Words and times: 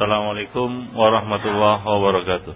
Assalamualaikum 0.00 0.96
warahmatullahi 0.96 1.84
wabarakatuh. 1.84 2.54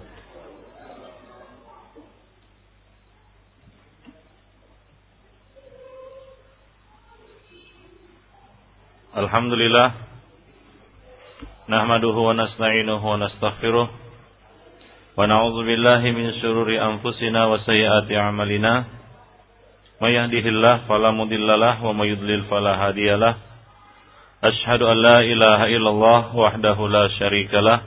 Alhamdulillah 9.13 9.93
Nahmaduhu 11.69 12.17
wa 12.17 12.33
nasta'inuhu 12.33 13.05
wa 13.05 13.21
nastaghfiruh 13.21 13.93
Wa 13.93 15.29
na'udzu 15.29 15.69
billahi 15.69 16.17
min 16.17 16.41
syururi 16.41 16.81
anfusina 16.81 17.45
wa 17.45 17.61
sayyiati 17.61 18.17
a'malina 18.17 18.89
May 20.01 20.17
yahdihillahu 20.17 20.89
fala 20.89 21.13
mudhillalah 21.13 21.77
wa 21.85 21.93
may 21.93 22.09
yudlil 22.09 22.49
fala 22.49 22.81
hadiyalah 22.89 23.37
Ashhadu 24.45 24.85
an 24.85 25.01
la 25.01 25.25
ilaha 25.25 25.73
illallah 25.73 26.37
wahdahu 26.37 26.85
la 26.93 27.09
syarikalah. 27.17 27.81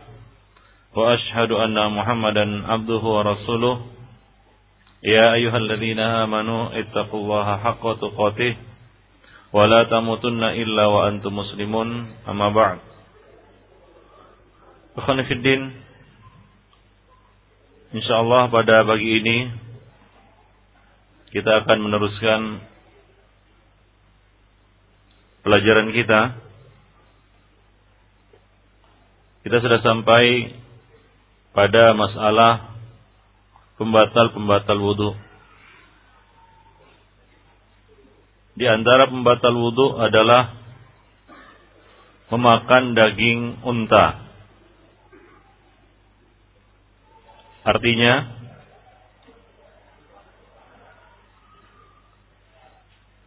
Wa 0.97 1.13
ashhadu 1.13 1.53
anna 1.61 1.85
Muhammadan 1.93 2.65
abduhu 2.65 3.05
wa 3.05 3.21
rasuluh. 3.29 3.85
Ya 5.05 5.37
ayyuhalladzina 5.37 6.25
amanu 6.25 6.73
ittaqullaha 6.73 7.61
haqqa 7.61 8.01
tuqatih. 8.01 8.57
Wa 9.53 9.69
la 9.69 9.85
tamutunna 9.85 10.57
illa 10.57 10.89
wa 10.89 11.05
antum 11.05 11.37
muslimun. 11.37 12.09
Amma 12.25 12.49
ba'd. 12.49 12.81
Ikhwan 14.97 15.21
fiddin 15.29 15.77
Insyaallah 17.93 18.49
pada 18.49 18.81
pagi 18.81 19.21
ini 19.21 19.47
kita 21.37 21.63
akan 21.63 21.85
meneruskan 21.85 22.41
pelajaran 25.45 25.93
kita 25.95 26.46
Kita 29.47 29.63
sudah 29.63 29.79
sampai 29.79 30.51
pada 31.55 31.95
masalah 31.95 32.75
pembatal-pembatal 33.79 34.75
wudhu. 34.75 35.15
Di 38.59 38.67
antara 38.67 39.07
pembatal 39.07 39.55
wudhu 39.55 40.03
adalah 40.03 40.51
memakan 42.27 42.91
daging 42.91 43.63
unta. 43.63 44.19
Artinya, 47.63 48.27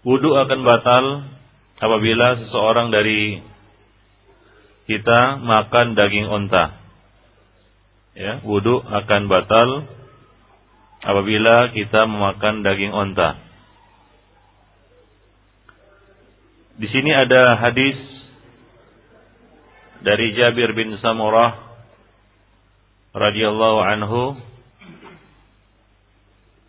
wudhu 0.04 0.36
akan 0.36 0.60
batal 0.68 1.04
apabila 1.80 2.44
seseorang 2.44 2.92
dari 2.92 3.48
kita 4.90 5.38
makan 5.38 5.94
daging 5.94 6.26
unta. 6.26 6.74
Ya, 8.18 8.42
wudhu 8.42 8.82
akan 8.82 9.30
batal 9.30 9.86
apabila 10.98 11.70
kita 11.70 12.10
memakan 12.10 12.66
daging 12.66 12.90
unta. 12.90 13.38
Di 16.74 16.90
sini 16.90 17.14
ada 17.14 17.54
hadis 17.54 17.94
dari 20.02 20.34
Jabir 20.34 20.74
bin 20.74 20.98
Samurah 20.98 21.54
radhiyallahu 23.14 23.78
anhu. 23.94 24.34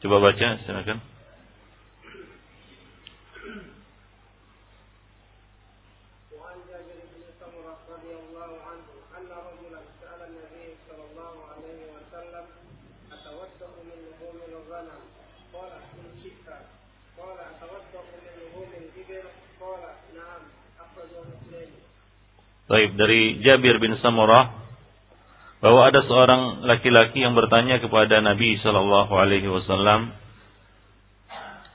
Coba 0.06 0.30
baca 0.30 0.62
silakan. 0.62 1.11
Baik, 22.72 22.96
dari 22.96 23.44
Jabir 23.44 23.84
bin 23.84 24.00
Samurah 24.00 24.48
bahwa 25.60 25.92
ada 25.92 26.08
seorang 26.08 26.64
laki-laki 26.64 27.20
yang 27.20 27.36
bertanya 27.36 27.84
kepada 27.84 28.24
Nabi 28.24 28.64
Shallallahu 28.64 29.12
Alaihi 29.12 29.52
Wasallam. 29.52 30.16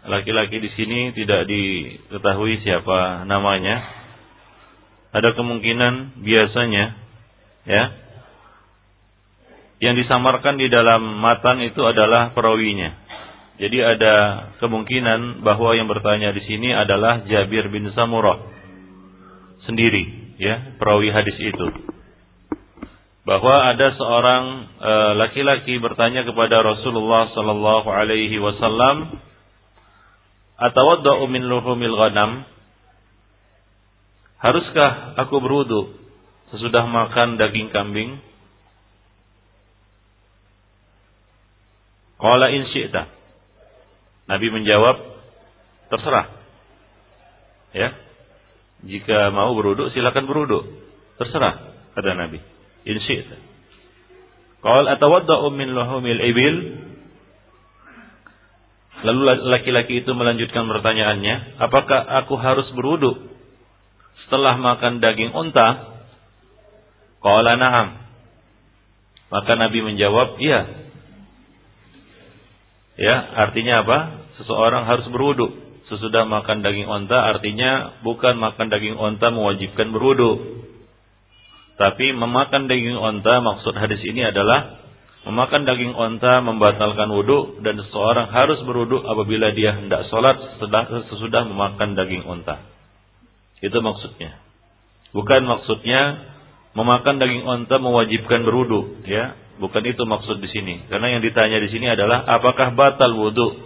Laki-laki 0.09 0.57
di 0.57 0.73
sini 0.73 1.13
tidak 1.13 1.53
diketahui 1.53 2.65
siapa 2.65 3.29
namanya. 3.29 3.85
Ada 5.13 5.37
kemungkinan 5.37 6.25
biasanya, 6.25 6.97
ya, 7.69 7.85
yang 9.85 10.01
disamarkan 10.01 10.57
di 10.57 10.73
dalam 10.73 11.21
matan 11.21 11.61
itu 11.61 11.85
adalah 11.85 12.33
perawinya. 12.33 12.97
Jadi 13.61 13.85
ada 13.85 14.49
kemungkinan 14.65 15.45
bahwa 15.45 15.77
yang 15.77 15.93
bertanya 15.93 16.33
di 16.33 16.41
sini 16.49 16.73
adalah 16.73 17.21
Jabir 17.29 17.69
bin 17.69 17.93
Samurah 17.93 18.41
sendiri 19.69 20.26
ya 20.37 20.77
perawi 20.81 21.13
hadis 21.13 21.37
itu 21.41 21.67
bahwa 23.27 23.75
ada 23.75 23.91
seorang 23.99 24.45
e, 24.79 24.93
laki-laki 25.19 25.75
uh, 25.77 25.83
bertanya 25.83 26.23
kepada 26.23 26.63
Rasulullah 26.63 27.35
sallallahu 27.35 27.91
alaihi 27.91 28.39
wasallam 28.39 29.19
atawadda'u 30.63 31.27
min 31.27 31.43
luhumil 31.43 31.99
ghanam 31.99 32.47
Haruskah 34.37 35.17
aku 35.17 35.41
berwudu 35.41 35.97
sesudah 36.53 36.85
makan 36.85 37.41
daging 37.41 37.73
kambing? 37.73 38.21
Qala 42.21 42.53
in 42.53 42.69
syi'ta. 42.71 43.11
Nabi 44.31 44.47
menjawab, 44.53 44.97
terserah. 45.93 46.27
Ya. 47.75 47.91
Jika 48.85 49.33
mau 49.33 49.57
beruduk 49.57 49.95
silakan 49.97 50.29
beruduk. 50.29 50.69
Terserah 51.17 51.73
kata 51.97 52.13
Nabi. 52.13 52.43
In 52.85 53.01
syi'ta. 53.01 53.37
Qal 54.61 54.85
atawadda'u 54.85 55.49
min 55.55 55.73
lahumil 55.73 56.21
ibil? 56.21 56.57
Lalu 58.97 59.21
laki-laki 59.53 60.03
itu 60.05 60.11
melanjutkan 60.17 60.65
pertanyaannya, 60.67 61.61
apakah 61.61 62.01
aku 62.25 62.35
harus 62.41 62.65
berwuduk 62.73 63.29
setelah 64.25 64.57
makan 64.57 65.05
daging 65.05 65.37
unta? 65.37 66.01
Qala 67.21 67.61
na'am. 67.61 67.89
Maka 69.27 69.53
Nabi 69.59 69.85
menjawab, 69.85 70.39
iya. 70.41 70.61
Ya, 72.97 73.17
artinya 73.47 73.85
apa? 73.85 73.99
Seseorang 74.41 74.89
harus 74.89 75.05
berwuduk 75.13 75.66
sesudah 75.87 76.27
makan 76.27 76.67
daging 76.67 76.91
onta 76.91 77.31
artinya 77.31 78.03
bukan 78.03 78.35
makan 78.43 78.67
daging 78.71 78.99
onta 78.99 79.31
mewajibkan 79.31 79.95
berwudu. 79.95 80.63
Tapi 81.77 82.17
memakan 82.17 82.67
daging 82.67 82.99
onta 82.99 83.39
maksud 83.45 83.77
hadis 83.77 84.01
ini 84.03 84.27
adalah 84.27 84.83
memakan 85.29 85.63
daging 85.63 85.95
onta 85.95 86.43
membatalkan 86.43 87.11
wudhu 87.13 87.63
dan 87.63 87.79
seseorang 87.79 88.33
harus 88.35 88.59
berwudhu 88.67 89.05
apabila 89.07 89.55
dia 89.55 89.79
hendak 89.79 90.11
sholat 90.11 90.59
sesudah, 90.59 91.07
sesudah 91.13 91.43
memakan 91.47 91.95
daging 91.95 92.27
onta. 92.27 92.67
Itu 93.63 93.79
maksudnya. 93.79 94.43
Bukan 95.15 95.47
maksudnya 95.47 96.33
memakan 96.75 97.23
daging 97.23 97.47
onta 97.47 97.79
mewajibkan 97.79 98.43
berwudhu, 98.43 99.07
ya. 99.07 99.39
Bukan 99.57 99.81
itu 99.89 100.05
maksud 100.05 100.45
di 100.45 100.53
sini. 100.53 100.85
Karena 100.93 101.17
yang 101.17 101.25
ditanya 101.25 101.57
di 101.57 101.73
sini 101.73 101.89
adalah 101.89 102.29
apakah 102.29 102.77
batal 102.77 103.17
wudhu 103.17 103.66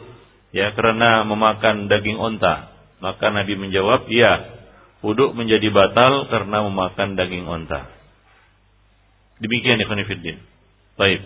ya 0.51 0.75
karena 0.75 1.27
memakan 1.27 1.87
daging 1.91 2.19
onta. 2.19 2.71
Maka 3.01 3.33
Nabi 3.33 3.57
menjawab, 3.57 4.13
ya, 4.13 4.61
wudhu 5.01 5.33
menjadi 5.33 5.73
batal 5.73 6.29
karena 6.29 6.69
memakan 6.69 7.17
daging 7.17 7.49
onta. 7.49 7.89
Demikian 9.41 9.81
fillah. 9.81 10.37
Baik. 11.01 11.21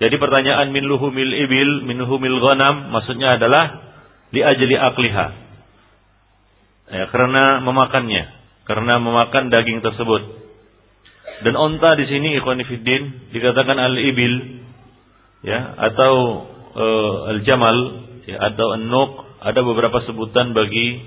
Jadi 0.00 0.16
pertanyaan 0.16 0.72
min 0.72 0.84
luhumil 0.84 1.32
ibil, 1.32 1.84
min 1.88 1.96
luhumil 2.00 2.36
ghanam 2.40 2.92
maksudnya 2.92 3.40
adalah 3.40 3.80
li 4.32 4.40
ajli 4.44 4.76
akliha. 4.76 5.26
Ya, 6.90 7.04
karena 7.08 7.64
memakannya, 7.64 8.24
karena 8.68 9.00
memakan 9.00 9.48
daging 9.48 9.80
tersebut. 9.80 10.40
Dan 11.40 11.56
onta 11.56 11.96
di 11.96 12.04
sini 12.04 12.36
ikhwan 12.36 12.60
fillah 12.60 13.32
dikatakan 13.32 13.76
al-ibil 13.80 14.60
ya 15.40 15.72
atau 15.88 16.44
uh, 16.74 17.34
al-jamal 17.34 17.76
ya, 18.26 18.36
atau 18.52 18.76
an-nuq 18.76 19.12
ada 19.40 19.60
beberapa 19.64 20.04
sebutan 20.04 20.52
bagi 20.52 21.00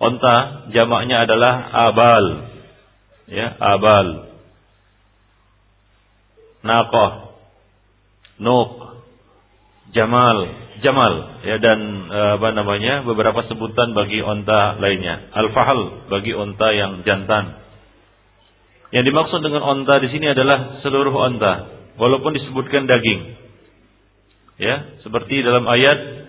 onta. 0.00 0.68
Jamaknya 0.74 1.28
adalah 1.28 1.70
abal 1.90 2.24
ya 3.30 3.54
abal. 3.56 4.32
Naqah 6.60 7.12
nuq 8.40 8.72
jamal 9.96 10.38
jamal 10.80 11.14
ya 11.44 11.60
dan 11.60 11.78
uh, 12.08 12.30
apa 12.40 12.48
namanya 12.56 13.04
beberapa 13.04 13.44
sebutan 13.46 13.92
bagi 13.92 14.24
onta 14.24 14.80
lainnya. 14.80 15.30
Al-fahl 15.36 16.08
bagi 16.08 16.32
onta 16.34 16.68
yang 16.72 17.04
jantan. 17.04 17.60
Yang 18.90 19.04
dimaksud 19.14 19.40
dengan 19.46 19.62
onta 19.62 20.02
di 20.02 20.10
sini 20.10 20.34
adalah 20.34 20.82
seluruh 20.82 21.14
onta, 21.14 21.70
walaupun 21.94 22.34
disebutkan 22.34 22.90
daging. 22.90 23.38
Ya, 24.60 25.00
seperti 25.00 25.40
dalam 25.40 25.64
ayat 25.64 26.20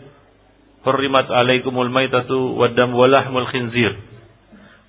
Hurrimat 0.82 1.30
alaikumul 1.30 1.94
maitatu 1.94 2.58
waddam 2.58 2.96
walahmul 2.98 3.46
khinzir. 3.54 3.94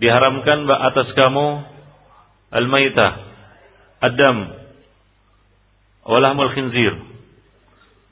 Diharamkan 0.00 0.64
atas 0.64 1.12
kamu 1.12 1.60
al-maitah, 2.48 3.12
adam, 4.00 4.56
walahmul 6.08 6.48
khinzir. 6.56 6.96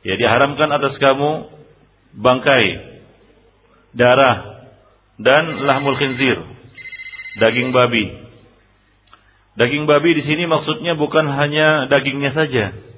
Ya 0.04 0.18
diharamkan 0.20 0.68
atas 0.76 1.00
kamu 1.00 1.48
bangkai, 2.20 2.66
darah, 3.96 4.66
dan 5.16 5.64
lahmul 5.64 5.96
khinzir, 5.96 6.36
daging 7.40 7.72
babi. 7.72 8.12
Daging 9.56 9.88
babi 9.88 10.20
di 10.20 10.22
sini 10.28 10.44
maksudnya 10.44 11.00
bukan 11.00 11.32
hanya 11.32 11.88
dagingnya 11.88 12.36
saja, 12.36 12.89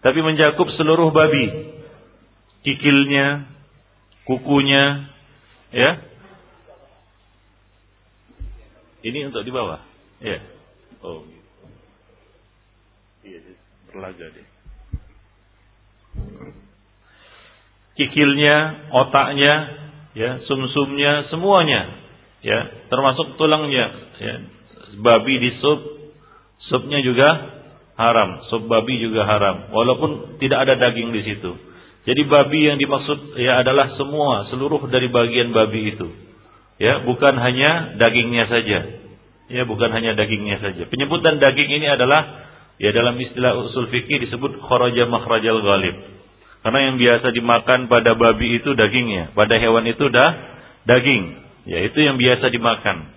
tapi 0.00 0.18
mencakup 0.24 0.68
seluruh 0.80 1.12
babi, 1.12 1.76
kikilnya, 2.64 3.44
kukunya, 4.24 5.12
ya. 5.76 5.90
Ini 9.00 9.28
untuk 9.28 9.44
di 9.44 9.52
bawah, 9.52 9.80
ya. 10.24 10.40
Oh, 11.04 11.24
iya, 13.24 13.40
berlaga 13.92 14.26
deh. 14.32 14.46
Kikilnya, 18.00 18.88
otaknya, 18.96 19.54
ya, 20.16 20.40
sumsumnya, 20.48 21.28
semuanya, 21.28 21.92
ya, 22.40 22.88
termasuk 22.88 23.36
tulangnya, 23.36 24.16
ya. 24.16 24.34
Babi 25.00 25.34
di 25.44 25.50
sup, 25.60 25.80
supnya 26.72 27.04
juga 27.04 27.59
haram, 28.00 28.48
sup 28.48 28.64
babi 28.64 28.96
juga 28.96 29.28
haram, 29.28 29.68
walaupun 29.76 30.40
tidak 30.40 30.64
ada 30.64 30.80
daging 30.88 31.12
di 31.12 31.20
situ. 31.28 31.52
Jadi 32.08 32.24
babi 32.24 32.64
yang 32.64 32.80
dimaksud 32.80 33.36
ya 33.36 33.60
adalah 33.60 33.92
semua 34.00 34.48
seluruh 34.48 34.88
dari 34.88 35.12
bagian 35.12 35.52
babi 35.52 35.92
itu. 35.92 36.08
Ya, 36.80 37.04
bukan 37.04 37.36
hanya 37.36 38.00
dagingnya 38.00 38.48
saja. 38.48 38.78
Ya, 39.52 39.62
bukan 39.68 39.92
hanya 39.92 40.16
dagingnya 40.16 40.64
saja. 40.64 40.88
Penyebutan 40.88 41.36
daging 41.36 41.68
ini 41.68 41.92
adalah 41.92 42.48
ya 42.80 42.88
dalam 42.96 43.20
istilah 43.20 43.52
usul 43.68 43.92
fikih 43.92 44.16
disebut 44.24 44.64
kharaja 44.64 45.04
makhrajal 45.04 45.60
ghalib. 45.60 45.96
Karena 46.64 46.80
yang 46.88 46.96
biasa 46.96 47.36
dimakan 47.36 47.92
pada 47.92 48.16
babi 48.16 48.64
itu 48.64 48.72
dagingnya, 48.72 49.36
pada 49.36 49.60
hewan 49.60 49.84
itu 49.84 50.08
dah 50.08 50.30
daging. 50.88 51.36
Ya, 51.68 51.84
itu 51.84 52.00
yang 52.00 52.16
biasa 52.16 52.48
dimakan. 52.48 53.12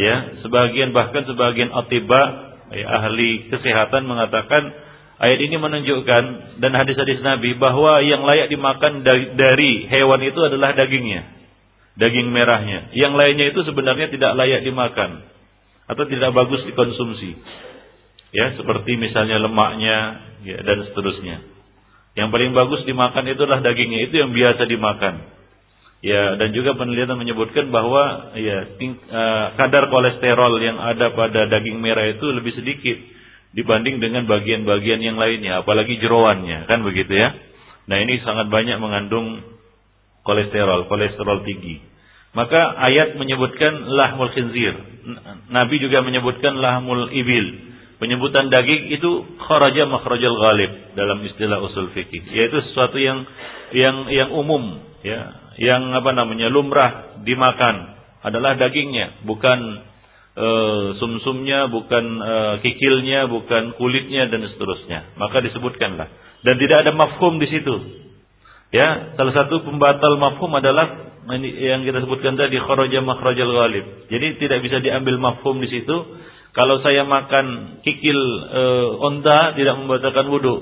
Ya, 0.00 0.40
sebagian 0.40 0.96
bahkan 0.96 1.28
sebagian 1.28 1.68
atiba 1.76 2.47
ya, 2.72 2.86
ahli 2.88 3.48
kesehatan 3.52 4.04
mengatakan 4.04 4.72
Ayat 5.18 5.42
ini 5.42 5.58
menunjukkan 5.58 6.24
dan 6.62 6.72
hadis-hadis 6.78 7.18
Nabi 7.26 7.58
bahwa 7.58 7.98
yang 8.06 8.22
layak 8.22 8.54
dimakan 8.54 9.02
dari 9.34 9.90
hewan 9.90 10.22
itu 10.22 10.38
adalah 10.38 10.78
dagingnya. 10.78 11.26
Daging 11.98 12.30
merahnya. 12.30 12.94
Yang 12.94 13.14
lainnya 13.18 13.46
itu 13.50 13.66
sebenarnya 13.66 14.14
tidak 14.14 14.38
layak 14.38 14.62
dimakan 14.62 15.26
atau 15.90 16.06
tidak 16.06 16.30
bagus 16.30 16.62
dikonsumsi. 16.70 17.34
Ya, 18.30 18.54
seperti 18.54 18.94
misalnya 18.94 19.42
lemaknya 19.42 20.22
ya, 20.46 20.62
dan 20.62 20.86
seterusnya. 20.86 21.42
Yang 22.14 22.28
paling 22.30 22.52
bagus 22.54 22.86
dimakan 22.86 23.26
itulah 23.26 23.58
dagingnya, 23.58 24.06
itu 24.06 24.22
yang 24.22 24.30
biasa 24.30 24.70
dimakan. 24.70 25.14
Ya, 25.98 26.38
dan 26.38 26.54
juga 26.54 26.78
penelitian 26.78 27.18
menyebutkan 27.18 27.74
bahwa 27.74 28.30
ya 28.38 28.78
ting, 28.78 28.94
uh, 29.10 29.58
kadar 29.58 29.90
kolesterol 29.90 30.62
yang 30.62 30.78
ada 30.78 31.10
pada 31.10 31.50
daging 31.50 31.82
merah 31.82 32.06
itu 32.06 32.22
lebih 32.30 32.54
sedikit 32.54 32.94
dibanding 33.50 33.98
dengan 33.98 34.22
bagian-bagian 34.30 35.02
yang 35.02 35.18
lainnya, 35.18 35.66
apalagi 35.66 35.98
jeroannya, 35.98 36.70
kan 36.70 36.86
begitu 36.86 37.18
ya. 37.18 37.34
Nah 37.90 37.98
ini 37.98 38.22
sangat 38.22 38.46
banyak 38.46 38.78
mengandung 38.78 39.42
kolesterol, 40.22 40.86
kolesterol 40.86 41.42
tinggi. 41.42 41.82
Maka 42.36 42.78
ayat 42.78 43.18
menyebutkan 43.18 43.88
lahmul 43.88 44.30
khinzir. 44.36 44.78
Nabi 45.50 45.82
juga 45.82 46.04
menyebutkan 46.06 46.60
lahmul 46.60 47.10
ibil. 47.10 47.46
Penyebutan 47.98 48.46
daging 48.46 48.94
itu 48.94 49.10
kharaja 49.42 49.82
makhrajal 49.90 50.30
ghalib 50.38 50.94
dalam 50.94 51.18
istilah 51.26 51.58
usul 51.58 51.90
fikih, 51.90 52.22
yaitu 52.30 52.62
sesuatu 52.70 52.94
yang 52.94 53.26
yang 53.74 54.06
yang 54.06 54.30
umum 54.30 54.78
ya, 55.02 55.47
yang 55.58 55.90
apa 55.90 56.14
namanya 56.14 56.46
lumrah 56.48 57.18
dimakan 57.26 57.98
adalah 58.22 58.54
dagingnya, 58.58 59.26
bukan 59.26 59.58
uh, 60.38 60.86
sumsumnya, 61.02 61.66
bukan 61.66 62.04
uh, 62.22 62.54
kikilnya, 62.62 63.26
bukan 63.26 63.74
kulitnya 63.74 64.30
dan 64.30 64.46
seterusnya. 64.46 65.18
Maka 65.18 65.42
disebutkanlah. 65.42 66.08
Dan 66.46 66.54
tidak 66.62 66.86
ada 66.86 66.92
mafhum 66.94 67.42
di 67.42 67.50
situ. 67.50 67.74
Ya, 68.70 69.16
salah 69.16 69.34
satu 69.34 69.64
pembatal 69.66 70.20
mafhum 70.20 70.52
adalah 70.54 71.08
yang 71.36 71.84
kita 71.84 72.04
sebutkan 72.04 72.40
tadi 72.40 72.56
kharaja 72.56 73.04
makhrajal 73.04 73.50
ghalib. 73.52 74.08
Jadi 74.08 74.40
tidak 74.40 74.64
bisa 74.64 74.80
diambil 74.80 75.20
mafhum 75.20 75.60
di 75.60 75.68
situ. 75.68 75.96
Kalau 76.56 76.80
saya 76.80 77.04
makan 77.04 77.78
kikil 77.84 78.18
e, 78.48 78.62
onta 79.04 79.52
tidak 79.52 79.76
membatalkan 79.76 80.26
wudhu. 80.32 80.56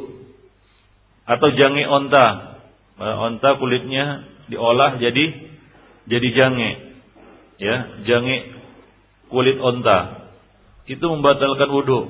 Atau 1.22 1.54
jange 1.54 1.86
onta. 1.86 2.58
E, 2.98 3.06
onta 3.06 3.54
kulitnya 3.62 4.26
diolah 4.50 4.98
jadi 5.02 5.24
jadi 6.06 6.28
jange. 6.34 6.70
Ya, 7.56 7.76
jange 8.04 8.36
kulit 9.32 9.56
onta 9.58 10.28
itu 10.86 11.02
membatalkan 11.02 11.68
wudhu. 11.72 12.00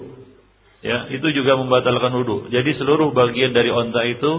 Ya, 0.85 1.09
itu 1.09 1.27
juga 1.33 1.57
membatalkan 1.57 2.13
wudhu. 2.13 2.53
Jadi 2.53 2.77
seluruh 2.77 3.11
bagian 3.17 3.57
dari 3.57 3.73
onta 3.73 4.05
itu 4.05 4.33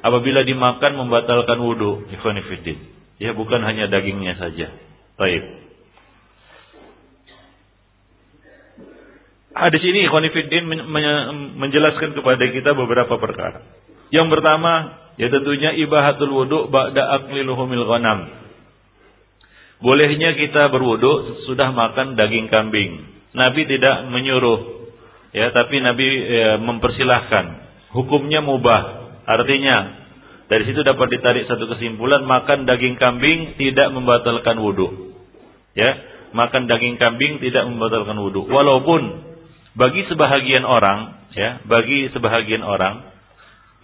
apabila 0.00 0.46
dimakan 0.46 0.94
membatalkan 0.94 1.58
wudhu. 1.58 2.06
Ikhwanifidin. 2.14 2.78
Ya, 3.18 3.34
bukan 3.34 3.62
hanya 3.66 3.90
dagingnya 3.90 4.38
saja. 4.38 4.70
Baik. 5.18 5.42
Hadis 9.54 9.82
ini 9.86 10.06
Ikhwanifidin 10.10 10.66
menjelaskan 11.58 12.14
kepada 12.14 12.44
kita 12.50 12.74
beberapa 12.74 13.14
perkara. 13.18 13.62
Yang 14.10 14.38
pertama, 14.38 15.03
ya 15.20 15.26
tentunya 15.30 15.76
ibahatul 15.78 16.32
wudhu 16.32 16.70
ba'da 16.70 17.22
akliluhumil 17.22 17.86
ghanam 17.86 18.44
Bolehnya 19.84 20.32
kita 20.32 20.72
berwudu 20.72 21.44
sudah 21.44 21.68
makan 21.76 22.16
daging 22.16 22.48
kambing. 22.48 23.04
Nabi 23.36 23.68
tidak 23.68 24.08
menyuruh, 24.08 24.88
ya, 25.36 25.52
tapi 25.52 25.82
Nabi 25.84 26.06
ya, 26.24 26.56
mempersilahkan. 26.56 27.44
Hukumnya 27.92 28.40
mubah, 28.40 29.12
artinya 29.28 29.76
dari 30.48 30.64
situ 30.64 30.80
dapat 30.80 31.12
ditarik 31.12 31.44
satu 31.44 31.68
kesimpulan 31.76 32.24
makan 32.24 32.64
daging 32.64 32.96
kambing 32.96 33.60
tidak 33.60 33.92
membatalkan 33.92 34.56
wudu. 34.56 35.12
Ya, 35.76 36.00
makan 36.32 36.64
daging 36.64 36.96
kambing 36.96 37.44
tidak 37.44 37.68
membatalkan 37.68 38.16
wudu. 38.16 38.48
Walaupun 38.48 39.02
bagi 39.76 40.08
sebahagian 40.08 40.64
orang, 40.64 41.28
ya, 41.36 41.60
bagi 41.68 42.08
sebahagian 42.08 42.64
orang 42.64 43.13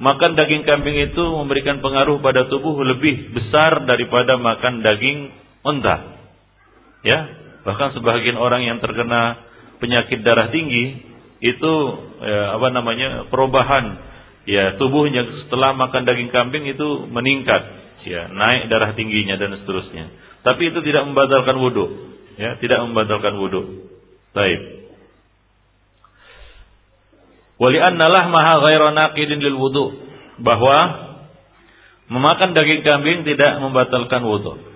makan 0.01 0.33
daging 0.35 0.65
kambing 0.65 0.97
itu 0.97 1.21
memberikan 1.21 1.85
pengaruh 1.85 2.19
pada 2.25 2.49
tubuh 2.49 2.81
lebih 2.83 3.37
besar 3.37 3.85
daripada 3.85 4.41
makan 4.41 4.81
daging 4.81 5.31
unta. 5.61 5.97
Ya, 7.05 7.19
bahkan 7.63 7.93
sebagian 7.93 8.41
orang 8.41 8.65
yang 8.65 8.81
terkena 8.81 9.37
penyakit 9.81 10.25
darah 10.25 10.49
tinggi 10.49 11.05
itu 11.41 11.73
ya, 12.21 12.57
apa 12.57 12.69
namanya 12.73 13.29
perubahan 13.29 13.97
ya 14.45 14.77
tubuhnya 14.77 15.25
setelah 15.47 15.77
makan 15.77 16.05
daging 16.05 16.33
kambing 16.33 16.65
itu 16.69 17.09
meningkat 17.09 17.63
ya 18.05 18.29
naik 18.29 18.73
darah 18.73 18.97
tingginya 18.97 19.37
dan 19.37 19.57
seterusnya. 19.65 20.13
Tapi 20.41 20.73
itu 20.73 20.81
tidak 20.81 21.05
membatalkan 21.05 21.57
wudhu 21.61 21.87
ya 22.41 22.57
tidak 22.57 22.81
membatalkan 22.89 23.37
wudhu. 23.37 23.93
Baik 24.33 24.80
wali 27.61 27.79
annalah 27.79 28.33
maha 28.33 28.55
ghairu 28.65 28.89
naqidin 28.97 29.39
lil 29.39 29.61
wudhu 29.61 29.93
bahwa 30.41 30.79
memakan 32.09 32.57
daging 32.57 32.83
kambing 32.83 33.23
tidak 33.29 33.61
membatalkan 33.61 34.25
wudhu 34.25 34.71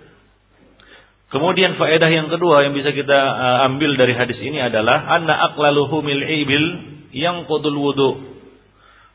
Kemudian 1.35 1.75
faedah 1.75 2.07
yang 2.14 2.31
kedua 2.31 2.62
yang 2.62 2.79
bisa 2.79 2.95
kita 2.95 3.19
uh, 3.19 3.67
ambil 3.67 3.99
dari 3.99 4.14
hadis 4.14 4.38
ini 4.38 4.62
adalah 4.62 5.03
anna 5.03 5.35
aqlaluhu 5.50 5.99
mil 5.99 6.23
ibil 6.23 6.64
yang 7.11 7.50
qudul 7.50 7.75
wudu. 7.75 8.38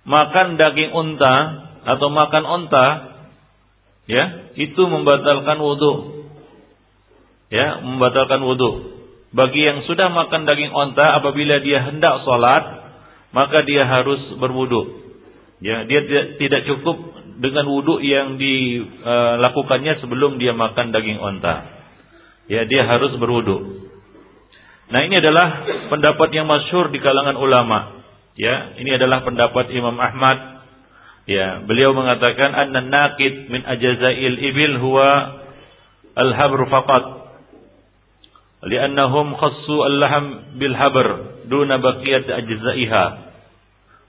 Makan 0.04 0.60
daging 0.60 0.92
unta 0.92 1.36
atau 1.88 2.12
makan 2.12 2.44
unta 2.44 2.86
ya, 4.04 4.52
itu 4.60 4.84
membatalkan 4.84 5.64
wudu. 5.64 6.28
Ya, 7.48 7.88
membatalkan 7.88 8.44
wudu. 8.44 9.00
Bagi 9.32 9.64
yang 9.64 9.88
sudah 9.88 10.12
makan 10.12 10.44
daging 10.44 10.76
unta 10.76 11.24
apabila 11.24 11.64
dia 11.64 11.88
hendak 11.88 12.28
sholat 12.28 12.79
maka 13.36 13.66
dia 13.66 13.86
harus 13.86 14.20
berwudu. 14.38 15.10
Ya, 15.60 15.84
dia 15.84 16.02
tidak, 16.40 16.64
cukup 16.66 16.98
dengan 17.40 17.68
wudu 17.68 18.00
yang 18.00 18.40
dilakukannya 18.40 20.00
sebelum 20.00 20.40
dia 20.40 20.56
makan 20.56 20.92
daging 20.96 21.20
unta 21.20 21.80
ya 22.50 22.66
dia 22.66 22.84
harus 22.84 23.14
berwudu. 23.16 23.86
Nah, 24.90 25.06
ini 25.06 25.22
adalah 25.22 25.70
pendapat 25.94 26.34
yang 26.34 26.50
masyhur 26.50 26.90
di 26.90 26.98
kalangan 26.98 27.38
ulama. 27.38 28.02
Ya, 28.34 28.74
ini 28.82 28.98
adalah 28.98 29.22
pendapat 29.22 29.70
Imam 29.70 29.94
Ahmad. 30.02 30.66
Ya, 31.30 31.62
beliau 31.62 31.94
mengatakan 31.94 32.58
anna 32.58 32.82
naqid 32.82 33.54
min 33.54 33.62
ajazail 33.62 34.42
ibil 34.42 34.82
huwa 34.82 35.10
al-habr 36.18 36.66
faqat. 36.66 37.06
Li'annahum 38.60 39.40
khassu 39.40 39.78
al-lahm 39.88 40.58
bil 40.60 40.76
habr 40.76 41.08
duna 41.48 41.80
baqiyat 41.80 42.28
ajzaiha. 42.28 43.06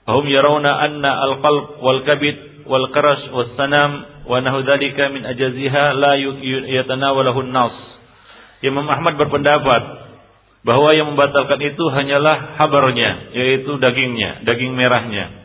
Fahum 0.03 0.27
yarawna 0.27 0.71
anna 0.75 1.11
al-qalb 1.31 1.79
wal 1.79 2.03
kabid 2.03 2.67
wal 2.67 2.91
qarash 2.91 3.31
was 3.31 3.51
sanam 3.55 4.05
wa 4.27 4.37
nahu 4.43 4.63
dhalika 4.67 5.07
min 5.07 5.23
ajaziha 5.23 5.95
la 5.95 6.19
an-nas. 6.19 7.75
Imam 8.61 8.85
Ahmad 8.85 9.17
berpendapat 9.17 9.83
bahwa 10.61 10.93
yang 10.93 11.09
membatalkan 11.13 11.57
itu 11.65 11.89
hanyalah 11.89 12.61
habarnya, 12.61 13.33
yaitu 13.33 13.81
dagingnya, 13.81 14.45
daging 14.45 14.77
merahnya. 14.77 15.41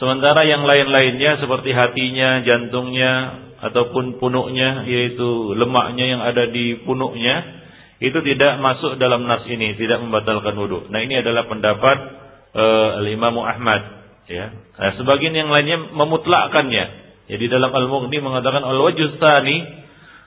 Sementara 0.00 0.44
yang 0.48 0.64
lain-lainnya 0.64 1.40
seperti 1.40 1.76
hatinya, 1.76 2.40
jantungnya, 2.44 3.12
ataupun 3.60 4.20
punuknya, 4.20 4.84
yaitu 4.88 5.56
lemaknya 5.56 6.04
yang 6.08 6.20
ada 6.24 6.48
di 6.48 6.80
punuknya, 6.84 7.65
itu 7.96 8.18
tidak 8.20 8.60
masuk 8.60 9.00
dalam 9.00 9.24
nas 9.24 9.44
ini, 9.48 9.72
tidak 9.80 10.04
membatalkan 10.04 10.52
wudhu. 10.56 10.92
Nah 10.92 11.00
ini 11.00 11.20
adalah 11.20 11.48
pendapat 11.48 11.96
uh, 12.52 13.00
Imam 13.08 13.40
Ahmad. 13.40 14.04
Ya. 14.26 14.52
Nah, 14.52 14.92
sebagian 15.00 15.32
yang 15.32 15.48
lainnya 15.48 15.94
memutlakkannya. 15.94 17.06
Jadi 17.26 17.44
dalam 17.50 17.70
Al-Mughni 17.74 18.22
mengatakan 18.22 18.62
al-wajh 18.62 19.18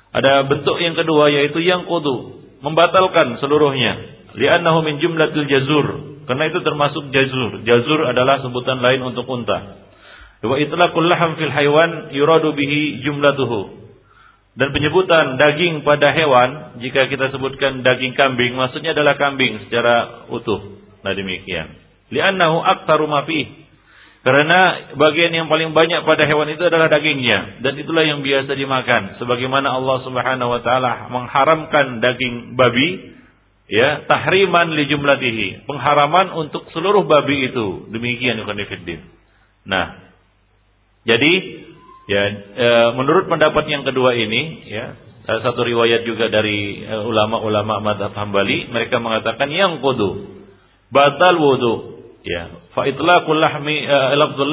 ada 0.09 0.43
bentuk 0.49 0.77
yang 0.81 0.97
kedua 0.97 1.29
yaitu 1.29 1.61
yang 1.61 1.85
kudu 1.85 2.41
membatalkan 2.65 3.37
seluruhnya 3.37 4.19
li'annahu 4.33 4.81
min 4.81 4.97
jumlatil 4.97 5.45
jazur 5.45 5.87
karena 6.25 6.43
itu 6.49 6.59
termasuk 6.65 7.13
jazur 7.13 7.61
jazur 7.61 7.99
adalah 8.09 8.41
sebutan 8.41 8.81
lain 8.81 9.05
untuk 9.05 9.29
unta 9.29 9.85
wa 10.41 10.55
itlaqul 10.57 11.05
laham 11.05 11.37
fil 11.37 11.53
haywan 11.53 12.09
yuradu 12.13 12.57
bihi 12.57 13.05
jumlatuhu 13.05 13.88
dan 14.59 14.75
penyebutan 14.75 15.39
daging 15.39 15.87
pada 15.87 16.11
hewan 16.11 16.79
jika 16.83 17.07
kita 17.07 17.31
sebutkan 17.31 17.79
daging 17.79 18.11
kambing 18.13 18.59
maksudnya 18.59 18.91
adalah 18.91 19.15
kambing 19.15 19.63
secara 19.67 20.27
utuh. 20.27 20.83
Nah 20.99 21.15
demikian. 21.15 21.79
Li'annahu 22.11 22.59
aktaru 22.59 23.07
ma 23.07 23.23
karena 24.19 24.59
bagian 24.99 25.31
yang 25.31 25.47
paling 25.47 25.71
banyak 25.71 26.03
pada 26.03 26.27
hewan 26.27 26.51
itu 26.51 26.59
adalah 26.59 26.91
dagingnya. 26.91 27.63
Dan 27.63 27.79
itulah 27.79 28.03
yang 28.03 28.19
biasa 28.19 28.51
dimakan. 28.51 29.15
Sebagaimana 29.15 29.71
Allah 29.71 30.03
Subhanahu 30.03 30.49
wa 30.51 30.59
taala 30.59 31.07
mengharamkan 31.07 32.03
daging 32.03 32.59
babi 32.59 33.15
ya 33.71 34.03
tahriman 34.11 34.75
li 34.75 34.91
jumlatihi. 34.91 35.63
Pengharaman 35.63 36.35
untuk 36.35 36.67
seluruh 36.75 37.07
babi 37.07 37.47
itu. 37.47 37.87
Demikian 37.95 38.43
ikhwanifiddin 38.43 39.19
nah 39.67 40.01
jadi 41.03 41.31
ya 42.09 42.23
e, 42.57 42.67
menurut 42.97 43.29
pendapat 43.29 43.69
yang 43.69 43.85
kedua 43.85 44.17
ini 44.17 44.65
ya 44.65 44.97
satu 45.29 45.61
riwayat 45.61 46.09
juga 46.09 46.25
dari 46.33 46.81
e, 46.81 46.93
ulama-ulama 47.05 47.77
madhab 47.85 48.17
hambali 48.17 48.65
mereka 48.73 48.97
mengatakan 48.97 49.53
yang 49.53 49.77
kudu 49.77 50.41
batal 50.89 51.37
wudu 51.37 51.73
ya 52.25 52.73
fa 52.73 52.89
itlaqul 52.89 53.37
lahmi 53.37 53.85
e, 53.85 53.97
lafzul 54.17 54.49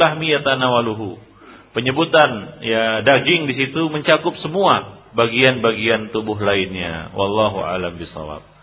penyebutan 1.73 2.31
ya 2.61 3.01
daging 3.01 3.49
di 3.49 3.55
situ 3.57 3.89
mencakup 3.89 4.37
semua 4.45 5.09
bagian-bagian 5.17 6.13
tubuh 6.13 6.37
lainnya. 6.37 7.09
Wallahu 7.17 7.65
alam 7.65 7.97
bisawab 7.97 8.57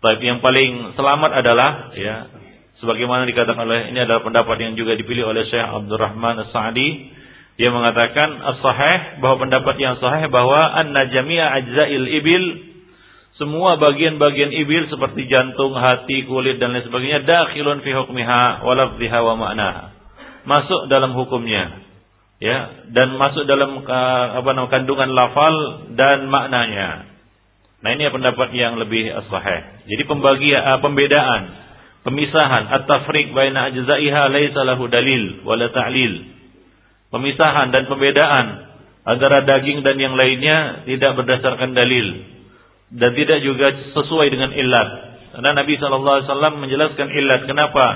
tapi 0.00 0.24
yang 0.24 0.40
paling 0.40 0.96
selamat 0.96 1.30
adalah 1.44 1.92
ya 1.92 2.16
sebagaimana 2.80 3.28
dikatakan 3.28 3.68
oleh 3.68 3.92
ini 3.92 4.00
adalah 4.00 4.24
pendapat 4.24 4.56
yang 4.56 4.72
juga 4.72 4.96
dipilih 4.96 5.28
oleh 5.28 5.44
Syekh 5.44 5.60
Abdurrahman 5.60 6.40
As-Sa'di 6.48 6.88
dia 7.60 7.68
mengatakan 7.68 8.40
as-sahih 8.40 9.20
bahwa 9.20 9.44
pendapat 9.44 9.76
yang 9.76 10.00
sahih 10.00 10.32
bahwa 10.32 10.80
anna 10.80 11.12
jami'a 11.12 11.60
ajza'il 11.60 12.08
ibil 12.08 12.44
semua 13.36 13.76
bagian-bagian 13.76 14.48
ibil 14.52 14.88
seperti 14.88 15.28
jantung, 15.28 15.76
hati, 15.76 16.24
kulit 16.24 16.56
dan 16.56 16.72
lain 16.72 16.88
sebagainya 16.88 17.24
dakhilun 17.28 17.84
fi 17.84 17.92
hukmiha 17.92 18.64
wa 18.64 18.72
lafdhiha 18.76 19.18
wa 19.20 19.34
ma'naha. 19.36 19.84
Masuk 20.48 20.88
dalam 20.88 21.12
hukumnya. 21.12 21.84
Ya, 22.40 22.88
dan 22.96 23.20
masuk 23.20 23.44
dalam 23.44 23.84
apa 23.84 24.48
namanya 24.56 24.72
kandungan 24.72 25.12
lafal 25.12 25.56
dan 25.92 26.32
maknanya. 26.32 27.12
Nah 27.84 27.90
ini 27.92 28.08
pendapat 28.08 28.56
yang 28.56 28.80
lebih 28.80 29.12
sahih. 29.28 29.84
Jadi 29.84 30.02
pembagian 30.08 30.60
uh, 30.64 30.80
pembedaan, 30.80 31.42
pemisahan 32.08 32.72
at-tafriq 32.80 33.36
baina 33.36 33.68
ajza'iha 33.68 34.32
laisa 34.32 34.64
lahu 34.64 34.88
dalil 34.88 35.44
wala 35.44 35.68
ta'lil. 35.68 36.39
Pemisahan 37.10 37.74
dan 37.74 37.90
pembedaan 37.90 38.46
antara 39.02 39.42
daging 39.42 39.82
dan 39.82 39.98
yang 39.98 40.14
lainnya 40.14 40.86
tidak 40.86 41.18
berdasarkan 41.18 41.74
dalil 41.74 42.06
dan 42.94 43.10
tidak 43.18 43.38
juga 43.42 43.66
sesuai 43.98 44.26
dengan 44.30 44.50
ilat. 44.54 44.88
Karena 45.34 45.50
Nabi 45.58 45.78
SAW 45.78 46.58
menjelaskan 46.58 47.08
ilat 47.10 47.46
kenapa 47.46 47.86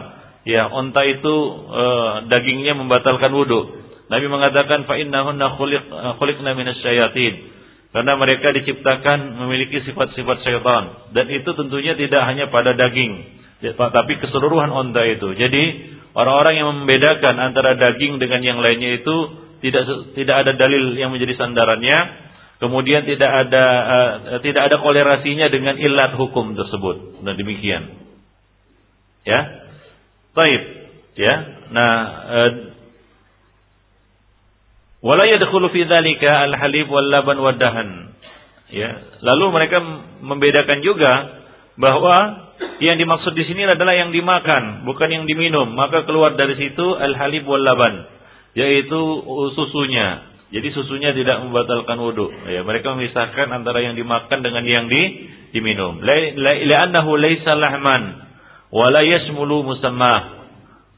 ya 0.47 0.71
onta 0.71 1.03
itu 1.07 1.35
uh, 1.71 2.27
dagingnya 2.27 2.75
membatalkan 2.75 3.31
wudhu. 3.31 3.87
Nabi 4.11 4.27
mengatakan 4.29 4.87
fa 4.87 4.99
innahunna 4.99 5.59
khuliq 5.59 5.83
khuliqna 6.19 6.51
minasyayatin 6.59 7.55
karena 7.95 8.19
mereka 8.19 8.51
diciptakan 8.51 9.39
memiliki 9.47 9.79
sifat-sifat 9.87 10.43
syaitan. 10.43 11.15
Dan 11.15 11.31
itu 11.31 11.47
tentunya 11.55 11.95
tidak 11.95 12.27
hanya 12.27 12.51
pada 12.51 12.75
daging. 12.75 13.23
Tapi 13.63 14.19
keseluruhan 14.19 14.75
onta 14.75 15.07
itu. 15.07 15.31
Jadi 15.39 15.94
orang-orang 16.15 16.55
yang 16.63 16.69
membedakan 16.73 17.37
antara 17.43 17.75
daging 17.77 18.23
dengan 18.23 18.41
yang 18.41 18.59
lainnya 18.63 19.03
itu 19.03 19.17
tidak 19.61 20.15
tidak 20.15 20.37
ada 20.47 20.53
dalil 20.55 20.95
yang 20.95 21.11
menjadi 21.11 21.37
sandarannya. 21.37 22.25
Kemudian 22.63 23.05
tidak 23.05 23.29
ada 23.29 23.65
uh, 23.85 24.41
tidak 24.41 24.73
ada 24.73 24.77
kolerasinya 24.81 25.51
dengan 25.51 25.77
ilat 25.77 26.17
hukum 26.17 26.55
tersebut. 26.55 27.21
Nah 27.21 27.35
demikian. 27.35 27.99
Ya. 29.27 29.41
Baik. 30.33 30.63
Ya. 31.19 31.35
Nah, 31.75 31.93
uh, 32.31 32.51
fi 35.75 35.81
al-halib 35.85 36.87
wal 36.89 37.09
laban. 37.11 38.15
Ya, 38.73 38.91
lalu 39.21 39.45
mereka 39.53 39.79
membedakan 40.25 40.81
juga 40.81 41.13
bahwa 41.77 42.17
yang 42.83 42.99
dimaksud 42.99 43.39
di 43.39 43.45
sini 43.47 43.63
adalah 43.69 43.95
yang 43.95 44.11
dimakan, 44.11 44.83
bukan 44.89 45.09
yang 45.11 45.25
diminum. 45.31 45.71
Maka 45.75 46.03
keluar 46.09 46.35
dari 46.35 46.59
situ 46.59 46.83
al-halib 46.83 47.47
wal 47.47 47.63
laban, 47.63 48.07
yaitu 48.59 49.01
susunya. 49.55 50.35
Jadi 50.55 50.71
susunya 50.71 51.11
tidak 51.11 51.43
membatalkan 51.43 51.99
wudhu. 51.99 52.31
Ya, 52.47 52.63
mereka 52.63 52.95
memisahkan 52.95 53.51
antara 53.51 53.83
yang 53.83 53.99
dimakan 53.99 54.39
dengan 54.39 54.63
yang 54.63 54.87
di, 54.87 55.03
diminum. 55.51 55.99
Li'annahu 56.39 57.19
laisa 57.19 57.59
lahman 57.59 58.23
wa 58.71 58.87
la 58.91 59.03
yashmulu 59.03 59.67
musammah. 59.67 60.47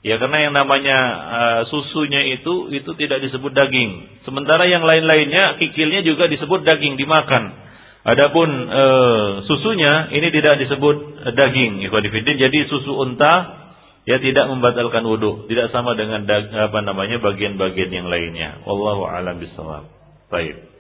Ya 0.05 0.23
karena 0.23 0.39
yang 0.49 0.55
namanya 0.55 0.99
uh, 1.19 1.61
susunya 1.67 2.37
itu 2.37 2.71
itu 2.71 2.91
tidak 2.95 3.27
disebut 3.27 3.51
daging. 3.51 4.23
Sementara 4.23 4.69
yang 4.71 4.87
lain-lainnya 4.87 5.59
kikilnya 5.59 6.07
juga 6.07 6.31
disebut 6.31 6.63
daging 6.63 6.95
dimakan. 6.95 7.66
Adapun 8.07 8.49
uh, 8.71 9.43
susunya 9.51 10.15
ini 10.15 10.31
tidak 10.31 10.63
disebut 10.63 11.27
daging, 11.35 11.83
ikhwanifidin. 11.83 12.39
Jadi 12.39 12.71
susu 12.71 12.95
unta 12.95 13.67
ya 14.07 14.23
tidak 14.23 14.47
membatalkan 14.47 15.03
wudhu, 15.03 15.51
tidak 15.51 15.75
sama 15.75 15.99
dengan 15.99 16.23
dag, 16.23 16.47
apa 16.55 16.79
namanya 16.87 17.19
bagian-bagian 17.19 17.91
yang 17.91 18.07
lainnya. 18.07 18.63
Wallahu 18.63 19.11
a'lam 19.11 19.43
bishawab. 19.43 19.91
Baik. 20.31 20.71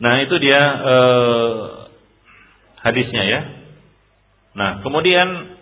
Nah, 0.00 0.24
itu 0.24 0.34
dia 0.40 0.60
uh, 0.80 1.82
hadisnya 2.80 3.22
ya. 3.28 3.40
Nah, 4.52 4.84
kemudian 4.84 5.56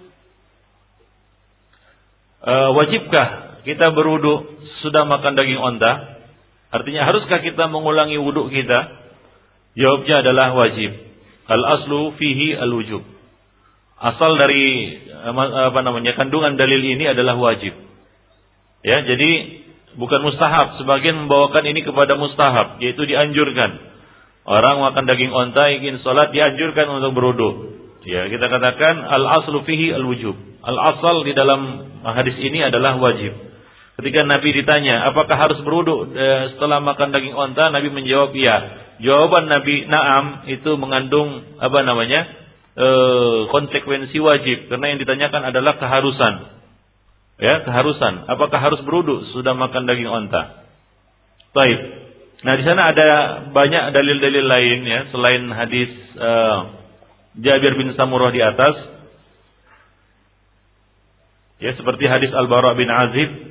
e, 2.42 2.54
wajibkah 2.74 3.62
kita 3.62 3.94
berwudu 3.94 4.58
sudah 4.82 5.06
makan 5.06 5.38
daging 5.38 5.60
onta? 5.60 6.19
Artinya 6.70 7.02
haruskah 7.10 7.42
kita 7.42 7.66
mengulangi 7.66 8.18
wudhu 8.18 8.46
kita? 8.50 8.78
Jawabnya 9.74 10.22
adalah 10.22 10.54
wajib. 10.54 10.90
Al 11.50 11.62
aslu 11.78 12.14
fihi 12.14 12.54
al 12.54 12.70
wujub. 12.70 13.02
Asal 14.00 14.38
dari 14.38 14.96
apa 15.28 15.80
namanya 15.84 16.16
kandungan 16.16 16.56
dalil 16.56 16.80
ini 16.80 17.10
adalah 17.10 17.36
wajib. 17.36 17.74
Ya, 18.80 19.04
jadi 19.04 19.60
bukan 19.98 20.24
mustahab. 20.24 20.80
Sebagian 20.80 21.26
membawakan 21.26 21.68
ini 21.68 21.84
kepada 21.84 22.16
mustahab, 22.16 22.80
yaitu 22.80 23.04
dianjurkan. 23.04 23.76
Orang 24.48 24.80
makan 24.80 25.04
daging 25.04 25.34
onta 25.36 25.68
ingin 25.68 26.00
sholat 26.00 26.32
dianjurkan 26.32 26.88
untuk 26.88 27.12
berwudu. 27.12 27.50
Ya, 28.08 28.30
kita 28.32 28.48
katakan 28.48 29.04
al 29.04 29.44
aslu 29.44 29.60
fihi 29.68 29.92
al 29.92 30.06
wujub. 30.06 30.38
Al 30.64 30.76
asal 30.96 31.20
di 31.28 31.36
dalam 31.36 31.60
hadis 32.06 32.36
ini 32.40 32.64
adalah 32.64 32.96
wajib. 32.96 33.49
Ketika 33.98 34.22
Nabi 34.22 34.54
ditanya, 34.54 35.10
apakah 35.10 35.36
harus 35.36 35.58
berwudu 35.66 36.14
e, 36.14 36.26
setelah 36.56 36.78
makan 36.78 37.10
daging 37.10 37.34
onta? 37.34 37.68
Nabi 37.74 37.90
menjawab 37.90 38.30
iya. 38.38 38.56
Jawaban 39.00 39.48
Nabi 39.48 39.88
Naam 39.88 40.46
itu 40.48 40.70
mengandung 40.76 41.58
apa 41.58 41.80
namanya? 41.84 42.40
e, 42.76 42.88
konsekuensi 43.50 44.16
wajib 44.22 44.70
karena 44.70 44.94
yang 44.94 44.98
ditanyakan 45.02 45.42
adalah 45.50 45.76
keharusan. 45.76 46.34
Ya, 47.40 47.64
keharusan. 47.64 48.28
Apakah 48.28 48.60
harus 48.60 48.80
beruduk 48.84 49.32
sudah 49.32 49.56
makan 49.56 49.88
daging 49.88 50.08
onta? 50.08 50.68
Baik. 51.56 51.80
Nah, 52.40 52.54
di 52.56 52.64
sana 52.64 52.92
ada 52.92 53.08
banyak 53.52 53.92
dalil-dalil 53.96 54.44
lain 54.44 54.78
ya 54.84 55.00
selain 55.12 55.42
hadis 55.52 55.90
uh, 56.16 56.58
Jabir 57.40 57.76
bin 57.80 57.96
Samurah 57.96 58.32
di 58.32 58.44
atas. 58.44 58.76
Ya, 61.60 61.76
seperti 61.76 62.08
hadis 62.08 62.32
Al-Bara 62.32 62.72
bin 62.76 62.88
Azib 62.88 63.49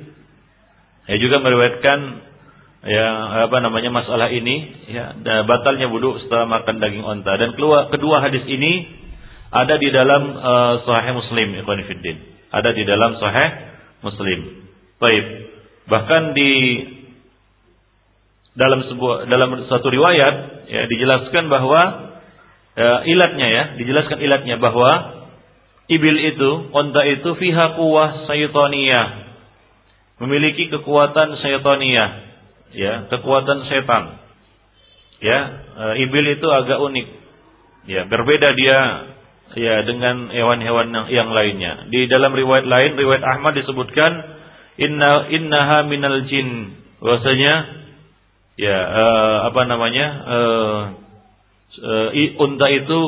ya 1.10 1.16
juga 1.18 1.42
meriwayatkan 1.42 1.98
ya 2.86 3.06
apa 3.50 3.56
namanya 3.60 3.90
masalah 3.90 4.30
ini 4.30 4.86
ya 4.88 5.18
batalnya 5.44 5.90
wudhu 5.90 6.22
setelah 6.24 6.46
makan 6.48 6.78
daging 6.80 7.04
onta 7.04 7.34
dan 7.36 7.52
keluar 7.58 7.90
kedua 7.90 8.22
hadis 8.22 8.46
ini 8.46 8.88
ada 9.50 9.74
di 9.76 9.90
dalam 9.90 10.22
uh, 10.38 10.74
Sahih 10.86 11.12
Muslim 11.12 11.58
ikhwan 11.58 11.82
ada 12.50 12.70
di 12.70 12.82
dalam 12.86 13.18
Sahih 13.18 13.50
Muslim. 14.02 14.40
Baik. 15.00 15.24
Bahkan 15.86 16.22
di 16.36 16.52
dalam 18.58 18.82
sebuah 18.90 19.30
dalam 19.30 19.64
satu 19.70 19.86
riwayat 19.88 20.66
ya 20.68 20.82
dijelaskan 20.90 21.46
bahwa 21.46 21.80
ya, 22.74 23.06
ilatnya 23.06 23.48
ya, 23.48 23.64
dijelaskan 23.78 24.18
ilatnya 24.20 24.56
bahwa 24.58 24.90
ibil 25.86 26.18
itu, 26.18 26.50
onta 26.74 27.02
itu 27.06 27.30
fiha 27.38 27.78
kuwah 27.78 28.26
saytoniyah. 28.26 29.29
Memiliki 30.20 30.68
kekuatan 30.68 31.40
saytoniyah, 31.40 32.10
ya, 32.76 33.08
kekuatan 33.08 33.64
setan. 33.72 34.20
Ya, 35.20 35.38
e, 35.76 35.84
ibil 36.04 36.36
itu 36.36 36.44
agak 36.44 36.76
unik. 36.76 37.08
Ya, 37.88 38.04
berbeda 38.04 38.52
dia 38.52 38.78
ya 39.56 39.82
dengan 39.82 40.30
hewan-hewan 40.30 40.92
yang, 40.92 41.06
yang 41.08 41.28
lainnya. 41.32 41.88
Di 41.90 42.06
dalam 42.06 42.36
riwayat 42.36 42.68
lain, 42.68 43.00
riwayat 43.00 43.24
Ahmad 43.24 43.58
disebutkan 43.58 44.12
inna 44.78 45.28
innaha 45.32 45.88
minal 45.88 46.24
jin. 46.28 46.78
Bahwasanya 47.00 47.54
ya 48.60 48.76
uh, 48.76 49.38
apa 49.48 49.60
namanya 49.64 50.06
uh, 50.28 50.80
uh, 51.80 52.08
unta 52.44 52.66
itu 52.68 53.00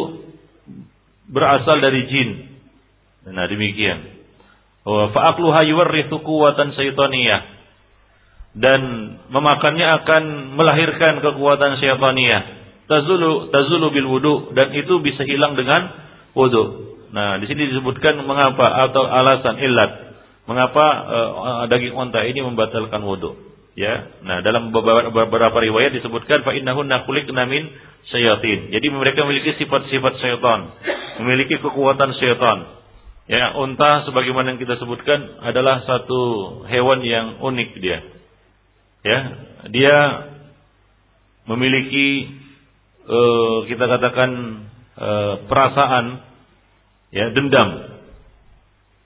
berasal 1.28 1.80
dari 1.80 2.08
jin. 2.08 2.30
Nah 3.30 3.46
demikian. 3.46 4.11
Fa'akluha 4.86 5.62
yuwarrithu 5.66 6.22
quwwatan 6.22 6.74
syaitaniyah. 6.74 7.40
Dan 8.52 8.80
memakannya 9.32 9.86
akan 10.02 10.22
melahirkan 10.58 11.22
kekuatan 11.24 11.78
syaitaniyah. 11.78 12.42
Tazulu 12.90 13.48
tazulu 13.48 13.94
bil 13.94 14.08
wudu 14.10 14.34
dan 14.52 14.74
itu 14.74 15.00
bisa 15.00 15.24
hilang 15.24 15.56
dengan 15.56 15.88
wudu. 16.34 16.92
Nah, 17.14 17.38
di 17.40 17.46
sini 17.46 17.70
disebutkan 17.70 18.20
mengapa 18.26 18.88
atau 18.88 19.06
alasan 19.06 19.56
ilat 19.60 20.12
mengapa 20.50 20.84
uh, 21.06 21.64
daging 21.70 21.94
unta 21.94 22.26
ini 22.26 22.42
membatalkan 22.42 23.00
wudu. 23.06 23.38
Ya, 23.72 24.20
nah 24.20 24.44
dalam 24.44 24.68
beberapa 24.68 25.56
riwayat 25.56 25.96
disebutkan 25.96 26.44
fa 26.44 26.52
innahunna 26.52 27.08
khuliqna 27.08 27.48
min 27.48 27.72
syayatin. 28.12 28.68
Jadi 28.68 28.86
mereka 28.92 29.24
memiliki 29.24 29.56
sifat-sifat 29.56 30.20
syaitan, 30.20 30.76
memiliki 31.24 31.56
kekuatan 31.56 32.12
syaitan. 32.20 32.68
Ya, 33.30 33.54
unta 33.54 34.02
sebagaimana 34.06 34.54
yang 34.54 34.60
kita 34.60 34.82
sebutkan 34.82 35.42
adalah 35.46 35.86
satu 35.86 36.20
hewan 36.66 37.06
yang 37.06 37.38
unik 37.38 37.70
dia. 37.78 37.98
Ya, 39.02 39.18
dia 39.70 39.96
memiliki 41.46 42.38
uh, 43.06 43.66
kita 43.70 43.84
katakan 43.86 44.30
uh, 44.98 45.34
perasaan 45.46 46.06
ya 47.14 47.30
dendam. 47.30 47.94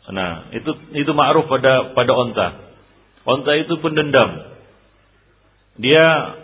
Nah, 0.07 0.49
itu 0.55 0.71
itu 0.97 1.13
ma'ruf 1.13 1.49
pada 1.51 1.93
pada 1.93 2.13
onta. 2.15 2.49
Onta 3.27 3.53
itu 3.59 3.77
pendendam 3.83 4.57
dia 5.77 6.37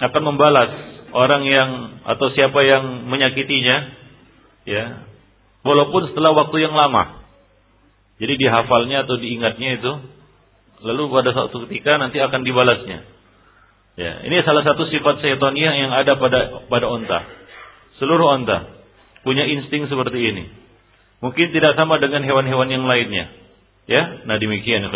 akan 0.00 0.22
membalas 0.32 0.70
orang 1.12 1.42
yang 1.44 1.70
atau 2.04 2.32
siapa 2.32 2.60
yang 2.64 3.08
menyakitinya 3.08 3.76
ya 4.68 4.84
walaupun 5.66 6.14
setelah 6.14 6.32
waktu 6.32 6.62
yang 6.62 6.72
lama. 6.72 7.26
Jadi 8.16 8.40
dihafalnya 8.40 9.04
atau 9.04 9.20
diingatnya 9.20 9.82
itu 9.82 9.92
lalu 10.80 11.02
pada 11.12 11.34
suatu 11.36 11.68
ketika 11.68 12.00
nanti 12.00 12.22
akan 12.22 12.46
dibalasnya. 12.46 13.04
Ya 13.96 14.12
ini 14.24 14.40
salah 14.44 14.64
satu 14.64 14.88
sifat 14.88 15.24
seitonia 15.24 15.72
yang 15.76 15.92
ada 15.92 16.16
pada 16.16 16.64
pada 16.68 16.86
onta. 16.88 17.28
Seluruh 18.00 18.40
onta 18.40 18.72
punya 19.26 19.44
insting 19.44 19.88
seperti 19.90 20.20
ini. 20.20 20.44
Mungkin 21.20 21.52
tidak 21.52 21.76
sama 21.76 21.96
dengan 22.00 22.24
hewan-hewan 22.24 22.68
yang 22.72 22.84
lainnya. 22.84 23.32
Ya 23.88 24.22
nah 24.24 24.38
demikian 24.40 24.86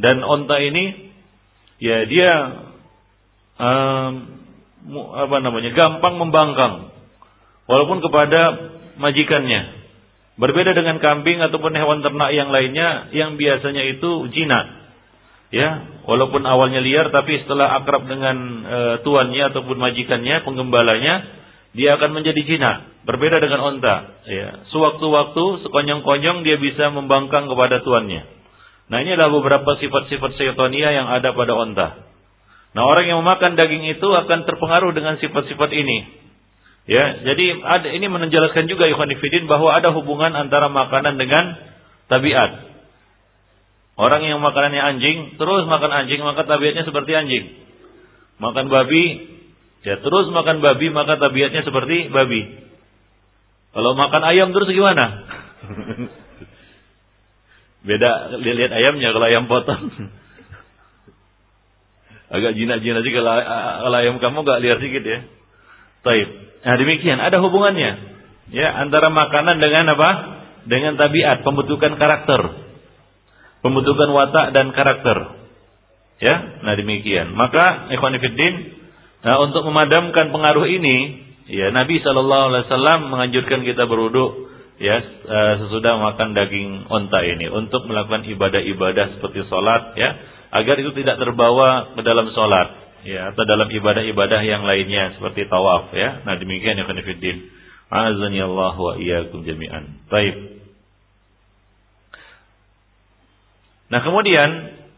dan 0.00 0.16
onta 0.22 0.56
ini 0.62 1.14
ya 1.82 2.06
dia 2.06 2.30
um, 3.58 4.12
apa 5.14 5.36
namanya 5.42 5.74
gampang 5.74 6.14
membangkang. 6.22 6.94
Walaupun 7.70 8.02
kepada 8.02 8.40
majikannya 8.98 9.79
berbeda 10.40 10.72
dengan 10.72 10.96
kambing 10.98 11.44
ataupun 11.44 11.76
hewan 11.76 12.00
ternak 12.00 12.32
yang 12.32 12.48
lainnya 12.48 13.12
yang 13.12 13.36
biasanya 13.36 13.84
itu 13.92 14.32
jinak. 14.32 14.80
Ya 15.52 16.00
walaupun 16.08 16.46
awalnya 16.48 16.80
liar 16.80 17.12
tapi 17.12 17.44
setelah 17.44 17.76
akrab 17.82 18.08
dengan 18.08 18.36
e, 18.64 18.78
tuannya 19.04 19.52
ataupun 19.52 19.76
majikannya 19.76 20.46
penggembalanya 20.48 21.14
dia 21.76 22.00
akan 22.00 22.16
menjadi 22.16 22.40
jinak. 22.48 23.04
Berbeda 23.04 23.42
dengan 23.44 23.60
onta. 23.60 24.24
Ya 24.24 24.64
sewaktu-waktu 24.72 25.68
sekonyong-konyong 25.68 26.48
dia 26.48 26.56
bisa 26.56 26.88
membangkang 26.88 27.44
kepada 27.44 27.84
tuannya. 27.84 28.24
Nah 28.90 28.96
ini 29.04 29.14
adalah 29.14 29.36
beberapa 29.36 29.76
sifat-sifat 29.76 30.40
syaitonia 30.40 30.88
yang 30.90 31.06
ada 31.12 31.36
pada 31.36 31.52
onta. 31.52 31.88
Nah 32.72 32.82
orang 32.86 33.10
yang 33.10 33.18
memakan 33.20 33.58
daging 33.58 33.90
itu 33.92 34.08
akan 34.08 34.48
terpengaruh 34.48 34.94
dengan 34.96 35.18
sifat-sifat 35.20 35.70
ini. 35.74 35.98
Ya, 36.90 37.22
jadi 37.22 37.54
ada 37.62 37.86
ini 37.94 38.10
menjelaskan 38.10 38.66
juga 38.66 38.90
Ikhwan 38.90 39.14
Fillah 39.14 39.46
bahwa 39.46 39.70
ada 39.70 39.94
hubungan 39.94 40.34
antara 40.34 40.66
makanan 40.66 41.22
dengan 41.22 41.54
tabiat. 42.10 42.66
Orang 43.94 44.26
yang 44.26 44.42
makanannya 44.42 44.82
anjing 44.82 45.38
terus 45.38 45.70
makan 45.70 45.86
anjing 45.86 46.18
maka 46.26 46.50
tabiatnya 46.50 46.82
seperti 46.82 47.14
anjing. 47.14 47.46
Makan 48.42 48.66
babi 48.66 49.22
ya 49.86 50.02
terus 50.02 50.34
makan 50.34 50.58
babi 50.58 50.90
maka 50.90 51.14
tabiatnya 51.14 51.62
seperti 51.62 52.10
babi. 52.10 52.58
Kalau 53.70 53.94
makan 53.94 54.22
ayam 54.26 54.50
terus 54.50 54.74
gimana? 54.74 55.30
Beda 57.86 58.34
lihat 58.34 58.74
ayamnya 58.74 59.14
kalau 59.14 59.26
ayam 59.30 59.46
potong. 59.46 59.94
Agak 62.34 62.58
jinak-jinak 62.58 63.06
sih 63.06 63.14
kalau, 63.14 63.30
kalau 63.46 63.94
ayam 63.94 64.18
kamu 64.18 64.42
gak 64.42 64.58
liar 64.58 64.82
sedikit 64.82 65.06
ya. 65.06 65.22
Taib. 66.02 66.49
Nah 66.60 66.74
demikian, 66.76 67.18
ada 67.20 67.40
hubungannya. 67.40 67.92
Ya, 68.50 68.68
antara 68.82 69.08
makanan 69.08 69.62
dengan 69.62 69.94
apa? 69.94 70.10
Dengan 70.66 70.98
tabiat, 71.00 71.46
pembentukan 71.46 71.96
karakter. 71.96 72.40
Pembentukan 73.64 74.08
watak 74.12 74.52
dan 74.52 74.72
karakter. 74.76 75.40
Ya, 76.20 76.60
nah 76.66 76.76
demikian. 76.76 77.32
Maka 77.32 77.88
ikhwanifiddin, 77.96 78.76
nah 79.24 79.40
untuk 79.40 79.64
memadamkan 79.64 80.28
pengaruh 80.34 80.68
ini, 80.68 81.30
ya 81.48 81.72
Nabi 81.72 81.98
Shallallahu 82.04 82.44
alaihi 82.52 82.64
wasallam 82.68 83.00
menganjurkan 83.08 83.60
kita 83.64 83.88
berwudu 83.88 84.50
ya 84.80 84.96
eh, 85.02 85.54
sesudah 85.60 86.00
makan 86.00 86.32
daging 86.32 86.88
onta 86.88 87.20
ini 87.20 87.52
untuk 87.52 87.84
melakukan 87.84 88.24
ibadah-ibadah 88.24 89.18
seperti 89.18 89.44
sholat 89.50 89.92
ya 89.98 90.16
agar 90.56 90.80
itu 90.80 90.96
tidak 90.96 91.20
terbawa 91.20 91.92
ke 91.92 92.00
dalam 92.00 92.32
sholat 92.32 92.89
ya 93.06 93.32
atau 93.32 93.42
dalam 93.48 93.68
ibadah-ibadah 93.70 94.40
yang 94.44 94.62
lainnya 94.64 95.16
seperti 95.16 95.48
tawaf 95.48 95.92
ya. 95.92 96.24
Nah 96.24 96.36
demikian 96.36 96.80
ya. 96.80 96.86
Azani 97.90 98.38
Allah 98.38 98.74
wa 98.78 98.94
iyyakum 98.94 99.42
jami'an. 99.42 100.06
Baik. 100.06 100.62
Nah 103.90 104.00
kemudian 104.06 104.50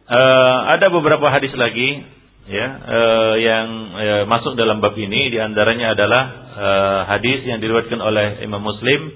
uh, 0.05 0.59
ada 0.77 0.93
beberapa 0.93 1.25
hadis 1.33 1.57
lagi 1.57 2.05
ya 2.45 2.67
uh, 2.69 3.35
yang 3.41 3.67
uh, 3.97 4.23
masuk 4.29 4.53
dalam 4.61 4.85
bab 4.85 4.93
ini 4.99 5.33
di 5.33 5.41
antaranya 5.41 5.97
adalah 5.97 6.23
uh, 6.53 7.01
hadis 7.17 7.49
yang 7.49 7.65
diriwayatkan 7.65 8.03
oleh 8.03 8.45
Imam 8.45 8.61
Muslim 8.61 9.09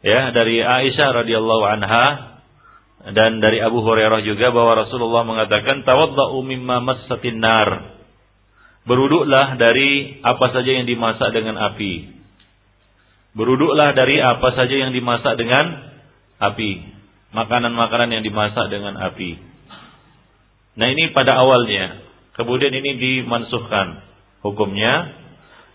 ya 0.00 0.32
dari 0.32 0.64
Aisyah 0.64 1.24
radhiyallahu 1.24 1.64
anha 1.68 2.34
dan 3.12 3.44
dari 3.44 3.60
Abu 3.60 3.84
Hurairah 3.84 4.24
juga 4.24 4.48
bahwa 4.48 4.80
Rasulullah 4.80 5.28
mengatakan 5.28 5.84
tawaddau 5.84 6.40
mimma 6.40 6.80
massatin 6.80 7.36
nar. 7.36 7.93
Beruduklah 8.84 9.56
dari 9.56 10.20
apa 10.20 10.52
saja 10.52 10.70
yang 10.76 10.84
dimasak 10.84 11.32
dengan 11.32 11.56
api. 11.56 12.12
Beruduklah 13.32 13.96
dari 13.96 14.20
apa 14.20 14.52
saja 14.52 14.76
yang 14.76 14.92
dimasak 14.92 15.40
dengan 15.40 15.88
api. 16.38 16.92
Makanan-makanan 17.32 18.20
yang 18.20 18.22
dimasak 18.22 18.68
dengan 18.68 18.94
api. 19.00 19.40
Nah 20.76 20.86
ini 20.92 21.10
pada 21.16 21.40
awalnya. 21.40 22.04
Kemudian 22.36 22.70
ini 22.70 22.98
dimansuhkan 23.00 24.04
hukumnya. 24.44 25.16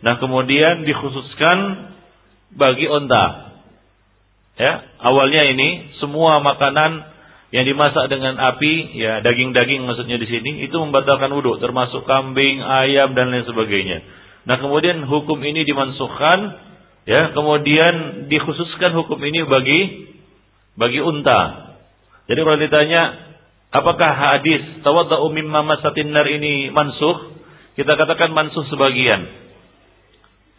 Nah 0.05 0.21
kemudian 0.21 0.85
dikhususkan 0.85 1.57
bagi 2.53 2.85
onta. 2.87 3.49
Ya, 4.59 4.83
awalnya 4.99 5.47
ini 5.55 5.95
semua 6.03 6.43
makanan 6.43 7.07
yang 7.49 7.65
dimasak 7.65 8.13
dengan 8.13 8.37
api, 8.37 8.93
ya 8.93 9.25
daging-daging 9.25 9.81
maksudnya 9.89 10.21
di 10.21 10.27
sini 10.29 10.51
itu 10.69 10.75
membatalkan 10.77 11.33
wudhu, 11.33 11.57
termasuk 11.57 12.05
kambing, 12.05 12.61
ayam 12.61 13.17
dan 13.17 13.33
lain 13.33 13.45
sebagainya. 13.49 14.05
Nah 14.45 14.61
kemudian 14.61 15.01
hukum 15.09 15.41
ini 15.41 15.65
dimansuhkan, 15.65 16.39
ya 17.09 17.33
kemudian 17.33 18.25
dikhususkan 18.29 18.93
hukum 18.93 19.17
ini 19.25 19.49
bagi 19.49 19.79
bagi 20.77 21.01
unta. 21.01 21.73
Jadi 22.29 22.39
kalau 22.45 22.57
ditanya 22.61 23.01
apakah 23.73 24.11
hadis 24.13 24.85
tawadda'u 24.85 25.33
mimma 25.33 25.65
masatin 25.65 26.13
nar 26.13 26.29
ini 26.29 26.69
mansuh, 26.69 27.33
kita 27.73 27.97
katakan 27.97 28.29
mansuh 28.29 28.69
sebagian. 28.69 29.25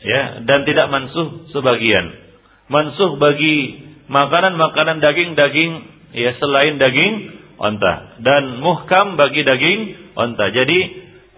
Ya, 0.01 0.43
dan 0.43 0.67
tidak 0.67 0.91
mansuh 0.91 1.47
sebagian. 1.55 2.19
Mansuh 2.67 3.15
bagi 3.21 3.79
makanan-makanan 4.11 4.99
daging-daging 4.99 6.00
ya 6.15 6.35
selain 6.39 6.77
daging 6.81 7.15
onta. 7.61 8.19
Dan 8.25 8.59
muhkam 8.65 9.21
bagi 9.21 9.45
daging 9.45 9.79
onta. 10.17 10.49
Jadi 10.51 10.79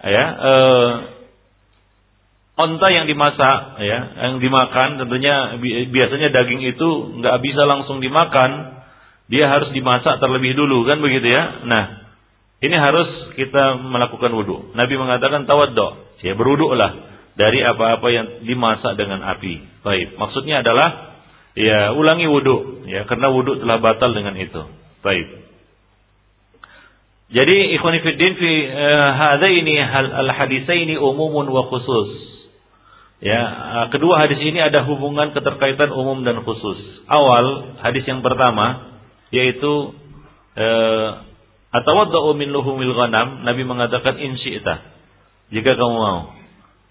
ya 0.03 0.25
eh, 0.33 0.91
onta 2.53 2.87
yang 2.93 3.05
dimasak 3.09 3.81
ya 3.81 3.99
yang 4.29 4.33
dimakan 4.37 5.01
tentunya 5.01 5.57
biasanya 5.89 6.29
daging 6.29 6.61
itu 6.63 6.89
nggak 7.21 7.37
bisa 7.43 7.63
langsung 7.67 7.99
dimakan. 7.99 8.81
Dia 9.31 9.47
harus 9.47 9.71
dimasak 9.71 10.19
terlebih 10.19 10.53
dulu 10.53 10.83
kan 10.83 10.99
begitu 10.99 11.31
ya? 11.31 11.63
Nah 11.63 11.83
ini 12.63 12.75
harus 12.75 13.35
kita 13.35 13.79
melakukan 13.79 14.31
wudhu 14.31 14.75
Nabi 14.75 14.95
mengatakan 14.95 15.43
tawaddo. 15.43 16.15
Ya 16.23 16.39
berwudhulah 16.39 17.11
dari 17.35 17.59
apa-apa 17.59 18.07
yang 18.07 18.27
dimasak 18.47 18.95
dengan 18.95 19.19
api. 19.27 19.83
Baik 19.83 20.15
maksudnya 20.15 20.63
adalah 20.63 21.12
ya 21.53 21.93
ulangi 21.93 22.25
wudhu 22.25 22.85
ya 22.89 23.05
karena 23.05 23.29
wudhu 23.29 23.61
telah 23.61 23.77
batal 23.81 24.13
dengan 24.13 24.37
itu. 24.37 24.61
Baik. 25.05 25.27
Jadi 27.33 27.73
ikhwan 27.73 27.97
fillah 27.97 28.33
fi 28.37 28.51
uh, 28.69 29.09
hadaini 29.17 29.75
al 29.81 30.29
hadisaini 30.29 30.95
umumun 31.01 31.49
wa 31.49 31.65
khusus. 31.65 32.33
Ya, 33.23 33.41
uh, 33.41 33.85
kedua 33.89 34.19
hadis 34.19 34.37
ini 34.43 34.59
ada 34.59 34.83
hubungan 34.85 35.31
keterkaitan 35.33 35.89
umum 35.95 36.21
dan 36.21 36.43
khusus. 36.45 36.77
Awal 37.09 37.79
hadis 37.81 38.05
yang 38.05 38.21
pertama 38.21 38.93
yaitu 39.33 39.97
uh, 40.53 41.09
atawaddau 41.73 42.37
min 42.37 42.53
luhumil 42.53 42.93
ghanam, 42.93 43.41
Nabi 43.41 43.65
mengatakan 43.65 44.21
in 44.21 44.37
Jika 45.49 45.71
kamu 45.73 45.95
mau. 45.97 46.42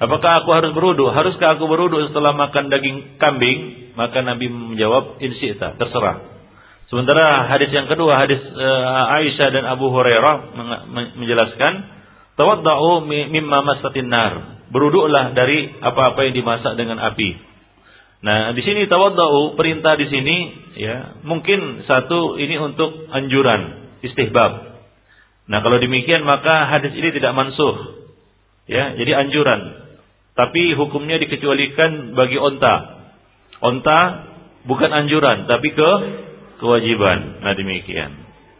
Apakah 0.02 0.42
aku 0.42 0.50
harus 0.50 0.74
berwudu? 0.74 1.14
Haruskah 1.14 1.54
aku 1.54 1.70
berwudu 1.70 2.10
setelah 2.10 2.34
makan 2.34 2.74
daging 2.74 3.22
kambing? 3.22 3.94
Maka 3.94 4.18
Nabi 4.26 4.50
menjawab, 4.50 5.22
insyita, 5.22 5.78
terserah. 5.78 6.26
Sementara 6.90 7.46
hadis 7.46 7.70
yang 7.70 7.86
kedua, 7.86 8.18
hadis 8.18 8.42
uh, 8.42 9.14
Aisyah 9.22 9.48
dan 9.54 9.64
Abu 9.64 9.94
Hurairah 9.94 10.58
menjelaskan, 11.14 11.72
tawadda'u 12.34 13.06
mimma 13.06 13.62
masatin 13.62 14.10
nar. 14.10 14.66
Berwudulah 14.74 15.38
dari 15.38 15.70
apa-apa 15.78 16.26
yang 16.26 16.34
dimasak 16.34 16.74
dengan 16.74 16.98
api. 16.98 17.38
Nah, 18.26 18.50
di 18.58 18.62
sini 18.66 18.90
tawadda'u 18.90 19.54
perintah 19.54 19.94
di 19.94 20.10
sini 20.10 20.36
ya, 20.82 21.22
mungkin 21.22 21.86
satu 21.86 22.42
ini 22.42 22.58
untuk 22.58 23.06
anjuran, 23.06 23.94
istihbab. 24.02 24.52
Nah, 25.46 25.58
kalau 25.62 25.78
demikian 25.78 26.26
maka 26.26 26.66
hadis 26.74 26.90
ini 26.90 27.14
tidak 27.14 27.38
mansuh. 27.38 28.02
Ya, 28.66 28.98
jadi 28.98 29.26
anjuran. 29.26 29.82
Tapi 30.32 30.72
hukumnya 30.72 31.20
dikecualikan 31.20 32.16
bagi 32.16 32.40
onta. 32.40 33.04
Onta 33.60 34.00
bukan 34.64 34.90
anjuran, 34.90 35.44
tapi 35.44 35.76
ke 35.76 35.90
kewajiban. 36.58 37.44
Nah 37.44 37.52
demikian. 37.52 38.10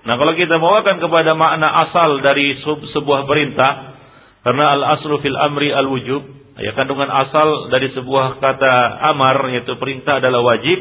Nah 0.03 0.19
kalau 0.19 0.35
kita 0.35 0.59
bawakan 0.59 0.99
kepada 0.99 1.33
makna 1.39 1.71
asal 1.89 2.21
dari 2.21 2.59
sebuah 2.93 3.25
perintah, 3.25 3.97
karena 4.43 4.75
al 4.75 4.83
aslu 4.99 5.23
fil 5.23 5.39
amri 5.39 5.71
al 5.71 5.87
wujub, 5.89 6.23
ya 6.59 6.75
kandungan 6.75 7.09
asal 7.09 7.71
dari 7.71 7.95
sebuah 7.95 8.43
kata 8.43 8.75
amar 9.15 9.41
yaitu 9.55 9.79
perintah 9.79 10.19
adalah 10.19 10.43
wajib, 10.43 10.79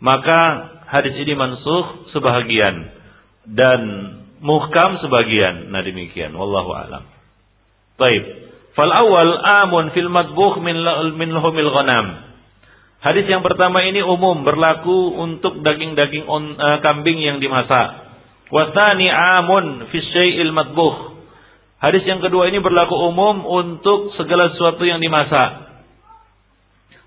maka 0.00 0.72
hadis 0.88 1.14
ini 1.20 1.36
mansuh 1.36 2.10
sebahagian 2.16 2.90
dan 3.52 3.80
muhkam 4.40 4.98
sebagian. 5.04 5.70
Nah 5.70 5.84
demikian. 5.84 6.32
Wallahu 6.34 6.72
alam. 6.72 7.04
Baik. 8.00 8.24
Fal 8.76 8.92
awal 8.92 9.40
amun 9.40 9.88
fil 9.96 10.12
madbukh 10.12 10.60
min 10.60 10.76
min 11.16 11.28
lahumil 11.32 11.72
ghanam. 11.72 12.28
Hadis 13.00 13.24
yang 13.24 13.40
pertama 13.40 13.80
ini 13.80 14.04
umum 14.04 14.44
berlaku 14.44 15.16
untuk 15.16 15.64
daging-daging 15.64 16.28
uh, 16.28 16.78
kambing 16.84 17.16
yang 17.24 17.40
dimasak. 17.40 18.04
Wasani 18.52 19.08
amun 19.08 19.88
fi 19.88 19.98
syai'il 20.12 20.52
madbukh. 20.52 21.16
Hadis 21.80 22.04
yang 22.04 22.20
kedua 22.20 22.52
ini 22.52 22.60
berlaku 22.60 22.92
umum 22.92 23.48
untuk 23.48 24.12
segala 24.20 24.52
sesuatu 24.52 24.84
yang 24.84 25.00
dimasak. 25.00 25.80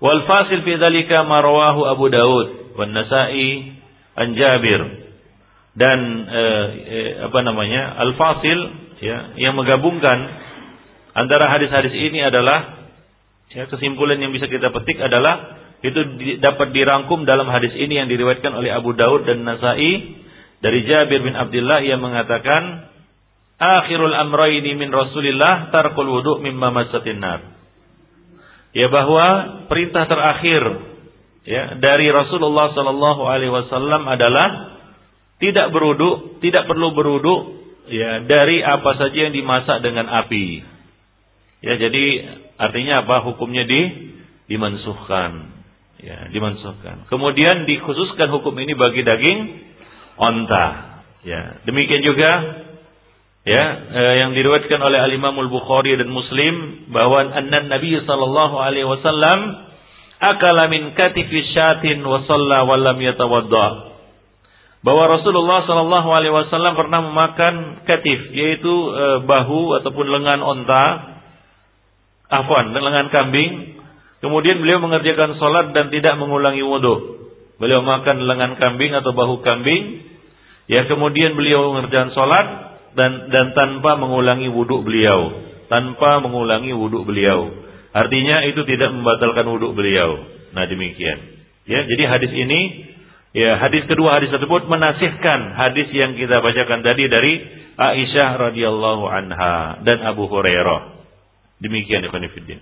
Wal 0.02 0.24
fasil 0.26 0.66
fi 0.66 0.74
dzalika 0.74 1.22
marwahu 1.22 1.86
Abu 1.86 2.08
Daud 2.10 2.74
wan 2.80 2.90
Nasa'i 2.96 3.78
an 4.18 4.34
Jabir. 4.34 4.80
Dan 5.76 5.98
eh, 6.26 6.66
eh, 6.82 7.10
apa 7.30 7.38
namanya? 7.46 7.94
Al 7.94 8.16
fasil 8.18 8.58
ya 9.04 9.38
yang 9.38 9.54
menggabungkan 9.54 10.18
Antara 11.14 11.50
hadis-hadis 11.50 11.94
ini 11.94 12.22
adalah 12.22 12.86
ya, 13.50 13.66
kesimpulan 13.66 14.18
yang 14.22 14.30
bisa 14.30 14.46
kita 14.46 14.70
petik 14.70 14.98
adalah 15.02 15.58
itu 15.80 16.00
di, 16.20 16.36
dapat 16.38 16.76
dirangkum 16.76 17.24
dalam 17.24 17.48
hadis 17.48 17.72
ini 17.72 17.98
yang 17.98 18.08
diriwayatkan 18.12 18.52
oleh 18.52 18.70
Abu 18.70 18.92
Daud 18.92 19.24
dan 19.24 19.42
Nasai 19.42 20.20
dari 20.60 20.84
Jabir 20.84 21.24
bin 21.24 21.32
Abdullah 21.32 21.80
yang 21.80 22.04
mengatakan 22.04 22.92
akhirul 23.56 24.12
amrayni 24.12 24.76
min 24.76 24.92
Rasulillah 24.92 25.72
tarkul 25.72 26.08
wudu 26.08 26.38
mimma 26.44 26.68
masatin 26.68 27.18
nar. 27.18 27.40
Ya 28.70 28.86
bahwa 28.86 29.26
perintah 29.66 30.06
terakhir 30.06 30.62
ya 31.42 31.80
dari 31.80 32.06
Rasulullah 32.12 32.70
sallallahu 32.76 33.26
alaihi 33.26 33.50
wasallam 33.50 34.06
adalah 34.06 34.78
tidak 35.40 35.72
berwudu, 35.72 36.38
tidak 36.44 36.68
perlu 36.68 36.92
berwudu 36.92 37.36
ya 37.88 38.22
dari 38.28 38.60
apa 38.60 39.00
saja 39.00 39.26
yang 39.26 39.34
dimasak 39.34 39.80
dengan 39.80 40.06
api. 40.06 40.69
Ya, 41.60 41.76
jadi 41.76 42.04
artinya 42.56 43.04
apa? 43.04 43.20
Hukumnya 43.28 43.68
di 43.68 43.80
dimansuhkan. 44.48 45.60
Ya, 46.00 46.32
dimansuhkan. 46.32 47.06
Kemudian 47.12 47.68
dikhususkan 47.68 48.32
hukum 48.32 48.56
ini 48.56 48.72
bagi 48.72 49.04
daging 49.04 49.38
onta. 50.16 50.66
Ya, 51.20 51.60
demikian 51.68 52.00
juga 52.00 52.64
ya 53.44 53.64
eh, 53.92 54.14
yang 54.24 54.32
diriwayatkan 54.32 54.80
oleh 54.80 55.00
Al 55.00 55.12
Imam 55.12 55.36
Bukhari 55.52 55.96
dan 55.96 56.08
Muslim 56.08 56.88
bahwa 56.88 57.28
anna 57.28 57.68
Nabi 57.68 57.92
sallallahu 58.04 58.56
alaihi 58.56 58.88
wasallam 58.88 59.68
akala 60.20 60.72
min 60.72 60.96
katifi 60.96 61.52
syatin 61.52 62.00
wa 62.00 62.24
shalla 62.24 62.64
wa 62.64 62.80
lam 62.80 62.96
yatawadda. 62.96 63.92
Bahwa 64.80 65.20
Rasulullah 65.20 65.68
sallallahu 65.68 66.08
alaihi 66.08 66.32
wasallam 66.32 66.72
pernah 66.72 67.04
memakan 67.04 67.84
katif 67.84 68.32
yaitu 68.32 68.72
eh, 68.96 69.18
bahu 69.28 69.76
ataupun 69.84 70.08
lengan 70.08 70.40
onta 70.40 70.84
afwan 72.30 72.72
lengan 72.72 73.10
kambing. 73.10 73.82
Kemudian 74.20 74.60
beliau 74.60 74.78
mengerjakan 74.84 75.40
sholat 75.40 75.72
dan 75.72 75.88
tidak 75.88 76.14
mengulangi 76.20 76.60
wudhu 76.60 77.20
beliau 77.60 77.84
makan 77.84 78.24
lengan 78.24 78.56
kambing 78.56 78.96
atau 78.96 79.12
bahu 79.12 79.44
kambing. 79.44 80.08
Ya 80.70 80.88
kemudian 80.88 81.36
beliau 81.36 81.76
mengerjakan 81.76 82.16
sholat 82.16 82.46
dan 82.96 83.28
dan 83.28 83.52
tanpa 83.52 84.00
mengulangi 84.00 84.48
wudhu 84.48 84.80
beliau. 84.80 85.34
Tanpa 85.68 86.24
mengulangi 86.24 86.72
wudhu 86.72 87.04
beliau. 87.04 87.52
Artinya 87.90 88.46
itu 88.48 88.64
tidak 88.64 88.90
membatalkan 88.94 89.44
wudhu 89.50 89.76
beliau. 89.76 90.24
Nah 90.56 90.64
demikian. 90.66 91.18
Ya 91.68 91.84
jadi 91.86 92.08
hadis 92.08 92.32
ini 92.32 92.60
ya 93.36 93.60
hadis 93.60 93.86
kedua 93.86 94.18
hadis 94.18 94.32
tersebut 94.34 94.66
menasihkan 94.66 95.54
hadis 95.54 95.86
yang 95.94 96.16
kita 96.18 96.42
bacakan 96.42 96.82
tadi 96.82 97.06
dari 97.06 97.34
Aisyah 97.78 98.50
radhiyallahu 98.50 99.04
anha 99.06 99.80
dan 99.86 100.02
Abu 100.02 100.26
Hurairah 100.26 100.99
Demikian 101.60 102.04
ikhwan 102.08 102.24
fillah. 102.32 102.60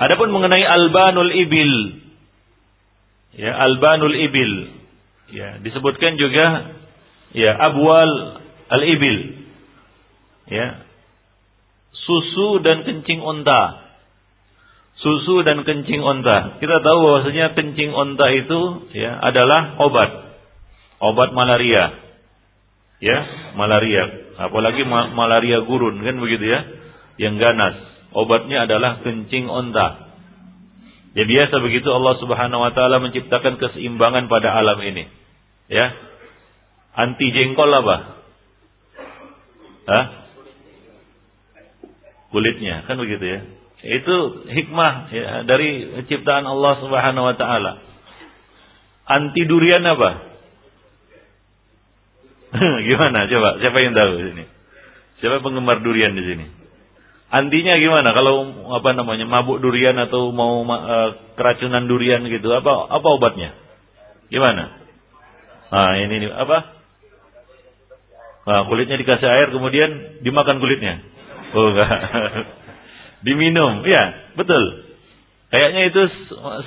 Adapun 0.00 0.32
mengenai 0.32 0.64
albanul 0.64 1.28
ibil. 1.28 1.74
Ya, 3.36 3.52
albanul 3.56 4.16
ibil. 4.16 4.52
Ya, 5.32 5.60
disebutkan 5.60 6.16
juga 6.16 6.76
ya 7.32 7.52
abwal 7.56 8.40
al-ibil. 8.72 9.44
Ya. 10.48 10.84
Susu 11.92 12.60
dan 12.64 12.84
kencing 12.88 13.20
unta. 13.20 13.92
Susu 15.00 15.44
dan 15.44 15.64
kencing 15.68 16.00
unta. 16.00 16.56
Kita 16.60 16.80
tahu 16.80 16.98
bahwasanya 17.04 17.52
kencing 17.56 17.92
unta 17.92 18.26
itu 18.32 18.90
ya 18.96 19.20
adalah 19.20 19.76
obat. 19.80 20.10
Obat 21.00 21.36
malaria. 21.36 22.00
Ya, 23.02 23.18
malaria. 23.56 24.34
Apalagi 24.40 24.88
ma 24.88 25.12
malaria 25.12 25.60
gurun 25.62 26.00
kan 26.00 26.16
begitu 26.16 26.48
ya 26.48 26.81
yang 27.16 27.36
ganas. 27.36 27.76
Obatnya 28.12 28.68
adalah 28.68 29.00
kencing 29.00 29.48
onta. 29.48 30.12
Ya 31.12 31.28
biasa 31.28 31.60
begitu 31.60 31.92
Allah 31.92 32.16
Subhanahu 32.20 32.60
wa 32.64 32.72
taala 32.72 33.00
menciptakan 33.00 33.60
keseimbangan 33.60 34.32
pada 34.32 34.52
alam 34.56 34.80
ini. 34.80 35.08
Ya. 35.68 35.92
Anti 36.92 37.32
jengkol 37.32 37.72
apa? 37.72 37.96
Hah? 39.88 40.04
Kulitnya, 42.32 42.84
kan 42.88 42.96
begitu 42.96 43.24
ya. 43.24 43.40
Itu 43.82 44.46
hikmah 44.48 45.10
ya, 45.12 45.24
dari 45.44 46.00
ciptaan 46.08 46.48
Allah 46.48 46.80
Subhanahu 46.80 47.28
wa 47.28 47.36
taala. 47.36 47.72
Anti 49.04 49.44
durian 49.44 49.84
apa? 49.84 50.10
Gimana? 52.88 53.28
Coba, 53.28 53.60
siapa 53.60 53.78
yang 53.80 53.92
tahu 53.96 54.10
di 54.16 54.24
sini? 54.32 54.44
Siapa 55.20 55.44
penggemar 55.44 55.80
durian 55.80 56.12
di 56.12 56.24
sini? 56.24 56.61
Antinya 57.32 57.80
gimana 57.80 58.12
kalau 58.12 58.44
apa 58.76 58.92
namanya 58.92 59.24
mabuk 59.24 59.64
durian 59.64 59.96
atau 59.96 60.36
mau 60.36 60.68
uh, 60.68 61.32
keracunan 61.32 61.88
durian 61.88 62.20
gitu 62.28 62.52
apa 62.52 62.92
apa 62.92 63.08
obatnya? 63.08 63.56
Gimana? 64.28 64.68
Nah 65.72 65.96
ini, 65.96 66.12
ini 66.20 66.28
apa? 66.28 66.82
Nah, 68.42 68.66
kulitnya 68.68 68.98
dikasih 68.98 69.24
air 69.24 69.48
kemudian 69.48 70.20
dimakan 70.20 70.60
kulitnya. 70.60 71.00
Oh 71.56 71.72
enggak. 71.72 71.88
Diminum. 73.26 73.86
Ya, 73.86 74.34
betul. 74.36 74.92
Kayaknya 75.48 75.82
itu 75.88 76.02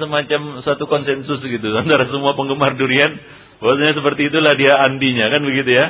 semacam 0.02 0.66
satu 0.66 0.90
konsensus 0.90 1.42
gitu 1.46 1.68
antara 1.78 2.10
semua 2.10 2.34
penggemar 2.34 2.74
durian. 2.74 3.18
Bahwasanya 3.62 4.02
seperti 4.02 4.34
itulah 4.34 4.58
dia 4.58 4.74
andinya 4.82 5.30
kan 5.30 5.46
begitu 5.46 5.70
ya. 5.70 5.86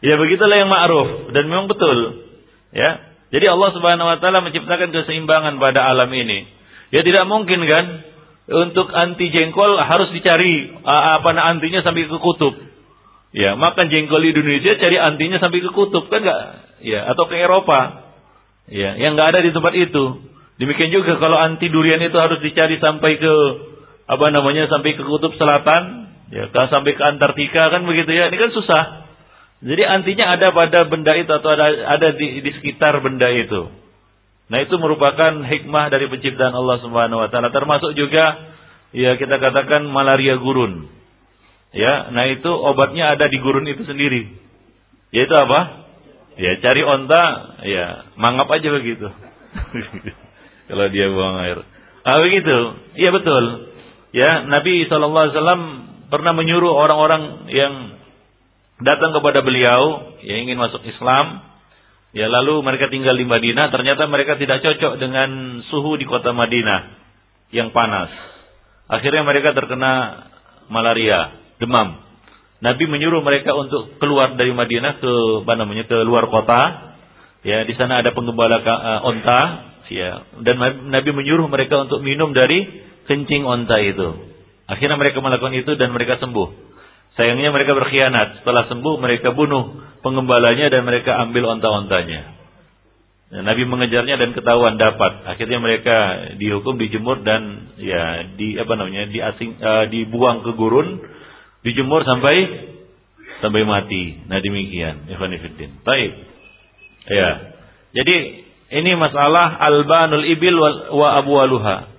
Ya 0.00 0.14
begitulah 0.16 0.54
yang 0.54 0.70
ma'ruf 0.70 1.34
dan 1.34 1.44
memang 1.50 1.66
betul. 1.66 2.26
Ya, 2.70 3.09
jadi 3.30 3.46
Allah 3.46 3.70
Subhanahu 3.70 4.10
wa 4.10 4.18
taala 4.18 4.42
menciptakan 4.42 4.90
keseimbangan 4.90 5.62
pada 5.62 5.86
alam 5.86 6.10
ini. 6.10 6.50
Ya 6.90 7.06
tidak 7.06 7.30
mungkin 7.30 7.62
kan 7.62 7.84
untuk 8.50 8.90
anti 8.90 9.30
jengkol 9.30 9.78
harus 9.78 10.10
dicari 10.10 10.74
apa 10.82 11.30
antinya 11.38 11.86
sampai 11.86 12.10
ke 12.10 12.18
kutub. 12.18 12.58
Ya, 13.30 13.54
makan 13.54 13.94
jengkol 13.94 14.26
di 14.26 14.34
Indonesia 14.34 14.74
cari 14.74 14.98
antinya 14.98 15.38
sampai 15.38 15.62
ke 15.62 15.70
kutub 15.70 16.10
kan 16.10 16.26
enggak? 16.26 16.42
Ya, 16.82 17.06
atau 17.14 17.30
ke 17.30 17.38
Eropa. 17.38 18.10
Ya, 18.66 18.98
yang 18.98 19.14
enggak 19.14 19.38
ada 19.38 19.40
di 19.46 19.54
tempat 19.54 19.78
itu. 19.78 20.26
Demikian 20.58 20.90
juga 20.90 21.14
kalau 21.22 21.38
anti 21.38 21.70
durian 21.70 22.02
itu 22.02 22.18
harus 22.18 22.42
dicari 22.42 22.82
sampai 22.82 23.22
ke 23.22 23.34
apa 24.10 24.26
namanya 24.34 24.66
sampai 24.66 24.98
ke 24.98 25.06
kutub 25.06 25.38
selatan, 25.38 26.10
ya, 26.34 26.50
sampai 26.50 26.98
ke 26.98 27.02
Antartika 27.06 27.70
kan 27.70 27.86
begitu 27.86 28.10
ya. 28.10 28.34
Ini 28.34 28.34
kan 28.34 28.50
susah. 28.50 29.09
Jadi 29.60 29.82
antinya 29.84 30.32
ada 30.32 30.56
pada 30.56 30.88
benda 30.88 31.12
itu 31.20 31.28
atau 31.28 31.52
ada 31.52 31.68
ada 31.68 32.08
di, 32.16 32.40
di 32.40 32.50
sekitar 32.56 32.96
benda 33.04 33.28
itu. 33.28 33.68
Nah 34.50 34.58
itu 34.64 34.74
merupakan 34.80 35.44
hikmah 35.44 35.92
dari 35.92 36.08
penciptaan 36.08 36.56
Allah 36.56 36.80
Subhanahu 36.80 37.22
Wa 37.22 37.28
Taala. 37.28 37.52
Termasuk 37.52 37.92
juga 37.92 38.40
ya 38.96 39.20
kita 39.20 39.36
katakan 39.36 39.84
malaria 39.86 40.40
gurun. 40.40 40.88
Ya, 41.70 42.10
nah 42.10 42.26
itu 42.26 42.50
obatnya 42.50 43.14
ada 43.14 43.30
di 43.30 43.38
gurun 43.38 43.62
itu 43.70 43.86
sendiri. 43.86 44.26
Yaitu 45.14 45.34
apa? 45.38 45.86
Ya 46.34 46.58
cari 46.66 46.82
onta, 46.82 47.22
ya 47.62 48.10
mangap 48.18 48.50
aja 48.50 48.74
begitu. 48.74 49.06
Kalau 50.72 50.86
dia 50.90 51.06
buang 51.14 51.36
air. 51.46 51.62
Ah 52.02 52.18
begitu. 52.18 52.56
Iya 52.96 53.10
betul. 53.12 53.44
Ya 54.10 54.48
Nabi 54.48 54.88
saw 54.90 54.98
pernah 56.10 56.32
menyuruh 56.34 56.74
orang-orang 56.74 57.46
yang 57.54 57.99
datang 58.80 59.12
kepada 59.12 59.44
beliau 59.44 60.14
yang 60.24 60.48
ingin 60.48 60.56
masuk 60.56 60.80
Islam 60.88 61.44
ya 62.16 62.26
lalu 62.26 62.64
mereka 62.64 62.90
tinggal 62.90 63.14
di 63.14 63.28
Madinah 63.28 63.70
ternyata 63.70 64.08
mereka 64.08 64.34
tidak 64.40 64.64
cocok 64.64 64.98
dengan 64.98 65.60
suhu 65.68 66.00
di 66.00 66.08
kota 66.08 66.32
Madinah 66.32 67.00
yang 67.54 67.74
panas. 67.74 68.10
Akhirnya 68.90 69.22
mereka 69.22 69.54
terkena 69.54 70.26
malaria 70.70 71.34
demam. 71.62 72.02
Nabi 72.60 72.84
menyuruh 72.86 73.24
mereka 73.24 73.56
untuk 73.56 73.96
keluar 74.02 74.36
dari 74.36 74.52
Madinah 74.52 75.00
ke 75.00 75.12
apa 75.46 75.54
namanya 75.56 75.84
ke 75.86 75.96
luar 76.02 76.28
kota. 76.28 76.92
Ya 77.40 77.64
di 77.64 77.72
sana 77.72 78.04
ada 78.04 78.12
penggembala 78.12 78.60
uh, 78.60 79.08
onta 79.08 79.40
ya. 79.88 80.26
Dan 80.44 80.60
Nabi 80.92 81.10
menyuruh 81.14 81.48
mereka 81.48 81.88
untuk 81.88 82.04
minum 82.04 82.36
dari 82.36 82.66
kencing 83.08 83.48
onta 83.48 83.80
itu. 83.80 84.28
Akhirnya 84.70 85.00
mereka 85.00 85.18
melakukan 85.18 85.56
itu 85.56 85.74
dan 85.74 85.90
mereka 85.90 86.20
sembuh 86.22 86.69
Sayangnya 87.18 87.50
mereka 87.50 87.74
berkhianat. 87.74 88.42
Setelah 88.42 88.70
sembuh 88.70 88.98
mereka 89.02 89.34
bunuh 89.34 89.82
pengembalanya 90.04 90.70
dan 90.70 90.86
mereka 90.86 91.18
ambil 91.22 91.58
onta-ontanya. 91.58 92.38
Nah, 93.30 93.46
Nabi 93.46 93.62
mengejarnya 93.62 94.18
dan 94.18 94.30
ketahuan 94.34 94.74
dapat. 94.74 95.22
Akhirnya 95.26 95.62
mereka 95.62 95.96
dihukum, 96.34 96.78
dijemur 96.82 97.22
dan 97.22 97.70
ya 97.78 98.26
di 98.34 98.58
apa 98.58 98.74
namanya 98.74 99.06
diasing 99.06 99.54
uh, 99.62 99.86
dibuang 99.86 100.42
ke 100.42 100.50
gurun, 100.58 100.98
dijemur 101.62 102.02
sampai 102.02 102.36
sampai 103.38 103.62
mati. 103.62 104.18
Nah 104.26 104.42
demikian. 104.42 105.06
Ikhwanifiddin. 105.14 105.86
Baik. 105.86 106.12
Ya. 107.06 107.30
Jadi 107.94 108.16
ini 108.70 108.90
masalah 108.94 109.58
albanul 109.58 110.26
ibil 110.26 110.58
wa 110.94 111.08
abwaluha. 111.18 111.90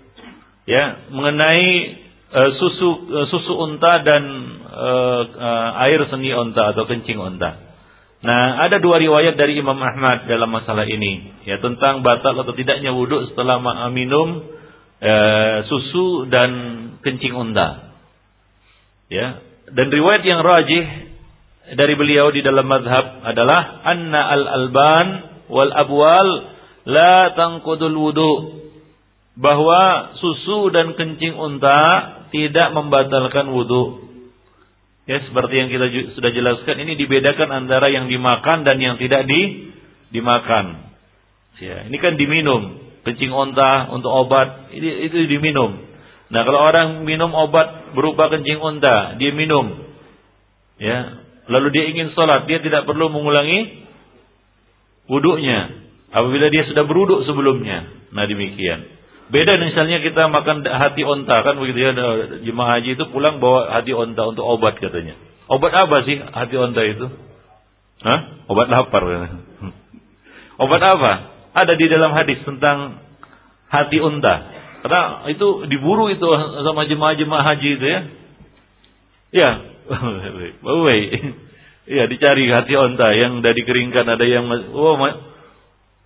Ya, 0.70 1.10
mengenai 1.10 2.00
susu 2.32 2.90
uh, 3.12 3.28
susu 3.28 3.54
unta 3.60 4.00
dan 4.08 4.24
uh, 4.72 5.84
air 5.84 6.00
seni 6.08 6.32
unta 6.32 6.72
atau 6.72 6.88
kencing 6.88 7.20
unta. 7.20 7.60
Nah, 8.22 8.62
ada 8.70 8.78
dua 8.78 9.02
riwayat 9.02 9.34
dari 9.34 9.58
Imam 9.58 9.76
Ahmad 9.82 10.30
dalam 10.30 10.48
masalah 10.54 10.86
ini, 10.86 11.44
ya 11.44 11.58
tentang 11.58 12.06
batal 12.06 12.38
atau 12.38 12.54
tidaknya 12.54 12.94
wudhu 12.94 13.34
setelah 13.34 13.58
minum 13.90 14.46
susu 15.66 16.30
dan 16.30 16.52
kencing 17.02 17.34
unta. 17.34 17.98
Ya, 19.10 19.42
dan 19.74 19.90
riwayat 19.90 20.22
yang 20.22 20.46
rajih 20.46 20.86
dari 21.74 21.98
beliau 21.98 22.30
di 22.30 22.46
dalam 22.46 22.70
madhab 22.70 23.26
adalah 23.26 23.82
anna 23.90 24.22
al 24.22 24.44
alban 24.46 25.08
wal 25.50 25.74
abwal 25.74 26.30
la 26.86 27.34
tangkudul 27.34 27.98
wudu 27.98 28.34
bahwa 29.40 30.14
susu 30.22 30.70
dan 30.70 30.94
kencing 30.94 31.34
unta 31.34 32.21
tidak 32.32 32.74
membatalkan 32.74 33.52
wudhu. 33.52 34.10
Ya, 35.06 35.20
seperti 35.28 35.54
yang 35.60 35.70
kita 35.70 35.86
sudah 36.16 36.32
jelaskan, 36.32 36.76
ini 36.88 36.96
dibedakan 36.96 37.52
antara 37.52 37.92
yang 37.92 38.08
dimakan 38.08 38.64
dan 38.64 38.80
yang 38.80 38.96
tidak 38.96 39.28
di 39.28 39.74
dimakan. 40.16 40.94
Ya, 41.60 41.86
ini 41.86 41.98
kan 42.00 42.16
diminum, 42.16 42.80
kencing 43.06 43.30
onta 43.30 43.92
untuk 43.92 44.10
obat, 44.10 44.72
ini, 44.74 45.12
itu 45.12 45.30
diminum. 45.30 45.78
Nah, 46.32 46.42
kalau 46.48 46.64
orang 46.64 47.04
minum 47.04 47.30
obat 47.36 47.92
berupa 47.92 48.32
kencing 48.32 48.58
onta, 48.58 49.20
dia 49.20 49.36
minum, 49.36 49.84
ya, 50.80 51.22
lalu 51.52 51.76
dia 51.76 51.92
ingin 51.92 52.16
sholat, 52.16 52.48
dia 52.48 52.64
tidak 52.64 52.88
perlu 52.88 53.12
mengulangi 53.12 53.84
wuduknya. 55.12 55.84
Apabila 56.12 56.52
dia 56.52 56.68
sudah 56.68 56.84
beruduk 56.84 57.24
sebelumnya. 57.24 57.88
Nah, 58.12 58.28
demikian. 58.28 59.01
Beda 59.32 59.56
misalnya 59.56 60.04
kita 60.04 60.28
makan 60.28 60.68
hati 60.68 61.08
onta 61.08 61.40
kan 61.40 61.56
begitu 61.56 61.80
ya 61.80 61.92
jemaah 62.44 62.78
haji 62.78 63.00
itu 63.00 63.08
pulang 63.16 63.40
bawa 63.40 63.72
hati 63.80 63.96
onta 63.96 64.28
untuk 64.28 64.44
obat 64.44 64.76
katanya. 64.76 65.16
Obat 65.48 65.72
apa 65.72 66.04
sih 66.04 66.20
hati 66.20 66.56
onta 66.60 66.84
itu? 66.84 67.08
Hah? 68.04 68.20
Obat 68.52 68.68
lapar. 68.68 69.04
obat 70.60 70.82
apa? 70.84 71.12
Ada 71.56 71.74
di 71.80 71.86
dalam 71.88 72.12
hadis 72.12 72.44
tentang 72.44 73.00
hati 73.72 74.04
unta. 74.04 74.36
Karena 74.84 75.24
itu 75.32 75.64
diburu 75.72 76.12
itu 76.12 76.28
sama 76.68 76.84
jemaah-jemaah 76.92 77.44
haji 77.56 77.70
itu 77.80 77.86
ya. 77.88 78.02
Ya, 79.32 79.50
baik. 80.68 81.12
Iya 81.88 82.04
dicari 82.12 82.52
hati 82.52 82.76
onta 82.76 83.16
yang 83.16 83.40
sudah 83.40 83.54
dikeringkan 83.56 84.06
ada 84.12 84.26
yang 84.28 84.52
oh 84.76 85.00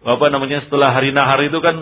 apa 0.05 0.25
namanya 0.29 0.61
setelah 0.69 0.93
hari 0.93 1.09
nahar 1.09 1.41
itu 1.41 1.57
kan 1.57 1.75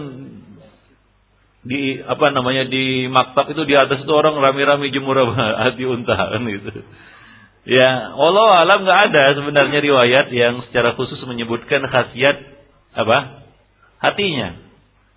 di 1.64 1.96
apa 2.04 2.28
namanya 2.36 2.68
di 2.68 3.08
maktab 3.08 3.48
itu 3.56 3.64
di 3.64 3.76
atas 3.80 4.04
itu 4.04 4.12
orang 4.12 4.36
rame-rame 4.36 4.92
jemur 4.92 5.16
hati 5.64 5.84
unta 5.88 6.16
kan 6.16 6.44
gitu. 6.44 6.84
Ya, 7.64 8.12
Allah 8.12 8.68
alam 8.68 8.84
nggak 8.84 9.02
ada 9.12 9.24
sebenarnya 9.40 9.80
riwayat 9.80 10.28
yang 10.36 10.68
secara 10.68 11.00
khusus 11.00 11.16
menyebutkan 11.24 11.88
khasiat 11.88 12.44
apa 12.92 13.48
hatinya. 14.04 14.60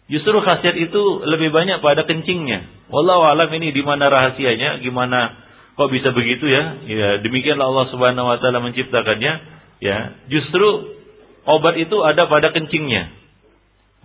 Justru 0.06 0.38
khasiat 0.38 0.78
itu 0.78 1.02
lebih 1.26 1.50
banyak 1.50 1.82
pada 1.82 2.06
kencingnya. 2.06 2.70
Allah 2.94 3.34
alam 3.34 3.50
ini 3.50 3.74
di 3.74 3.82
mana 3.82 4.06
rahasianya, 4.06 4.78
gimana 4.78 5.34
kok 5.74 5.90
bisa 5.90 6.14
begitu 6.14 6.46
ya? 6.46 6.78
Ya 6.86 7.08
demikianlah 7.18 7.66
Allah 7.66 7.86
Subhanahu 7.90 8.30
Wa 8.30 8.38
Taala 8.38 8.62
menciptakannya. 8.62 9.58
Ya, 9.82 10.14
justru 10.30 10.94
obat 11.42 11.74
itu 11.82 11.98
ada 12.06 12.30
pada 12.30 12.54
kencingnya, 12.54 13.10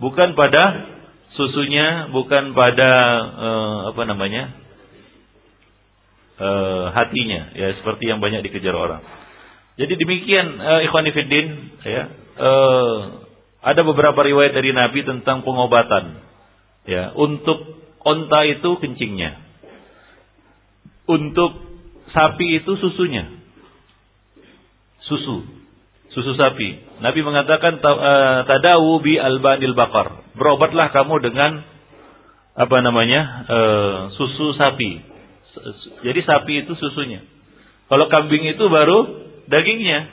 bukan 0.02 0.34
pada 0.34 0.84
susunya 1.36 2.12
bukan 2.12 2.52
pada 2.52 2.92
uh, 3.32 3.78
apa 3.94 4.02
namanya 4.04 4.52
uh, 6.36 6.84
hatinya 6.92 7.56
ya 7.56 7.76
seperti 7.80 8.08
yang 8.08 8.20
banyak 8.20 8.44
dikejar 8.44 8.76
orang. 8.76 9.00
Jadi 9.80 9.96
demikian 9.96 10.60
uh, 10.60 10.80
ikhwan 10.84 11.08
ya 11.08 12.02
uh, 12.36 12.96
ada 13.62 13.80
beberapa 13.86 14.20
riwayat 14.20 14.52
dari 14.52 14.74
Nabi 14.76 15.06
tentang 15.06 15.46
pengobatan 15.46 16.20
ya 16.84 17.16
untuk 17.16 17.80
onta 18.02 18.44
itu 18.44 18.70
kencingnya. 18.82 19.38
Untuk 21.02 21.72
sapi 22.14 22.62
itu 22.62 22.72
susunya. 22.78 23.26
Susu. 25.02 25.42
Susu 26.14 26.32
sapi. 26.38 26.78
Nabi 27.02 27.20
mengatakan 27.26 27.82
eh, 27.82 28.38
tadawu 28.46 29.02
bi 29.02 29.18
albanil 29.18 29.74
bakar. 29.74 30.22
Berobatlah 30.38 30.94
kamu 30.94 31.18
dengan 31.18 31.66
apa 32.52 32.76
namanya? 32.84 33.48
Uh, 33.48 33.96
susu 34.12 34.52
sapi. 34.60 35.00
Jadi 36.04 36.20
sapi 36.20 36.52
itu 36.64 36.72
susunya. 36.76 37.24
Kalau 37.88 38.06
kambing 38.12 38.44
itu 38.44 38.64
baru 38.68 39.08
dagingnya. 39.48 40.08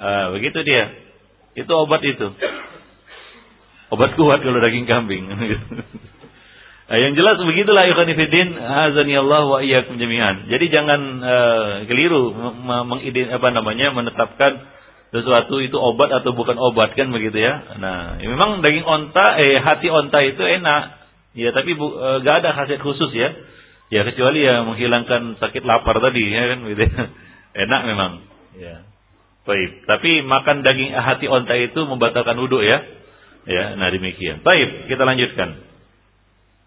Uh, 0.00 0.26
begitu 0.36 0.60
dia. 0.64 0.92
Itu 1.56 1.72
obat 1.72 2.04
itu. 2.04 2.30
Obat 3.90 4.14
kuat 4.14 4.44
kalau 4.44 4.60
daging 4.60 4.86
kambing. 4.86 5.24
Nah, 5.26 6.96
yang 7.02 7.16
jelas 7.18 7.42
begitulah 7.42 7.90
ikhwan 7.90 8.12
fillah 8.12 8.86
azani 8.92 9.14
Allah 9.18 9.42
wa 9.48 9.58
iyyakum 9.64 9.98
jami'an. 9.98 10.46
Jadi 10.46 10.68
jangan 10.68 11.00
uh, 11.24 11.70
keliru 11.88 12.30
mengidin 12.86 13.34
apa 13.34 13.48
namanya 13.50 13.90
menetapkan 13.90 14.79
sesuatu 15.10 15.58
itu 15.58 15.74
obat 15.74 16.10
atau 16.22 16.30
bukan 16.34 16.54
obat 16.54 16.94
kan 16.94 17.10
begitu 17.10 17.42
ya. 17.42 17.78
Nah, 17.82 18.22
ya 18.22 18.26
memang 18.30 18.62
daging 18.62 18.86
onta 18.86 19.42
eh 19.42 19.58
hati 19.58 19.90
onta 19.90 20.22
itu 20.22 20.38
enak. 20.38 20.82
Ya, 21.34 21.54
tapi 21.54 21.78
bu, 21.78 21.94
e, 21.94 22.08
gak 22.26 22.42
ada 22.42 22.54
khasiat 22.54 22.82
khusus 22.82 23.10
ya. 23.14 23.34
Ya 23.90 24.06
kecuali 24.06 24.46
ya 24.46 24.62
menghilangkan 24.62 25.42
sakit 25.42 25.66
lapar 25.66 25.98
tadi 25.98 26.22
ya 26.30 26.54
kan 26.54 26.58
gitu. 26.62 26.84
Enak 27.66 27.80
memang. 27.90 28.12
Ya. 28.54 28.86
Baik, 29.42 29.82
tapi 29.90 30.22
makan 30.22 30.62
daging 30.62 30.94
hati 30.94 31.26
onta 31.26 31.58
itu 31.58 31.82
membatalkan 31.82 32.38
wudhu 32.38 32.62
ya. 32.62 32.78
Ya, 33.50 33.74
nah 33.74 33.90
demikian. 33.90 34.46
Baik, 34.46 34.86
kita 34.86 35.02
lanjutkan. 35.02 35.58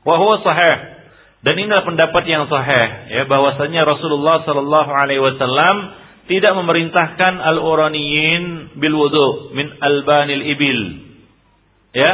Wahwa 0.04 0.44
sahih. 0.44 1.00
Dan 1.44 1.60
inilah 1.60 1.88
pendapat 1.88 2.24
yang 2.28 2.48
sahih 2.52 3.14
ya 3.14 3.24
bahwasanya 3.28 3.88
Rasulullah 3.88 4.44
sallallahu 4.44 4.92
alaihi 4.92 5.24
wasallam 5.24 5.76
tidak 6.28 6.54
memerintahkan 6.56 7.34
al-uraniyin 7.40 8.76
bil 8.80 8.96
wudu 8.96 9.52
min 9.56 9.68
albanil 9.84 10.44
ibil. 10.44 10.80
Ya, 11.94 12.12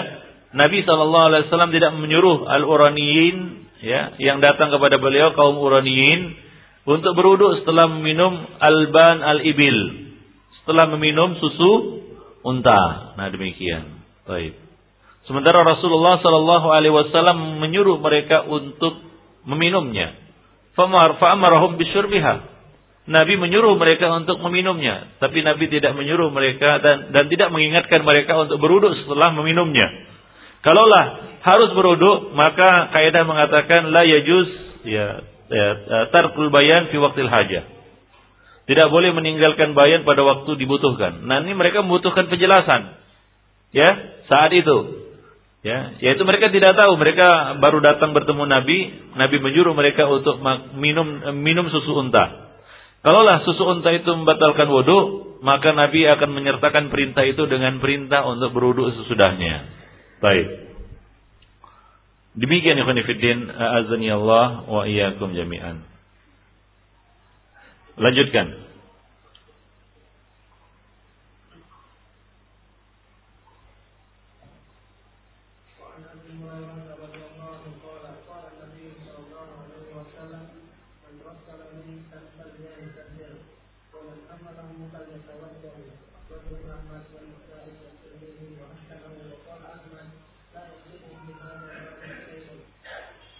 Nabi 0.54 0.82
wasallam 0.84 1.72
tidak 1.72 1.94
menyuruh 1.96 2.50
al-uraniyin 2.50 3.70
ya 3.80 4.18
yang 4.20 4.42
datang 4.42 4.74
kepada 4.74 4.98
beliau 4.98 5.38
kaum 5.38 5.62
uraniyin 5.62 6.36
untuk 6.90 7.14
berwudu 7.14 7.62
setelah 7.62 7.86
meminum 7.86 8.50
alban 8.58 9.22
al-ibil. 9.22 10.10
Setelah 10.62 10.90
meminum 10.98 11.38
susu 11.38 12.02
unta. 12.42 13.14
Nah, 13.14 13.30
demikian. 13.30 14.02
Baik. 14.26 14.58
Sementara 15.30 15.62
Rasulullah 15.62 16.18
Shallallahu 16.18 16.68
Alaihi 16.74 16.94
Wasallam 16.94 17.62
menyuruh 17.62 18.02
mereka 18.02 18.42
untuk 18.50 18.98
meminumnya. 19.46 20.18
Famar 20.74 21.22
fa'amarahum 21.22 21.78
bisyurbiha. 21.78 22.59
Nabi 23.10 23.42
menyuruh 23.42 23.74
mereka 23.74 24.06
untuk 24.14 24.38
meminumnya, 24.46 25.18
tapi 25.18 25.42
Nabi 25.42 25.66
tidak 25.66 25.98
menyuruh 25.98 26.30
mereka 26.30 26.78
dan 26.78 27.10
dan 27.10 27.26
tidak 27.26 27.50
mengingatkan 27.50 28.06
mereka 28.06 28.38
untuk 28.38 28.62
beruduk 28.62 28.94
setelah 29.02 29.34
meminumnya. 29.34 30.06
Kalaulah 30.62 31.06
harus 31.42 31.74
beruduk, 31.74 32.38
maka 32.38 32.94
kaidah 32.94 33.26
mengatakan 33.26 33.90
la 33.90 34.06
yajuz 34.06 34.50
ya, 34.86 35.26
ya 35.50 35.68
tarkul 36.14 36.54
bayan 36.54 36.94
fi 36.94 37.02
waktil 37.02 37.26
hajah. 37.26 37.66
Tidak 38.70 38.88
boleh 38.94 39.10
meninggalkan 39.18 39.74
bayan 39.74 40.06
pada 40.06 40.22
waktu 40.22 40.54
dibutuhkan. 40.62 41.26
Nah, 41.26 41.42
ini 41.42 41.58
mereka 41.58 41.82
membutuhkan 41.82 42.30
penjelasan. 42.30 42.94
Ya, 43.74 43.90
saat 44.30 44.54
itu. 44.54 45.10
Ya, 45.66 45.98
yaitu 45.98 46.22
mereka 46.22 46.54
tidak 46.54 46.78
tahu, 46.78 46.94
mereka 47.02 47.58
baru 47.58 47.82
datang 47.82 48.14
bertemu 48.14 48.46
Nabi, 48.46 48.78
Nabi 49.18 49.38
menyuruh 49.42 49.74
mereka 49.74 50.06
untuk 50.06 50.38
minum 50.78 51.36
minum 51.42 51.66
susu 51.74 51.98
unta. 51.98 52.49
Kalaulah 53.00 53.48
susu 53.48 53.64
unta 53.64 53.96
itu 53.96 54.12
membatalkan 54.12 54.68
wudhu, 54.68 55.00
maka 55.40 55.72
Nabi 55.72 56.04
akan 56.04 56.36
menyertakan 56.36 56.92
perintah 56.92 57.24
itu 57.24 57.48
dengan 57.48 57.80
perintah 57.80 58.28
untuk 58.28 58.52
berwudhu 58.52 58.92
sesudahnya. 59.04 59.72
Baik. 60.20 60.48
Demikian 62.36 62.80
ikhwan 62.80 63.00
fillah, 63.00 63.40
azani 63.52 64.08
Allah 64.12 64.68
wa 64.68 64.84
iyyakum 64.84 65.32
jami'an. 65.32 65.84
Lanjutkan. 68.00 68.69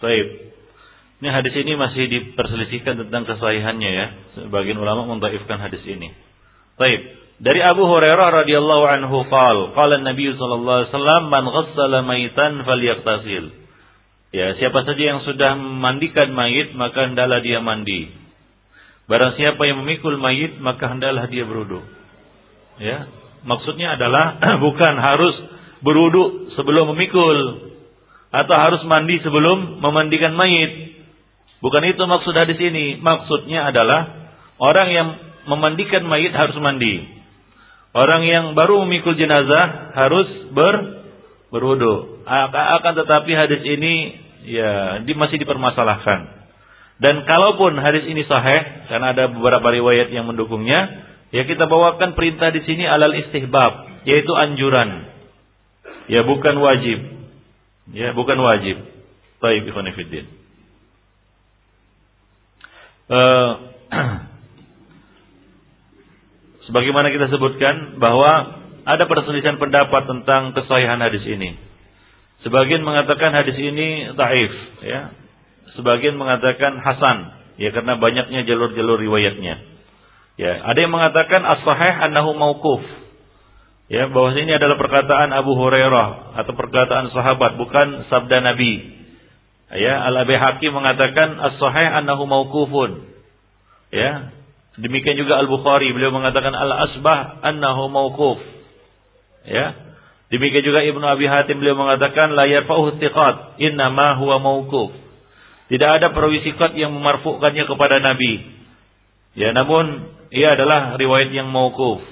Taib. 0.00 0.26
Ini 1.20 1.28
hadis 1.28 1.52
ini 1.52 1.76
masih 1.76 2.08
diperselisihkan 2.08 2.96
tentang 3.06 3.28
kesahihannya 3.28 3.90
ya. 3.92 4.06
Sebagian 4.40 4.80
ulama 4.80 5.04
mentaifkan 5.04 5.60
hadis 5.60 5.84
ini. 5.84 6.16
Taib. 6.80 7.00
Dari 7.40 7.60
Abu 7.64 7.88
Hurairah 7.88 8.44
radhiyallahu 8.44 8.84
anhu 8.84 9.24
qal, 9.32 9.72
qala 9.72 9.96
Nabi 10.04 10.28
sallallahu 10.36 10.76
alaihi 10.76 10.90
wasallam 10.92 11.22
man 11.32 11.44
ghassala 11.48 11.98
maitan 12.04 12.52
falyaktasil. 12.68 13.44
Ya, 14.30 14.54
siapa 14.60 14.84
saja 14.84 15.02
yang 15.16 15.20
sudah 15.24 15.56
memandikan 15.56 16.36
mayit 16.36 16.76
maka 16.76 17.08
hendaklah 17.08 17.40
dia 17.40 17.64
mandi. 17.64 18.12
Barang 19.08 19.34
siapa 19.40 19.58
yang 19.66 19.82
memikul 19.82 20.20
mayit 20.20 20.60
maka 20.60 20.92
hendaklah 20.92 21.26
dia 21.32 21.48
berudu. 21.48 21.80
Ya, 22.76 23.08
maksudnya 23.48 23.96
adalah 23.96 24.36
bukan 24.64 24.94
harus 25.00 25.36
berudu 25.80 26.52
sebelum 26.54 26.92
memikul, 26.92 27.69
atau 28.30 28.54
harus 28.54 28.82
mandi 28.86 29.18
sebelum 29.22 29.82
memandikan 29.82 30.34
mayit. 30.38 31.02
Bukan 31.60 31.82
itu 31.84 32.00
maksud 32.00 32.32
hadis 32.32 32.56
ini. 32.56 33.02
Maksudnya 33.02 33.68
adalah 33.68 34.30
orang 34.62 34.88
yang 34.90 35.08
memandikan 35.50 36.06
mayit 36.06 36.32
harus 36.32 36.56
mandi. 36.62 37.04
Orang 37.90 38.22
yang 38.22 38.54
baru 38.54 38.86
memikul 38.86 39.18
jenazah 39.18 39.92
harus 39.98 40.28
ber 40.54 41.02
berwudu. 41.50 42.22
Akan 42.24 42.94
tetapi 42.94 43.34
hadis 43.34 43.62
ini 43.66 43.94
ya 44.46 45.02
di, 45.02 45.12
masih 45.18 45.42
dipermasalahkan. 45.42 46.38
Dan 47.00 47.26
kalaupun 47.26 47.80
hadis 47.80 48.06
ini 48.06 48.22
sahih 48.28 48.86
karena 48.86 49.10
ada 49.10 49.26
beberapa 49.32 49.72
riwayat 49.72 50.14
yang 50.14 50.28
mendukungnya, 50.28 51.08
ya 51.34 51.42
kita 51.48 51.66
bawakan 51.66 52.14
perintah 52.14 52.54
di 52.54 52.62
sini 52.62 52.86
alal 52.86 53.16
istihbab, 53.16 54.04
yaitu 54.06 54.30
anjuran. 54.36 55.08
Ya 56.06 56.22
bukan 56.22 56.60
wajib. 56.62 57.19
Ya, 57.90 58.14
bukan 58.14 58.38
wajib. 58.38 58.76
Baik, 59.42 59.66
ikhwan 59.66 59.90
fillah. 59.96 60.26
Uh, 63.10 63.50
sebagaimana 66.70 67.10
kita 67.10 67.26
sebutkan 67.34 67.98
bahwa 67.98 68.62
ada 68.86 69.04
perselisihan 69.10 69.58
pendapat 69.58 70.06
tentang 70.06 70.54
kesahihan 70.54 71.02
hadis 71.02 71.26
ini. 71.26 71.58
Sebagian 72.46 72.86
mengatakan 72.86 73.34
hadis 73.34 73.58
ini 73.58 74.14
taif, 74.14 74.52
ya. 74.86 75.12
Sebagian 75.74 76.16
mengatakan 76.16 76.78
hasan, 76.80 77.18
ya 77.60 77.74
karena 77.74 77.98
banyaknya 77.98 78.46
jalur-jalur 78.46 78.96
riwayatnya. 79.02 79.60
Ya, 80.40 80.52
ada 80.64 80.78
yang 80.80 80.94
mengatakan 80.94 81.44
as-sahih 81.44 81.94
annahu 82.08 82.32
mauquf, 82.32 82.80
ya 83.90 84.06
bahwa 84.08 84.30
ini 84.38 84.54
adalah 84.54 84.78
perkataan 84.78 85.34
Abu 85.34 85.58
Hurairah 85.58 86.38
atau 86.38 86.52
perkataan 86.54 87.10
sahabat 87.10 87.58
bukan 87.58 88.06
sabda 88.06 88.38
Nabi. 88.40 89.02
Ya, 89.70 90.02
Al 90.02 90.26
Abi 90.26 90.34
Hakim 90.34 90.74
mengatakan 90.74 91.38
as-sahih 91.38 91.94
annahu 92.02 92.26
mauqufun. 92.26 93.06
Ya. 93.90 94.34
Demikian 94.78 95.18
juga 95.18 95.38
Al 95.38 95.50
Bukhari 95.50 95.90
beliau 95.90 96.14
mengatakan 96.14 96.54
al 96.54 96.90
asbah 96.90 97.42
annahu 97.42 97.90
mauquf. 97.90 98.38
Ya. 99.46 99.90
Demikian 100.30 100.62
juga 100.62 100.86
Ibnu 100.86 101.02
Abi 101.02 101.26
Hatim 101.26 101.58
beliau 101.58 101.74
mengatakan 101.74 102.30
la 102.38 102.46
yarfa'uhu 102.46 103.02
thiqat 103.02 103.58
innama 103.58 104.14
huwa 104.22 104.38
mauquf. 104.38 104.94
Tidak 105.70 105.90
ada 105.90 106.14
perawi 106.14 106.42
sikat 106.46 106.78
yang 106.78 106.94
memarfukannya 106.94 107.66
kepada 107.66 107.98
Nabi. 107.98 108.42
Ya, 109.38 109.50
namun 109.54 110.10
ia 110.30 110.54
adalah 110.54 110.98
riwayat 110.98 111.34
yang 111.34 111.50
mauquf. 111.50 112.02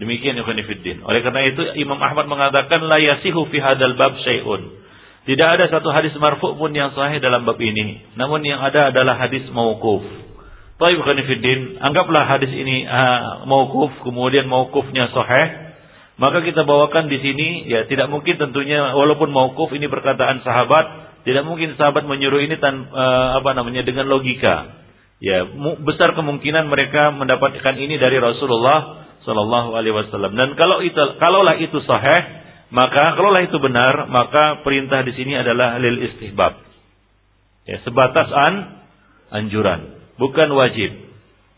Demikian 0.00 0.32
Ibn 0.40 0.58
Fiddin. 0.64 1.04
Oleh 1.04 1.20
karena 1.20 1.44
itu 1.44 1.60
Imam 1.76 2.00
Ahmad 2.00 2.24
mengatakan 2.24 2.80
la 2.88 2.96
yasihu 2.96 3.44
fi 3.52 3.60
hadal 3.60 4.00
bab 4.00 4.16
syai'un. 4.24 4.80
Tidak 5.28 5.44
ada 5.44 5.68
satu 5.68 5.92
hadis 5.92 6.16
marfu 6.16 6.56
pun 6.56 6.72
yang 6.72 6.96
sahih 6.96 7.20
dalam 7.20 7.44
bab 7.44 7.60
ini. 7.60 8.00
Namun 8.16 8.40
yang 8.40 8.64
ada 8.64 8.88
adalah 8.88 9.20
hadis 9.20 9.44
mauquf. 9.52 10.00
Taib 10.80 11.04
Fiddin, 11.04 11.76
anggaplah 11.76 12.24
hadis 12.24 12.48
ini 12.48 12.88
uh, 12.88 13.44
mauquf, 13.44 13.92
kemudian 14.00 14.48
mauqufnya 14.48 15.12
sahih. 15.12 15.76
Maka 16.16 16.40
kita 16.48 16.64
bawakan 16.64 17.12
di 17.12 17.20
sini, 17.20 17.68
ya 17.68 17.84
tidak 17.84 18.08
mungkin 18.08 18.40
tentunya 18.40 18.96
walaupun 18.96 19.28
mauquf 19.28 19.68
ini 19.76 19.92
perkataan 19.92 20.40
sahabat, 20.40 21.12
tidak 21.28 21.44
mungkin 21.44 21.76
sahabat 21.76 22.08
menyuruh 22.08 22.40
ini 22.40 22.56
tan, 22.56 22.88
uh, 22.88 23.36
apa 23.36 23.52
namanya 23.52 23.84
dengan 23.84 24.08
logika. 24.08 24.80
Ya, 25.20 25.44
besar 25.84 26.16
kemungkinan 26.16 26.72
mereka 26.72 27.12
mendapatkan 27.12 27.76
ini 27.76 28.00
dari 28.00 28.16
Rasulullah 28.16 29.09
Shallallahu 29.30 29.78
Alaihi 29.78 29.94
Wasallam. 29.94 30.34
Dan 30.34 30.58
kalau 30.58 30.82
itu, 30.82 30.98
kalaulah 31.22 31.54
itu 31.62 31.78
sahih, 31.86 32.42
maka 32.74 33.14
kalaulah 33.14 33.46
itu 33.46 33.62
benar, 33.62 34.10
maka 34.10 34.66
perintah 34.66 35.06
di 35.06 35.14
sini 35.14 35.38
adalah 35.38 35.78
lil 35.78 36.02
istihbab. 36.10 36.58
Ya, 37.70 37.78
sebatas 37.86 38.26
an 38.34 38.54
anjuran, 39.30 40.02
bukan 40.18 40.50
wajib. 40.58 40.90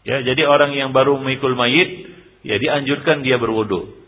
Ya, 0.05 0.21
jadi 0.21 0.45
orang 0.45 0.77
yang 0.77 0.93
baru 0.93 1.17
memikul 1.17 1.57
mayit, 1.57 2.13
ya 2.45 2.61
dianjurkan 2.61 3.25
dia 3.25 3.41
berwudu. 3.41 4.05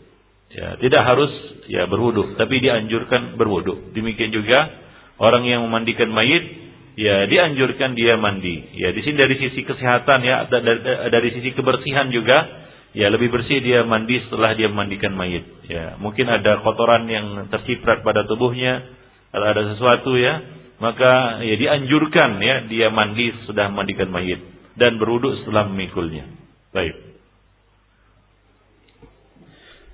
Ya, 0.53 0.77
tidak 0.77 1.01
harus 1.01 1.33
ya 1.65 1.89
berwudu, 1.89 2.37
tapi 2.37 2.61
dianjurkan 2.61 3.33
berwudu. 3.33 3.97
Demikian 3.97 4.29
juga 4.29 4.69
orang 5.17 5.41
yang 5.49 5.65
memandikan 5.65 6.13
mayit, 6.13 6.45
ya 6.93 7.25
dianjurkan 7.25 7.97
dia 7.97 8.13
mandi. 8.21 8.77
Ya, 8.77 8.93
di 8.93 9.01
sini 9.01 9.17
dari 9.17 9.41
sisi 9.41 9.65
kesehatan 9.65 10.21
ya, 10.21 10.45
dari, 10.53 10.79
dari 11.09 11.29
sisi 11.33 11.57
kebersihan 11.57 12.13
juga 12.13 12.64
ya 12.95 13.11
lebih 13.11 13.27
bersih 13.27 13.59
dia 13.59 13.83
mandi 13.83 14.23
setelah 14.25 14.55
dia 14.55 14.71
memandikan 14.71 15.11
mayit. 15.11 15.43
Ya, 15.67 15.99
mungkin 15.99 16.31
ada 16.31 16.63
kotoran 16.63 17.05
yang 17.11 17.51
terciprat 17.51 18.01
pada 18.01 18.23
tubuhnya, 18.23 18.87
kalau 19.35 19.45
ada 19.51 19.75
sesuatu 19.75 20.15
ya, 20.15 20.39
maka 20.79 21.43
ya 21.43 21.55
dianjurkan 21.59 22.39
ya 22.39 22.55
dia 22.71 22.87
mandi 22.87 23.35
sudah 23.43 23.67
memandikan 23.67 24.07
mayit 24.07 24.39
dan 24.79 24.95
berwudu 24.95 25.43
setelah 25.43 25.67
memikulnya. 25.67 26.23
Baik. 26.71 26.95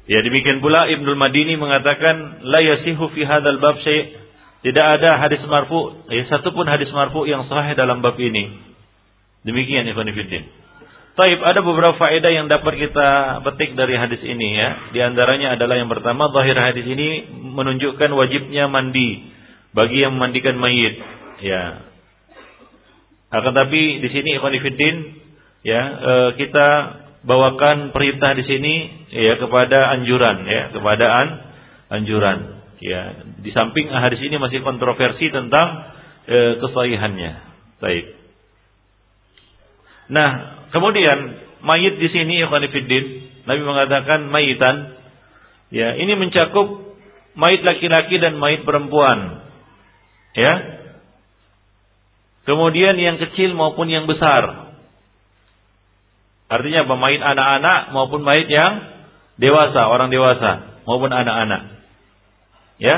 Ya 0.09 0.19
demikian 0.25 0.61
pula 0.61 0.89
Ibnul 0.89 1.17
Madini 1.17 1.57
mengatakan 1.57 2.45
la 2.45 2.59
yasihu 2.61 3.09
fi 3.13 3.21
hadzal 3.25 3.61
bab 3.61 3.81
syai' 3.81 4.21
tidak 4.61 5.01
ada 5.01 5.17
hadis 5.17 5.41
marfu, 5.49 6.05
ya 6.05 6.21
satu 6.29 6.53
pun 6.53 6.69
hadis 6.69 6.89
marfu 6.93 7.25
yang 7.25 7.49
sahih 7.49 7.73
dalam 7.73 8.05
bab 8.05 8.13
ini. 8.21 8.61
Demikian 9.41 9.89
Ibnu 9.89 10.13
Fiddin. 10.13 10.60
Taib, 11.21 11.37
ada 11.45 11.61
beberapa 11.61 12.01
faedah 12.01 12.33
yang 12.33 12.49
dapat 12.49 12.81
kita 12.81 13.09
petik 13.45 13.77
dari 13.77 13.93
hadis 13.93 14.25
ini 14.25 14.57
ya. 14.57 14.89
Di 14.89 15.05
antaranya 15.05 15.53
adalah 15.53 15.77
yang 15.77 15.85
pertama, 15.85 16.33
zahir 16.33 16.57
hadis 16.57 16.81
ini 16.81 17.29
menunjukkan 17.29 18.09
wajibnya 18.09 18.65
mandi 18.65 19.29
bagi 19.69 20.01
yang 20.01 20.17
memandikan 20.17 20.57
mayit. 20.57 20.97
Ya. 21.45 21.85
Akan 23.29 23.53
tapi 23.53 24.01
di 24.01 24.09
sini 24.09 24.33
Ikhwan 24.33 24.57
ya, 25.61 25.81
e, 25.93 26.13
kita 26.41 26.67
bawakan 27.21 27.93
perintah 27.93 28.33
di 28.33 28.41
sini 28.41 28.73
ya 29.13 29.37
kepada 29.37 29.93
anjuran 29.93 30.41
ya, 30.49 30.73
kepada 30.73 31.05
an, 31.05 31.27
anjuran. 32.01 32.65
Ya, 32.81 33.29
di 33.37 33.53
samping 33.53 33.93
hadis 33.93 34.25
ini 34.25 34.41
masih 34.41 34.65
kontroversi 34.65 35.29
tentang 35.29 35.85
e, 36.25 36.65
kesahihannya. 36.65 37.33
Baik. 37.77 38.05
Nah, 40.09 40.60
Kemudian 40.71 41.17
mayit 41.61 41.99
di 41.99 42.07
sini 42.09 42.41
Ikhwanifiddin, 42.47 43.05
Nabi 43.45 43.61
mengatakan 43.61 44.27
mayitan. 44.31 44.97
Ya, 45.71 45.95
ini 45.95 46.19
mencakup 46.19 46.67
mayit 47.35 47.63
laki-laki 47.63 48.19
dan 48.19 48.35
mayit 48.39 48.67
perempuan. 48.67 49.43
Ya. 50.35 50.79
Kemudian 52.47 52.97
yang 52.97 53.21
kecil 53.21 53.53
maupun 53.55 53.87
yang 53.87 54.07
besar. 54.09 54.73
Artinya 56.51 56.83
apa? 56.83 56.95
Mayit 56.99 57.21
anak-anak 57.23 57.79
maupun 57.95 58.27
mayit 58.27 58.51
yang 58.51 58.83
dewasa, 59.39 59.87
orang 59.87 60.11
dewasa 60.11 60.83
maupun 60.83 61.11
anak-anak. 61.11 61.79
Ya. 62.81 62.97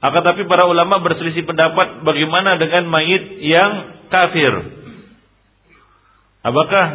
Akan 0.00 0.22
tapi 0.24 0.46
para 0.48 0.64
ulama 0.70 1.02
berselisih 1.02 1.44
pendapat 1.44 2.06
bagaimana 2.06 2.56
dengan 2.56 2.88
mayit 2.88 3.42
yang 3.42 4.00
kafir. 4.08 4.79
Apakah 6.40 6.86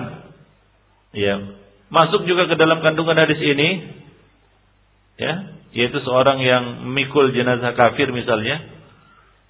ya 1.14 1.58
masuk 1.94 2.26
juga 2.26 2.50
ke 2.50 2.56
dalam 2.58 2.82
kandungan 2.82 3.18
hadis 3.18 3.38
ini? 3.38 3.70
Ya, 5.16 5.56
yaitu 5.72 6.02
seorang 6.04 6.44
yang 6.44 6.90
memikul 6.90 7.32
jenazah 7.32 7.78
kafir 7.78 8.12
misalnya. 8.12 8.62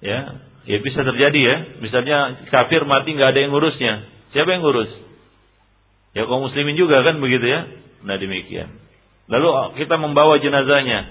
Ya, 0.04 0.38
ya 0.68 0.78
bisa 0.84 1.00
terjadi 1.02 1.40
ya. 1.40 1.56
Misalnya 1.82 2.46
kafir 2.52 2.84
mati 2.84 3.16
nggak 3.16 3.34
ada 3.34 3.40
yang 3.40 3.50
ngurusnya. 3.50 4.06
Siapa 4.36 4.52
yang 4.52 4.62
ngurus? 4.62 4.92
Ya 6.12 6.24
kaum 6.24 6.48
muslimin 6.48 6.76
juga 6.80 7.02
kan 7.02 7.18
begitu 7.18 7.44
ya. 7.44 7.66
Nah 8.04 8.16
demikian. 8.20 8.72
Lalu 9.26 9.80
kita 9.80 9.98
membawa 9.98 10.38
jenazahnya. 10.38 11.08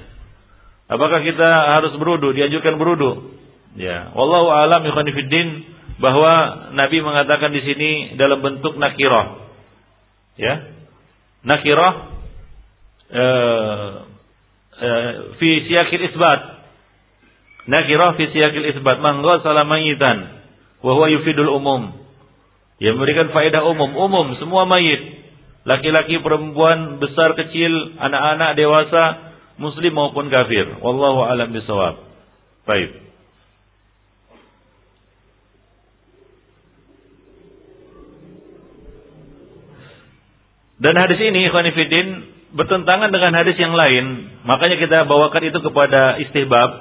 Apakah 0.86 1.26
kita 1.26 1.74
harus 1.74 1.98
berudu? 1.98 2.32
Dianjurkan 2.32 2.78
berudu? 2.78 3.34
Ya, 3.76 4.14
wallahu 4.16 4.54
alam 4.56 4.88
ikhwan 4.88 5.10
fillah 5.12 5.48
bahwa 5.96 6.32
Nabi 6.76 7.00
mengatakan 7.00 7.56
di 7.56 7.62
sini 7.64 7.92
dalam 8.20 8.44
bentuk 8.44 8.76
nakirah. 8.76 9.48
Ya. 10.36 10.54
Nakirah 11.46 11.94
uh, 13.16 13.90
uh, 14.76 15.12
fi 15.40 15.50
siyakil 15.70 16.04
isbat. 16.12 16.40
Nakirah 17.72 18.20
fi 18.20 18.24
siyakil 18.36 18.68
isbat. 18.76 19.00
Mangga 19.00 19.40
salamayitan 19.40 20.44
wa 20.84 20.92
huwa 20.92 21.08
yufidul 21.12 21.54
umum. 21.56 21.96
Ya 22.76 22.92
memberikan 22.92 23.32
faedah 23.32 23.64
umum, 23.64 23.96
umum 23.96 24.36
semua 24.36 24.68
mayit. 24.68 25.24
Laki-laki, 25.66 26.22
perempuan, 26.22 27.02
besar, 27.02 27.34
kecil, 27.34 27.98
anak-anak, 27.98 28.54
dewasa, 28.54 29.34
muslim 29.58 29.98
maupun 29.98 30.30
kafir. 30.30 30.78
Wallahu 30.78 31.26
alam 31.26 31.50
bisawab. 31.56 32.06
Baik. 32.70 33.05
Dan 40.76 40.94
hadis 41.00 41.20
ini 41.24 41.48
Khonifidin 41.48 42.08
bertentangan 42.56 43.12
dengan 43.12 43.32
hadis 43.36 43.56
yang 43.56 43.72
lain. 43.72 44.32
Makanya 44.44 44.76
kita 44.80 44.98
bawakan 45.08 45.44
itu 45.48 45.60
kepada 45.64 46.20
istihbab. 46.20 46.72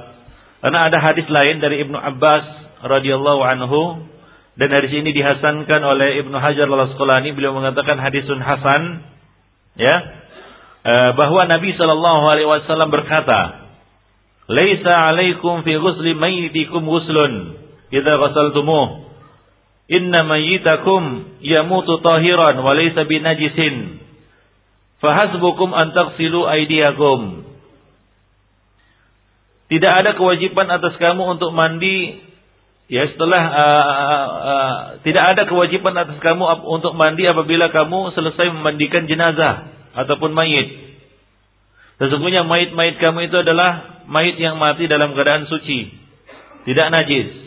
Karena 0.63 0.89
ada 0.89 0.99
hadis 0.99 1.27
lain 1.31 1.63
dari 1.63 1.83
Ibnu 1.87 1.95
Abbas 1.99 2.45
radhiyallahu 2.83 3.43
anhu. 3.43 4.11
Dan 4.55 4.71
hadis 4.71 4.95
ini 4.95 5.11
dihasankan 5.11 5.83
oleh 5.83 6.23
Ibnu 6.23 6.35
Hajar 6.39 6.67
al-Asqalani. 6.67 7.35
Beliau 7.35 7.55
mengatakan 7.55 7.99
hadisun 7.99 8.39
hasan. 8.43 9.03
Ya. 9.75 9.95
Eh, 10.85 11.11
bahwa 11.17 11.49
Nabi 11.49 11.73
sallallahu 11.75 12.25
alaihi 12.29 12.45
wasallam 12.45 12.93
berkata 12.93 13.65
Laisa 14.53 14.93
alaikum 15.09 15.65
fi 15.65 15.81
ghusli 15.81 16.13
mayyitikum 16.13 16.85
ghuslun 16.85 17.57
idza 17.89 18.13
ghasaltumuh 18.21 19.04
Inna 19.85 20.25
mayyitakum 20.25 21.37
yamutu 21.45 22.01
tahiran 22.01 22.57
wa 22.57 22.73
laysa 22.73 23.05
binajisin. 23.05 24.01
Fahasbukum 25.05 25.77
an 25.77 25.93
taghsilu 25.93 26.49
aydiyakum. 26.49 27.45
Tidak 29.69 29.93
ada 29.93 30.17
kewajiban 30.17 30.73
atas 30.73 30.97
kamu 30.97 31.37
untuk 31.37 31.53
mandi 31.53 32.21
ya 32.89 33.09
setelah 33.13 33.43
uh, 33.49 33.85
uh, 33.85 34.29
uh, 34.45 34.75
tidak 35.05 35.25
ada 35.25 35.43
kewajiban 35.49 35.97
atas 35.97 36.17
kamu 36.21 36.45
untuk 36.65 36.97
mandi 36.97 37.29
apabila 37.29 37.69
kamu 37.69 38.13
selesai 38.17 38.53
memandikan 38.57 39.05
jenazah 39.05 39.69
ataupun 39.93 40.33
mayit. 40.33 40.97
Sesungguhnya 42.01 42.45
mayit-mayit 42.49 42.97
kamu 43.01 43.29
itu 43.29 43.37
adalah 43.37 44.01
mayit 44.09 44.41
yang 44.41 44.57
mati 44.57 44.89
dalam 44.89 45.13
keadaan 45.13 45.47
suci, 45.47 45.93
tidak 46.67 46.89
najis 46.91 47.44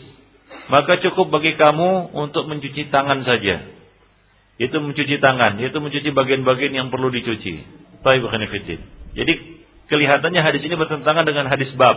maka 0.68 1.00
cukup 1.00 1.32
bagi 1.32 1.56
kamu 1.56 2.12
untuk 2.12 2.44
mencuci 2.48 2.92
tangan 2.92 3.24
saja. 3.24 3.64
Itu 4.58 4.82
mencuci 4.82 5.16
tangan, 5.22 5.56
itu 5.62 5.76
mencuci 5.78 6.10
bagian-bagian 6.12 6.72
yang 6.74 6.88
perlu 6.92 7.08
dicuci. 7.08 7.62
Baik 8.02 8.26
Jadi 9.14 9.32
kelihatannya 9.90 10.40
hadis 10.42 10.62
ini 10.62 10.74
bertentangan 10.76 11.24
dengan 11.24 11.48
hadis 11.50 11.70
bab. 11.74 11.96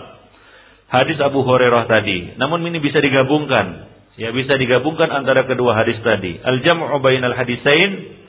Hadis 0.92 1.18
Abu 1.24 1.44
Hurairah 1.44 1.88
tadi. 1.88 2.36
Namun 2.36 2.68
ini 2.68 2.84
bisa 2.84 3.00
digabungkan. 3.00 3.92
Ya 4.20 4.36
bisa 4.36 4.60
digabungkan 4.60 5.08
antara 5.08 5.48
kedua 5.48 5.78
hadis 5.78 5.98
tadi. 6.04 6.36
Al-jam'u 6.42 7.00
bainal 7.00 7.34
hadisain 7.34 8.22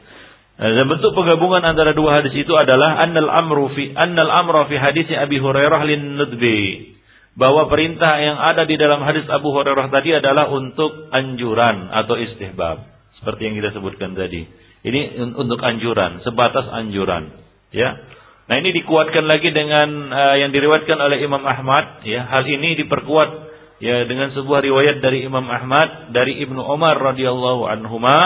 dan 0.62 0.86
bentuk 0.86 1.16
penggabungan 1.16 1.64
antara 1.64 1.90
dua 1.90 2.22
hadis 2.22 2.38
itu 2.38 2.53
adalah 2.55 3.01
annal 3.03 3.32
amru 3.34 3.72
fi 3.72 3.90
annal 3.97 4.30
amra 4.30 4.68
fi 4.70 4.78
hadis 4.78 5.11
Abi 5.11 5.43
Hurairah 5.43 5.80
lin 5.88 6.20
nudbi 6.20 6.93
bahwa 7.33 7.68
perintah 7.72 8.20
yang 8.20 8.37
ada 8.37 8.68
di 8.68 8.76
dalam 8.76 9.01
hadis 9.05 9.24
Abu 9.33 9.57
Hurairah 9.57 9.89
tadi 9.89 10.12
adalah 10.12 10.53
untuk 10.53 11.09
anjuran 11.09 11.89
atau 11.89 12.20
istihbab 12.20 12.93
seperti 13.22 13.41
yang 13.49 13.55
kita 13.57 13.70
sebutkan 13.78 14.12
tadi. 14.18 14.45
Ini 14.83 15.14
untuk 15.39 15.62
anjuran, 15.62 16.26
sebatas 16.26 16.66
anjuran, 16.66 17.30
ya. 17.70 18.03
Nah, 18.51 18.59
ini 18.59 18.74
dikuatkan 18.74 19.30
lagi 19.30 19.55
dengan 19.55 20.11
uh, 20.11 20.35
yang 20.43 20.51
diriwayatkan 20.51 20.99
oleh 20.99 21.22
Imam 21.22 21.47
Ahmad, 21.47 22.03
ya. 22.03 22.26
Hal 22.26 22.43
ini 22.51 22.74
diperkuat 22.83 23.55
ya 23.78 24.11
dengan 24.11 24.35
sebuah 24.35 24.59
riwayat 24.59 24.99
dari 24.99 25.22
Imam 25.22 25.47
Ahmad 25.47 26.11
dari 26.11 26.43
Ibnu 26.43 26.59
Umar 26.59 26.99
radhiyallahu 26.99 27.62
anhuma, 27.70 28.18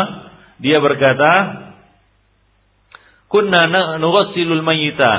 dia 0.57 0.81
berkata, 0.81 1.33
"Kunna 3.29 3.69
nughassilul 4.01 4.65
mayyita, 4.65 5.13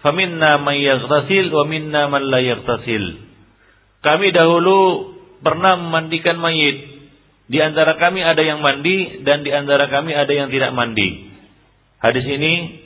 faminna 0.00 0.56
man 0.64 0.76
yaghtasil 0.80 1.52
wa 1.52 1.68
minna 1.68 2.08
man 2.08 2.32
la 2.32 2.40
yaghtasil." 2.40 3.27
Kami 3.98 4.30
dahulu 4.30 5.10
pernah 5.42 5.74
memandikan 5.78 6.38
mayit. 6.38 6.98
Di 7.48 7.58
antara 7.64 7.96
kami 7.96 8.20
ada 8.20 8.44
yang 8.44 8.60
mandi 8.60 9.24
dan 9.24 9.40
di 9.40 9.50
antara 9.50 9.88
kami 9.88 10.12
ada 10.12 10.28
yang 10.28 10.52
tidak 10.52 10.70
mandi. 10.76 11.32
Hadis 11.98 12.26
ini 12.28 12.84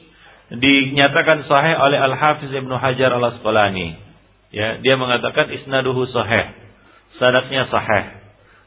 dinyatakan 0.54 1.50
sahih 1.50 1.74
oleh 1.82 1.98
Al-Hafiz 1.98 2.48
Ibnu 2.48 2.78
Hajar 2.78 3.10
Al-Asqalani. 3.10 3.98
Ya, 4.54 4.78
dia 4.78 4.94
mengatakan 4.94 5.50
isnaduhu 5.50 6.06
sahih. 6.14 6.54
Sanadnya 7.18 7.68
sahih. 7.68 8.22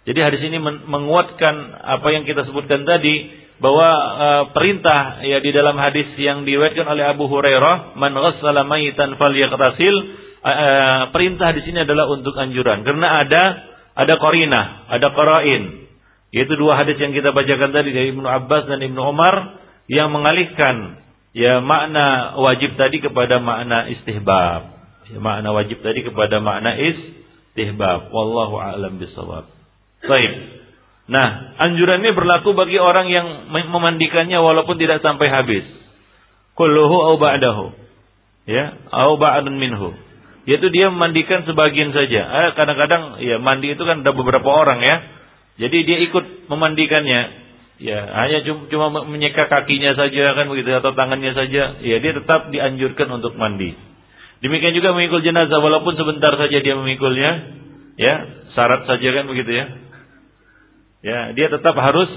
Jadi 0.06 0.20
hadis 0.22 0.42
ini 0.46 0.62
menguatkan 0.62 1.56
apa 1.82 2.08
yang 2.14 2.30
kita 2.30 2.46
sebutkan 2.46 2.86
tadi 2.86 3.46
bahwa 3.58 3.90
uh, 3.90 4.44
perintah 4.52 5.24
ya 5.24 5.40
di 5.40 5.50
dalam 5.50 5.80
hadis 5.80 6.12
yang 6.20 6.44
diriwayatkan 6.44 6.86
oleh 6.86 7.08
Abu 7.10 7.26
Hurairah, 7.26 7.98
"Man 7.98 8.14
ghassala 8.14 8.68
mayitan 8.68 9.18
falyaghtasil." 9.18 9.96
Uh, 10.46 11.10
perintah 11.10 11.58
di 11.58 11.66
sini 11.66 11.90
adalah 11.90 12.06
untuk 12.06 12.38
anjuran 12.38 12.86
karena 12.86 13.18
ada 13.18 13.44
ada 13.98 14.14
korina, 14.22 14.86
ada 14.94 15.10
qarain. 15.10 15.90
Yaitu 16.30 16.54
dua 16.54 16.78
hadis 16.78 17.02
yang 17.02 17.18
kita 17.18 17.34
bacakan 17.34 17.74
tadi 17.74 17.90
dari 17.96 18.14
Ibnu 18.14 18.30
Abbas 18.30 18.70
dan 18.70 18.84
Ibnu 18.84 19.00
Umar 19.00 19.58
yang 19.90 20.14
mengalihkan 20.14 21.02
ya 21.34 21.66
makna 21.66 22.38
wajib 22.38 22.78
tadi 22.78 23.02
kepada 23.02 23.42
makna 23.42 23.90
istihbab. 23.90 24.62
Ya, 25.10 25.18
makna 25.18 25.50
wajib 25.56 25.82
tadi 25.82 26.06
kepada 26.06 26.38
makna 26.38 26.78
istihbab. 26.78 28.14
Wallahu 28.14 28.62
a'lam 28.62 29.02
bisawab. 29.02 29.50
Baik. 30.06 30.34
Nah, 31.06 31.58
anjuran 31.62 32.02
ini 32.02 32.14
berlaku 32.14 32.54
bagi 32.58 32.82
orang 32.82 33.10
yang 33.10 33.50
memandikannya 33.50 34.38
walaupun 34.42 34.78
tidak 34.78 35.02
sampai 35.02 35.30
habis. 35.30 35.66
Kulluhu 36.58 37.14
au 37.14 37.16
ba'dahu. 37.18 37.74
Ya, 38.46 38.78
au 38.94 39.18
ba'dun 39.18 39.58
minhu. 39.58 40.05
Yaitu 40.46 40.70
dia 40.70 40.94
memandikan 40.94 41.42
sebagian 41.46 41.90
saja. 41.92 42.22
Eh, 42.22 42.50
kadang-kadang 42.54 43.18
ya 43.22 43.42
mandi 43.42 43.74
itu 43.74 43.82
kan 43.82 44.06
ada 44.06 44.14
beberapa 44.14 44.46
orang 44.46 44.82
ya 44.86 44.96
jadi 45.56 45.78
dia 45.88 45.98
ikut 46.12 46.52
memandikannya. 46.52 47.44
Ya, 47.76 48.00
hanya 48.08 48.40
cuma 48.72 48.88
menyeka 49.04 49.52
kakinya 49.52 50.00
saja 50.00 50.32
kan 50.32 50.48
begitu 50.48 50.72
atau 50.72 50.96
tangannya 50.96 51.36
saja. 51.36 51.80
Ya, 51.84 51.98
dia 52.00 52.12
tetap 52.16 52.52
dianjurkan 52.52 53.08
untuk 53.20 53.36
mandi. 53.36 53.76
Demikian 54.40 54.76
juga 54.76 54.96
memikul 54.96 55.24
jenazah 55.24 55.60
walaupun 55.60 55.96
sebentar 56.00 56.36
saja 56.40 56.58
dia 56.60 56.76
memikulnya, 56.76 57.32
ya, 58.00 58.14
syarat 58.56 58.88
saja 58.88 59.10
kan 59.12 59.26
begitu 59.28 59.52
ya. 59.52 59.66
Ya, 61.04 61.20
dia 61.36 61.48
tetap 61.52 61.76
harus 61.76 62.08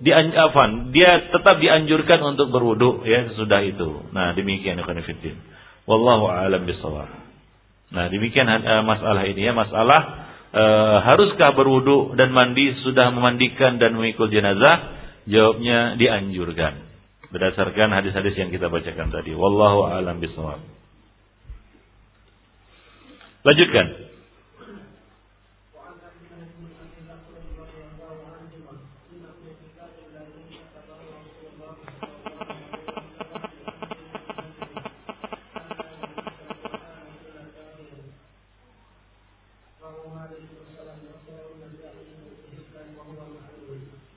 dianjurkan, 0.00 0.92
dia 0.92 1.32
tetap 1.32 1.56
dianjurkan 1.56 2.20
untuk 2.36 2.52
berwudu 2.52 3.04
ya 3.08 3.32
sesudah 3.32 3.64
itu. 3.64 4.12
Nah, 4.12 4.36
demikian 4.36 4.80
fillah. 4.84 5.36
Wallahu 5.88 6.28
a'lam 6.28 6.68
bishawab. 6.68 7.25
Nah, 7.86 8.10
demikian 8.10 8.50
uh, 8.50 8.82
masalah 8.82 9.22
ini 9.30 9.46
ya, 9.46 9.54
masalah 9.54 10.26
e, 10.56 10.64
haruskah 11.04 11.52
berwudu 11.52 12.16
dan 12.16 12.32
mandi 12.32 12.72
sudah 12.80 13.12
memandikan 13.12 13.76
dan 13.76 13.92
memikul 13.96 14.32
jenazah? 14.32 14.96
Jawabnya 15.26 15.98
dianjurkan. 15.98 16.86
Berdasarkan 17.34 17.90
hadis-hadis 17.90 18.38
yang 18.38 18.54
kita 18.54 18.70
bacakan 18.70 19.10
tadi. 19.10 19.34
Wallahu 19.34 19.90
a'lam 19.90 20.22
bishawab. 20.22 20.62
Lanjutkan. 23.42 23.86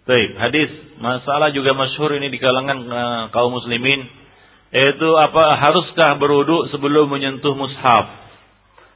Baik, 0.09 0.41
hadis 0.41 0.69
masalah 0.97 1.53
juga 1.53 1.77
masyhur 1.77 2.09
ini 2.17 2.33
di 2.33 2.41
kalangan 2.41 2.77
uh, 2.89 3.23
kaum 3.29 3.53
muslimin 3.53 4.09
yaitu 4.73 5.05
apa 5.21 5.53
haruskah 5.61 6.17
berwudu 6.17 6.65
sebelum 6.73 7.13
menyentuh 7.13 7.53
mushaf? 7.53 8.09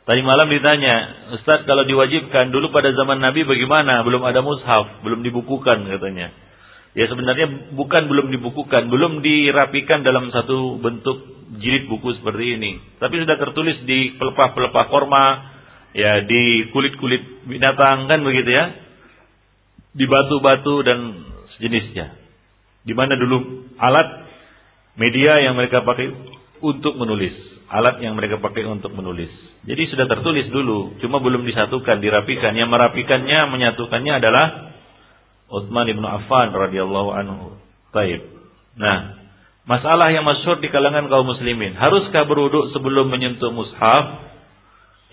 Tadi 0.09 0.26
malam 0.26 0.49
ditanya, 0.49 1.30
Ustaz 1.38 1.70
kalau 1.70 1.86
diwajibkan 1.86 2.49
dulu 2.49 2.74
pada 2.74 2.97
zaman 2.97 3.22
Nabi 3.22 3.45
bagaimana? 3.45 4.01
Belum 4.01 4.26
ada 4.26 4.41
mushaf, 4.41 5.05
belum 5.05 5.22
dibukukan 5.22 5.86
katanya. 5.86 6.34
Ya 6.97 7.05
sebenarnya 7.05 7.78
bukan 7.78 8.09
belum 8.09 8.34
dibukukan, 8.34 8.89
belum 8.89 9.22
dirapikan 9.22 10.01
dalam 10.01 10.34
satu 10.34 10.82
bentuk 10.82 11.45
jilid 11.61 11.93
buku 11.93 12.18
seperti 12.18 12.57
ini. 12.57 12.82
Tapi 12.97 13.22
sudah 13.22 13.38
tertulis 13.38 13.86
di 13.86 14.18
pelepah-pelepah 14.18 14.86
korma, 14.89 15.26
ya 15.93 16.26
di 16.26 16.74
kulit-kulit 16.74 17.45
binatang 17.45 18.09
kan 18.09 18.18
begitu 18.26 18.49
ya 18.49 18.93
di 19.94 20.06
batu-batu 20.10 20.76
dan 20.82 21.00
sejenisnya. 21.56 22.18
Di 22.84 22.91
mana 22.98 23.16
dulu 23.16 23.70
alat 23.80 24.28
media 25.00 25.39
yang 25.39 25.56
mereka 25.56 25.86
pakai 25.86 26.12
untuk 26.60 26.98
menulis, 27.00 27.34
alat 27.72 28.02
yang 28.04 28.18
mereka 28.18 28.41
pakai 28.41 28.68
untuk 28.68 28.91
menulis. 28.91 29.32
Jadi 29.64 29.88
sudah 29.88 30.06
tertulis 30.12 30.52
dulu, 30.52 31.00
cuma 31.00 31.24
belum 31.24 31.48
disatukan, 31.48 32.04
dirapikan. 32.04 32.52
Yang 32.52 32.70
merapikannya, 32.76 33.39
menyatukannya 33.48 34.14
adalah 34.20 34.46
Utsman 35.48 35.88
ibnu 35.88 36.04
Affan 36.04 36.52
radhiyallahu 36.52 37.10
anhu. 37.16 37.56
Taib. 37.96 38.28
Nah, 38.76 39.24
masalah 39.64 40.12
yang 40.12 40.28
masyhur 40.28 40.60
di 40.60 40.68
kalangan 40.68 41.08
kaum 41.08 41.30
muslimin, 41.30 41.78
haruskah 41.80 42.28
berwudu 42.28 42.76
sebelum 42.76 43.08
menyentuh 43.08 43.54
mushaf? 43.56 44.32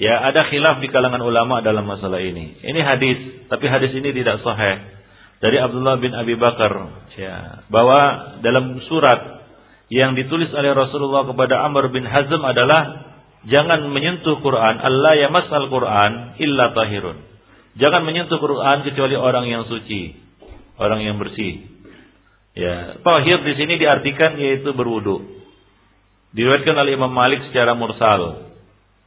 Ya, 0.01 0.17
ada 0.33 0.49
khilaf 0.49 0.81
di 0.81 0.89
kalangan 0.89 1.21
ulama 1.21 1.61
dalam 1.61 1.85
masalah 1.85 2.25
ini. 2.25 2.57
Ini 2.65 2.81
hadis, 2.89 3.45
tapi 3.53 3.69
hadis 3.69 3.93
ini 3.93 4.17
tidak 4.17 4.41
sahih. 4.41 4.81
Dari 5.45 5.61
Abdullah 5.61 6.01
bin 6.01 6.17
Abi 6.17 6.41
Bakar, 6.41 6.73
ya, 7.21 7.69
bahwa 7.69 8.33
dalam 8.41 8.81
surat 8.89 9.45
yang 9.93 10.17
ditulis 10.17 10.49
oleh 10.57 10.73
Rasulullah 10.73 11.29
kepada 11.29 11.69
Amr 11.69 11.93
bin 11.93 12.09
Hazm 12.09 12.41
adalah 12.41 13.13
jangan 13.45 13.93
menyentuh 13.93 14.41
Quran, 14.41 14.81
Allah 14.81 15.21
ya 15.21 15.29
masal 15.29 15.69
Quran 15.69 16.41
illa 16.41 16.73
tahirun. 16.73 17.21
Jangan 17.77 18.01
menyentuh 18.01 18.41
Quran 18.41 18.81
kecuali 18.89 19.21
orang 19.21 19.53
yang 19.53 19.69
suci, 19.69 20.17
orang 20.81 21.05
yang 21.05 21.21
bersih. 21.21 21.61
Ya, 22.57 22.97
tahir 23.05 23.45
di 23.45 23.53
sini 23.53 23.77
diartikan 23.77 24.41
yaitu 24.41 24.73
berwudu. 24.73 25.45
Diriwayatkan 26.33 26.73
oleh 26.73 26.97
Imam 26.97 27.13
Malik 27.13 27.45
secara 27.53 27.77
mursal. 27.77 28.50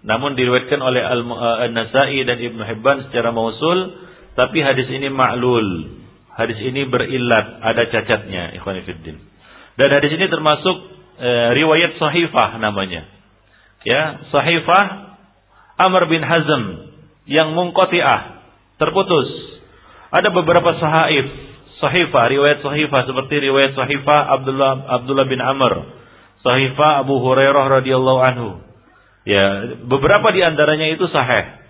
Namun 0.04 0.36
diriwayatkan 0.36 0.80
oleh 0.84 1.00
eh, 1.00 1.64
Al-Nasai 1.68 2.20
dan 2.28 2.38
Ibnu 2.40 2.64
Hibban 2.68 3.08
secara 3.08 3.32
mausul, 3.32 4.04
tapi 4.36 4.60
hadis 4.60 4.92
ini 4.92 5.08
ma'lul. 5.08 6.02
Hadis 6.34 6.60
ini 6.66 6.90
berilat, 6.90 7.62
ada 7.62 7.88
cacatnya, 7.94 8.58
ikhwan. 8.58 8.82
Dan 9.78 9.90
hadis 9.94 10.12
ini 10.18 10.26
termasuk 10.34 10.76
e, 11.22 11.30
riwayat 11.54 12.02
sahifah 12.02 12.58
namanya. 12.58 13.06
Ya, 13.86 14.18
sahifah 14.34 15.14
Amr 15.78 16.10
bin 16.10 16.26
Hazm 16.26 16.90
yang 17.30 17.54
mungkotiah, 17.54 18.42
terputus. 18.82 19.30
Ada 20.10 20.34
beberapa 20.34 20.74
sahaif, 20.82 21.30
sahifah, 21.78 22.34
riwayat 22.34 22.66
sahifah 22.66 23.02
seperti 23.06 23.54
riwayat 23.54 23.78
sahifah 23.78 24.34
Abdullah 24.42 24.90
Abdullah 24.90 25.30
bin 25.30 25.38
Amr, 25.38 25.86
sahifah 26.42 27.06
Abu 27.06 27.22
Hurairah 27.22 27.78
radhiyallahu 27.78 28.22
anhu 28.26 28.50
Ya, 29.24 29.80
beberapa 29.88 30.36
di 30.36 30.44
antaranya 30.44 30.92
itu 30.92 31.08
sahih. 31.08 31.64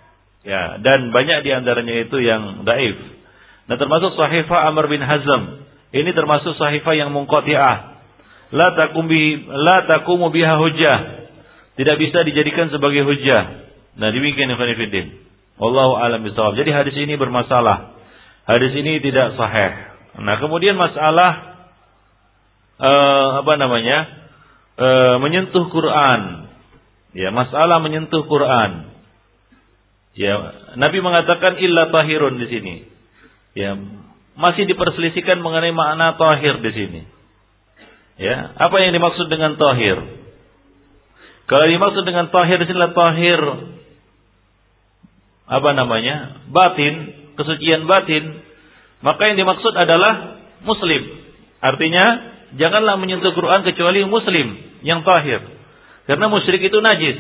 Ya, 0.43 0.82
dan 0.82 1.14
banyak 1.14 1.45
di 1.45 1.51
antaranya 1.54 1.95
itu 2.04 2.18
yang 2.20 2.66
daif. 2.66 2.97
Nah, 3.70 3.78
termasuk 3.80 4.18
sahifah 4.18 4.74
Amr 4.74 4.89
bin 4.91 4.99
Hazm. 4.99 5.64
Ini 5.93 6.12
termasuk 6.18 6.58
sahifah 6.58 6.97
yang 6.97 7.14
mungqati'ah. 7.14 7.78
La 8.54 8.74
takum 8.74 9.06
bi 9.06 9.45
la 9.49 9.86
takumu 9.86 10.34
biha 10.34 10.58
hujjah. 10.58 10.99
Tidak 11.78 11.95
bisa 11.97 12.26
dijadikan 12.26 12.70
sebagai 12.74 13.06
hujjah. 13.06 13.66
Nah, 14.01 14.10
demikian 14.10 14.49
Ibn 14.49 14.70
Fiddin. 14.78 15.08
Wallahu 15.62 15.97
alam 16.01 16.26
bisawab. 16.26 16.58
Jadi 16.58 16.74
hadis 16.74 16.97
ini 16.97 17.14
bermasalah. 17.14 17.93
Hadis 18.49 18.74
ini 18.74 18.99
tidak 18.99 19.38
sahih. 19.38 19.72
Nah, 20.22 20.41
kemudian 20.41 20.76
masalah 20.76 21.62
uh, 22.82 23.45
apa 23.45 23.54
namanya? 23.62 24.26
Uh, 24.74 25.22
menyentuh 25.22 25.70
Quran 25.70 26.42
Ya, 27.14 27.30
masalah 27.30 27.78
menyentuh 27.80 28.26
Quran. 28.26 28.89
Ya, 30.14 30.34
Nabi 30.78 31.01
mengatakan 31.01 31.57
illa 31.61 31.89
tahirun 31.89 32.41
di 32.41 32.47
sini. 32.49 32.76
Ya, 33.53 33.78
masih 34.34 34.66
diperselisihkan 34.66 35.41
mengenai 35.41 35.74
makna 35.74 36.18
tahir 36.18 36.57
di 36.61 36.72
sini. 36.74 37.01
Ya, 38.18 38.53
apa 38.57 38.76
yang 38.82 38.93
dimaksud 38.93 39.30
dengan 39.30 39.57
tahir? 39.57 39.97
Kalau 41.49 41.66
dimaksud 41.70 42.03
dengan 42.05 42.30
tahir 42.34 42.57
di 42.61 42.66
sini 42.70 42.82
tahir 42.93 43.41
apa 45.43 45.70
namanya? 45.76 46.45
Batin, 46.49 46.93
kesucian 47.36 47.86
batin. 47.86 48.41
Maka 49.03 49.34
yang 49.34 49.38
dimaksud 49.38 49.76
adalah 49.76 50.39
muslim. 50.64 51.03
Artinya, 51.59 52.05
janganlah 52.55 52.95
menyentuh 52.95 53.36
Quran 53.36 53.68
kecuali 53.68 54.07
muslim 54.07 54.47
yang 54.88 55.03
tahir. 55.03 55.43
Karena 56.04 56.26
musyrik 56.28 56.60
itu 56.60 56.78
najis. 56.84 57.18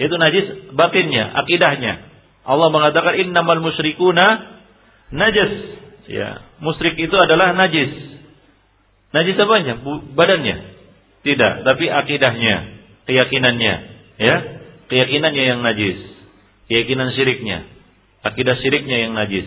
Itu 0.00 0.14
najis 0.18 0.74
batinnya, 0.74 1.30
akidahnya. 1.44 2.02
Allah 2.42 2.68
mengatakan 2.74 3.22
innamal 3.22 3.62
musyrikuna 3.62 4.58
najas. 5.14 5.52
Ya, 6.10 6.42
musyrik 6.58 6.98
itu 6.98 7.14
adalah 7.14 7.54
najis. 7.54 7.90
Najis 9.14 9.38
apanya? 9.38 9.78
Badannya. 10.18 10.56
Tidak, 11.22 11.52
tapi 11.62 11.86
akidahnya, 11.86 12.56
keyakinannya, 13.06 13.74
ya. 14.18 14.36
Keyakinannya 14.90 15.44
yang 15.46 15.60
najis. 15.62 16.02
Keyakinan 16.66 17.14
syiriknya. 17.14 17.70
Akidah 18.26 18.58
syiriknya 18.58 19.06
yang 19.06 19.12
najis. 19.14 19.46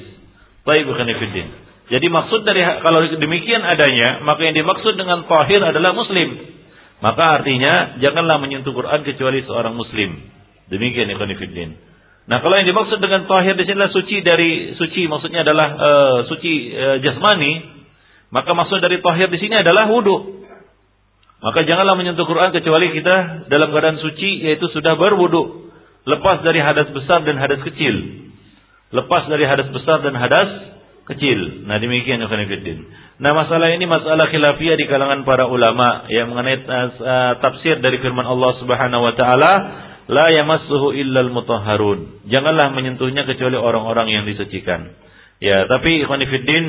Baik 0.63 0.87
bukan 0.87 1.05
Jadi 1.85 2.07
maksud 2.09 2.41
dari 2.47 2.65
kalau 2.81 3.05
demikian 3.13 3.61
adanya, 3.61 4.25
maka 4.25 4.41
yang 4.41 4.57
dimaksud 4.57 4.97
dengan 4.97 5.29
tahir 5.29 5.61
adalah 5.61 5.93
muslim. 5.93 6.33
Maka 7.03 7.23
artinya 7.41 7.99
janganlah 7.99 8.39
menyentuh 8.39 8.71
Quran 8.71 9.03
kecuali 9.03 9.43
seorang 9.43 9.75
muslim. 9.75 10.15
Demikian 10.71 11.11
ikhwan 11.11 11.35
fillah. 11.35 11.69
Nah, 12.25 12.41
kalau 12.41 12.57
yang 12.57 12.65
dimaksud 12.65 12.97
dengan 12.97 13.29
tahir 13.29 13.53
di 13.53 13.69
sini 13.69 13.77
adalah 13.77 13.93
suci 13.93 14.17
dari 14.25 14.73
suci 14.81 15.05
maksudnya 15.05 15.45
adalah 15.45 15.67
uh, 15.77 16.17
suci 16.25 16.73
uh, 16.73 16.97
jasmani, 17.05 17.61
maka 18.33 18.49
maksud 18.57 18.81
dari 18.81 18.97
tahir 18.97 19.29
di 19.29 19.37
sini 19.37 19.61
adalah 19.61 19.85
wudu. 19.85 20.41
Maka 21.45 21.61
janganlah 21.69 21.93
menyentuh 21.93 22.25
Quran 22.25 22.49
kecuali 22.49 22.89
kita 22.97 23.45
dalam 23.45 23.69
keadaan 23.69 24.01
suci 24.01 24.41
yaitu 24.41 24.65
sudah 24.73 24.97
berwudu, 24.97 25.69
lepas 26.09 26.41
dari 26.41 26.57
hadas 26.57 26.89
besar 26.89 27.21
dan 27.21 27.37
hadas 27.37 27.61
kecil. 27.61 28.25
Lepas 28.89 29.29
dari 29.29 29.45
hadas 29.45 29.69
besar 29.69 30.01
dan 30.01 30.17
hadas 30.17 30.74
kecil. 31.05 31.69
Nah, 31.69 31.77
demikian 31.77 32.21
Ikhwanifiddin. 32.21 32.85
Nah, 33.21 33.31
masalah 33.31 33.71
ini 33.71 33.85
masalah 33.87 34.27
khilafiyah 34.27 34.75
di 34.75 34.85
kalangan 34.89 35.23
para 35.23 35.47
ulama 35.47 36.09
yang 36.11 36.33
mengenai 36.33 36.65
uh, 36.67 37.39
tafsir 37.39 37.79
dari 37.79 38.01
firman 38.03 38.25
Allah 38.27 38.51
Subhanahu 38.59 39.05
wa 39.05 39.13
taala 39.15 39.53
la 40.09 40.27
yamassuhu 40.33 40.91
illal 40.97 41.31
mutahharun. 41.31 42.27
Janganlah 42.27 42.73
menyentuhnya 42.73 43.23
kecuali 43.23 43.55
orang-orang 43.55 44.11
yang 44.11 44.23
disucikan. 44.27 44.91
Ya, 45.39 45.69
tapi 45.69 46.03
ikhwan 46.03 46.25
fillah 46.25 46.65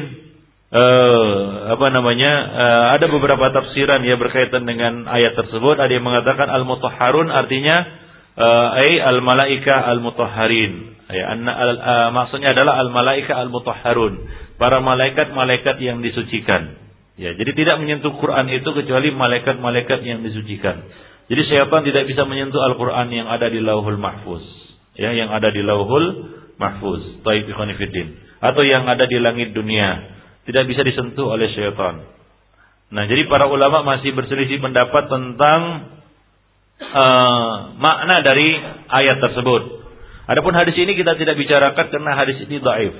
uh, 0.70 1.32
apa 1.74 1.86
namanya? 1.90 2.32
Uh, 2.52 2.86
ada 3.00 3.06
beberapa 3.10 3.50
tafsiran 3.50 4.04
ya 4.04 4.20
berkaitan 4.20 4.68
dengan 4.68 5.08
ayat 5.08 5.34
tersebut. 5.34 5.80
Ada 5.80 5.92
yang 5.98 6.06
mengatakan 6.06 6.46
al 6.46 6.62
mutahharun 6.62 7.32
artinya 7.32 8.05
ay 8.36 9.00
al 9.00 9.24
malaika 9.24 9.88
al 9.88 10.04
mutahharin. 10.04 10.96
Ya, 11.06 11.32
anna 11.32 11.52
al, 11.54 11.72
uh, 11.78 12.08
maksudnya 12.12 12.50
adalah 12.52 12.82
al 12.82 12.92
malaika 12.92 13.38
al 13.38 13.48
mutahharun. 13.48 14.20
Para 14.60 14.80
malaikat-malaikat 14.84 15.80
yang 15.80 16.00
disucikan. 16.00 16.76
Ya, 17.16 17.32
jadi 17.32 17.52
tidak 17.56 17.80
menyentuh 17.80 18.12
Quran 18.20 18.48
itu 18.52 18.68
kecuali 18.76 19.08
malaikat-malaikat 19.12 20.04
yang 20.04 20.20
disucikan. 20.20 20.84
Jadi 21.26 21.42
syaitan 21.48 21.82
tidak 21.82 22.06
bisa 22.06 22.22
menyentuh 22.22 22.62
Al-Quran 22.62 23.10
yang 23.10 23.26
ada 23.26 23.50
di 23.50 23.58
lauhul 23.58 23.98
mahfuz. 23.98 24.44
Ya, 24.94 25.10
yang 25.10 25.34
ada 25.34 25.50
di 25.50 25.64
lauhul 25.64 26.30
mahfuz. 26.60 27.24
Taib. 27.26 27.50
Atau 28.38 28.62
yang 28.62 28.86
ada 28.86 29.10
di 29.10 29.18
langit 29.18 29.50
dunia. 29.50 30.06
Tidak 30.46 30.64
bisa 30.70 30.86
disentuh 30.86 31.34
oleh 31.34 31.50
syaitan. 31.50 32.06
Nah, 32.94 33.04
jadi 33.10 33.26
para 33.26 33.50
ulama 33.50 33.82
masih 33.82 34.14
berselisih 34.14 34.62
pendapat 34.62 35.10
tentang 35.10 35.60
uh, 36.80 37.76
makna 37.80 38.24
dari 38.24 38.56
ayat 38.88 39.20
tersebut. 39.20 39.62
Adapun 40.26 40.52
hadis 40.58 40.74
ini 40.74 40.98
kita 40.98 41.14
tidak 41.14 41.38
bicarakan 41.38 41.86
karena 41.86 42.12
hadis 42.18 42.42
ini 42.42 42.58
dhaif. 42.58 42.94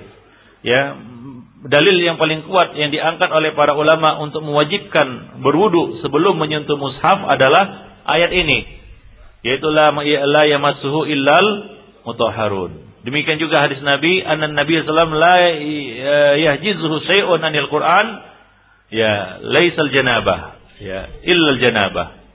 Ya, 0.63 0.95
dalil 1.67 1.97
yang 1.99 2.17
paling 2.17 2.47
kuat 2.47 2.79
yang 2.79 2.95
diangkat 2.95 3.29
oleh 3.33 3.53
para 3.59 3.75
ulama 3.75 4.23
untuk 4.23 4.47
mewajibkan 4.47 5.41
berwudu 5.43 6.01
sebelum 6.01 6.39
menyentuh 6.39 6.79
mushaf 6.79 7.19
adalah 7.27 7.97
ayat 8.07 8.31
ini 8.31 8.77
yaitu 9.47 9.69
la 9.71 9.95
la 9.95 10.43
yamassuhu 10.47 11.07
illal 11.07 11.49
mutahharun. 12.03 12.87
Demikian 13.07 13.39
juga 13.39 13.63
hadis 13.63 13.79
Nabi 13.83 14.19
anna 14.23 14.51
Nabi 14.51 14.83
sallallahu 14.83 15.15
la 15.15 15.39
yahjizuhu 16.35 17.07
syai'un 17.07 17.39
anil 17.39 17.71
Quran 17.71 18.07
ya 18.91 19.39
laisal 19.47 19.91
janabah 19.95 20.59
ya 20.83 21.23
illal 21.23 21.59
janabah. 21.63 22.26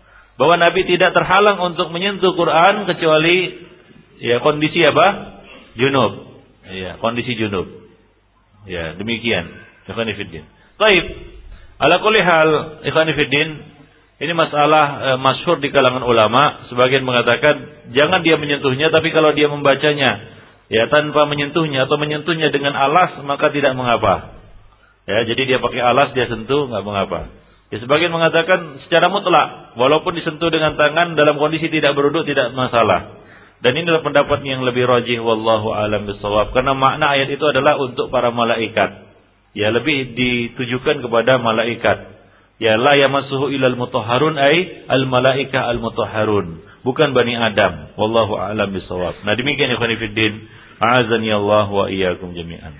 Bahwa 0.41 0.57
Nabi 0.57 0.89
tidak 0.89 1.13
terhalang 1.13 1.61
untuk 1.61 1.93
menyentuh 1.93 2.33
Quran 2.33 2.89
kecuali 2.89 3.61
ya 4.17 4.41
kondisi 4.41 4.81
apa? 4.81 5.37
Junub. 5.77 6.41
Ya, 6.65 6.97
kondisi 6.97 7.37
junub. 7.37 7.69
Ya, 8.65 8.97
demikian. 8.97 9.45
Ikhwan 9.85 10.09
fillah. 10.17 10.45
Baik. 10.81 11.05
Ala 11.77 12.01
kulli 12.01 12.25
hal, 12.25 12.81
ikhwan 12.89 13.13
fillah, 13.13 13.47
ini 14.21 14.33
masalah 14.37 14.85
e, 14.97 15.09
masyhur 15.21 15.61
di 15.61 15.69
kalangan 15.69 16.01
ulama. 16.01 16.69
Sebagian 16.73 17.05
mengatakan 17.05 17.89
jangan 17.93 18.25
dia 18.25 18.41
menyentuhnya, 18.41 18.89
tapi 18.89 19.13
kalau 19.13 19.37
dia 19.37 19.45
membacanya 19.45 20.25
ya 20.73 20.89
tanpa 20.89 21.29
menyentuhnya 21.29 21.85
atau 21.85 22.01
menyentuhnya 22.01 22.49
dengan 22.49 22.73
alas 22.73 23.21
maka 23.25 23.53
tidak 23.53 23.77
mengapa. 23.77 24.41
Ya, 25.05 25.25
jadi 25.25 25.41
dia 25.53 25.57
pakai 25.61 25.81
alas 25.81 26.17
dia 26.17 26.25
sentuh 26.29 26.65
nggak 26.65 26.85
mengapa. 26.85 27.29
Ya, 27.72 27.80
sebagian 27.80 28.11
mengatakan 28.11 28.84
secara 28.84 29.07
mutlak, 29.07 29.80
walaupun 29.80 30.11
disentuh 30.19 30.51
dengan 30.51 30.76
tangan 30.76 31.15
dalam 31.15 31.39
kondisi 31.39 31.72
tidak 31.72 31.95
beruduk 31.95 32.28
tidak 32.28 32.51
masalah. 32.51 33.24
Dan 33.63 33.80
ini 33.80 33.88
adalah 33.88 34.03
pendapat 34.03 34.43
yang 34.43 34.67
lebih 34.67 34.84
rajih 34.84 35.24
wallahu 35.24 35.72
alam 35.72 36.03
bisawab. 36.03 36.51
Karena 36.51 36.76
makna 36.76 37.15
ayat 37.15 37.32
itu 37.32 37.45
adalah 37.47 37.80
untuk 37.80 38.11
para 38.11 38.28
malaikat. 38.28 39.07
Ya, 39.55 39.72
lebih 39.72 40.17
ditujukan 40.19 40.99
kepada 40.99 41.39
malaikat. 41.39 42.11
Ya 42.61 42.78
la 42.78 42.93
yamassuhu 42.93 43.49
ilal 43.49 43.74
mutahharun 43.74 44.38
ay 44.38 44.86
al 44.86 45.09
malaika 45.09 45.65
al 45.65 45.82
mutahharun, 45.82 46.61
bukan 46.86 47.09
bani 47.17 47.34
Adam. 47.34 47.97
Wallahu 47.97 48.38
a'lam 48.38 48.69
bisawab. 48.69 49.26
Nah, 49.26 49.34
demikian 49.34 49.74
ikhwan 49.74 49.97
fillah. 49.97 50.34
A'azani 50.82 51.30
Allah 51.34 51.65
wa 51.69 51.89
iyyakum 51.89 52.38
jami'an. 52.38 52.74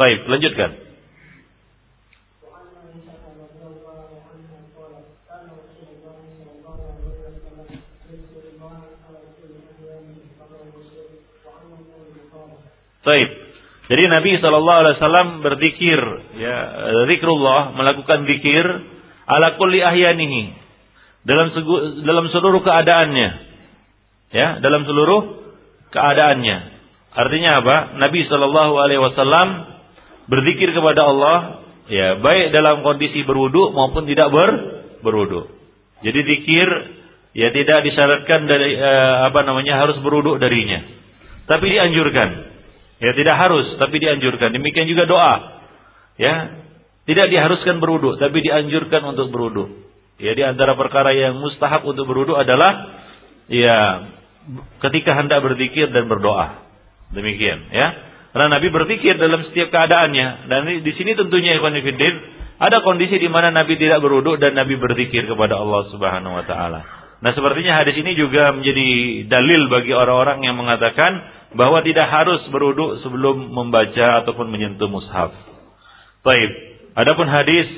Baik, 0.00 0.24
lanjutkan. 0.30 0.87
Baik. 13.08 13.28
Jadi 13.88 14.02
Nabi 14.04 14.36
Shallallahu 14.36 14.78
Alaihi 14.84 14.96
Wasallam 15.00 15.28
berzikir, 15.40 16.00
ya, 16.36 16.56
zikrullah, 17.08 17.72
melakukan 17.72 18.28
zikir 18.28 18.64
ala 19.24 19.56
kulli 19.56 19.80
ahyanihi 19.80 20.52
dalam 21.24 21.56
dalam 22.04 22.28
seluruh 22.28 22.60
keadaannya, 22.60 23.28
ya, 24.36 24.60
dalam 24.60 24.84
seluruh 24.84 25.40
keadaannya. 25.88 26.56
Artinya 27.16 27.64
apa? 27.64 27.76
Nabi 27.96 28.28
Shallallahu 28.28 28.74
Alaihi 28.76 29.00
Wasallam 29.00 29.48
berzikir 30.28 30.76
kepada 30.76 31.08
Allah, 31.08 31.64
ya, 31.88 32.20
baik 32.20 32.52
dalam 32.52 32.84
kondisi 32.84 33.24
berwudu 33.24 33.72
maupun 33.72 34.04
tidak 34.04 34.28
ber 34.28 34.50
berwudu. 35.00 35.48
Jadi 36.04 36.20
zikir 36.28 36.68
ya 37.32 37.48
tidak 37.56 37.88
disyaratkan 37.88 38.44
dari 38.44 38.76
eh, 38.76 39.16
apa 39.32 39.40
namanya 39.48 39.80
harus 39.80 39.96
berwudu 40.04 40.36
darinya, 40.36 40.84
tapi 41.48 41.72
dianjurkan. 41.72 42.57
Ya 42.98 43.14
tidak 43.14 43.36
harus, 43.38 43.78
tapi 43.78 44.02
dianjurkan. 44.02 44.50
Demikian 44.50 44.90
juga 44.90 45.06
doa. 45.06 45.34
Ya, 46.18 46.34
tidak 47.06 47.30
diharuskan 47.30 47.78
berwudu, 47.78 48.18
tapi 48.18 48.42
dianjurkan 48.42 49.06
untuk 49.06 49.30
berwudu. 49.30 49.86
Ya, 50.18 50.34
di 50.34 50.42
antara 50.42 50.74
perkara 50.74 51.14
yang 51.14 51.38
mustahab 51.38 51.86
untuk 51.86 52.10
berwudu 52.10 52.34
adalah 52.34 52.98
ya 53.46 54.10
ketika 54.82 55.14
hendak 55.14 55.40
berzikir 55.46 55.94
dan 55.94 56.10
berdoa. 56.10 56.66
Demikian, 57.14 57.70
ya. 57.70 57.88
Karena 58.34 58.60
Nabi 58.60 58.68
berzikir 58.68 59.16
dalam 59.16 59.46
setiap 59.48 59.72
keadaannya 59.72 60.50
dan 60.52 60.68
di 60.84 60.92
sini 60.98 61.16
tentunya 61.16 61.56
ikhwan 61.56 61.80
ada 62.58 62.82
kondisi 62.82 63.16
di 63.16 63.30
mana 63.30 63.54
Nabi 63.54 63.78
tidak 63.78 64.02
berwudu 64.02 64.36
dan 64.36 64.58
Nabi 64.58 64.74
berzikir 64.74 65.24
kepada 65.30 65.54
Allah 65.56 65.88
Subhanahu 65.94 66.34
wa 66.36 66.44
taala. 66.44 66.80
Nah, 67.18 67.30
sepertinya 67.34 67.82
hadis 67.82 67.98
ini 67.98 68.14
juga 68.14 68.54
menjadi 68.54 68.88
dalil 69.26 69.66
bagi 69.70 69.90
orang-orang 69.94 70.42
yang 70.42 70.54
mengatakan 70.54 71.37
bahwa 71.56 71.80
tidak 71.80 72.08
harus 72.12 72.44
beruduk 72.52 73.00
sebelum 73.00 73.52
membaca 73.52 74.24
ataupun 74.24 74.52
menyentuh 74.52 74.88
mushaf. 74.90 75.32
Baik. 76.20 76.50
Adapun 76.98 77.30
hadis 77.30 77.68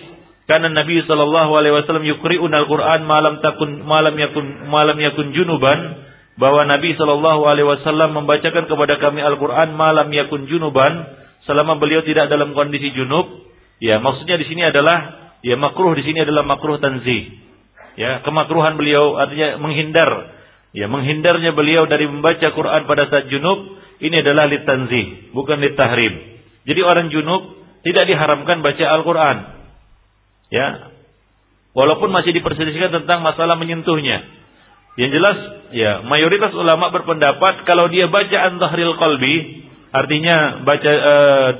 karena 0.51 0.67
Nabi 0.73 0.99
sallallahu 1.07 1.55
alaihi 1.55 1.75
wasallam 1.79 2.03
yukri'un 2.03 2.51
al-Qur'an 2.51 3.07
malam 3.07 3.39
takun 3.39 3.87
malam 3.87 4.19
yakun 4.19 4.67
malam 4.67 4.99
yakun 4.99 5.31
junuban 5.31 6.03
bahwa 6.35 6.67
Nabi 6.67 6.99
sallallahu 6.99 7.47
alaihi 7.47 7.69
wasallam 7.69 8.17
membacakan 8.17 8.67
kepada 8.67 8.99
kami 8.99 9.23
Al-Qur'an 9.23 9.77
malam 9.77 10.11
yakun 10.11 10.51
junuban 10.51 11.07
selama 11.47 11.79
beliau 11.79 12.03
tidak 12.03 12.27
dalam 12.27 12.57
kondisi 12.57 12.91
junub. 12.97 13.47
Ya, 13.79 14.03
maksudnya 14.03 14.37
di 14.41 14.49
sini 14.51 14.67
adalah 14.67 15.31
ya 15.47 15.55
makruh 15.55 15.95
di 15.95 16.03
sini 16.03 16.27
adalah 16.27 16.43
makruh 16.43 16.83
tanzih. 16.83 17.31
Ya, 17.95 18.25
kemakruhan 18.27 18.75
beliau 18.75 19.21
artinya 19.21 19.61
menghindar 19.61 20.11
Ya, 20.71 20.87
menghindarnya 20.87 21.51
beliau 21.51 21.91
dari 21.91 22.07
membaca 22.07 22.47
Quran 22.55 22.87
pada 22.87 23.11
saat 23.11 23.27
junub 23.27 23.81
ini 23.99 24.23
adalah 24.23 24.47
litanzih, 24.47 25.35
bukan 25.35 25.59
litahrim. 25.59 26.15
Jadi 26.63 26.81
orang 26.87 27.11
junub 27.11 27.59
tidak 27.83 28.07
diharamkan 28.07 28.63
baca 28.63 28.85
Al-Quran. 28.87 29.37
Ya, 30.51 30.95
walaupun 31.75 32.15
masih 32.15 32.31
diperselisihkan 32.35 33.03
tentang 33.03 33.23
masalah 33.23 33.59
menyentuhnya. 33.59 34.41
Yang 34.99 35.11
jelas 35.17 35.39
ya 35.71 35.93
mayoritas 36.03 36.51
ulama 36.53 36.91
berpendapat 36.91 37.63
kalau 37.65 37.87
dia 37.87 38.11
baca 38.11 38.37
antahril 38.51 38.99
qalbi 38.99 39.65
artinya 39.95 40.67
baca 40.67 40.91
uh, 40.91 41.51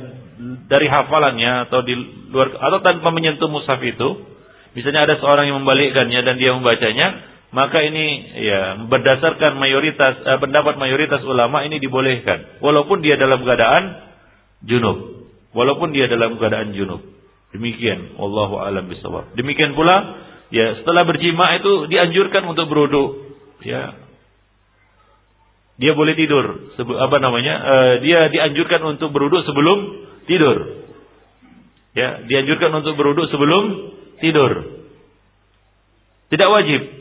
dari 0.67 0.87
hafalannya 0.91 1.71
atau 1.71 1.81
di 1.87 1.95
luar 2.31 2.59
atau 2.59 2.79
tanpa 2.83 3.15
menyentuh 3.15 3.47
mushaf 3.47 3.79
itu 3.87 4.27
misalnya 4.75 5.07
ada 5.07 5.15
seorang 5.23 5.47
yang 5.47 5.63
membalikkannya 5.63 6.21
dan 6.27 6.35
dia 6.43 6.51
membacanya 6.53 7.07
maka 7.51 7.83
ini 7.83 8.07
ya 8.47 8.79
berdasarkan 8.87 9.59
mayoritas 9.59 10.23
uh, 10.23 10.39
pendapat 10.39 10.79
mayoritas 10.79 11.19
ulama 11.27 11.67
ini 11.67 11.83
dibolehkan. 11.83 12.63
Walaupun 12.63 13.03
dia 13.03 13.19
dalam 13.19 13.43
keadaan 13.43 13.85
junub. 14.63 15.27
Walaupun 15.51 15.91
dia 15.91 16.07
dalam 16.07 16.39
keadaan 16.39 16.71
junub. 16.79 17.03
Demikian 17.51 18.15
wallahu 18.15 18.63
alam 18.63 18.87
bisawab 18.87 19.35
demikian 19.35 19.75
pula 19.75 20.23
ya 20.55 20.79
setelah 20.79 21.03
berjima 21.03 21.59
itu 21.59 21.91
dianjurkan 21.91 22.47
untuk 22.47 22.71
berwudu 22.71 23.35
ya. 23.67 23.99
Dia 25.81 25.97
boleh 25.97 26.15
tidur. 26.15 26.77
Apa 26.79 27.17
namanya 27.19 27.55
uh, 27.57 27.95
dia 28.05 28.31
dianjurkan 28.31 28.95
untuk 28.95 29.11
beruduk 29.11 29.43
sebelum 29.43 30.07
tidur. 30.31 30.87
Ya 31.99 32.23
dianjurkan 32.31 32.71
untuk 32.71 32.95
beruduk 32.95 33.27
sebelum 33.35 33.91
tidur. 34.23 34.53
Tidak 36.31 36.47
wajib 36.47 37.00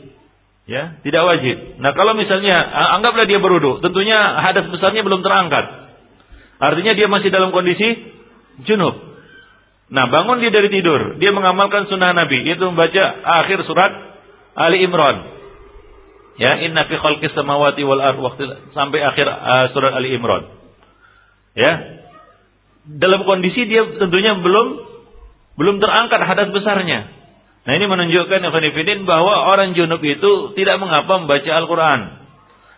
ya 0.70 1.02
tidak 1.02 1.22
wajib 1.26 1.56
nah 1.82 1.90
kalau 1.98 2.14
misalnya 2.14 2.54
anggaplah 2.94 3.26
dia 3.26 3.42
beruduk 3.42 3.82
tentunya 3.82 4.14
hadas 4.38 4.70
besarnya 4.70 5.02
belum 5.02 5.26
terangkat 5.26 5.66
artinya 6.62 6.92
dia 6.94 7.10
masih 7.10 7.34
dalam 7.34 7.50
kondisi 7.50 8.14
junub 8.62 8.94
nah 9.90 10.06
bangun 10.06 10.38
dia 10.38 10.54
dari 10.54 10.70
tidur 10.70 11.18
dia 11.18 11.34
mengamalkan 11.34 11.90
sunnah 11.90 12.14
nabi 12.14 12.46
yaitu 12.46 12.62
membaca 12.62 13.02
akhir 13.42 13.66
surat 13.66 13.92
Ali 14.54 14.86
Imran 14.86 15.40
Ya, 16.40 16.56
inna 16.64 16.88
fi 16.88 16.96
khalqis 16.96 17.36
samawati 17.36 17.84
wal 17.84 18.00
ard 18.00 18.16
sampai 18.72 19.04
akhir 19.04 19.28
uh, 19.28 19.66
surat 19.76 19.92
Ali 19.92 20.16
Imran. 20.16 20.48
Ya. 21.52 22.00
Dalam 22.96 23.28
kondisi 23.28 23.68
dia 23.68 23.84
tentunya 24.00 24.40
belum 24.40 24.66
belum 25.60 25.76
terangkat 25.84 26.16
hadas 26.24 26.48
besarnya. 26.56 27.12
Nah, 27.60 27.72
ini 27.76 27.86
menunjukkan 27.86 28.40
Evanifidin 28.40 29.04
bahwa 29.04 29.44
orang 29.52 29.76
junub 29.76 30.00
itu 30.00 30.56
tidak 30.56 30.80
mengapa 30.80 31.20
membaca 31.20 31.50
Al-Qur'an. 31.52 32.00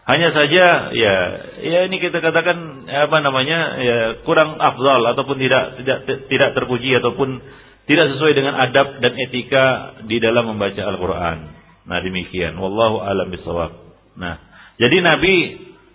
Hanya 0.03 0.35
saja 0.35 0.91
ya 0.91 1.16
ya 1.62 1.87
ini 1.87 2.03
kita 2.03 2.18
katakan 2.18 2.91
apa 2.91 3.22
namanya 3.22 3.59
ya 3.78 3.99
kurang 4.26 4.59
afdal 4.59 4.99
ataupun 5.14 5.39
tidak 5.39 5.78
tidak 5.78 6.26
tidak 6.26 6.51
terpuji 6.59 6.91
ataupun 6.99 7.39
tidak 7.87 8.11
sesuai 8.11 8.35
dengan 8.35 8.59
adab 8.59 8.99
dan 8.99 9.14
etika 9.14 9.95
di 10.03 10.18
dalam 10.18 10.51
membaca 10.51 10.83
Al-Qur'an. 10.83 11.39
Nah 11.87 11.99
demikian. 12.03 12.59
Wallahu 12.59 12.99
alam 12.99 13.30
bisawab. 13.30 13.78
Nah, 14.18 14.43
jadi 14.83 15.07
Nabi 15.07 15.35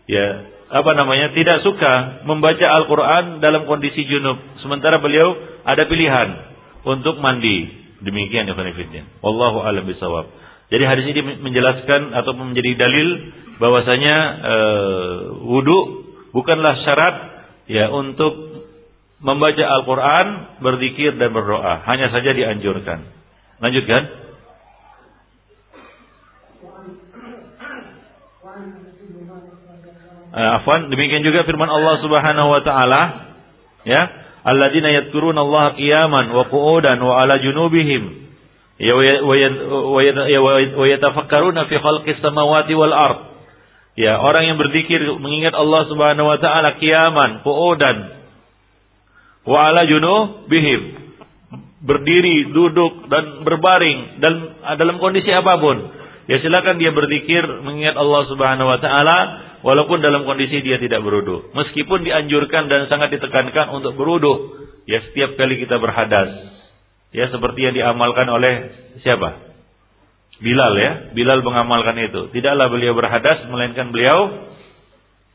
ya 0.08 0.26
apa 0.68 0.92
namanya 1.00 1.32
tidak 1.32 1.64
suka 1.64 2.24
membaca 2.28 2.68
Al-Quran 2.68 3.40
dalam 3.40 3.64
kondisi 3.70 4.04
junub. 4.04 4.36
Sementara 4.60 5.00
beliau 5.00 5.36
ada 5.64 5.88
pilihan 5.88 6.30
untuk 6.84 7.20
mandi. 7.24 7.87
Demikian 7.98 8.45
ya 8.45 8.54
Wallahu 9.26 9.66
alam 9.66 9.86
bisawab. 9.89 10.30
Jadi 10.68 10.84
hadis 10.84 11.06
ini 11.10 11.22
menjelaskan 11.41 12.12
atau 12.14 12.36
menjadi 12.36 12.76
dalil 12.76 13.32
bahwasanya 13.58 14.16
e, 14.43 14.56
wudhu 15.48 15.80
bukanlah 16.36 16.78
syarat 16.84 17.16
ya 17.72 17.88
untuk 17.89 18.58
membaca 19.18 19.64
Al-Quran, 19.66 20.28
berzikir 20.62 21.18
dan 21.18 21.34
berdoa. 21.34 21.82
Hanya 21.89 22.14
saja 22.14 22.34
dianjurkan. 22.34 23.02
Lanjutkan. 23.58 24.30
Uh, 30.38 30.50
afwan, 30.62 30.93
demikian 30.93 31.26
juga 31.26 31.50
firman 31.50 31.66
Allah 31.66 31.98
Subhanahu 31.98 32.50
wa 32.52 32.62
taala, 32.62 33.02
ya, 33.89 34.02
alladzina 34.48 34.95
yadhkuruna 34.95 35.43
Allah 35.43 35.76
qiyaman 35.76 36.32
wa 36.32 36.48
qu'udan 36.48 37.04
wa 37.04 37.20
ala 37.20 37.36
junubihim 37.43 38.28
wa 38.78 40.86
yatafakkaruna 40.86 41.66
fi 41.66 41.76
khalqis 41.82 42.22
samawati 42.22 42.78
wal 42.78 42.93
ard. 42.93 43.20
Ya, 43.98 44.22
orang 44.22 44.45
yang 44.45 44.58
berzikir 44.62 45.02
mengingat 45.18 45.58
Allah 45.58 45.89
Subhanahu 45.89 46.30
wa 46.30 46.38
taala 46.38 46.78
qiyaman, 46.78 47.41
qu'udan 47.41 47.98
wa 49.50 49.58
ala 49.66 49.89
junubihim. 49.89 51.10
Berdiri, 51.78 52.54
duduk 52.54 53.10
dan 53.10 53.45
berbaring 53.45 54.22
dan 54.22 54.34
dalam 54.78 55.02
kondisi 55.02 55.30
apa 55.34 55.58
pun. 55.58 55.78
Ya 56.28 56.43
silakan 56.43 56.78
dia 56.78 56.93
berzikir 56.93 57.41
mengingat 57.66 57.98
Allah 57.98 58.30
Subhanahu 58.30 58.70
wa 58.70 58.78
taala 58.78 59.18
walaupun 59.62 60.01
dalam 60.01 60.26
kondisi 60.26 60.62
dia 60.62 60.78
tidak 60.78 61.01
berudu. 61.01 61.49
Meskipun 61.53 62.05
dianjurkan 62.05 62.70
dan 62.70 62.89
sangat 62.91 63.14
ditekankan 63.18 63.74
untuk 63.74 63.97
berudu, 63.97 64.58
ya 64.89 65.01
setiap 65.10 65.38
kali 65.38 65.62
kita 65.62 65.78
berhadas. 65.78 66.58
Ya 67.16 67.32
seperti 67.32 67.66
yang 67.66 67.74
diamalkan 67.74 68.28
oleh 68.28 68.53
siapa? 69.01 69.47
Bilal 70.38 70.74
ya, 70.78 70.91
Bilal 71.18 71.41
mengamalkan 71.41 71.97
itu. 71.97 72.30
Tidaklah 72.30 72.68
beliau 72.70 72.93
berhadas 72.93 73.49
melainkan 73.49 73.89
beliau 73.89 74.49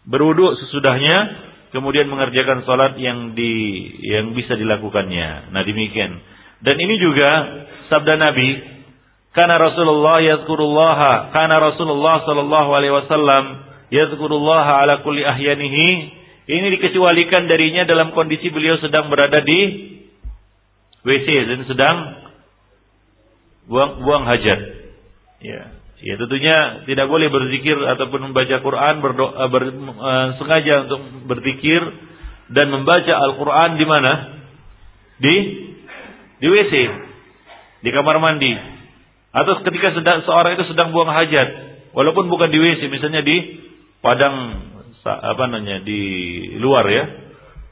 berudu 0.07 0.59
sesudahnya 0.59 1.51
kemudian 1.75 2.07
mengerjakan 2.07 2.63
salat 2.67 2.99
yang 3.01 3.35
di 3.35 3.51
yang 4.05 4.37
bisa 4.37 4.55
dilakukannya. 4.55 5.51
Nah, 5.51 5.63
demikian. 5.65 6.21
Dan 6.63 6.77
ini 6.79 6.95
juga 7.03 7.31
sabda 7.91 8.15
Nabi 8.21 8.73
karena 9.33 9.57
Rasulullah 9.57 10.21
yazkurullah, 10.21 11.33
karena 11.33 11.57
Rasulullah 11.57 12.23
sallallahu 12.29 12.71
alaihi 12.77 12.95
wasallam 12.95 13.45
Yadhkurullah 13.93 14.67
ala 14.83 15.05
kulli 15.05 15.21
ahyanihi. 15.21 15.89
Ini 16.49 16.67
dikecualikan 16.81 17.45
darinya 17.47 17.85
dalam 17.85 18.17
kondisi 18.17 18.49
beliau 18.49 18.81
sedang 18.81 19.13
berada 19.13 19.45
di 19.45 19.61
WC 21.05 21.29
dan 21.29 21.61
sedang 21.69 21.97
buang 23.69 24.01
buang 24.03 24.25
hajat. 24.25 24.61
Ya. 25.45 25.61
Ya 26.03 26.19
tentunya 26.19 26.83
tidak 26.91 27.07
boleh 27.07 27.31
berzikir 27.31 27.79
ataupun 27.79 28.33
membaca 28.33 28.59
Quran 28.59 28.95
berdoa 28.99 29.47
ber, 29.47 29.63
uh, 29.71 30.29
sengaja 30.35 30.91
untuk 30.91 31.31
berzikir 31.31 31.79
dan 32.51 32.75
membaca 32.75 33.15
Al-Quran 33.15 33.79
di 33.79 33.87
mana? 33.87 34.13
Di 35.23 35.37
di 36.43 36.47
WC, 36.51 36.75
di 37.87 37.91
kamar 37.95 38.19
mandi, 38.19 38.51
atau 39.31 39.63
ketika 39.63 39.95
sedang 39.95 40.27
seorang 40.27 40.59
itu 40.59 40.75
sedang 40.75 40.91
buang 40.91 41.07
hajat, 41.07 41.49
walaupun 41.95 42.27
bukan 42.27 42.51
di 42.51 42.59
WC, 42.59 42.91
misalnya 42.91 43.23
di 43.23 43.63
padang 44.03 44.35
apa 45.03 45.45
namanya 45.51 45.83
di 45.83 46.03
luar 46.59 46.85
ya 46.91 47.05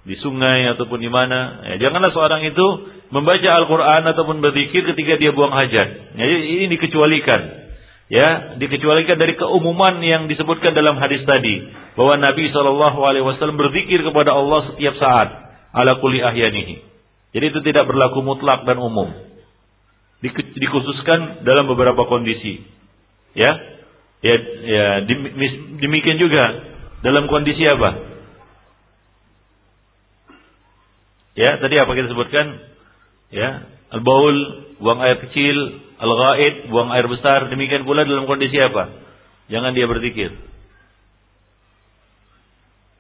di 0.05 0.17
sungai 0.19 0.67
ataupun 0.77 0.99
di 0.99 1.11
mana. 1.13 1.63
Ya, 1.75 1.89
janganlah 1.89 2.11
seorang 2.11 2.43
itu 2.49 2.67
membaca 3.13 3.49
Al-Qur'an 3.63 4.03
ataupun 4.09 4.41
berzikir 4.41 4.83
ketika 4.95 5.21
dia 5.21 5.31
buang 5.37 5.53
hajat. 5.53 5.89
Ya, 6.17 6.27
ini 6.27 6.73
dikecualikan. 6.73 7.61
Ya 8.11 8.59
dikecualikan 8.59 9.23
dari 9.23 9.39
keumuman 9.39 10.03
yang 10.03 10.27
disebutkan 10.27 10.75
dalam 10.75 10.99
hadis 10.99 11.23
tadi. 11.23 11.63
Bahwa 11.95 12.19
Nabi 12.19 12.51
Shallallahu 12.51 12.99
alaihi 13.07 13.23
wasallam 13.23 13.55
berzikir 13.55 14.03
kepada 14.03 14.35
Allah 14.35 14.75
setiap 14.75 14.99
saat. 14.99 15.29
Ala 15.71 16.03
kulli 16.03 16.19
ahyanihi. 16.19 16.83
Jadi 17.31 17.45
itu 17.55 17.61
tidak 17.63 17.87
berlaku 17.87 18.27
mutlak 18.27 18.67
dan 18.67 18.83
umum. 18.83 19.15
Dikhususkan 20.59 21.47
dalam 21.47 21.71
beberapa 21.71 22.03
kondisi. 22.11 22.67
Ya 23.39 23.55
Ya, 24.21 24.37
ya 24.69 24.87
demikian 25.81 26.21
juga 26.21 26.45
dalam 27.01 27.25
kondisi 27.33 27.65
apa? 27.65 28.21
Ya, 31.39 31.57
tadi 31.57 31.81
apa 31.81 31.93
kita 31.97 32.13
sebutkan? 32.13 32.61
Ya, 33.33 33.65
al-baul, 33.95 34.37
buang 34.83 35.01
air 35.01 35.25
kecil, 35.25 35.57
al-ghaid, 35.97 36.69
buang 36.69 36.93
air 36.93 37.07
besar, 37.09 37.49
demikian 37.49 37.89
pula 37.89 38.05
dalam 38.05 38.29
kondisi 38.29 38.61
apa? 38.61 38.93
Jangan 39.49 39.73
dia 39.73 39.89
berzikir. 39.89 40.37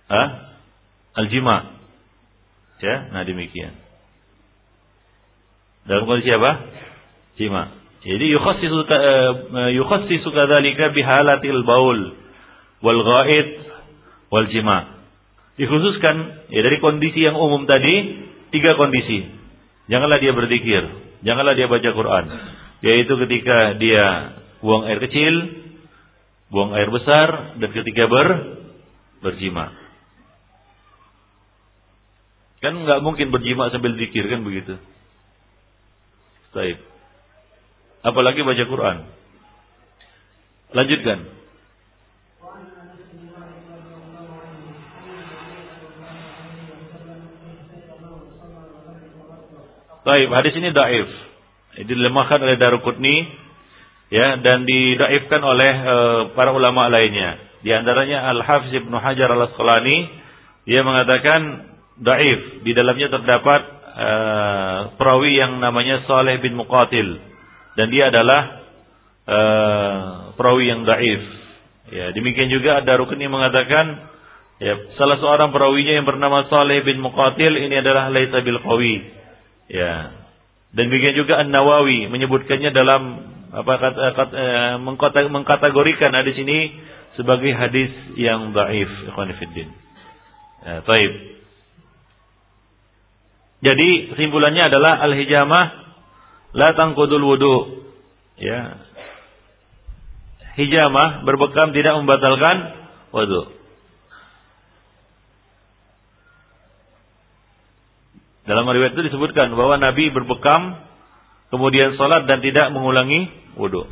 Hah? 0.09 0.57
Al-jima. 1.21 1.79
Ya, 2.81 3.13
nah 3.13 3.29
demikian. 3.29 3.77
Dalam 5.85 6.09
kondisi 6.09 6.33
apa? 6.33 6.65
Jima. 7.37 7.80
Jadi 8.01 8.33
yukhassisu 8.33 8.79
eh, 8.89 9.33
yukhassisu 9.77 10.29
kadzalika 10.33 10.89
bihalatil 10.97 11.61
baul 11.69 12.17
wal 12.81 13.01
ghaid 13.05 13.49
wal 14.33 14.49
jima. 14.49 15.05
Dikhususkan 15.61 16.49
ya 16.49 16.61
dari 16.65 16.81
kondisi 16.81 17.21
yang 17.21 17.37
umum 17.37 17.69
tadi 17.69 18.25
tiga 18.57 18.81
kondisi. 18.81 19.29
Janganlah 19.93 20.17
dia 20.17 20.33
berzikir, 20.33 20.83
janganlah 21.27 21.53
dia 21.53 21.69
baca 21.69 21.91
Quran, 21.93 22.25
yaitu 22.81 23.13
ketika 23.27 23.77
dia 23.77 24.39
buang 24.65 24.87
air 24.89 25.03
kecil, 25.03 25.35
buang 26.49 26.73
air 26.73 26.89
besar 26.89 27.59
dan 27.61 27.69
ketika 27.69 28.09
ber 28.09 28.29
berjima. 29.21 29.77
Kan 32.65 32.81
nggak 32.81 33.05
mungkin 33.05 33.29
berjima 33.29 33.69
sambil 33.69 33.93
zikir 34.01 34.25
kan 34.25 34.41
begitu. 34.41 34.81
Baik 36.57 36.90
apalagi 38.05 38.41
baca 38.45 38.65
Quran. 38.65 38.99
Lanjutkan. 40.71 41.41
Taib, 50.01 50.29
hadis 50.33 50.55
ini 50.57 50.73
daif. 50.73 51.09
Dilemahkan 51.81 52.41
oleh 52.41 52.57
Daruqutni 52.57 53.17
ya 54.11 54.41
dan 54.43 54.65
didaifkan 54.67 55.39
oleh 55.45 55.73
e, 55.77 55.97
para 56.35 56.51
ulama 56.57 56.89
lainnya. 56.89 57.39
Di 57.61 57.71
antaranya 57.71 58.27
Al-Hafiz 58.33 58.73
Ibnu 58.75 58.97
Hajar 58.97 59.29
Al-Asqalani 59.29 60.09
dia 60.65 60.81
mengatakan 60.83 61.69
daif. 62.01 62.65
Di 62.65 62.73
dalamnya 62.73 63.13
terdapat 63.13 63.61
e, 63.93 64.11
perawi 64.97 65.37
yang 65.37 65.61
namanya 65.61 66.03
Saleh 66.09 66.41
bin 66.41 66.57
Muqatil 66.57 67.30
dan 67.81 67.87
dia 67.89 68.13
adalah 68.13 68.41
uh, 69.25 70.01
perawi 70.37 70.69
yang 70.69 70.85
daif. 70.85 71.23
Ya, 71.89 72.13
demikian 72.13 72.53
juga 72.53 72.85
Daruqutni 72.85 73.27
mengatakan 73.27 74.11
Ya, 74.61 74.77
salah 75.01 75.17
seorang 75.17 75.57
perawinya 75.57 75.97
yang 75.97 76.05
bernama 76.05 76.45
Saleh 76.53 76.85
bin 76.85 77.01
Muqatil 77.01 77.57
ini 77.57 77.81
adalah 77.81 78.13
laisa 78.13 78.45
bil 78.45 78.61
qawi. 78.61 79.09
Ya. 79.73 80.21
Dan 80.77 80.93
demikian 80.93 81.17
juga 81.17 81.41
An-Nawawi 81.41 82.13
menyebutkannya 82.13 82.69
dalam 82.69 83.03
apa 83.57 83.73
kata, 83.81 84.01
kata 84.15 84.35
eh, 84.37 84.75
mengkategorikan 85.33 86.13
hadis 86.13 86.37
ini 86.37 86.77
sebagai 87.17 87.57
hadis 87.57 87.89
yang 88.21 88.53
dhaif, 88.53 88.87
ikhwan. 89.09 89.33
Ya. 89.33 90.85
Jadi 93.65 93.89
kesimpulannya 94.13 94.69
adalah 94.69 95.01
al-hijamah 95.09 95.80
la 96.57 96.75
tangqudul 96.75 97.25
wudu. 97.25 97.57
Ya. 98.41 98.81
Hijamah 100.59 101.25
berbekam 101.25 101.73
tidak 101.77 101.95
membatalkan 102.01 102.57
wudu. 103.15 103.61
Dalam 108.51 108.67
riwayat 108.67 108.99
itu 108.99 109.07
disebutkan 109.07 109.55
bahwa 109.55 109.79
Nabi 109.79 110.11
berbekam 110.11 110.75
kemudian 111.55 111.95
sholat 111.95 112.27
dan 112.27 112.43
tidak 112.43 112.75
mengulangi 112.75 113.31
wudhu. 113.55 113.87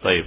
Taib. 0.00 0.24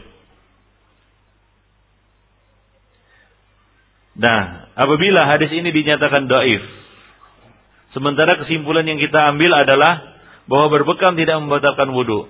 Nah, 4.21 4.69
apabila 4.75 5.23
hadis 5.23 5.49
ini 5.55 5.71
dinyatakan 5.71 6.27
doif, 6.27 6.61
sementara 7.95 8.37
kesimpulan 8.43 8.83
yang 8.83 8.99
kita 8.99 9.33
ambil 9.33 9.55
adalah 9.55 10.10
bahwa 10.51 10.67
berbekam 10.67 11.15
tidak 11.15 11.39
membatalkan 11.39 11.95
wudhu. 11.95 12.27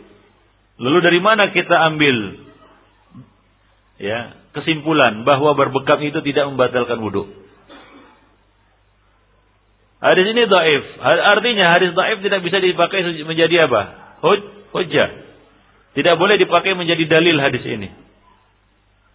Lalu 0.77 0.97
dari 1.01 1.19
mana 1.25 1.49
kita 1.49 1.73
ambil 1.89 2.37
ya 3.97 4.37
kesimpulan 4.53 5.25
bahwa 5.25 5.57
berbekam 5.57 5.97
itu 6.05 6.21
tidak 6.21 6.53
membatalkan 6.53 7.01
wudhu? 7.01 7.25
Hadis 10.01 10.25
ini 10.33 10.45
dhaif. 10.45 10.83
Artinya 11.01 11.73
hadis 11.73 11.97
dhaif 11.97 12.21
tidak 12.21 12.45
bisa 12.45 12.61
dipakai 12.61 13.25
menjadi 13.25 13.65
apa? 13.65 13.81
Huj, 14.21 14.39
hujjah. 14.73 15.09
Tidak 15.97 16.15
boleh 16.17 16.37
dipakai 16.37 16.77
menjadi 16.77 17.05
dalil 17.09 17.37
hadis 17.41 17.65
ini. 17.65 17.89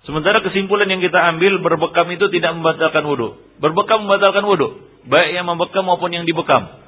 Sementara 0.07 0.39
kesimpulan 0.39 0.87
yang 0.87 1.03
kita 1.03 1.19
ambil 1.35 1.59
berbekam 1.59 2.07
itu 2.15 2.31
tidak 2.31 2.55
membatalkan 2.55 3.03
wudhu. 3.03 3.39
Berbekam 3.59 4.07
membatalkan 4.07 4.47
wudhu. 4.47 4.79
Baik 5.11 5.35
yang 5.35 5.47
membekam 5.51 5.83
maupun 5.83 6.15
yang 6.15 6.23
dibekam. 6.23 6.79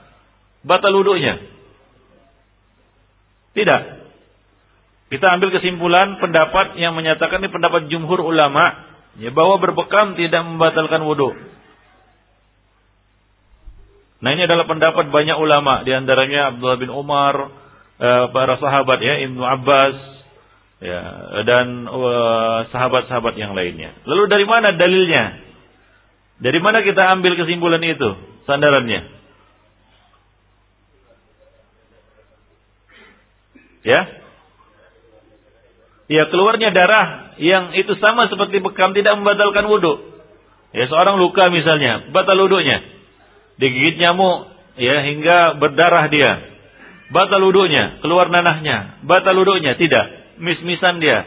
Batal 0.63 0.95
wudhunya. 0.95 1.58
Tidak. 3.59 3.83
Kita 5.11 5.27
ambil 5.35 5.51
kesimpulan 5.51 6.23
pendapat 6.23 6.79
yang 6.79 6.95
menyatakan 6.95 7.43
ini 7.43 7.51
pendapat 7.51 7.91
jumhur 7.91 8.23
ulama. 8.23 8.87
Ya, 9.19 9.35
bahwa 9.35 9.59
berbekam 9.59 10.15
tidak 10.15 10.47
membatalkan 10.47 11.03
wudhu. 11.03 11.35
Nah 14.23 14.31
ini 14.31 14.47
adalah 14.47 14.67
pendapat 14.71 15.11
banyak 15.11 15.35
ulama 15.39 15.83
di 15.83 15.91
antaranya 15.91 16.55
Abdullah 16.55 16.79
bin 16.79 16.91
Umar, 16.91 17.35
eh, 17.99 18.25
para 18.31 18.63
sahabat 18.63 18.99
ya 19.03 19.27
Ibnu 19.27 19.43
Abbas 19.43 19.97
ya 20.79 21.03
dan 21.43 21.87
eh, 21.87 22.59
sahabat-sahabat 22.71 23.35
yang 23.35 23.59
lainnya. 23.59 23.99
Lalu 24.07 24.31
dari 24.31 24.47
mana 24.47 24.75
dalilnya? 24.75 25.25
Dari 26.39 26.59
mana 26.63 26.87
kita 26.87 27.11
ambil 27.19 27.35
kesimpulan 27.35 27.83
itu? 27.83 28.11
Sandarannya? 28.47 29.18
Ya? 33.89 34.01
Ya 36.09 36.23
keluarnya 36.29 36.73
darah 36.77 37.37
yang 37.41 37.73
itu 37.73 37.97
sama 37.97 38.29
seperti 38.29 38.61
bekam 38.61 38.93
tidak 38.93 39.17
membatalkan 39.17 39.65
wudhu. 39.65 40.21
Ya 40.77 40.85
seorang 40.93 41.17
luka 41.17 41.49
misalnya, 41.49 42.13
batal 42.13 42.37
wudhunya 42.37 42.99
digigit 43.59 43.99
nyamuk 43.99 44.55
ya 44.79 45.03
hingga 45.05 45.59
berdarah 45.59 46.07
dia. 46.09 46.33
Batal 47.11 47.43
wudhunya, 47.43 48.01
keluar 48.01 48.31
nanahnya. 48.31 49.03
Batal 49.05 49.35
wudhunya, 49.35 49.77
tidak. 49.77 50.39
Mis-misan 50.39 51.03
dia. 51.03 51.27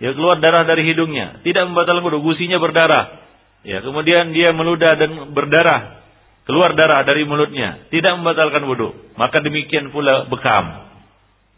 Ya 0.00 0.16
keluar 0.16 0.40
darah 0.40 0.64
dari 0.64 0.88
hidungnya. 0.88 1.44
Tidak 1.44 1.68
membatalkan 1.68 2.08
wudhu, 2.08 2.24
gusinya 2.24 2.56
berdarah. 2.56 3.20
Ya, 3.60 3.84
kemudian 3.84 4.32
dia 4.32 4.56
meludah 4.56 4.96
dan 4.96 5.36
berdarah. 5.36 6.00
Keluar 6.48 6.72
darah 6.72 7.04
dari 7.04 7.28
mulutnya. 7.28 7.84
Tidak 7.92 8.16
membatalkan 8.16 8.64
wudhu. 8.64 8.96
Maka 9.20 9.44
demikian 9.44 9.92
pula 9.92 10.24
bekam. 10.32 10.89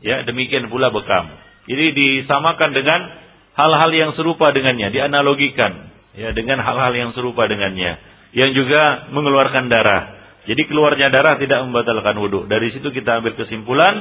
Ya, 0.03 0.27
demikian 0.27 0.67
pula 0.69 0.91
bekam. 0.91 1.31
Jadi 1.71 1.95
disamakan 1.95 2.75
dengan 2.75 3.01
hal-hal 3.55 3.91
yang 3.95 4.11
serupa 4.19 4.51
dengannya. 4.51 4.91
Dianalogikan. 4.91 5.95
Ya, 6.13 6.35
dengan 6.37 6.61
hal-hal 6.61 6.93
yang 6.93 7.11
serupa 7.17 7.49
dengannya 7.49 8.13
yang 8.33 8.51
juga 8.57 9.13
mengeluarkan 9.13 9.69
darah. 9.69 10.03
Jadi 10.49 10.67
keluarnya 10.67 11.13
darah 11.13 11.39
tidak 11.39 11.63
membatalkan 11.63 12.19
wudhu. 12.19 12.51
Dari 12.51 12.75
situ 12.75 12.91
kita 12.91 13.23
ambil 13.23 13.39
kesimpulan 13.39 13.95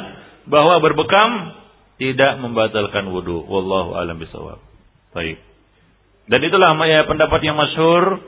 bahwa 0.50 0.82
berbekam 0.82 1.54
tidak 2.02 2.42
membatalkan 2.42 3.12
wudhu. 3.14 3.46
Wallahu 3.46 3.94
alam 3.94 4.18
bisawab. 4.18 4.58
Baik. 5.14 5.38
Dan 6.26 6.40
itulah 6.48 6.74
ya, 6.88 7.06
pendapat 7.06 7.44
yang 7.44 7.60
masyhur 7.60 8.24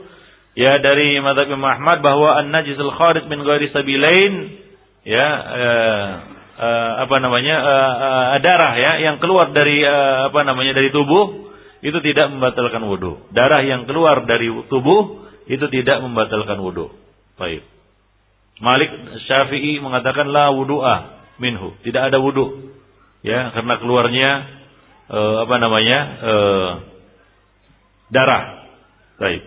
ya 0.54 0.78
dari 0.78 1.18
Imam 1.18 1.64
Ahmad 1.66 2.04
bahwa 2.04 2.38
an-najisul 2.38 2.94
kharij 2.94 3.26
min 3.26 3.42
ghairi 3.42 3.72
sabilain 3.74 4.32
ya 5.02 5.26
eh, 5.58 6.08
eh, 6.54 6.92
apa 7.06 7.16
namanya 7.18 7.56
eh, 7.58 7.92
eh, 7.98 8.38
darah 8.42 8.74
ya 8.78 8.92
yang 9.02 9.16
keluar 9.18 9.50
dari 9.50 9.82
eh, 9.82 10.16
apa 10.30 10.40
namanya 10.46 10.74
dari 10.74 10.90
tubuh 10.94 11.54
itu 11.84 11.98
tidak 12.00 12.32
membatalkan 12.32 12.80
wudhu. 12.88 13.28
Darah 13.36 13.60
yang 13.60 13.84
keluar 13.84 14.24
dari 14.24 14.48
tubuh 14.72 15.28
itu 15.44 15.66
tidak 15.68 16.00
membatalkan 16.00 16.56
wudhu. 16.56 16.88
Baik. 17.36 17.60
Malik 18.62 18.88
Syafi'i 19.28 19.82
mengatakan 19.84 20.32
la 20.32 20.48
wudu'a 20.54 20.96
minhu, 21.42 21.76
tidak 21.84 22.08
ada 22.08 22.18
wudhu. 22.22 22.72
Ya, 23.20 23.52
karena 23.52 23.74
keluarnya 23.76 24.30
e, 25.10 25.18
apa 25.44 25.56
namanya? 25.60 25.98
E, 26.22 26.34
darah. 28.14 28.44
Baik. 29.18 29.42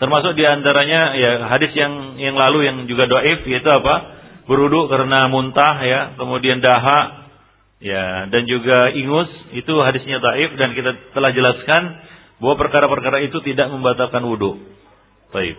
Termasuk 0.00 0.32
di 0.32 0.44
antaranya 0.48 1.12
ya 1.16 1.44
hadis 1.48 1.72
yang 1.76 2.16
yang 2.16 2.36
lalu 2.36 2.68
yang 2.68 2.76
juga 2.88 3.04
doif 3.08 3.44
yaitu 3.48 3.68
apa? 3.68 4.19
Berwudu 4.50 4.90
karena 4.90 5.30
muntah 5.30 5.78
ya, 5.78 6.18
kemudian 6.18 6.58
dahak 6.58 7.30
ya 7.78 8.26
dan 8.28 8.44
juga 8.50 8.90
ingus 8.92 9.30
itu 9.54 9.72
hadisnya 9.78 10.18
doif 10.18 10.58
dan 10.58 10.74
kita 10.74 10.90
telah 11.14 11.30
jelaskan 11.30 12.02
bahwa 12.42 12.58
perkara-perkara 12.58 13.22
itu 13.22 13.38
tidak 13.46 13.70
membatalkan 13.70 14.26
wudhu. 14.26 14.58
Baik. 15.30 15.54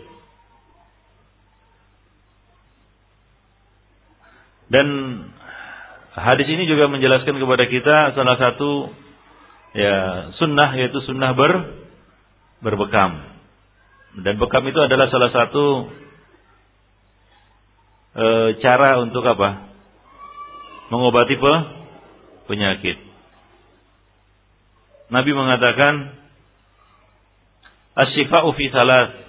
Dan 4.72 4.88
hadis 6.16 6.48
ini 6.48 6.64
juga 6.68 6.88
menjelaskan 6.88 7.36
kepada 7.36 7.64
kita 7.68 7.96
salah 8.16 8.38
satu 8.40 8.92
ya 9.76 9.96
sunnah 10.40 10.76
yaitu 10.80 11.00
sunnah 11.08 11.32
ber 11.32 11.80
berbekam. 12.60 13.24
Dan 14.20 14.36
bekam 14.40 14.68
itu 14.68 14.80
adalah 14.80 15.08
salah 15.08 15.32
satu 15.32 15.88
e, 18.16 18.26
cara 18.60 19.00
untuk 19.04 19.24
apa? 19.24 19.72
Mengobati 20.92 21.36
pe, 21.40 21.54
penyakit. 22.52 22.98
Nabi 25.12 25.32
mengatakan 25.36 26.22
Asyifa'u 27.92 28.56
fi 28.56 28.72
salat. 28.72 29.20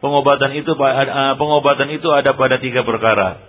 Pengobatan 0.00 0.56
itu 0.56 0.72
eh, 0.72 1.34
pengobatan 1.36 1.88
itu 1.92 2.08
ada 2.12 2.36
pada 2.36 2.60
tiga 2.60 2.84
perkara. 2.84 3.40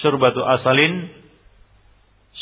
Syurbatu 0.00 0.44
asalin 0.44 1.10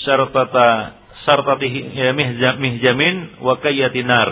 syartata 0.04 0.98
syartati 1.24 1.66
ya, 1.94 2.12
mihjamin 2.58 3.42
wa 3.42 3.58
kayyatinar. 3.58 4.28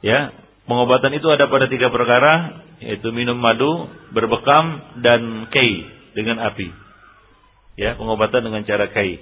Ya, 0.00 0.32
pengobatan 0.64 1.12
itu 1.18 1.28
ada 1.28 1.50
pada 1.50 1.68
tiga 1.68 1.92
perkara 1.92 2.64
yaitu 2.80 3.12
minum 3.12 3.36
madu, 3.36 3.88
berbekam 4.16 4.80
dan 5.04 5.46
kai 5.52 5.84
dengan 6.16 6.40
api. 6.40 6.72
Ya, 7.76 7.96
pengobatan 7.96 8.44
dengan 8.44 8.64
cara 8.64 8.88
kai. 8.88 9.20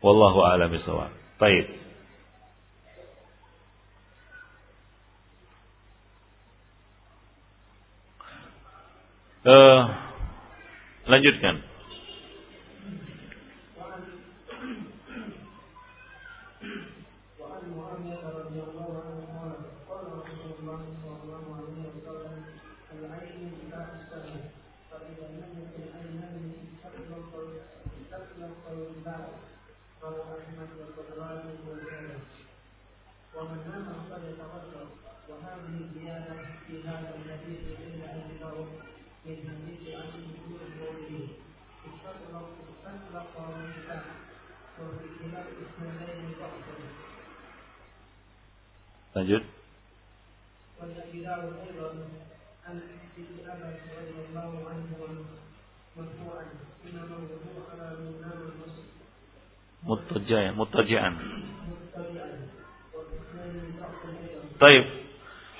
Wallahu 0.00 0.44
a'lam 0.44 0.72
bishawab. 0.72 1.12
Baik. 1.40 1.66
Uh, 9.46 10.06
Lanjutkan. 11.06 11.62
Lanjut. 49.16 49.42
Mutajian, 59.86 60.52
mutajian. 60.58 61.12
Taib. 64.56 64.84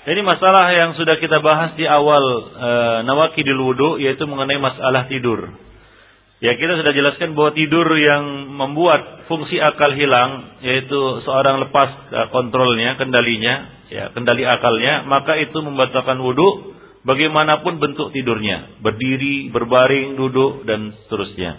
Ini 0.07 0.21
masalah 0.23 0.71
yang 0.71 0.95
sudah 0.95 1.19
kita 1.19 1.43
bahas 1.43 1.75
di 1.75 1.83
awal 1.83 2.23
e, 2.55 2.69
nawakidil 3.03 3.59
wudu 3.59 3.89
yaitu 3.99 4.23
mengenai 4.23 4.55
masalah 4.55 5.05
tidur. 5.11 5.51
Ya 6.37 6.53
kita 6.53 6.77
sudah 6.77 6.93
jelaskan 6.93 7.33
bahwa 7.33 7.49
tidur 7.57 7.89
yang 7.97 8.53
membuat 8.53 9.25
fungsi 9.25 9.57
akal 9.57 9.97
hilang 9.97 10.61
yaitu 10.61 11.25
seorang 11.25 11.65
lepas 11.65 11.89
eh, 12.13 12.27
kontrolnya, 12.29 12.93
kendalinya, 12.93 13.85
ya 13.89 14.13
kendali 14.13 14.45
akalnya, 14.45 15.01
maka 15.09 15.33
itu 15.41 15.57
membatalkan 15.65 16.21
wudhu 16.21 16.77
bagaimanapun 17.09 17.81
bentuk 17.81 18.13
tidurnya, 18.13 18.77
berdiri, 18.85 19.49
berbaring, 19.49 20.13
duduk 20.13 20.67
dan 20.69 20.93
seterusnya. 21.05 21.57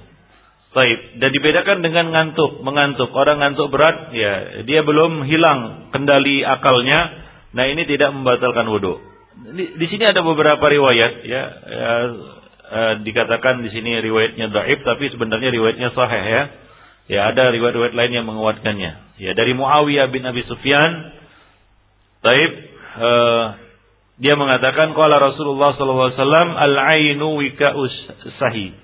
Baik, 0.69 1.19
dan 1.19 1.31
dibedakan 1.33 1.79
dengan 1.83 2.13
ngantuk, 2.15 2.63
mengantuk. 2.63 3.11
Orang 3.11 3.43
ngantuk 3.43 3.73
berat, 3.75 4.15
ya 4.15 4.63
dia 4.63 4.87
belum 4.87 5.27
hilang 5.27 5.91
kendali 5.91 6.47
akalnya. 6.47 7.27
Nah 7.51 7.67
ini 7.67 7.83
tidak 7.83 8.15
membatalkan 8.15 8.69
wudhu. 8.71 9.01
Di, 9.59 9.75
di 9.75 9.87
sini 9.91 10.07
ada 10.07 10.23
beberapa 10.23 10.63
riwayat, 10.63 11.13
ya, 11.27 11.43
ya 11.67 11.93
uh, 12.69 12.95
dikatakan 13.03 13.65
di 13.65 13.73
sini 13.73 13.99
riwayatnya 14.05 14.53
dhaif 14.53 14.85
tapi 14.85 15.09
sebenarnya 15.11 15.51
riwayatnya 15.53 15.89
sahih 15.97 16.25
ya. 16.25 16.43
Ya 17.09 17.21
ada 17.33 17.49
riwayat-riwayat 17.49 17.97
lain 17.97 18.13
yang 18.21 18.27
menguatkannya. 18.29 18.93
Ya 19.17 19.33
dari 19.33 19.57
Muawiyah 19.57 20.13
bin 20.13 20.29
Abi 20.29 20.45
Sufyan 20.45 21.17
Taib 22.21 22.53
uh, 23.01 23.45
dia 24.19 24.35
mengatakan 24.37 24.93
qala 24.93 25.17
Rasulullah 25.17 25.73
sallallahu 25.79 26.09
alaihi 26.13 26.21
wasallam 26.21 26.49
al-ainu 26.53 27.29
wika'us 27.41 27.95
sahi. 28.37 28.77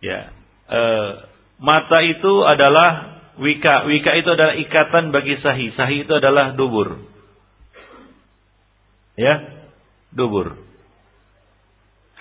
Ya. 0.00 0.32
Uh, 0.70 1.28
mata 1.60 2.00
itu 2.00 2.32
adalah 2.46 3.20
wika. 3.36 3.84
Wika 3.90 4.16
itu 4.16 4.28
adalah 4.32 4.54
ikatan 4.56 5.10
bagi 5.10 5.36
sahi. 5.42 5.74
Sahi 5.74 6.08
itu 6.08 6.12
adalah 6.14 6.54
dubur. 6.54 7.04
Ya, 9.18 9.44
dubur 10.14 10.71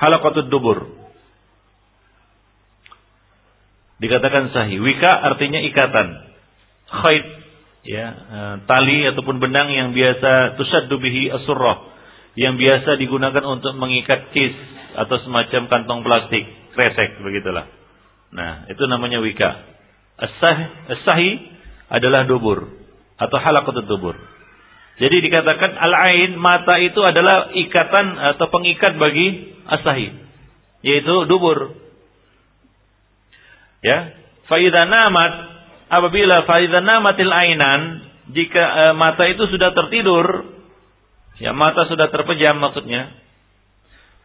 halaqatud 0.02 0.50
dubur. 0.50 0.90
Dikatakan 4.02 4.50
sahih. 4.50 4.82
Wika 4.82 5.14
artinya 5.14 5.62
ikatan. 5.62 6.08
Khayt 6.90 7.26
ya, 7.86 8.08
e, 8.10 8.40
tali 8.66 9.06
ataupun 9.14 9.38
benang 9.38 9.70
yang 9.70 9.94
biasa 9.94 10.58
tusaddu 10.58 10.98
bihi 10.98 11.30
asurrah 11.30 11.92
yang 12.36 12.56
biasa 12.56 12.96
digunakan 12.96 13.44
untuk 13.44 13.76
mengikat 13.76 14.32
kis 14.32 14.56
atau 14.96 15.20
semacam 15.24 15.68
kantong 15.68 16.00
plastik, 16.04 16.44
kresek 16.76 17.20
begitulah. 17.20 17.68
Nah, 18.32 18.68
itu 18.72 18.84
namanya 18.88 19.20
wika. 19.20 19.52
As-sahih 20.22 21.36
adalah 21.92 22.24
dubur 22.24 22.72
atau 23.20 23.38
halaqatud 23.40 23.88
dubur. 23.88 24.16
Jadi 25.00 25.18
dikatakan 25.24 25.72
al-ain 25.78 26.36
mata 26.36 26.76
itu 26.82 27.00
adalah 27.00 27.54
ikatan 27.56 28.36
atau 28.36 28.46
pengikat 28.52 29.00
bagi 29.00 29.56
asahi 29.70 30.08
yaitu 30.82 31.16
dubur. 31.30 31.78
Ya, 33.82 34.14
faida 34.46 34.86
namat 34.86 35.34
apabila 35.90 36.46
faida 36.46 36.82
namatil 36.86 37.34
ainan 37.34 37.82
jika 38.30 38.62
e, 38.62 38.84
mata 38.94 39.26
itu 39.26 39.50
sudah 39.50 39.74
tertidur 39.74 40.54
ya 41.42 41.50
mata 41.58 41.90
sudah 41.90 42.14
terpejam 42.14 42.62
maksudnya 42.62 43.18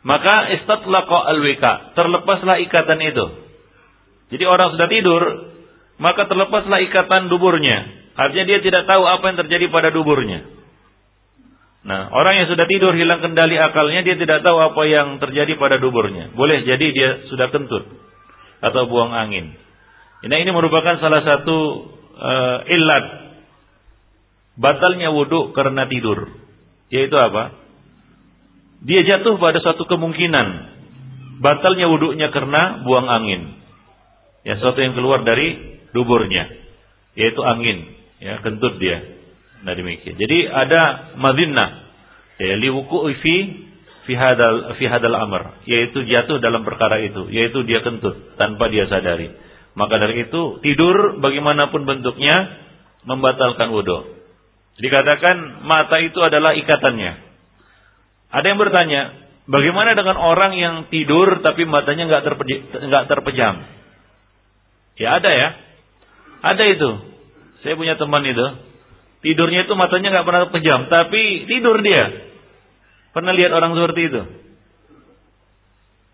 maka 0.04 0.52
istatlaqa 0.60 1.18
alwika 1.32 1.96
terlepaslah 1.96 2.62
ikatan 2.62 3.00
itu. 3.00 3.26
Jadi 4.30 4.44
orang 4.44 4.76
sudah 4.76 4.88
tidur 4.92 5.22
maka 5.96 6.28
terlepaslah 6.28 6.84
ikatan 6.86 7.32
duburnya. 7.32 8.06
Artinya 8.16 8.44
dia 8.48 8.60
tidak 8.64 8.88
tahu 8.88 9.04
apa 9.04 9.24
yang 9.28 9.38
terjadi 9.44 9.66
pada 9.68 9.90
duburnya. 9.92 10.55
Nah, 11.86 12.10
orang 12.10 12.42
yang 12.42 12.46
sudah 12.50 12.66
tidur 12.66 12.98
hilang 12.98 13.22
kendali 13.22 13.54
akalnya, 13.54 14.02
dia 14.02 14.18
tidak 14.18 14.42
tahu 14.42 14.58
apa 14.58 14.82
yang 14.90 15.22
terjadi 15.22 15.54
pada 15.54 15.78
duburnya. 15.78 16.34
Boleh 16.34 16.66
jadi 16.66 16.86
dia 16.90 17.10
sudah 17.30 17.46
kentut 17.54 17.86
atau 18.58 18.90
buang 18.90 19.14
angin. 19.14 19.54
Nah, 20.26 20.34
ini 20.42 20.50
merupakan 20.50 20.98
salah 20.98 21.22
satu 21.22 21.86
uh, 22.18 22.58
ilat 22.66 23.04
batalnya 24.58 25.14
wudhu 25.14 25.54
karena 25.54 25.86
tidur. 25.86 26.26
Yaitu 26.90 27.14
apa? 27.14 27.54
Dia 28.82 29.06
jatuh 29.06 29.38
pada 29.38 29.62
suatu 29.62 29.86
kemungkinan 29.86 30.46
batalnya 31.38 31.86
wudhunya 31.86 32.34
karena 32.34 32.82
buang 32.82 33.06
angin. 33.06 33.62
Ya, 34.42 34.58
sesuatu 34.58 34.82
yang 34.82 34.98
keluar 34.98 35.22
dari 35.22 35.78
duburnya, 35.94 36.50
yaitu 37.14 37.46
angin. 37.46 37.94
Ya, 38.18 38.42
kentut 38.42 38.82
dia. 38.82 39.15
Nah 39.66 39.74
demikian. 39.74 40.14
Jadi 40.14 40.46
ada 40.46 41.12
madinah 41.18 41.90
ya 42.38 42.54
liwuku 42.54 43.10
fi 43.18 43.36
fi 44.06 44.12
hadal 44.14 44.78
fi 44.78 44.86
hadal 44.86 45.18
amr, 45.18 45.66
yaitu 45.66 46.06
jatuh 46.06 46.38
dalam 46.38 46.62
perkara 46.62 47.02
itu, 47.02 47.26
yaitu 47.34 47.66
dia 47.66 47.82
kentut 47.82 48.38
tanpa 48.38 48.70
dia 48.70 48.86
sadari. 48.86 49.34
Maka 49.74 49.98
dari 49.98 50.24
itu 50.24 50.62
tidur 50.62 51.18
bagaimanapun 51.18 51.84
bentuknya 51.84 52.62
membatalkan 53.04 53.74
wudhu. 53.74 54.14
Dikatakan 54.78 55.66
mata 55.66 55.98
itu 55.98 56.16
adalah 56.22 56.54
ikatannya. 56.54 57.12
Ada 58.30 58.46
yang 58.46 58.60
bertanya, 58.60 59.02
bagaimana 59.50 59.98
dengan 59.98 60.16
orang 60.16 60.52
yang 60.54 60.74
tidur 60.88 61.42
tapi 61.42 61.66
matanya 61.66 62.06
nggak 62.06 62.22
nggak 62.86 63.04
terpejam? 63.10 63.54
Ya 64.96 65.18
ada 65.20 65.30
ya, 65.32 65.48
ada 66.40 66.62
itu. 66.70 66.90
Saya 67.64 67.74
punya 67.74 67.98
teman 67.98 68.24
itu, 68.24 68.46
Tidurnya 69.26 69.66
itu 69.66 69.74
matanya 69.74 70.14
nggak 70.14 70.26
pernah 70.30 70.42
pejam, 70.54 70.86
tapi 70.86 71.50
tidur 71.50 71.82
dia. 71.82 72.30
Pernah 73.10 73.34
lihat 73.34 73.50
orang 73.50 73.74
seperti 73.74 74.06
itu? 74.06 74.22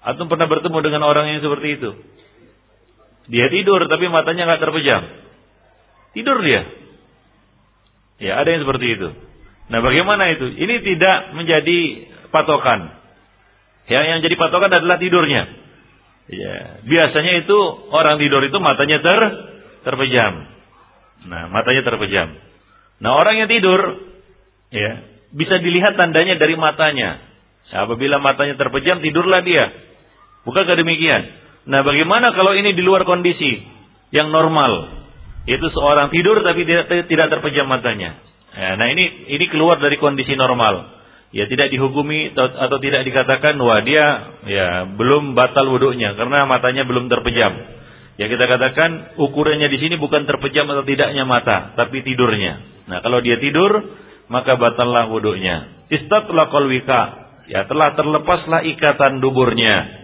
Atau 0.01 0.25
pernah 0.33 0.49
bertemu 0.49 0.79
dengan 0.81 1.05
orang 1.05 1.29
yang 1.29 1.45
seperti 1.45 1.77
itu? 1.77 1.91
Dia 3.29 3.53
tidur 3.53 3.85
tapi 3.85 4.09
matanya 4.09 4.49
nggak 4.49 4.63
terpejam. 4.65 5.03
Tidur 6.17 6.41
dia. 6.41 6.65
Ya, 8.17 8.41
ada 8.41 8.49
yang 8.49 8.65
seperti 8.65 8.97
itu. 8.97 9.09
Nah, 9.69 9.85
bagaimana 9.85 10.33
itu? 10.33 10.49
Ini 10.49 10.81
tidak 10.81 11.37
menjadi 11.37 11.81
patokan. 12.33 12.97
Ya, 13.93 14.09
yang 14.09 14.25
jadi 14.25 14.41
patokan 14.41 14.73
adalah 14.73 14.97
tidurnya. 14.97 15.53
Ya, 16.33 16.81
biasanya 16.81 17.45
itu 17.45 17.59
orang 17.93 18.17
tidur 18.17 18.41
itu 18.41 18.57
matanya 18.57 19.05
ter 19.05 19.21
terpejam. 19.85 20.49
Nah, 21.29 21.53
matanya 21.53 21.85
terpejam. 21.85 22.52
Nah 23.03 23.11
orang 23.19 23.43
yang 23.43 23.51
tidur, 23.51 23.99
ya 24.71 25.03
bisa 25.35 25.59
dilihat 25.59 25.99
tandanya 25.99 26.39
dari 26.39 26.55
matanya. 26.55 27.19
Apabila 27.73 28.23
matanya 28.23 28.55
terpejam, 28.55 29.03
tidurlah 29.03 29.43
dia. 29.43 29.75
Bukankah 30.47 30.79
demikian? 30.79 31.23
Nah 31.67 31.83
bagaimana 31.83 32.31
kalau 32.37 32.55
ini 32.55 32.77
di 32.77 32.83
luar 32.85 33.03
kondisi 33.03 33.59
yang 34.15 34.31
normal? 34.31 35.03
Yaitu 35.51 35.67
seorang 35.75 36.15
tidur 36.15 36.39
tapi 36.47 36.63
tidak, 36.63 36.87
tidak 37.11 37.27
terpejam 37.33 37.67
matanya. 37.67 38.15
Ya, 38.53 38.77
nah 38.77 38.87
ini 38.93 39.33
ini 39.33 39.49
keluar 39.49 39.81
dari 39.81 39.97
kondisi 39.99 40.37
normal. 40.37 41.03
Ya 41.33 41.49
tidak 41.49 41.73
dihukumi 41.73 42.37
atau, 42.37 42.45
atau 42.45 42.79
tidak 42.79 43.09
dikatakan 43.09 43.57
wah 43.57 43.81
dia 43.81 44.05
ya 44.45 44.67
belum 44.85 45.33
batal 45.33 45.65
wudhunya 45.73 46.13
karena 46.15 46.45
matanya 46.45 46.85
belum 46.85 47.09
terpejam. 47.09 47.82
Ya 48.21 48.29
kita 48.29 48.45
katakan 48.45 49.17
ukurannya 49.17 49.73
di 49.73 49.79
sini 49.81 49.95
bukan 49.97 50.29
terpejam 50.29 50.69
atau 50.69 50.85
tidaknya 50.85 51.25
mata, 51.25 51.73
tapi 51.75 52.05
tidurnya. 52.05 52.61
Nah, 52.87 53.01
kalau 53.01 53.25
dia 53.25 53.41
tidur, 53.41 53.73
maka 54.29 54.61
batallah 54.61 55.09
wudhunya. 55.09 55.89
Istatlaqal 55.89 56.69
wika, 56.69 57.03
ya 57.49 57.65
telah 57.65 57.97
terlepaslah 57.97 58.69
ikatan 58.69 59.25
duburnya. 59.25 60.03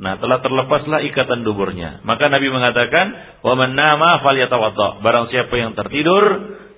Nah, 0.00 0.16
telah 0.18 0.40
terlepaslah 0.40 1.04
ikatan 1.12 1.44
duburnya. 1.44 2.00
Maka 2.02 2.32
Nabi 2.32 2.48
mengatakan, 2.48 3.38
"Wa 3.44 3.52
man 3.54 3.76
nama 3.76 4.24
falyatawadda." 4.24 5.04
Barang 5.04 5.28
siapa 5.28 5.52
yang 5.54 5.76
tertidur, 5.76 6.24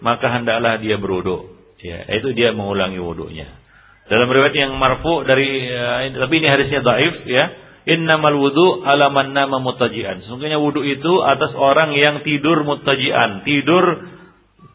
maka 0.03 0.27
hendaklah 0.29 0.83
dia 0.83 0.99
berwudu. 0.99 1.55
Ya, 1.81 2.05
itu 2.16 2.35
dia 2.35 2.51
mengulangi 2.51 2.97
wudunya. 3.01 3.49
Dalam 4.05 4.29
riwayat 4.29 4.53
yang 4.53 4.77
marfu 4.77 5.25
dari 5.25 5.68
uh, 5.72 6.05
tapi 6.20 6.35
ini 6.37 6.49
hadisnya 6.49 6.85
dhaif 6.85 7.14
ya. 7.25 7.45
Innamal 7.85 8.41
wudu 8.41 8.80
ala 8.80 9.12
man 9.12 9.37
nama 9.37 9.61
mutajian. 9.61 10.24
Sesungguhnya 10.24 10.57
wudu 10.57 10.80
itu 10.80 11.20
atas 11.20 11.53
orang 11.53 11.93
yang 11.93 12.24
tidur 12.24 12.64
mutajian, 12.64 13.45
tidur 13.45 13.85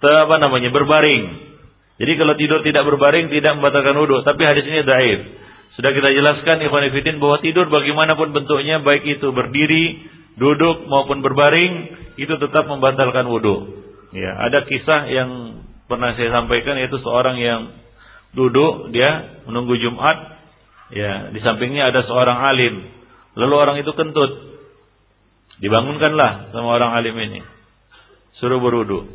apa 0.05 0.35
namanya 0.37 0.69
berbaring. 0.69 1.49
Jadi 1.97 2.13
kalau 2.15 2.33
tidur 2.37 2.61
tidak 2.61 2.85
berbaring 2.85 3.33
tidak 3.33 3.57
membatalkan 3.57 3.97
wudu, 3.97 4.21
tapi 4.21 4.45
hadis 4.45 4.61
ini 4.69 4.85
dhaif. 4.85 5.19
Sudah 5.73 5.89
kita 5.89 6.09
jelaskan 6.13 6.61
Ikhwan 6.61 6.85
Fillah 6.93 7.17
bahwa 7.17 7.37
tidur 7.41 7.65
bagaimanapun 7.73 8.29
bentuknya 8.29 8.77
baik 8.85 9.03
itu 9.09 9.33
berdiri, 9.33 10.05
duduk 10.37 10.85
maupun 10.85 11.25
berbaring 11.25 11.73
itu 12.21 12.33
tetap 12.37 12.69
membatalkan 12.69 13.25
wudu. 13.25 13.83
Ya, 14.13 14.37
ada 14.37 14.69
kisah 14.69 15.09
yang 15.09 15.29
pernah 15.89 16.13
saya 16.13 16.29
sampaikan 16.29 16.77
yaitu 16.77 17.01
seorang 17.01 17.41
yang 17.41 17.73
duduk 18.37 18.93
dia 18.93 19.41
menunggu 19.49 19.73
Jumat 19.81 20.37
ya 20.93 21.33
di 21.33 21.41
sampingnya 21.41 21.89
ada 21.89 22.05
seorang 22.05 22.37
alim 22.37 22.98
Lalu 23.37 23.53
orang 23.53 23.75
itu 23.77 23.91
kentut. 23.93 24.31
Dibangunkanlah 25.59 26.55
sama 26.55 26.71
orang 26.71 26.95
alim 26.95 27.15
ini. 27.19 27.43
Suruh 28.39 28.63
berudu. 28.63 29.05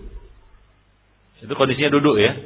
Itu 1.40 1.52
kondisinya 1.56 1.90
duduk 1.96 2.20
ya. 2.20 2.36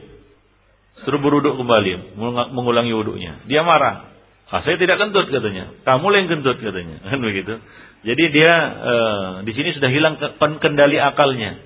Suruh 1.02 1.18
beruduk 1.22 1.54
kembali, 1.58 2.18
mengulangi 2.54 2.94
wudhunya. 2.94 3.46
Dia 3.46 3.62
marah. 3.62 4.10
Ah, 4.48 4.64
saya 4.64 4.80
tidak 4.80 4.96
kentut 4.96 5.28
katanya. 5.28 5.76
Kamu 5.84 6.08
yang 6.14 6.30
kentut 6.30 6.58
katanya. 6.62 7.02
Kan 7.10 7.20
begitu. 7.20 7.58
Jadi 7.98 8.24
dia 8.30 8.52
e, 8.78 8.94
di 9.42 9.52
sini 9.58 9.74
sudah 9.74 9.90
hilang 9.90 10.14
kendali 10.62 10.96
akalnya. 11.02 11.58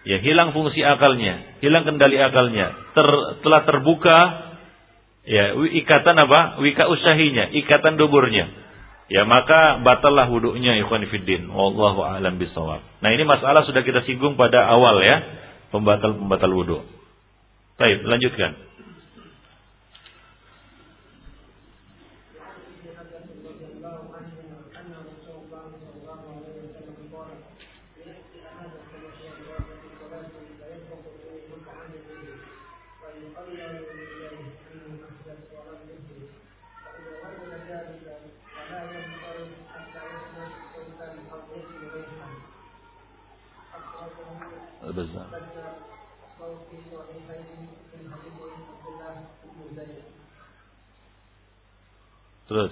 Ya, 0.00 0.16
hilang 0.16 0.56
fungsi 0.56 0.80
akalnya, 0.80 1.60
hilang 1.60 1.84
kendali 1.84 2.16
akalnya. 2.16 2.72
Ter, 2.96 3.08
telah 3.44 3.60
terbuka 3.68 4.18
ya 5.28 5.52
ikatan 5.60 6.16
apa? 6.16 6.62
Wika 6.64 6.88
usahinya, 6.88 7.52
ikatan 7.52 8.00
duburnya 8.00 8.48
ya 9.10 9.26
maka 9.26 9.82
batallah 9.82 10.30
wudhunya 10.30 10.78
ikhwan 10.86 11.02
fiddin 11.10 11.50
wallahu 11.50 12.06
alam 12.06 12.38
bisawab 12.38 12.80
nah 13.02 13.10
ini 13.10 13.26
masalah 13.26 13.66
sudah 13.66 13.82
kita 13.82 14.06
singgung 14.06 14.38
pada 14.38 14.64
awal 14.70 15.02
ya. 15.02 15.18
Pembatal 15.70 16.18
pembatal 16.18 16.50
wudhu 16.50 16.78
baik 17.78 18.02
lanjutkan 18.06 18.58
البزار 45.00 45.26
ترس 52.48 52.70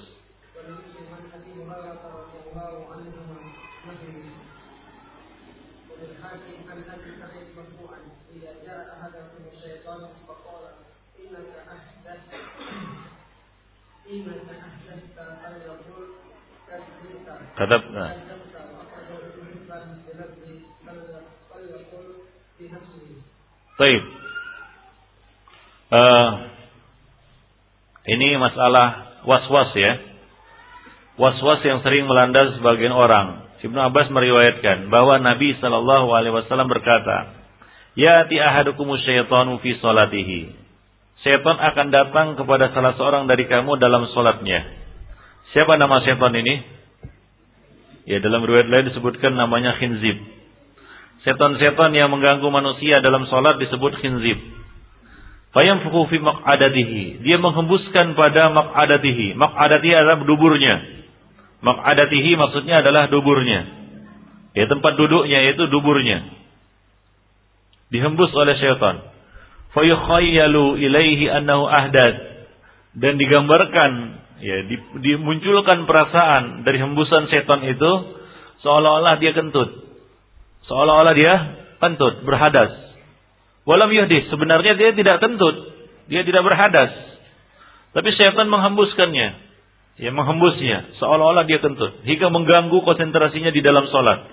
وللحاكم 5.90 6.70
إذا 8.34 8.52
جاء 8.64 8.86
الشيطان 9.52 10.08
فقال 10.28 10.64
إنك 11.18 11.52
أحدثت 11.68 12.34
إنك 14.10 14.48
أحدثت 14.50 15.18
أن 15.18 15.60
يقول 15.60 16.08
كذبت 17.56 18.27
Baik. 23.78 24.02
Uh, 25.88 26.28
ini 28.10 28.34
masalah 28.42 29.22
was-was 29.22 29.70
ya. 29.78 30.02
Was-was 31.14 31.62
yang 31.62 31.86
sering 31.86 32.10
melanda 32.10 32.58
sebagian 32.58 32.90
orang. 32.90 33.46
Ibnu 33.62 33.78
Abbas 33.78 34.10
meriwayatkan 34.10 34.90
bahwa 34.90 35.22
Nabi 35.22 35.54
Shallallahu 35.62 36.10
Alaihi 36.10 36.34
Wasallam 36.34 36.66
berkata, 36.66 37.38
Ya 37.98 38.26
ti 38.30 38.38
ahadukum 38.38 38.86
syaitanu 38.98 39.58
fi 39.62 39.78
salatihi. 39.82 40.54
Syaitan 41.26 41.58
akan 41.58 41.86
datang 41.90 42.28
kepada 42.38 42.70
salah 42.70 42.94
seorang 42.94 43.26
dari 43.26 43.50
kamu 43.50 43.78
dalam 43.82 44.06
solatnya. 44.14 44.62
Siapa 45.50 45.74
nama 45.74 45.98
syaitan 46.06 46.30
ini? 46.34 46.62
Ya 48.06 48.22
dalam 48.22 48.46
riwayat 48.46 48.70
lain 48.70 48.94
disebutkan 48.94 49.34
namanya 49.34 49.74
khinzib. 49.82 50.37
Setan-setan 51.28 51.92
yang 51.92 52.08
mengganggu 52.08 52.48
manusia 52.48 53.04
dalam 53.04 53.28
sholat 53.28 53.60
disebut 53.60 54.00
khinzib. 54.00 54.40
Fayamfuku 55.52 56.08
fi 56.08 56.16
maq'adatihi. 56.24 57.20
Dia 57.20 57.36
menghembuskan 57.36 58.16
pada 58.16 58.48
maq'adatihi. 58.48 59.36
Maq'adatihi 59.36 59.92
adalah 59.92 60.24
duburnya. 60.24 60.80
Maq'adatihi 61.60 62.32
maksudnya 62.32 62.80
adalah 62.80 63.12
duburnya. 63.12 63.60
Ya 64.56 64.72
tempat 64.72 64.96
duduknya 64.96 65.44
yaitu 65.44 65.68
duburnya. 65.68 66.24
Dihembus 67.92 68.32
oleh 68.32 68.56
syaitan. 68.56 69.04
Fayukhayyalu 69.76 70.80
ilaihi 70.80 71.28
annahu 71.28 71.68
ahdad. 71.68 72.40
Dan 72.96 73.20
digambarkan 73.20 74.16
ya 74.40 74.64
dimunculkan 74.96 75.84
perasaan 75.84 76.64
dari 76.64 76.80
hembusan 76.80 77.28
setan 77.28 77.68
itu 77.68 78.16
seolah-olah 78.64 79.20
dia 79.20 79.36
kentut 79.36 79.87
Seolah-olah 80.68 81.14
dia 81.16 81.34
kentut, 81.80 82.22
berhadas. 82.28 82.70
Walam 83.64 83.88
yuhdis, 83.88 84.28
sebenarnya 84.28 84.76
dia 84.76 84.92
tidak 84.92 85.20
kentut, 85.24 85.56
dia 86.12 86.24
tidak 86.24 86.44
berhadas. 86.44 86.92
Tapi 87.96 88.08
syaitan 88.16 88.48
menghembuskannya, 88.52 89.28
ya 89.96 90.10
menghembusnya, 90.12 91.00
seolah-olah 91.00 91.48
dia 91.48 91.60
kentut, 91.64 92.04
hingga 92.04 92.28
mengganggu 92.28 92.84
konsentrasinya 92.84 93.48
di 93.48 93.64
dalam 93.64 93.88
sholat. 93.88 94.28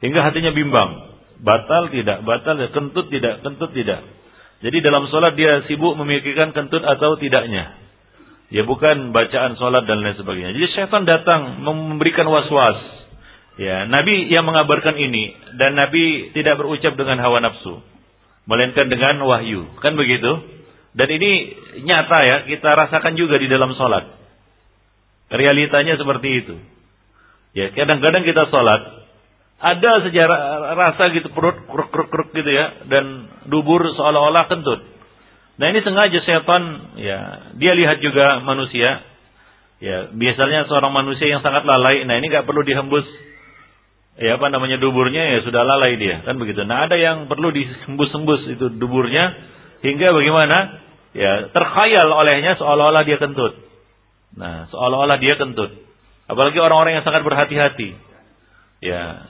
Hingga 0.00 0.20
hatinya 0.24 0.52
bimbang, 0.56 1.12
batal 1.44 1.92
tidak, 1.92 2.24
batal 2.24 2.56
tidak, 2.56 2.72
kentut 2.72 3.06
tidak, 3.12 3.34
kentut 3.44 3.70
tidak. 3.76 4.00
Jadi 4.60 4.76
dalam 4.84 5.08
sholat 5.08 5.36
dia 5.36 5.64
sibuk 5.68 5.96
memikirkan 5.96 6.52
kentut 6.52 6.84
atau 6.84 7.16
tidaknya. 7.16 7.80
Ya 8.52 8.64
bukan 8.64 9.12
bacaan 9.12 9.56
sholat 9.56 9.88
dan 9.88 10.04
lain 10.04 10.20
sebagainya. 10.20 10.52
Jadi 10.52 10.66
syaitan 10.72 11.04
datang 11.08 11.64
memberikan 11.64 12.28
was-was 12.28 12.99
Ya, 13.60 13.84
Nabi 13.84 14.32
yang 14.32 14.48
mengabarkan 14.48 14.96
ini 14.96 15.36
dan 15.60 15.76
Nabi 15.76 16.32
tidak 16.32 16.56
berucap 16.56 16.96
dengan 16.96 17.20
hawa 17.20 17.44
nafsu, 17.44 17.84
melainkan 18.48 18.88
dengan 18.88 19.20
wahyu. 19.28 19.68
Kan 19.84 20.00
begitu? 20.00 20.32
Dan 20.96 21.08
ini 21.12 21.60
nyata 21.84 22.18
ya, 22.24 22.36
kita 22.48 22.72
rasakan 22.72 23.20
juga 23.20 23.36
di 23.36 23.52
dalam 23.52 23.76
sholat. 23.76 24.16
Realitanya 25.28 26.00
seperti 26.00 26.28
itu. 26.40 26.56
Ya, 27.52 27.68
kadang-kadang 27.76 28.24
kita 28.24 28.48
sholat, 28.48 28.80
ada 29.60 30.08
sejarah 30.08 30.40
rasa 30.72 31.12
gitu 31.12 31.28
perut 31.28 31.60
kruk 31.68 31.92
kruk 31.92 32.32
gitu 32.32 32.48
ya, 32.48 32.88
dan 32.88 33.28
dubur 33.44 33.84
seolah-olah 33.92 34.48
kentut. 34.48 34.88
Nah 35.60 35.68
ini 35.68 35.84
sengaja 35.84 36.16
setan, 36.24 36.96
ya 36.96 37.52
dia 37.60 37.76
lihat 37.76 38.00
juga 38.00 38.40
manusia. 38.40 39.04
Ya 39.84 40.08
biasanya 40.16 40.64
seorang 40.64 40.96
manusia 40.96 41.28
yang 41.28 41.44
sangat 41.44 41.68
lalai, 41.68 42.08
nah 42.08 42.16
ini 42.16 42.32
nggak 42.32 42.48
perlu 42.48 42.64
dihembus 42.64 43.04
ya 44.20 44.36
apa 44.36 44.52
namanya 44.52 44.76
duburnya 44.76 45.32
ya 45.32 45.38
sudah 45.48 45.64
lalai 45.64 45.96
dia 45.96 46.20
kan 46.20 46.36
begitu. 46.36 46.60
Nah 46.68 46.84
ada 46.84 47.00
yang 47.00 47.24
perlu 47.24 47.48
disembus-sembus 47.48 48.52
itu 48.52 48.68
duburnya 48.76 49.32
hingga 49.80 50.12
bagaimana 50.12 50.84
ya 51.16 51.48
terkhayal 51.56 52.12
olehnya 52.12 52.60
seolah-olah 52.60 53.02
dia 53.08 53.16
kentut. 53.16 53.56
Nah 54.36 54.68
seolah-olah 54.68 55.16
dia 55.16 55.40
kentut. 55.40 55.72
Apalagi 56.28 56.60
orang-orang 56.60 57.00
yang 57.00 57.04
sangat 57.08 57.24
berhati-hati. 57.24 57.96
Ya 58.84 59.24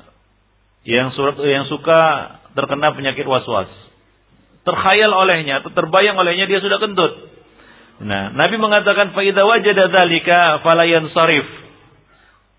yang 0.83 1.15
surat 1.15 1.39
yang 1.39 1.71
suka 1.71 2.01
terkena 2.59 2.91
penyakit 2.91 3.23
was-was. 3.31 3.71
Terkhayal 4.67 5.15
olehnya 5.15 5.63
atau 5.63 5.71
terbayang 5.71 6.19
olehnya 6.19 6.51
dia 6.51 6.59
sudah 6.59 6.83
kentut. 6.83 7.31
Nah, 8.01 8.33
Nabi 8.33 8.57
mengatakan 8.57 9.13
faida 9.13 9.45
wajada 9.45 9.93
dzalika 9.93 10.65
falayan 10.65 11.13
sarif 11.13 11.45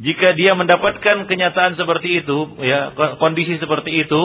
jika 0.02 0.34
dia 0.34 0.58
mendapatkan 0.58 1.30
kenyataan 1.30 1.78
seperti 1.78 2.26
itu, 2.26 2.58
ya 2.66 2.98
kondisi 3.22 3.62
seperti 3.62 4.02
itu, 4.02 4.22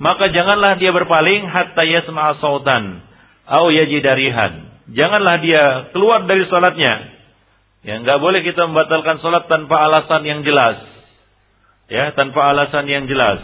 maka 0.00 0.32
janganlah 0.32 0.80
dia 0.80 0.90
berpaling 0.96 1.44
hatta 1.44 1.84
yasma'a 1.84 2.40
sautan 2.40 3.04
au 3.44 3.68
yajidarihan. 3.68 4.72
Janganlah 4.90 5.36
dia 5.44 5.62
keluar 5.92 6.24
dari 6.24 6.48
salatnya 6.48 7.20
Ya, 7.80 7.96
nggak 7.96 8.20
boleh 8.20 8.44
kita 8.44 8.68
membatalkan 8.68 9.24
sholat 9.24 9.48
tanpa 9.48 9.80
alasan 9.88 10.20
yang 10.28 10.44
jelas. 10.44 10.84
Ya, 11.88 12.12
tanpa 12.12 12.52
alasan 12.52 12.84
yang 12.84 13.08
jelas. 13.08 13.40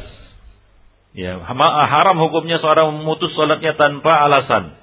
Ya, 1.16 1.40
haram 1.40 2.20
hukumnya 2.20 2.60
seorang 2.60 2.92
memutus 2.92 3.32
sholatnya 3.32 3.72
tanpa 3.80 4.12
alasan. 4.28 4.76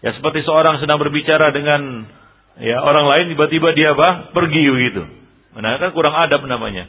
Ya, 0.00 0.16
seperti 0.16 0.48
seorang 0.48 0.80
sedang 0.80 0.96
berbicara 0.96 1.52
dengan 1.52 2.08
ya 2.56 2.80
orang 2.80 3.04
lain 3.04 3.36
tiba-tiba 3.36 3.76
dia 3.76 3.92
apa? 3.92 4.32
Pergi 4.32 4.64
begitu. 4.72 5.19
Nah, 5.58 5.90
kurang 5.90 6.14
adab 6.14 6.46
namanya. 6.46 6.86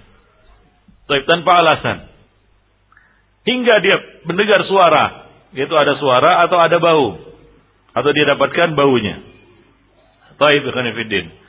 Tapi 1.10 1.26
tanpa 1.26 1.58
alasan. 1.58 1.98
Hingga 3.42 3.76
dia 3.82 3.98
mendengar 4.30 4.62
suara, 4.70 5.34
yaitu 5.58 5.74
ada 5.74 5.98
suara 5.98 6.46
atau 6.46 6.62
ada 6.62 6.78
bau. 6.78 7.18
Atau 7.98 8.14
dia 8.14 8.30
dapatkan 8.30 8.78
baunya. 8.78 9.20
Taib 10.38 10.64
Fiddin. 10.70 11.42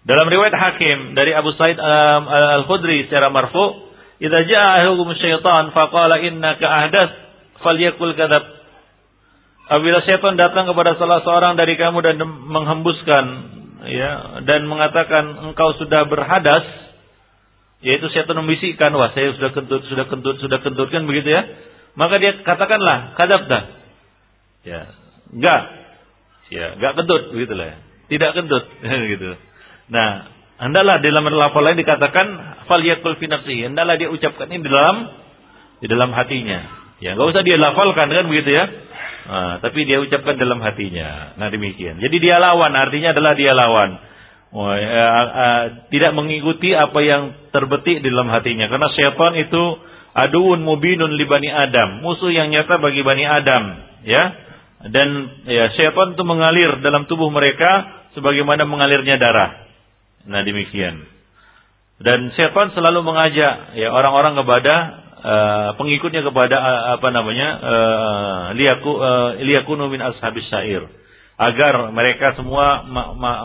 Dalam 0.00 0.26
riwayat 0.32 0.56
Hakim 0.56 1.12
dari 1.12 1.36
Abu 1.36 1.52
Said 1.60 1.76
um, 1.76 2.22
Al-Khudri 2.64 3.04
secara 3.04 3.28
marfu, 3.28 3.84
"Idza 4.16 4.48
jaa 4.48 4.80
ahadukum 4.80 5.12
syaitan 5.20 5.76
faqala 5.76 6.24
innaka 6.24 6.64
ahdath 6.64 7.12
falyakul 7.60 8.16
kadzab." 8.16 8.42
Apabila 9.70 10.00
syaitan 10.02 10.40
datang 10.40 10.66
kepada 10.66 10.96
salah 10.96 11.20
seorang 11.22 11.54
dari 11.60 11.76
kamu 11.76 11.98
dan 12.00 12.16
menghembuskan 12.26 13.24
ya 13.88 14.10
dan 14.44 14.68
mengatakan 14.68 15.52
engkau 15.52 15.76
sudah 15.80 16.04
berhadas, 16.08 16.64
yaitu 17.80 18.08
syaitan 18.12 18.36
membisikkan, 18.36 18.92
"Wah, 18.92 19.12
saya 19.16 19.32
sudah 19.36 19.50
kentut, 19.56 19.82
sudah 19.88 20.06
kentut, 20.08 20.36
sudah 20.40 20.58
kentut," 20.60 20.88
kan 20.92 21.08
begitu 21.08 21.32
ya. 21.32 21.48
Maka 21.96 22.20
dia 22.20 22.36
katakanlah, 22.44 23.16
"Kadzabta." 23.16 23.58
Ya, 24.68 24.80
enggak. 25.32 25.62
Ya, 26.52 26.66
enggak 26.76 26.92
kentut 27.00 27.22
begitulah. 27.32 27.66
Ya. 27.72 27.76
Tidak 28.10 28.30
kentut 28.34 28.64
gitu. 29.16 29.30
Nah, 29.88 30.08
hendaklah 30.60 30.98
dalam 31.00 31.24
lafal 31.30 31.62
lain 31.62 31.78
dikatakan 31.80 32.26
fal 32.66 32.82
yakul 32.82 33.16
fi 33.16 33.26
nafsihi. 33.30 33.70
Hendaklah 33.72 33.96
dia 33.96 34.10
ucapkan 34.12 34.50
ini 34.50 34.66
di 34.66 34.70
dalam 34.70 34.96
di 35.80 35.86
dalam 35.88 36.10
hatinya. 36.12 36.60
Ya, 37.00 37.16
enggak 37.16 37.32
usah 37.32 37.42
dia 37.46 37.56
lafalkan 37.56 38.12
kan 38.12 38.26
begitu 38.28 38.50
ya. 38.52 38.68
Nah, 39.26 39.54
tapi 39.60 39.84
dia 39.84 40.00
ucapkan 40.00 40.40
dalam 40.40 40.60
hatinya. 40.64 41.36
Nah, 41.36 41.48
demikian. 41.52 42.00
Jadi 42.00 42.16
dia 42.18 42.40
lawan, 42.40 42.72
artinya 42.72 43.12
adalah 43.12 43.32
dia 43.36 43.52
lawan. 43.52 44.00
Oh, 44.50 44.72
ya, 44.74 45.06
uh, 45.14 45.62
tidak 45.94 46.10
mengikuti 46.18 46.74
apa 46.74 46.98
yang 47.06 47.22
terbetik 47.54 48.02
di 48.02 48.10
dalam 48.10 48.26
hatinya 48.34 48.66
karena 48.66 48.90
syaitan 48.98 49.38
itu 49.38 49.62
aduun 50.10 50.66
mubinun 50.66 51.14
li 51.14 51.22
bani 51.22 51.46
Adam, 51.46 52.02
musuh 52.02 52.34
yang 52.34 52.50
nyata 52.50 52.82
bagi 52.82 53.06
bani 53.06 53.22
Adam, 53.22 53.62
ya. 54.02 54.24
Dan 54.90 55.08
ya 55.46 55.70
syaitan 55.78 56.18
itu 56.18 56.24
mengalir 56.26 56.82
dalam 56.82 57.06
tubuh 57.06 57.30
mereka 57.30 58.02
sebagaimana 58.18 58.66
mengalirnya 58.66 59.20
darah. 59.20 59.70
Nah 60.26 60.42
demikian. 60.42 61.04
Dan 62.00 62.32
setan 62.32 62.72
selalu 62.72 63.04
mengajak 63.04 63.76
ya 63.76 63.92
orang-orang 63.92 64.32
kepada 64.40 64.99
uh, 65.20 65.68
pengikutnya 65.76 66.24
kepada 66.24 66.56
uh, 66.56 66.82
apa 66.98 67.08
namanya 67.12 67.48
uh, 67.60 68.42
liyaku 68.56 68.90
uh, 68.90 69.30
liyakunu 69.40 69.92
min 69.92 70.00
ashabis 70.00 70.44
syair 70.48 70.88
agar 71.40 71.88
mereka 71.96 72.36
semua 72.36 72.84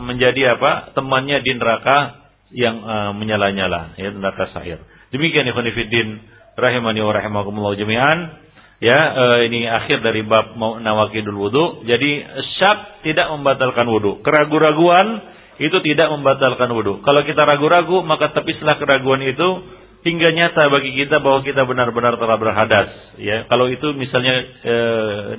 menjadi 0.03 0.60
apa 0.60 0.91
temannya 0.91 1.39
di 1.47 1.56
neraka 1.56 2.27
yang 2.52 2.84
menyala-nyala 3.15 3.95
ya 3.95 4.11
neraka 4.11 4.52
syair. 4.52 4.84
Demikian 5.15 5.47
ikhwan 5.47 5.72
fillah 5.72 6.19
rahimani 6.60 6.99
wa 6.99 7.15
rahimakumullah 7.15 7.80
jami'an. 7.80 8.43
Ya, 8.84 8.99
ini 9.47 9.64
akhir 9.64 10.03
dari 10.03 10.27
bab 10.27 10.60
nawakidul 10.60 11.39
wudu. 11.39 11.88
Jadi 11.88 12.19
syak 12.60 13.07
tidak 13.07 13.31
membatalkan 13.31 13.88
wudu. 13.88 14.19
Keraguan-raguan 14.27 15.23
itu 15.56 15.77
tidak 15.88 16.11
membatalkan 16.11 16.68
wudhu. 16.76 16.99
Kalau 17.03 17.22
kita 17.23 17.47
ragu-ragu, 17.47 18.03
maka 18.03 18.35
tepislah 18.35 18.76
keraguan 18.76 19.23
itu 19.23 19.64
hingga 20.06 20.30
nyata 20.38 20.69
bagi 20.69 20.94
kita 20.94 21.18
bahwa 21.18 21.41
kita 21.41 21.65
benar-benar 21.65 22.22
telah 22.22 22.38
berhadas. 22.38 23.18
Ya, 23.18 23.49
kalau 23.49 23.65
itu 23.73 23.90
misalnya 23.98 24.36
e, 24.61 24.76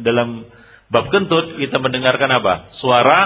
dalam 0.02 0.43
bab 0.90 1.06
kentut 1.14 1.55
kita 1.62 1.78
mendengarkan 1.78 2.26
apa? 2.34 2.74
Suara 2.82 3.20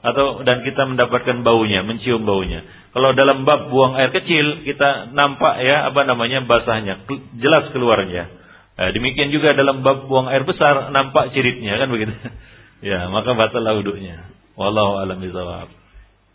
atau 0.00 0.40
dan 0.40 0.64
kita 0.64 0.88
mendapatkan 0.88 1.44
baunya, 1.44 1.84
mencium 1.84 2.24
baunya. 2.24 2.64
Kalau 2.96 3.12
dalam 3.12 3.44
bab 3.44 3.68
buang 3.68 3.92
air 4.00 4.08
kecil 4.08 4.64
kita 4.64 5.12
nampak 5.12 5.60
ya 5.60 5.92
apa 5.92 6.00
namanya 6.08 6.40
basahnya, 6.48 7.04
jelas 7.36 7.68
keluarnya. 7.76 8.32
Nah, 8.76 8.88
demikian 8.92 9.28
juga 9.28 9.52
dalam 9.52 9.84
bab 9.84 10.08
buang 10.08 10.32
air 10.32 10.48
besar 10.48 10.88
nampak 10.96 11.36
ciritnya 11.36 11.76
kan 11.76 11.92
begitu. 11.92 12.16
ya, 12.88 13.12
maka 13.12 13.36
batal 13.36 13.68
wudhunya. 13.84 14.32
Wallahu 14.56 15.04
a'lam. 15.04 15.20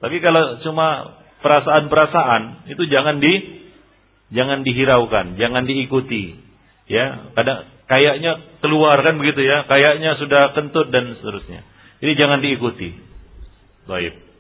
Tapi 0.02 0.18
kalau 0.22 0.62
cuma 0.62 1.18
perasaan-perasaan 1.42 2.70
itu 2.70 2.86
jangan 2.86 3.18
di 3.18 3.61
jangan 4.32 4.64
dihiraukan, 4.64 5.36
jangan 5.38 5.64
diikuti. 5.68 6.40
Ya, 6.88 7.32
kadang 7.38 7.68
kayaknya 7.88 8.40
keluar 8.64 9.00
kan 9.00 9.20
begitu 9.20 9.44
ya, 9.44 9.64
kayaknya 9.68 10.18
sudah 10.20 10.56
kentut 10.56 10.92
dan 10.92 11.16
seterusnya. 11.20 11.64
Jadi 12.02 12.12
jangan 12.18 12.40
diikuti. 12.42 12.98
Baik. 13.86 14.32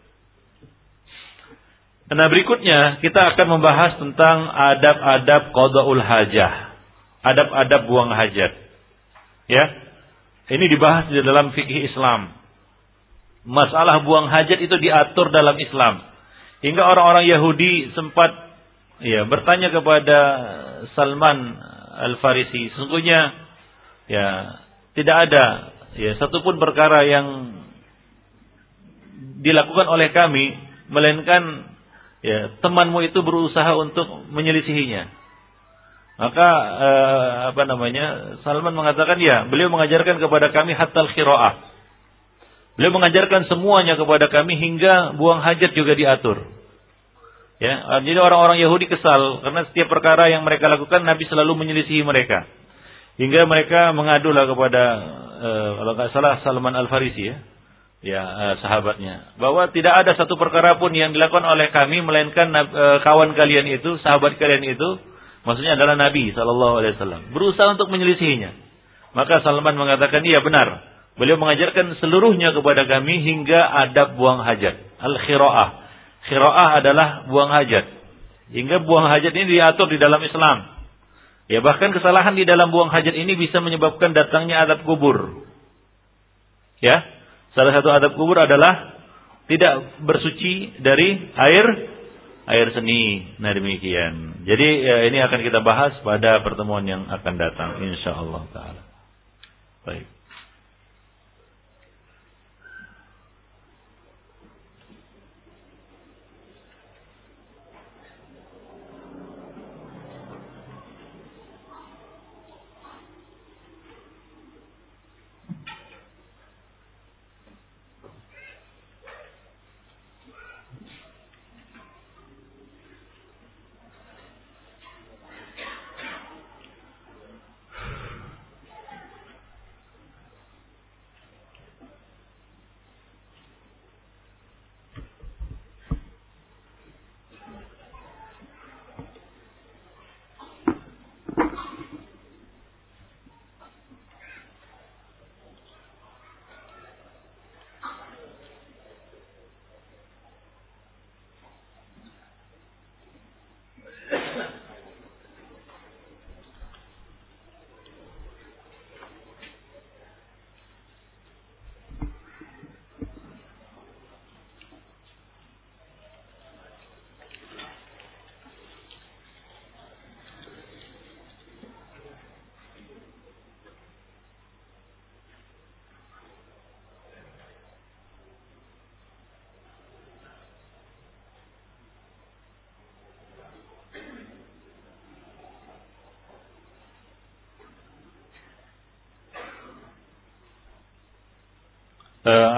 Nah 2.11 2.27
berikutnya 2.27 2.99
kita 2.99 3.21
akan 3.35 3.47
membahas 3.47 3.95
tentang 3.95 4.51
adab-adab 4.51 5.55
qadaul 5.55 6.03
hajah. 6.03 6.75
Adab-adab 7.23 7.81
buang 7.87 8.11
hajat. 8.11 8.51
Ya. 9.47 9.65
Ini 10.51 10.65
dibahas 10.67 11.07
di 11.07 11.23
dalam 11.23 11.55
fikih 11.55 11.87
Islam. 11.87 12.35
Masalah 13.47 14.03
buang 14.03 14.27
hajat 14.27 14.59
itu 14.59 14.75
diatur 14.75 15.31
dalam 15.31 15.55
Islam. 15.55 16.03
Hingga 16.59 16.83
orang-orang 16.83 17.31
Yahudi 17.31 17.95
sempat 17.95 18.50
ya 19.01 19.21
bertanya 19.25 19.69
kepada 19.73 20.19
Salman 20.97 21.57
Al-Farisi, 22.01 22.71
sesungguhnya 22.73 23.19
ya 24.09 24.25
tidak 24.97 25.29
ada 25.29 25.45
ya 25.97 26.17
satupun 26.17 26.57
perkara 26.57 27.05
yang 27.05 27.57
dilakukan 29.41 29.87
oleh 29.89 30.09
kami 30.13 30.57
melainkan 30.89 31.73
ya 32.21 32.57
temanmu 32.61 33.01
itu 33.05 33.19
berusaha 33.21 33.73
untuk 33.77 34.29
menyelisihinya. 34.29 35.21
Maka 36.21 36.49
eh, 36.85 37.31
apa 37.49 37.61
namanya? 37.65 38.05
Salman 38.45 38.77
mengatakan 38.77 39.17
ya, 39.17 39.49
beliau 39.49 39.73
mengajarkan 39.73 40.21
kepada 40.21 40.53
kami 40.53 40.77
hatta 40.77 41.01
al-qiraah 41.09 41.71
Beliau 42.79 42.97
mengajarkan 42.97 43.51
semuanya 43.51 43.99
kepada 43.99 44.31
kami 44.31 44.55
hingga 44.55 45.13
buang 45.19 45.43
hajat 45.43 45.75
juga 45.75 45.91
diatur. 45.91 46.47
Ya, 47.61 48.01
jadi 48.01 48.17
orang-orang 48.17 48.57
Yahudi 48.57 48.89
kesal 48.89 49.45
karena 49.45 49.69
setiap 49.69 49.85
perkara 49.85 50.33
yang 50.33 50.41
mereka 50.41 50.65
lakukan 50.65 51.05
Nabi 51.05 51.29
selalu 51.29 51.53
menyelisihi 51.61 52.01
mereka. 52.01 52.49
Hingga 53.21 53.45
mereka 53.45 53.93
mengadulah 53.93 54.49
kepada 54.49 54.83
uh, 55.37 55.69
kalau 55.77 55.93
nggak 55.93 56.09
salah 56.09 56.41
Salman 56.41 56.73
Al 56.73 56.89
Farisi 56.89 57.21
ya, 57.21 57.37
ya 58.01 58.21
uh, 58.25 58.53
sahabatnya, 58.65 59.37
bahwa 59.37 59.69
tidak 59.69 59.93
ada 59.93 60.17
satu 60.17 60.41
perkara 60.41 60.81
pun 60.81 60.89
yang 60.89 61.13
dilakukan 61.13 61.45
oleh 61.45 61.69
kami 61.69 62.01
melainkan 62.01 62.49
uh, 62.49 62.97
kawan 63.05 63.37
kalian 63.37 63.69
itu, 63.69 63.93
sahabat 64.01 64.41
kalian 64.41 64.65
itu, 64.65 64.97
maksudnya 65.45 65.77
adalah 65.77 65.93
Nabi 65.93 66.33
Shallallahu 66.33 66.81
Alaihi 66.81 66.97
Wasallam 66.97 67.29
berusaha 67.29 67.77
untuk 67.77 67.93
menyelisihinya. 67.93 68.57
Maka 69.13 69.45
Salman 69.45 69.77
mengatakan 69.77 70.25
iya 70.25 70.41
benar. 70.41 70.81
Beliau 71.19 71.37
mengajarkan 71.37 71.99
seluruhnya 71.99 72.57
kepada 72.57 72.87
kami 72.87 73.21
hingga 73.21 73.59
adab 73.85 74.17
buang 74.17 74.41
hajat. 74.41 74.79
Al-khira'ah. 74.97 75.80
Khira'ah 76.29 76.83
adalah 76.83 77.07
buang 77.29 77.49
hajat. 77.49 77.85
Hingga 78.51 78.83
buang 78.83 79.07
hajat 79.07 79.31
ini 79.31 79.57
diatur 79.57 79.87
di 79.89 79.97
dalam 79.97 80.21
Islam. 80.21 80.81
Ya 81.49 81.59
bahkan 81.59 81.91
kesalahan 81.91 82.37
di 82.37 82.47
dalam 82.47 82.69
buang 82.69 82.91
hajat 82.91 83.15
ini 83.15 83.35
bisa 83.35 83.59
menyebabkan 83.59 84.13
datangnya 84.13 84.63
adab 84.67 84.87
kubur. 84.87 85.47
Ya, 86.81 86.95
salah 87.53 87.75
satu 87.77 87.93
adab 87.93 88.17
kubur 88.17 88.39
adalah 88.41 88.97
tidak 89.45 90.01
bersuci 90.01 90.81
dari 90.81 91.19
air 91.35 91.65
air 92.47 92.67
seni. 92.71 93.35
Nah 93.37 93.51
demikian. 93.51 94.47
Jadi 94.47 94.67
ya, 94.81 94.97
ini 95.11 95.19
akan 95.21 95.39
kita 95.43 95.59
bahas 95.61 95.95
pada 96.01 96.41
pertemuan 96.41 96.87
yang 96.87 97.05
akan 97.11 97.33
datang 97.35 97.83
insyaallah 97.83 98.43
taala. 98.55 98.81
Baik. 99.85 100.07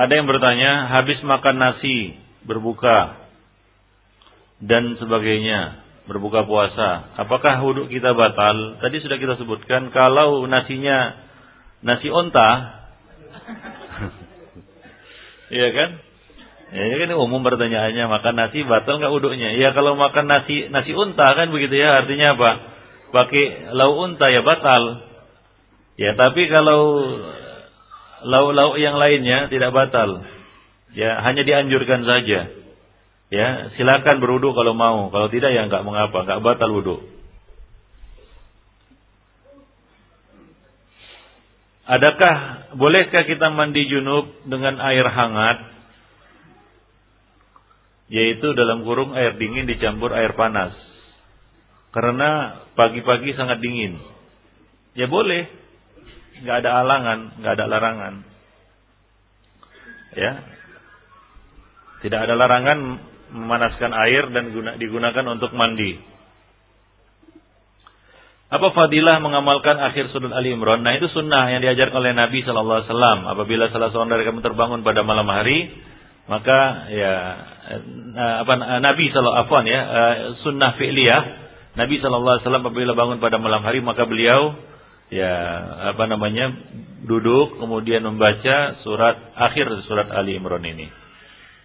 Ada 0.03 0.13
yang 0.13 0.27
bertanya, 0.27 0.91
habis 0.91 1.19
makan 1.23 1.55
nasi, 1.59 2.17
berbuka, 2.43 3.23
dan 4.63 4.95
sebagainya, 4.99 5.83
berbuka 6.07 6.47
puasa, 6.47 7.15
apakah 7.19 7.59
wudhu 7.63 7.91
kita 7.91 8.15
batal? 8.15 8.79
Tadi 8.79 8.97
sudah 9.03 9.17
kita 9.19 9.35
sebutkan, 9.39 9.91
kalau 9.91 10.43
nasinya 10.47 11.15
nasi 11.83 12.07
onta, 12.11 12.49
iya 15.55 15.69
kan? 15.71 15.89
Ya, 16.73 16.89
ini 16.89 16.95
kan 17.05 17.13
umum 17.21 17.45
pertanyaannya, 17.45 18.09
makan 18.09 18.33
nasi 18.33 18.65
batal 18.65 18.97
nggak 18.97 19.13
wudhunya? 19.13 19.61
Ya 19.61 19.77
kalau 19.77 19.93
makan 19.93 20.25
nasi 20.25 20.73
nasi 20.73 20.97
unta 20.97 21.29
kan 21.29 21.53
begitu 21.53 21.77
ya, 21.77 22.01
artinya 22.01 22.33
apa? 22.33 22.51
Pakai 23.13 23.77
lauk 23.77 23.95
unta 24.09 24.25
ya 24.33 24.41
batal. 24.41 25.05
Ya, 26.01 26.17
tapi 26.17 26.49
kalau 26.49 26.81
lauk-lauk 28.23 28.75
yang 28.79 28.95
lainnya 28.97 29.51
tidak 29.51 29.71
batal. 29.71 30.23
Ya, 30.93 31.21
hanya 31.25 31.43
dianjurkan 31.43 32.05
saja. 32.05 32.39
Ya, 33.33 33.47
silakan 33.73 34.21
berwudu 34.21 34.53
kalau 34.53 34.77
mau. 34.77 35.09
Kalau 35.09 35.27
tidak 35.33 35.57
ya 35.57 35.65
enggak 35.65 35.81
mengapa, 35.81 36.21
enggak 36.21 36.41
batal 36.45 36.69
wudu. 36.69 36.97
Adakah 41.83 42.35
bolehkah 42.79 43.27
kita 43.27 43.51
mandi 43.51 43.83
junub 43.91 44.31
dengan 44.47 44.79
air 44.79 45.03
hangat? 45.03 45.75
Yaitu 48.07 48.55
dalam 48.55 48.87
kurung 48.87 49.11
air 49.17 49.35
dingin 49.35 49.67
dicampur 49.67 50.13
air 50.15 50.37
panas. 50.37 50.71
Karena 51.91 52.61
pagi-pagi 52.77 53.35
sangat 53.35 53.59
dingin. 53.59 53.99
Ya 54.93 55.09
boleh 55.09 55.62
nggak 56.43 56.57
ada 56.63 56.69
alangan, 56.83 57.19
nggak 57.39 57.53
ada 57.55 57.65
larangan. 57.65 58.13
Ya, 60.13 60.31
tidak 62.03 62.19
ada 62.29 62.35
larangan 62.35 62.99
memanaskan 63.33 63.91
air 63.95 64.29
dan 64.29 64.51
digunakan 64.77 65.25
untuk 65.31 65.55
mandi. 65.55 65.97
Apa 68.53 68.69
fadilah 68.69 69.17
mengamalkan 69.17 69.81
akhir 69.81 70.13
surat 70.13 70.29
Ali 70.29 70.53
Imran? 70.53 70.85
Nah 70.85 70.93
itu 70.93 71.09
sunnah 71.09 71.49
yang 71.49 71.65
diajarkan 71.65 71.97
oleh 71.97 72.13
Nabi 72.13 72.45
Shallallahu 72.45 72.85
Alaihi 72.85 72.89
Wasallam. 72.91 73.19
Apabila 73.25 73.65
salah 73.73 73.89
seorang 73.89 74.13
dari 74.13 74.29
kami 74.29 74.45
terbangun 74.45 74.85
pada 74.85 75.01
malam 75.01 75.25
hari, 75.25 75.73
maka 76.29 76.59
ya 76.93 77.13
eh, 77.73 78.35
apa 78.45 78.53
Nabi 78.77 79.09
Shallallahu 79.09 79.49
Alaihi 79.49 79.73
ya 79.73 79.81
eh, 79.81 80.15
sunnah 80.45 80.77
fi'liyah. 80.77 81.23
Nabi 81.81 81.97
Shallallahu 81.97 82.33
Alaihi 82.37 82.45
Wasallam 82.45 82.65
apabila 82.69 82.93
bangun 82.93 83.17
pada 83.17 83.41
malam 83.41 83.65
hari 83.65 83.81
maka 83.81 84.05
beliau 84.05 84.53
ya 85.13 85.33
apa 85.93 86.09
namanya 86.09 86.49
duduk 87.05 87.61
kemudian 87.61 88.01
membaca 88.01 88.81
surat 88.81 89.37
akhir 89.37 89.69
surat 89.85 90.09
Ali 90.09 90.39
Imran 90.39 90.65
ini. 90.65 90.89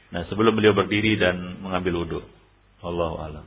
Nah, 0.08 0.24
sebelum 0.28 0.56
beliau 0.56 0.72
berdiri 0.72 1.20
dan 1.20 1.60
mengambil 1.60 2.04
wudhu. 2.04 2.20
Allah 2.80 3.12
alam. 3.28 3.46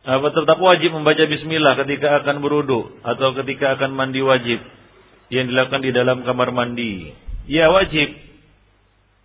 Apa 0.00 0.32
tetap 0.34 0.58
wajib 0.58 0.90
membaca 0.90 1.22
bismillah 1.22 1.78
ketika 1.86 2.24
akan 2.24 2.42
berwudu 2.42 2.98
atau 3.06 3.30
ketika 3.38 3.78
akan 3.78 3.94
mandi 3.94 4.18
wajib 4.24 4.58
yang 5.30 5.46
dilakukan 5.46 5.86
di 5.86 5.92
dalam 5.94 6.26
kamar 6.26 6.50
mandi? 6.50 7.14
Ya 7.46 7.70
wajib. 7.70 8.10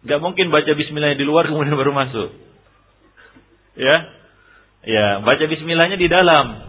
Gak 0.05 0.21
mungkin 0.21 0.53
baca 0.53 0.71
bismillahnya 0.77 1.17
di 1.17 1.25
luar 1.25 1.49
kemudian 1.49 1.73
baru 1.73 1.91
masuk. 1.91 2.29
Ya. 3.75 3.97
Ya, 4.85 5.07
baca 5.25 5.43
bismillahnya 5.49 5.97
di 5.97 6.07
dalam. 6.07 6.61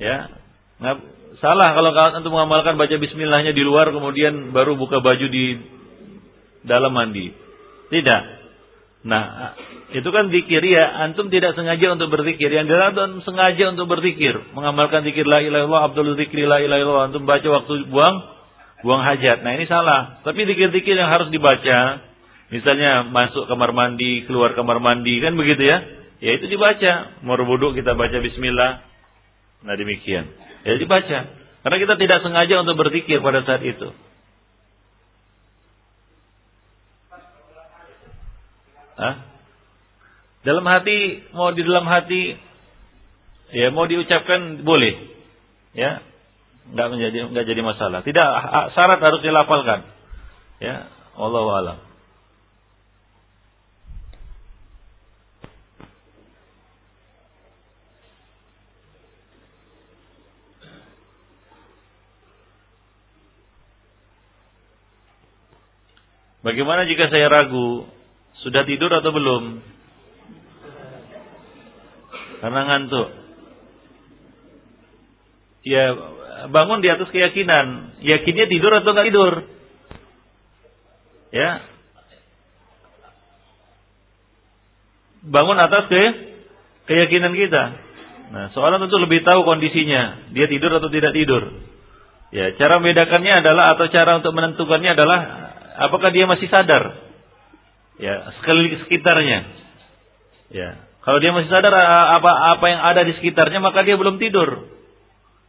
Ya. 0.00 0.32
Nggak, 0.80 0.96
salah 1.44 1.76
kalau 1.76 1.92
untuk 1.92 2.32
mengamalkan 2.32 2.80
baca 2.80 2.96
bismillahnya 2.96 3.52
di 3.52 3.62
luar 3.62 3.92
kemudian 3.92 4.50
baru 4.56 4.80
buka 4.80 5.04
baju 5.04 5.26
di 5.28 5.60
dalam 6.64 6.96
mandi. 6.96 7.30
Tidak. 7.92 8.22
Nah, 9.04 9.52
itu 9.92 10.08
kan 10.08 10.32
zikir 10.32 10.64
ya. 10.64 11.04
Antum 11.04 11.28
tidak 11.28 11.52
sengaja 11.52 11.92
untuk 11.92 12.08
berzikir. 12.08 12.48
Yang 12.48 12.72
dalam 12.72 13.20
sengaja 13.20 13.76
untuk 13.76 13.92
berzikir. 13.92 14.40
Mengamalkan 14.56 15.04
zikir 15.04 15.28
la 15.28 15.44
ilaha 15.44 15.68
illallah, 15.68 15.82
abdul 15.92 16.16
zikri 16.16 16.48
la 16.48 16.64
ilaha 16.64 16.80
illallah. 16.80 17.06
Antum 17.12 17.28
baca 17.28 17.44
waktu 17.44 17.92
buang 17.92 18.16
buang 18.80 19.04
hajat. 19.04 19.44
Nah, 19.44 19.52
ini 19.52 19.68
salah. 19.68 20.24
Tapi 20.24 20.48
zikir-zikir 20.48 20.96
yang 20.96 21.12
harus 21.12 21.28
dibaca 21.28 22.00
Misalnya 22.52 23.08
masuk 23.08 23.48
kamar 23.48 23.72
mandi, 23.72 24.24
keluar 24.28 24.52
kamar 24.52 24.82
mandi, 24.82 25.20
kan 25.22 25.32
begitu 25.38 25.64
ya? 25.64 25.78
Ya 26.20 26.30
itu 26.36 26.48
dibaca. 26.48 27.20
Mau 27.24 27.36
wudhu 27.36 27.72
kita 27.76 27.96
baca 27.96 28.16
bismillah. 28.20 28.84
Nah 29.64 29.74
demikian. 29.76 30.28
Ya 30.64 30.76
dibaca. 30.76 31.18
Karena 31.64 31.76
kita 31.80 31.94
tidak 31.96 32.18
sengaja 32.20 32.60
untuk 32.60 32.76
berzikir 32.76 33.24
pada 33.24 33.40
saat 33.44 33.64
itu. 33.64 33.88
Hah? 38.94 39.14
Dalam 40.44 40.64
hati, 40.68 41.24
mau 41.32 41.50
di 41.56 41.64
dalam 41.64 41.88
hati, 41.88 42.36
ya 43.56 43.72
mau 43.72 43.88
diucapkan 43.88 44.60
boleh. 44.60 44.92
Ya, 45.72 46.04
nggak 46.68 46.88
menjadi 46.92 47.18
nggak 47.32 47.46
jadi 47.48 47.60
masalah. 47.64 48.04
Tidak 48.04 48.28
syarat 48.76 49.00
harus 49.00 49.20
dilafalkan. 49.24 49.88
Ya, 50.60 50.92
Allah 51.16 51.42
alam. 51.48 51.78
Bagaimana 66.44 66.84
jika 66.84 67.08
saya 67.08 67.32
ragu, 67.32 67.88
sudah 68.44 68.68
tidur 68.68 68.92
atau 68.92 69.16
belum? 69.16 69.64
Karena 72.44 72.60
ngantuk. 72.68 73.08
Ya, 75.64 75.84
bangun 76.52 76.84
di 76.84 76.92
atas 76.92 77.08
keyakinan. 77.08 77.96
Yakinnya 78.04 78.44
tidur 78.52 78.76
atau 78.76 78.92
nggak 78.92 79.08
tidur? 79.08 79.32
Ya. 81.32 81.64
Bangun 85.24 85.56
atas 85.56 85.88
ke 85.88 86.02
keyakinan 86.92 87.32
kita. 87.32 87.64
Nah, 88.36 88.52
soalnya 88.52 88.84
tentu 88.84 89.00
lebih 89.00 89.24
tahu 89.24 89.48
kondisinya. 89.48 90.28
Dia 90.36 90.44
tidur 90.52 90.76
atau 90.76 90.92
tidak 90.92 91.16
tidur. 91.16 91.56
Ya, 92.36 92.52
cara 92.60 92.84
membedakannya 92.84 93.32
adalah 93.40 93.72
atau 93.72 93.88
cara 93.88 94.20
untuk 94.20 94.36
menentukannya 94.36 94.92
adalah 94.92 95.20
apakah 95.74 96.10
dia 96.14 96.24
masih 96.24 96.46
sadar? 96.48 97.02
Ya, 97.98 98.34
sekali 98.40 98.74
sekitarnya. 98.86 99.38
Ya. 100.50 100.70
Kalau 101.04 101.20
dia 101.20 101.36
masih 101.36 101.52
sadar 101.52 101.74
apa 102.16 102.32
apa 102.56 102.64
yang 102.64 102.80
ada 102.80 103.04
di 103.04 103.12
sekitarnya 103.20 103.60
maka 103.60 103.84
dia 103.84 103.94
belum 103.94 104.16
tidur. 104.16 104.66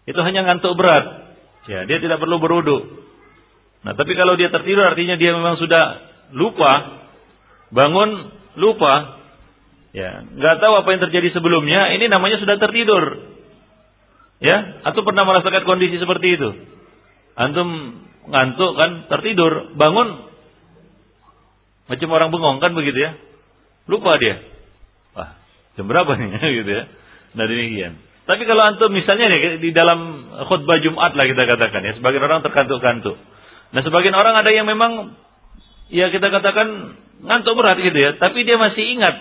Itu 0.05 0.19
hanya 0.21 0.45
ngantuk 0.45 0.75
berat. 0.77 1.37
Ya, 1.65 1.87
dia 1.89 1.97
tidak 1.97 2.21
perlu 2.21 2.37
berwudu. 2.37 3.05
Nah, 3.81 3.93
tapi 3.97 4.13
kalau 4.13 4.37
dia 4.37 4.53
tertidur 4.53 4.85
artinya 4.85 5.17
dia 5.17 5.33
memang 5.33 5.57
sudah 5.57 6.01
lupa, 6.33 7.05
bangun 7.73 8.33
lupa, 8.57 9.21
ya, 9.93 10.25
nggak 10.25 10.57
tahu 10.61 10.73
apa 10.77 10.89
yang 10.93 11.01
terjadi 11.09 11.29
sebelumnya. 11.37 11.93
Ini 11.97 12.05
namanya 12.09 12.37
sudah 12.37 12.57
tertidur. 12.61 13.33
Ya, 14.43 14.83
atau 14.83 15.01
pernah 15.01 15.23
merasakan 15.23 15.63
kondisi 15.63 15.97
seperti 15.97 16.27
itu? 16.37 16.49
Antum 17.35 17.69
ngantuk 18.31 18.71
kan, 18.79 18.91
tertidur, 19.11 19.75
bangun 19.75 20.31
macam 21.85 22.09
orang 22.17 22.29
bengong 22.33 22.57
kan 22.63 22.71
begitu 22.73 22.97
ya. 22.97 23.11
Lupa 23.85 24.17
dia. 24.17 24.41
Wah, 25.13 25.37
jam 25.77 25.85
berapa 25.85 26.17
nih 26.17 26.29
gitu 26.63 26.71
ya. 26.71 26.83
Nah 27.37 27.45
demikian. 27.45 28.01
Tapi 28.25 28.41
kalau 28.49 28.65
antum 28.65 28.89
misalnya 28.89 29.29
nih 29.29 29.61
di 29.61 29.69
dalam 29.69 30.25
khutbah 30.49 30.81
Jumat 30.81 31.13
lah 31.13 31.25
kita 31.29 31.45
katakan 31.45 31.85
ya, 31.85 31.93
sebagian 32.01 32.25
orang 32.25 32.41
terkantuk-kantuk. 32.41 33.21
Nah 33.69 33.81
sebagian 33.85 34.17
orang 34.17 34.33
ada 34.33 34.49
yang 34.49 34.65
memang 34.65 35.13
ya 35.93 36.09
kita 36.09 36.33
katakan 36.33 36.97
ngantuk 37.21 37.53
berat 37.53 37.77
gitu 37.77 37.93
ya, 37.93 38.17
tapi 38.17 38.41
dia 38.41 38.57
masih 38.57 38.81
ingat. 38.97 39.15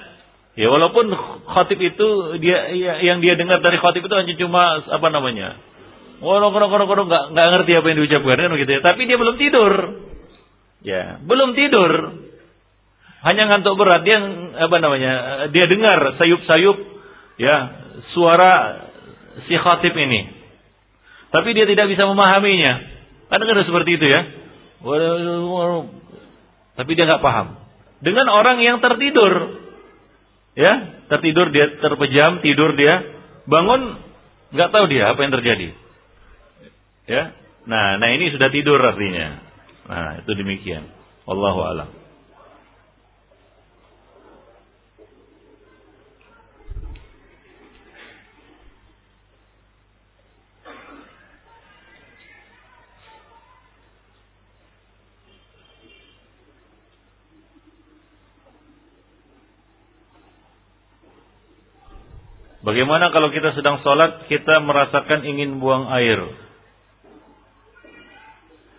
Ya 0.55 0.71
walaupun 0.71 1.11
khotib 1.51 1.83
itu 1.83 2.39
dia 2.41 2.71
ya, 2.73 3.03
yang 3.03 3.19
dia 3.21 3.37
dengar 3.37 3.61
dari 3.61 3.77
khotib 3.77 4.07
itu 4.07 4.15
hanya 4.15 4.35
cuma 4.39 4.81
apa 4.87 5.09
namanya 5.13 5.59
Korong 6.21 6.53
nggak 7.35 7.49
ngerti 7.55 7.73
apa 7.75 7.87
yang 7.91 7.99
diucapkan 8.03 8.37
kan 8.39 8.51
begitu 8.55 8.71
ya. 8.79 8.81
Tapi 8.85 9.01
dia 9.07 9.17
belum 9.19 9.37
tidur. 9.39 9.73
Ya, 10.85 11.03
belum 11.25 11.57
tidur. 11.57 11.93
Hanya 13.25 13.43
ngantuk 13.49 13.81
berat 13.81 14.05
dia 14.05 14.21
apa 14.61 14.77
namanya? 14.85 15.13
Dia 15.49 15.65
dengar 15.65 16.21
sayup-sayup 16.21 16.77
ya 17.41 17.57
suara 18.13 18.85
si 19.49 19.57
khatib 19.57 19.97
ini. 19.97 20.29
Tapi 21.33 21.51
dia 21.57 21.65
tidak 21.67 21.89
bisa 21.89 22.05
memahaminya. 22.05 22.85
Kadang-kadang 23.33 23.67
seperti 23.67 23.91
itu 23.97 24.07
ya. 24.07 24.21
Tapi 26.77 26.91
dia 26.95 27.05
nggak 27.09 27.25
paham. 27.25 27.59
Dengan 28.05 28.29
orang 28.29 28.61
yang 28.61 28.85
tertidur, 28.85 29.57
ya 30.53 30.73
tertidur 31.09 31.49
dia 31.49 31.81
terpejam, 31.81 32.45
tidur 32.45 32.77
dia, 32.77 33.01
bangun 33.49 33.97
nggak 34.53 34.71
tahu 34.71 34.85
dia 34.93 35.17
apa 35.17 35.21
yang 35.25 35.33
terjadi. 35.33 35.84
Ya. 37.05 37.37
Nah, 37.65 38.01
nah 38.01 38.09
ini 38.13 38.33
sudah 38.33 38.49
tidur 38.49 38.81
artinya. 38.81 39.41
Nah, 39.89 40.11
itu 40.25 40.31
demikian. 40.37 40.89
Wallahu 41.29 41.61
alam. 41.65 41.89
Bagaimana 62.65 63.13
kalau 63.13 63.29
kita 63.29 63.53
sedang 63.53 63.85
sholat, 63.85 64.25
kita 64.33 64.57
merasakan 64.65 65.29
ingin 65.29 65.61
buang 65.61 65.85
air? 65.93 66.44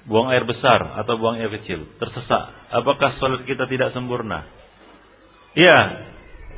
Buang 0.05 0.29
air 0.29 0.45
besar 0.45 1.01
atau 1.01 1.17
buang 1.17 1.41
air 1.41 1.49
kecil? 1.49 1.89
Tersesak. 1.97 2.43
Apakah 2.69 3.17
sholat 3.17 3.41
kita 3.49 3.65
tidak 3.65 3.89
sempurna? 3.97 4.45
Ya, 5.57 5.77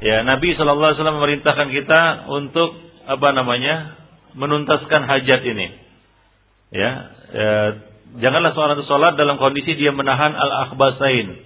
ya 0.04 0.26
Nabi 0.28 0.52
Wasallam 0.58 1.22
memerintahkan 1.22 1.70
kita 1.72 2.02
untuk 2.28 2.76
apa 3.08 3.28
namanya 3.32 3.96
menuntaskan 4.36 5.08
hajat 5.08 5.42
ini. 5.48 5.68
Ya, 6.76 6.92
ya 7.32 7.52
janganlah 8.20 8.52
seorang 8.52 8.76
itu 8.84 8.86
sholat 8.92 9.16
dalam 9.16 9.40
kondisi 9.40 9.80
dia 9.80 9.96
menahan 9.96 10.36
al 10.36 10.68
akhbasain, 10.68 11.40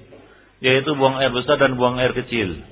yaitu 0.66 0.98
buang 0.98 1.22
air 1.22 1.30
besar 1.30 1.62
dan 1.62 1.78
buang 1.78 2.02
air 2.02 2.18
kecil. 2.18 2.66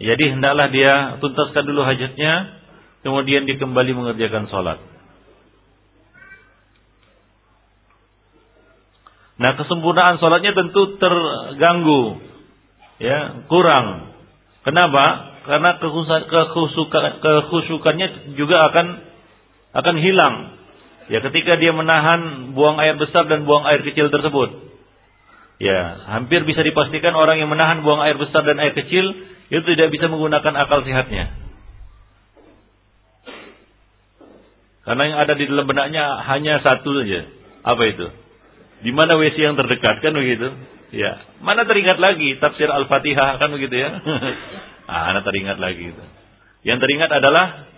Jadi 0.00 0.24
hendaklah 0.32 0.72
dia 0.72 1.20
tuntaskan 1.20 1.64
dulu 1.68 1.84
hajatnya, 1.84 2.56
kemudian 3.04 3.44
dia 3.44 3.60
kembali 3.60 3.92
mengerjakan 3.92 4.48
sholat. 4.48 4.95
Nah 9.36 9.52
kesempurnaan 9.60 10.16
sholatnya 10.16 10.56
tentu 10.56 10.96
terganggu, 10.96 12.24
ya 12.96 13.44
kurang. 13.52 14.16
Kenapa? 14.64 15.36
Karena 15.46 15.78
kekhusukannya 15.78 18.08
juga 18.34 18.66
akan 18.72 18.86
akan 19.76 19.96
hilang. 20.00 20.56
Ya 21.06 21.22
ketika 21.22 21.54
dia 21.60 21.70
menahan 21.70 22.50
buang 22.56 22.82
air 22.82 22.98
besar 22.98 23.30
dan 23.30 23.46
buang 23.46 23.62
air 23.68 23.86
kecil 23.86 24.10
tersebut. 24.10 24.66
Ya, 25.56 26.04
hampir 26.12 26.44
bisa 26.44 26.60
dipastikan 26.60 27.16
orang 27.16 27.40
yang 27.40 27.48
menahan 27.48 27.80
buang 27.80 28.04
air 28.04 28.20
besar 28.20 28.44
dan 28.44 28.60
air 28.60 28.76
kecil 28.76 29.08
itu 29.48 29.64
tidak 29.72 29.88
bisa 29.88 30.10
menggunakan 30.10 30.52
akal 30.52 30.84
sehatnya. 30.84 31.32
Karena 34.84 35.02
yang 35.08 35.18
ada 35.18 35.34
di 35.34 35.44
dalam 35.48 35.66
benaknya 35.66 36.04
hanya 36.28 36.60
satu 36.60 36.92
saja. 37.00 37.26
Apa 37.64 37.82
itu? 37.88 38.06
Di 38.84 38.92
mana 38.92 39.16
WC 39.16 39.40
yang 39.40 39.56
terdekat 39.56 40.04
kan 40.04 40.12
begitu? 40.12 40.52
Ya. 40.92 41.20
Mana 41.40 41.64
teringat 41.64 41.96
lagi 41.96 42.36
tafsir 42.38 42.68
Al-Fatihah 42.68 43.40
kan 43.40 43.48
begitu 43.52 43.74
ya? 43.74 43.90
ah, 44.90 45.12
anda 45.12 45.24
teringat 45.24 45.56
lagi 45.56 45.96
itu. 45.96 46.04
Yang 46.66 46.78
teringat 46.84 47.10
adalah 47.10 47.70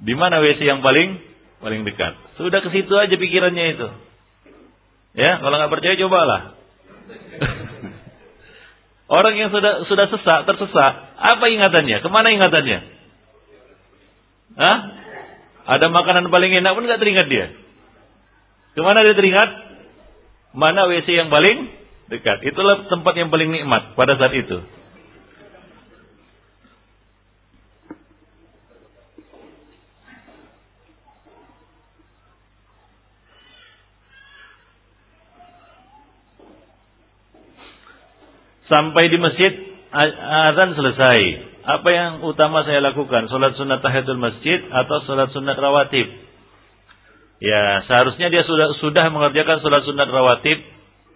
di 0.00 0.14
mana 0.16 0.40
WC 0.40 0.64
yang 0.64 0.80
paling 0.80 1.20
paling 1.60 1.84
dekat. 1.84 2.16
Sudah 2.40 2.64
ke 2.64 2.72
situ 2.72 2.94
aja 2.96 3.12
pikirannya 3.12 3.64
itu. 3.76 3.88
Ya, 5.12 5.42
kalau 5.42 5.54
nggak 5.60 5.72
percaya 5.72 5.94
cobalah. 6.00 6.40
Orang 9.20 9.34
yang 9.34 9.50
sudah 9.50 9.84
sudah 9.90 10.06
sesak, 10.06 10.46
tersesat, 10.46 10.94
apa 11.18 11.44
ingatannya? 11.50 11.98
Ke 11.98 12.08
mana 12.08 12.30
ingatannya? 12.30 12.78
Hah? 14.54 14.78
Ada 15.66 15.86
makanan 15.90 16.30
paling 16.30 16.54
enak 16.54 16.72
pun 16.74 16.86
nggak 16.86 17.02
teringat 17.02 17.26
dia. 17.26 17.46
Ke 18.78 18.80
mana 18.86 19.02
dia 19.02 19.18
teringat? 19.18 19.69
Mana 20.50 20.90
WC 20.90 21.06
yang 21.14 21.30
paling 21.30 21.70
dekat? 22.10 22.42
Itulah 22.42 22.90
tempat 22.90 23.14
yang 23.14 23.30
paling 23.30 23.54
nikmat 23.54 23.94
pada 23.94 24.18
saat 24.18 24.34
itu. 24.34 24.58
Sampai 38.70 39.10
di 39.10 39.18
masjid 39.18 39.50
azan 39.90 40.78
selesai. 40.78 41.18
Apa 41.60 41.88
yang 41.90 42.12
utama 42.22 42.62
saya 42.62 42.78
lakukan? 42.78 43.26
Salat 43.26 43.58
sunat 43.58 43.82
tahiyatul 43.82 44.18
masjid 44.18 44.62
atau 44.70 45.02
salat 45.06 45.34
sunat 45.34 45.58
rawatib? 45.58 46.29
Ya, 47.40 47.88
seharusnya 47.88 48.28
dia 48.28 48.44
sudah 48.44 48.76
sudah 48.84 49.08
mengerjakan 49.08 49.64
salat 49.64 49.88
sunat 49.88 50.08
rawatib 50.12 50.60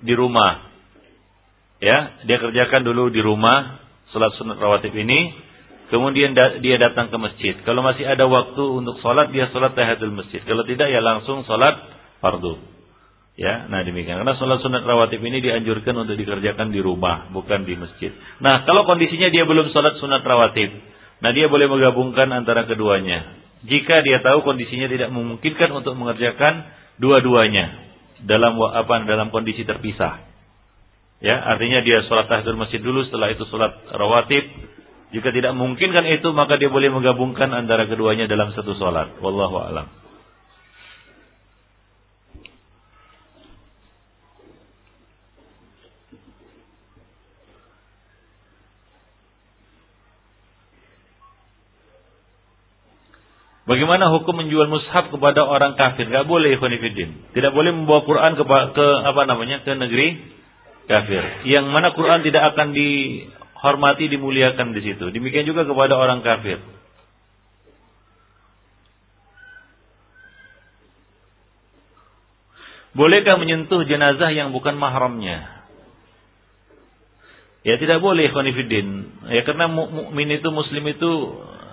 di 0.01 0.15
rumah. 0.17 0.73
Ya, 1.85 2.25
dia 2.25 2.41
kerjakan 2.41 2.81
dulu 2.81 3.13
di 3.13 3.21
rumah 3.21 3.85
salat 4.09 4.33
sunat 4.41 4.57
rawatib 4.57 4.97
ini, 4.97 5.37
kemudian 5.93 6.33
dia 6.65 6.77
datang 6.81 7.13
ke 7.13 7.17
masjid. 7.21 7.55
Kalau 7.69 7.85
masih 7.85 8.09
ada 8.09 8.25
waktu 8.25 8.65
untuk 8.65 9.05
salat, 9.05 9.37
dia 9.37 9.53
salat 9.53 9.77
tahiyatul 9.77 10.17
masjid. 10.17 10.41
Kalau 10.49 10.65
tidak 10.65 10.89
ya 10.89 11.05
langsung 11.05 11.45
salat 11.45 11.93
fardu. 12.25 12.73
Ya, 13.35 13.67
nah 13.67 13.83
demikian. 13.83 14.23
Karena 14.23 14.39
sholat 14.39 14.63
sunat 14.63 14.87
rawatib 14.87 15.19
ini 15.19 15.43
dianjurkan 15.43 16.07
untuk 16.07 16.15
dikerjakan 16.15 16.71
di 16.71 16.79
rumah, 16.79 17.35
bukan 17.35 17.67
di 17.67 17.75
masjid. 17.75 18.15
Nah, 18.39 18.63
kalau 18.63 18.87
kondisinya 18.87 19.27
dia 19.27 19.43
belum 19.43 19.75
sholat 19.75 19.99
sunat 19.99 20.23
rawatib, 20.23 20.71
nah 21.19 21.35
dia 21.35 21.51
boleh 21.51 21.67
menggabungkan 21.67 22.31
antara 22.31 22.63
keduanya. 22.71 23.44
Jika 23.65 24.05
dia 24.05 24.21
tahu 24.21 24.45
kondisinya 24.45 24.87
tidak 24.93 25.09
memungkinkan 25.09 25.73
untuk 25.73 25.97
mengerjakan 25.97 26.69
dua-duanya 27.01 27.85
dalam 28.25 28.61
apa 28.61 29.09
dalam 29.09 29.33
kondisi 29.33 29.65
terpisah. 29.65 30.21
Ya, 31.25 31.41
artinya 31.41 31.81
dia 31.81 32.05
sholat 32.05 32.29
tahiyatul 32.29 32.61
masjid 32.61 32.85
dulu, 32.85 33.09
setelah 33.09 33.33
itu 33.33 33.49
sholat 33.49 33.73
rawatib. 33.97 34.45
Jika 35.17 35.31
tidak 35.33 35.57
memungkinkan 35.57 36.05
itu, 36.11 36.29
maka 36.37 36.61
dia 36.61 36.69
boleh 36.69 36.93
menggabungkan 36.93 37.49
antara 37.55 37.89
keduanya 37.89 38.29
dalam 38.29 38.53
satu 38.53 38.77
sholat. 38.77 39.17
Wallahu 39.25 39.57
a'lam. 39.57 40.04
Bagaimana 53.65 54.13
hukum 54.13 54.45
menjual 54.45 54.69
mushaf 54.69 55.09
kepada 55.09 55.41
orang 55.41 55.73
kafir? 55.81 56.05
Gak 56.13 56.29
boleh 56.29 56.53
ikhwanifidin. 56.61 57.33
Tidak 57.33 57.53
boleh 57.57 57.73
membawa 57.73 58.05
Quran 58.05 58.37
ke, 58.37 58.45
ke 58.45 58.87
apa 59.09 59.23
namanya 59.25 59.65
ke 59.65 59.73
negeri 59.73 60.21
kafir. 60.85 61.49
Yang 61.49 61.73
mana 61.73 61.97
Quran 61.97 62.21
tidak 62.21 62.53
akan 62.53 62.77
dihormati, 62.77 64.13
dimuliakan 64.13 64.77
di 64.77 64.81
situ. 64.85 65.09
Demikian 65.09 65.49
juga 65.49 65.65
kepada 65.65 65.97
orang 65.97 66.21
kafir. 66.21 66.61
Bolehkah 72.93 73.41
menyentuh 73.41 73.89
jenazah 73.89 74.29
yang 74.31 74.53
bukan 74.53 74.77
mahramnya? 74.77 75.65
Ya 77.65 77.81
tidak 77.81 78.05
boleh 78.05 78.29
ikhwanifidin. 78.29 79.25
Ya 79.33 79.41
karena 79.49 79.73
mukmin 79.73 80.29
itu 80.37 80.53
muslim 80.53 80.85
itu 80.85 81.13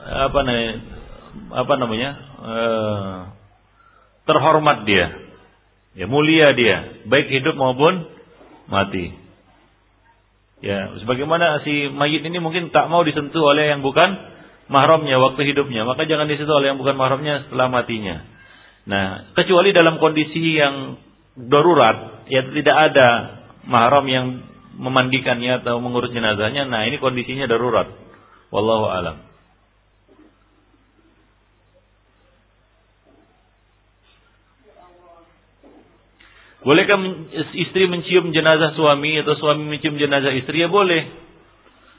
apa 0.08 0.40
namanya 0.48 1.01
apa 1.52 1.74
namanya 1.80 2.10
uh, 2.40 3.18
terhormat 4.28 4.84
dia, 4.88 5.08
ya 5.96 6.06
mulia 6.08 6.54
dia, 6.56 7.04
baik 7.08 7.28
hidup 7.32 7.56
maupun 7.56 8.08
mati. 8.68 9.16
Ya, 10.62 10.94
sebagaimana 11.02 11.66
si 11.66 11.90
mayit 11.90 12.22
ini 12.22 12.38
mungkin 12.38 12.70
tak 12.70 12.86
mau 12.86 13.02
disentuh 13.02 13.42
oleh 13.42 13.74
yang 13.74 13.82
bukan 13.82 14.14
mahramnya 14.70 15.18
waktu 15.18 15.42
hidupnya, 15.52 15.84
maka 15.90 16.06
jangan 16.06 16.30
disentuh 16.30 16.62
oleh 16.62 16.72
yang 16.72 16.80
bukan 16.80 16.96
mahramnya 16.96 17.50
setelah 17.50 17.68
matinya. 17.68 18.22
Nah, 18.86 19.34
kecuali 19.34 19.74
dalam 19.74 19.98
kondisi 19.98 20.58
yang 20.58 21.02
darurat, 21.34 22.30
ya 22.30 22.46
tidak 22.46 22.78
ada 22.94 23.10
mahram 23.66 24.06
yang 24.06 24.26
memandikannya 24.78 25.66
atau 25.66 25.82
mengurus 25.82 26.14
jenazahnya, 26.14 26.70
nah 26.70 26.86
ini 26.86 27.02
kondisinya 27.02 27.50
darurat. 27.50 27.90
Wallahu 28.54 28.86
alam. 28.90 29.31
Bolehkah 36.62 36.98
istri 37.58 37.90
mencium 37.90 38.30
jenazah 38.30 38.78
suami 38.78 39.18
atau 39.18 39.34
suami 39.34 39.66
mencium 39.66 39.98
jenazah 39.98 40.30
istri? 40.38 40.62
Ya 40.62 40.70
boleh. 40.70 41.10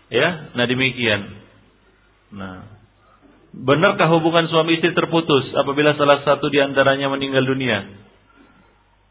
Ya, 0.07 0.55
nah 0.55 0.71
demikian. 0.71 1.35
Nah, 2.31 2.69
benarkah 3.51 4.07
hubungan 4.13 4.47
suami 4.47 4.79
istri 4.79 4.95
terputus 4.95 5.51
apabila 5.59 5.99
salah 5.99 6.23
satu 6.23 6.47
di 6.47 6.63
antaranya 6.63 7.11
meninggal 7.11 7.43
dunia? 7.43 7.91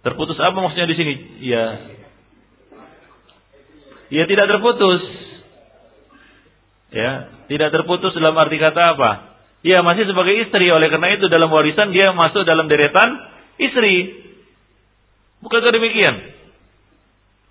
Terputus 0.07 0.39
apa 0.39 0.55
maksudnya 0.55 0.87
di 0.87 0.95
sini? 0.95 1.13
Ya, 1.43 1.63
ya 4.07 4.23
tidak 4.25 4.47
terputus. 4.55 5.03
Ya, 6.95 7.27
tidak 7.51 7.75
terputus 7.75 8.15
dalam 8.15 8.39
arti 8.39 8.55
kata 8.55 8.81
apa? 8.95 9.11
Ya, 9.67 9.83
masih 9.83 10.07
sebagai 10.07 10.33
istri. 10.47 10.71
Oleh 10.71 10.87
karena 10.87 11.11
itu 11.13 11.27
dalam 11.27 11.51
warisan 11.51 11.91
dia 11.91 12.15
masuk 12.15 12.47
dalam 12.47 12.71
deretan 12.71 13.19
istri. 13.59 14.30
Bukankah 15.41 15.73
demikian? 15.73 16.15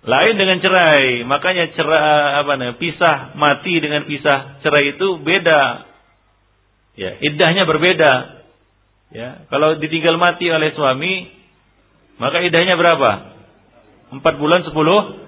Lain 0.01 0.33
dengan 0.33 0.57
cerai. 0.63 1.21
Makanya 1.27 1.77
cerai 1.77 2.41
apa 2.41 2.51
namanya? 2.57 2.79
Pisah 2.81 3.37
mati 3.37 3.77
dengan 3.77 4.07
pisah 4.09 4.63
cerai 4.65 4.97
itu 4.97 5.21
beda. 5.21 5.85
Ya, 6.97 7.21
iddahnya 7.21 7.69
berbeda. 7.69 8.43
Ya, 9.11 9.43
kalau 9.51 9.75
ditinggal 9.77 10.15
mati 10.15 10.47
oleh 10.47 10.71
suami, 10.71 11.27
maka 12.15 12.39
iddahnya 12.41 12.79
berapa? 12.79 13.35
Empat 14.11 14.39
bulan 14.39 14.63
sepuluh 14.63 15.19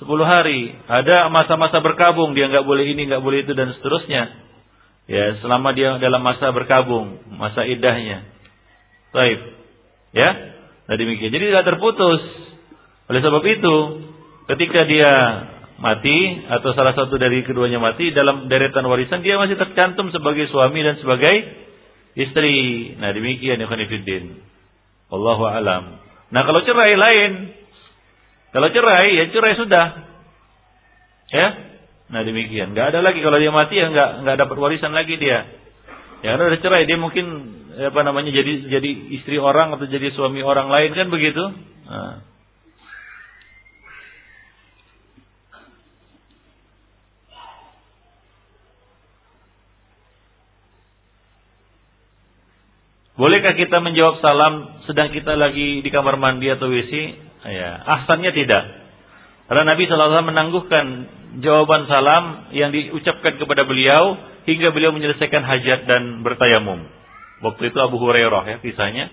sepuluh 0.00 0.24
hari. 0.24 0.72
Ada 0.88 1.28
masa-masa 1.28 1.80
berkabung, 1.84 2.32
dia 2.32 2.48
nggak 2.48 2.64
boleh 2.64 2.84
ini, 2.88 3.08
nggak 3.08 3.22
boleh 3.22 3.44
itu 3.44 3.52
dan 3.52 3.76
seterusnya. 3.76 4.22
Ya, 5.06 5.38
selama 5.38 5.70
dia 5.70 6.02
dalam 6.02 6.18
masa 6.18 6.50
berkabung, 6.50 7.22
masa 7.36 7.62
idahnya. 7.62 8.26
Baik. 9.14 9.38
Ya. 10.16 10.55
Nah 10.86 10.94
demikian. 10.94 11.34
Jadi 11.34 11.44
tidak 11.50 11.66
terputus. 11.66 12.22
Oleh 13.06 13.20
sebab 13.22 13.42
itu, 13.46 13.76
ketika 14.54 14.80
dia 14.86 15.12
mati 15.76 16.40
atau 16.48 16.72
salah 16.72 16.96
satu 16.96 17.20
dari 17.20 17.44
keduanya 17.44 17.76
mati 17.76 18.08
dalam 18.10 18.48
deretan 18.48 18.88
warisan 18.88 19.20
dia 19.20 19.36
masih 19.36 19.60
tercantum 19.60 20.08
sebagai 20.08 20.48
suami 20.48 20.80
dan 20.80 20.96
sebagai 20.98 21.34
istri. 22.16 22.92
Nah 22.96 23.12
demikian 23.12 23.60
ya 23.60 23.66
Khanifuddin. 23.68 24.40
Allahu 25.12 25.44
alam. 25.46 26.00
Nah 26.32 26.42
kalau 26.42 26.64
cerai 26.66 26.96
lain, 26.96 27.54
kalau 28.50 28.72
cerai, 28.72 29.14
ya 29.14 29.24
cerai 29.30 29.54
sudah. 29.54 29.86
Ya. 31.30 31.48
Nah 32.06 32.22
demikian. 32.22 32.72
Gak 32.72 32.94
ada 32.94 33.04
lagi 33.04 33.20
kalau 33.20 33.36
dia 33.36 33.52
mati 33.52 33.76
ya 33.76 33.90
nggak 33.90 34.10
nggak 34.24 34.36
dapat 34.46 34.56
warisan 34.56 34.94
lagi 34.96 35.18
dia. 35.20 35.65
Ya 36.24 36.36
karena 36.36 36.48
udah 36.48 36.60
cerai 36.64 36.88
dia 36.88 36.96
mungkin 36.96 37.26
apa 37.76 38.00
namanya 38.00 38.32
jadi 38.32 38.72
jadi 38.72 38.90
istri 39.20 39.36
orang 39.36 39.76
atau 39.76 39.84
jadi 39.84 40.08
suami 40.16 40.40
orang 40.40 40.72
lain 40.72 40.96
kan 40.96 41.08
begitu. 41.12 41.44
Nah. 41.84 42.24
Bolehkah 53.16 53.56
kita 53.56 53.80
menjawab 53.80 54.20
salam 54.20 54.84
sedang 54.84 55.08
kita 55.08 55.40
lagi 55.40 55.80
di 55.80 55.88
kamar 55.88 56.20
mandi 56.20 56.52
atau 56.52 56.68
WC? 56.68 56.92
Ya, 57.48 57.80
ahsannya 57.80 58.28
tidak. 58.36 58.64
Karena 59.48 59.72
Nabi 59.72 59.88
SAW 59.88 60.20
menangguhkan 60.20 60.86
jawaban 61.40 61.88
salam 61.88 62.52
yang 62.52 62.76
diucapkan 62.76 63.40
kepada 63.40 63.64
beliau 63.64 64.20
hingga 64.46 64.70
beliau 64.70 64.94
menyelesaikan 64.94 65.42
hajat 65.42 65.90
dan 65.90 66.22
bertayamum. 66.22 66.86
Waktu 67.44 67.74
itu 67.74 67.78
Abu 67.82 68.00
Hurairah 68.00 68.42
ya 68.48 68.56
kisahnya, 68.62 69.12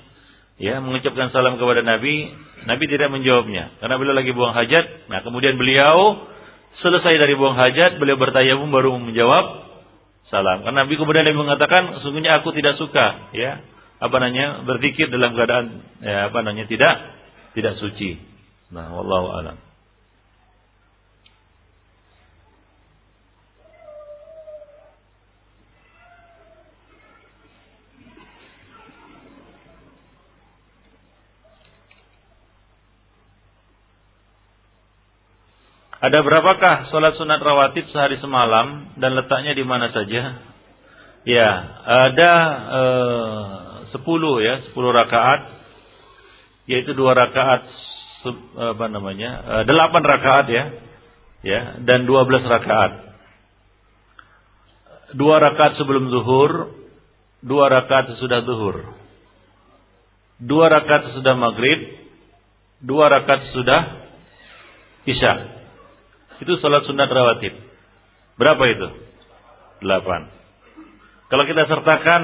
ya 0.62 0.80
mengucapkan 0.80 1.34
salam 1.34 1.60
kepada 1.60 1.84
Nabi, 1.84 2.32
Nabi 2.64 2.84
tidak 2.88 3.12
menjawabnya 3.12 3.76
karena 3.84 3.96
beliau 4.00 4.16
lagi 4.16 4.32
buang 4.32 4.56
hajat. 4.56 5.12
Nah 5.12 5.20
kemudian 5.26 5.60
beliau 5.60 6.24
selesai 6.80 7.20
dari 7.20 7.34
buang 7.36 7.60
hajat, 7.60 8.00
beliau 8.00 8.16
bertayamum 8.16 8.72
baru 8.72 8.96
menjawab 9.02 9.68
salam. 10.32 10.64
Karena 10.64 10.88
Nabi 10.88 10.96
kemudian 10.96 11.28
Nabi 11.28 11.36
mengatakan, 11.36 12.00
sesungguhnya 12.00 12.40
aku 12.40 12.56
tidak 12.56 12.80
suka, 12.80 13.34
ya 13.36 13.60
apa 14.04 14.16
namanya 14.20 14.68
berzikir 14.68 15.08
dalam 15.08 15.32
keadaan 15.32 15.80
ya 16.04 16.28
apa 16.28 16.38
namanya 16.44 16.68
tidak 16.68 16.96
tidak 17.56 17.80
suci. 17.80 18.20
Nah, 18.74 18.90
wallahu 18.92 19.32
alam. 19.32 19.58
Ada 36.04 36.20
berapakah 36.20 36.92
sholat 36.92 37.16
sunat 37.16 37.40
rawatib 37.40 37.88
sehari 37.88 38.20
semalam 38.20 38.92
dan 39.00 39.16
letaknya 39.16 39.56
di 39.56 39.64
mana 39.64 39.88
saja? 39.88 40.36
Ya, 41.24 41.50
ada 41.88 42.32
eh, 42.76 43.44
sepuluh 43.96 44.44
ya, 44.44 44.68
sepuluh 44.68 44.92
rakaat 44.92 45.64
yaitu 46.68 46.92
dua 46.92 47.16
rakaat 47.16 47.64
apa 48.56 48.86
namanya 48.92 49.32
eh, 49.48 49.64
delapan 49.64 50.04
rakaat 50.04 50.46
ya 50.52 50.64
ya 51.40 51.80
dan 51.88 52.04
dua 52.04 52.28
belas 52.28 52.44
rakaat. 52.52 53.16
Dua 55.16 55.40
rakaat 55.40 55.80
sebelum 55.80 56.12
zuhur 56.12 56.84
dua 57.40 57.72
rakaat 57.72 58.12
sesudah 58.12 58.44
zuhur. 58.44 58.92
Dua 60.36 60.68
rakaat 60.68 61.16
sesudah 61.16 61.40
maghrib 61.40 61.80
dua 62.84 63.08
rakaat 63.08 63.56
sesudah 63.56 63.82
isya 65.08 65.62
itu 66.44 66.60
salat 66.60 66.84
sunat 66.84 67.07
rawatib 67.07 67.56
berapa 68.38 68.64
itu 68.68 68.88
delapan 69.82 70.28
kalau 71.32 71.48
kita 71.48 71.65
sertakan 71.65 72.22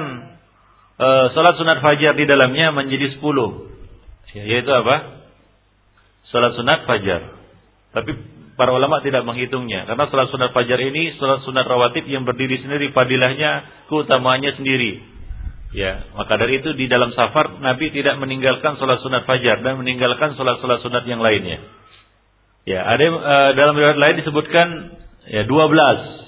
uh, 1.00 1.26
salat 1.32 1.56
sunat 1.56 1.80
fajar 1.80 2.14
di 2.14 2.28
dalamnya 2.28 2.70
menjadi 2.70 3.16
sepuluh 3.16 3.70
Ya, 4.30 4.46
yaitu 4.46 4.70
apa? 4.70 5.26
Salat 6.30 6.54
sunat 6.54 6.86
fajar. 6.86 7.34
Tapi 7.90 8.10
para 8.54 8.70
ulama 8.70 9.02
tidak 9.02 9.26
menghitungnya 9.26 9.88
karena 9.88 10.06
salat 10.06 10.30
sunat 10.30 10.50
fajar 10.54 10.78
ini 10.78 11.18
salat 11.18 11.42
sunat 11.42 11.66
rawatib 11.66 12.06
yang 12.06 12.22
berdiri 12.22 12.62
sendiri 12.62 12.94
fadilahnya 12.94 13.66
keutamaannya 13.90 14.54
sendiri. 14.54 15.10
Ya, 15.70 16.02
maka 16.18 16.34
dari 16.34 16.58
itu 16.62 16.74
di 16.74 16.90
dalam 16.90 17.14
safar 17.14 17.62
Nabi 17.62 17.94
tidak 17.94 18.18
meninggalkan 18.18 18.78
salat 18.78 19.02
sunat 19.02 19.22
fajar 19.26 19.62
dan 19.62 19.78
meninggalkan 19.78 20.34
salat-salat 20.34 20.82
sunat 20.82 21.06
yang 21.06 21.22
lainnya. 21.22 21.62
Ya, 22.68 22.84
ada 22.84 23.04
uh, 23.08 23.50
dalam 23.56 23.74
riwayat 23.76 23.98
lain 23.98 24.16
disebutkan 24.20 24.68
ya 25.28 25.48
12 25.48 26.20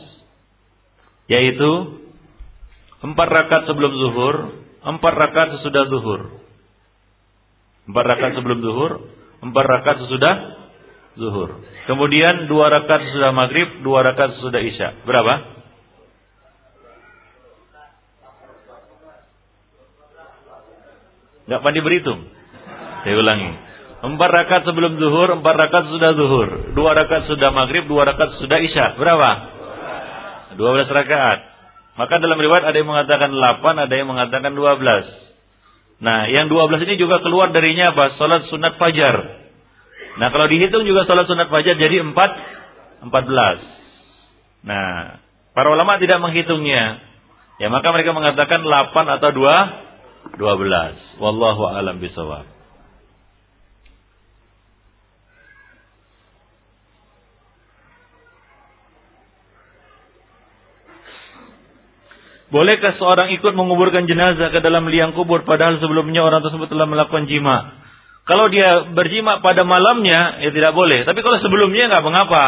yaitu 1.31 1.71
empat 3.03 3.29
rakaat 3.29 3.63
sebelum 3.67 3.93
zuhur, 3.95 4.37
empat 4.85 5.13
rakaat 5.17 5.49
sesudah 5.59 5.89
zuhur. 5.89 6.21
Empat 7.89 8.05
rakaat 8.15 8.33
sebelum 8.39 8.59
zuhur, 8.63 8.93
empat 9.43 9.65
rakaat 9.67 9.99
sesudah 10.07 10.35
zuhur. 11.19 11.63
Kemudian 11.89 12.47
dua 12.47 12.71
rakaat 12.71 13.11
sesudah 13.11 13.35
maghrib, 13.35 13.83
dua 13.83 14.07
rakaat 14.07 14.39
sesudah 14.39 14.61
isya. 14.63 15.03
Berapa? 15.03 15.35
Gak 21.51 21.61
pandai 21.61 21.83
berhitung. 21.83 22.23
Saya 23.03 23.19
ulangi. 23.19 23.72
Empat 24.03 24.31
rakaat 24.35 24.62
sebelum 24.66 24.99
zuhur, 24.99 25.31
empat 25.39 25.55
rakaat 25.55 25.87
sudah 25.95 26.11
zuhur. 26.19 26.49
Dua 26.74 26.91
rakaat 26.91 27.31
sudah 27.31 27.55
maghrib, 27.55 27.87
dua 27.87 28.03
rakaat 28.03 28.43
sudah 28.43 28.59
isya. 28.59 28.99
Berapa? 28.99 29.31
Dua 30.59 30.70
belas 30.74 30.91
rakaat. 30.91 31.39
Maka 31.93 32.19
dalam 32.19 32.41
riwayat 32.41 32.66
ada 32.66 32.77
yang 32.77 32.91
mengatakan 32.91 33.31
delapan, 33.31 33.74
ada 33.79 33.95
yang 33.95 34.09
mengatakan 34.11 34.53
dua 34.59 34.74
belas. 34.74 35.07
Nah, 36.03 36.27
yang 36.27 36.51
12 36.51 36.83
ini 36.83 36.99
juga 36.99 37.23
keluar 37.23 37.55
darinya 37.55 37.95
apa? 37.95 38.19
Salat 38.19 38.51
sunat 38.51 38.74
fajar. 38.74 39.39
Nah, 40.19 40.29
kalau 40.35 40.51
dihitung 40.51 40.83
juga 40.83 41.07
salat 41.07 41.31
sunat 41.31 41.47
fajar 41.47 41.79
jadi 41.79 42.03
4 42.03 42.11
14. 43.07 44.66
Nah, 44.66 45.23
para 45.55 45.70
ulama 45.70 46.03
tidak 46.03 46.19
menghitungnya. 46.19 46.99
Ya, 47.62 47.70
maka 47.70 47.95
mereka 47.95 48.11
mengatakan 48.11 48.66
8 48.66 49.15
atau 49.15 49.31
2 49.31 50.43
12. 50.43 51.23
Wallahu 51.23 51.70
alam 51.70 52.03
bisawab. 52.03 52.52
Bolehkah 62.53 63.01
seorang 63.01 63.33
ikut 63.33 63.57
menguburkan 63.57 64.05
jenazah 64.05 64.53
ke 64.53 64.61
dalam 64.61 64.85
liang 64.93 65.16
kubur 65.16 65.41
padahal 65.49 65.81
sebelumnya 65.81 66.20
orang 66.20 66.45
tersebut 66.45 66.69
telah 66.69 66.85
melakukan 66.85 67.24
jima? 67.24 67.81
Kalau 68.29 68.53
dia 68.53 68.93
berjima 68.93 69.41
pada 69.41 69.65
malamnya, 69.65 70.45
ya 70.45 70.53
tidak 70.53 70.77
boleh. 70.77 71.09
Tapi 71.09 71.24
kalau 71.24 71.41
sebelumnya 71.41 71.89
nggak 71.89 72.05
mengapa. 72.05 72.45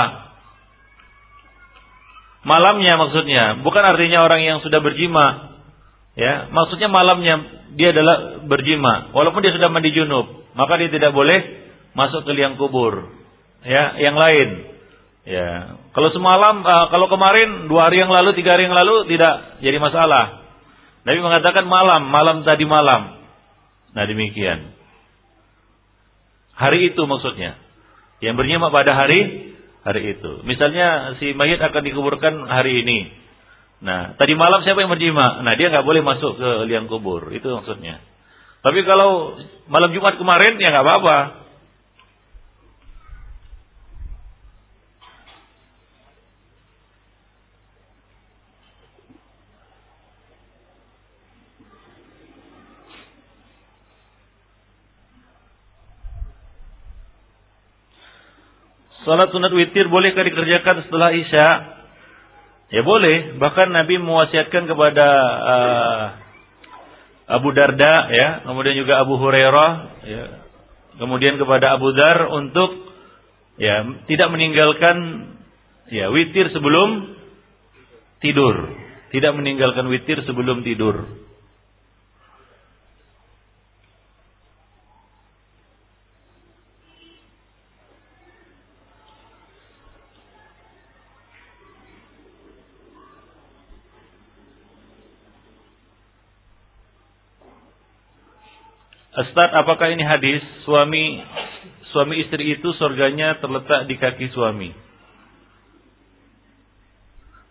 Malamnya 2.44 3.00
maksudnya, 3.00 3.64
bukan 3.64 3.80
artinya 3.80 4.28
orang 4.28 4.44
yang 4.44 4.58
sudah 4.60 4.84
berjima. 4.84 5.56
Ya, 6.14 6.52
maksudnya 6.52 6.92
malamnya 6.92 7.64
dia 7.74 7.90
adalah 7.90 8.44
berjima, 8.44 9.10
walaupun 9.16 9.42
dia 9.42 9.50
sudah 9.50 9.66
mandi 9.66 9.90
junub, 9.90 10.46
maka 10.54 10.78
dia 10.78 10.92
tidak 10.92 11.10
boleh 11.10 11.42
masuk 11.96 12.22
ke 12.22 12.30
liang 12.36 12.54
kubur. 12.60 13.08
Ya, 13.64 13.96
yang 13.98 14.14
lain. 14.14 14.73
Ya, 15.24 15.80
kalau 15.96 16.12
semalam, 16.12 16.60
uh, 16.60 16.86
kalau 16.92 17.08
kemarin 17.08 17.64
dua 17.64 17.88
hari 17.88 18.04
yang 18.04 18.12
lalu, 18.12 18.36
tiga 18.36 18.60
hari 18.60 18.68
yang 18.68 18.76
lalu 18.76 19.08
tidak 19.08 19.56
jadi 19.64 19.80
masalah. 19.80 20.44
Nabi 21.04 21.20
mengatakan 21.20 21.64
malam, 21.64 22.12
malam 22.12 22.44
tadi 22.44 22.64
malam. 22.68 23.20
Nah 23.92 24.04
demikian. 24.04 24.72
Hari 26.56 26.92
itu 26.92 27.02
maksudnya. 27.04 27.56
Yang 28.20 28.34
bernyimak 28.40 28.72
pada 28.72 28.92
hari 28.96 29.52
hari 29.84 30.16
itu. 30.16 30.40
Misalnya 30.48 31.16
si 31.20 31.36
mayit 31.36 31.60
akan 31.60 31.82
dikuburkan 31.84 32.48
hari 32.48 32.84
ini. 32.84 33.12
Nah, 33.84 34.16
tadi 34.16 34.32
malam 34.32 34.64
siapa 34.64 34.80
yang 34.80 34.88
berjima? 34.88 35.44
Nah, 35.44 35.52
dia 35.60 35.68
nggak 35.68 35.84
boleh 35.84 36.00
masuk 36.00 36.40
ke 36.40 36.50
liang 36.72 36.88
kubur. 36.88 37.28
Itu 37.36 37.52
maksudnya. 37.52 38.00
Tapi 38.64 38.80
kalau 38.88 39.36
malam 39.68 39.92
Jumat 39.92 40.16
kemarin 40.16 40.56
ya 40.56 40.72
nggak 40.72 40.84
apa-apa. 40.88 41.18
Salat 59.04 59.28
sunat 59.36 59.52
witir 59.52 59.92
bolehkah 59.92 60.24
dikerjakan 60.24 60.88
setelah 60.88 61.12
Isya? 61.12 61.48
Ya 62.72 62.82
boleh, 62.82 63.36
bahkan 63.36 63.68
Nabi 63.68 64.00
mewasiatkan 64.00 64.64
kepada 64.64 65.08
uh, 65.44 66.02
Abu 67.28 67.52
Darda 67.52 67.94
ya, 68.08 68.28
kemudian 68.48 68.74
juga 68.80 69.04
Abu 69.04 69.20
Hurairah 69.20 69.70
ya, 70.08 70.24
kemudian 70.96 71.36
kepada 71.36 71.76
Abu 71.76 71.92
Dar 71.92 72.32
untuk 72.32 72.90
ya 73.60 73.84
tidak 74.08 74.28
meninggalkan 74.32 74.96
ya 75.92 76.08
witir 76.08 76.50
sebelum 76.56 77.14
tidur, 78.24 78.72
tidak 79.12 79.32
meninggalkan 79.36 79.84
witir 79.92 80.24
sebelum 80.24 80.64
tidur. 80.64 81.04
Ustaz, 99.14 99.50
apakah 99.54 99.94
ini 99.94 100.02
hadis 100.02 100.42
suami 100.66 101.22
suami 101.94 102.18
istri 102.26 102.58
itu 102.58 102.74
surganya 102.74 103.38
terletak 103.38 103.86
di 103.86 103.94
kaki 103.94 104.26
suami? 104.34 104.74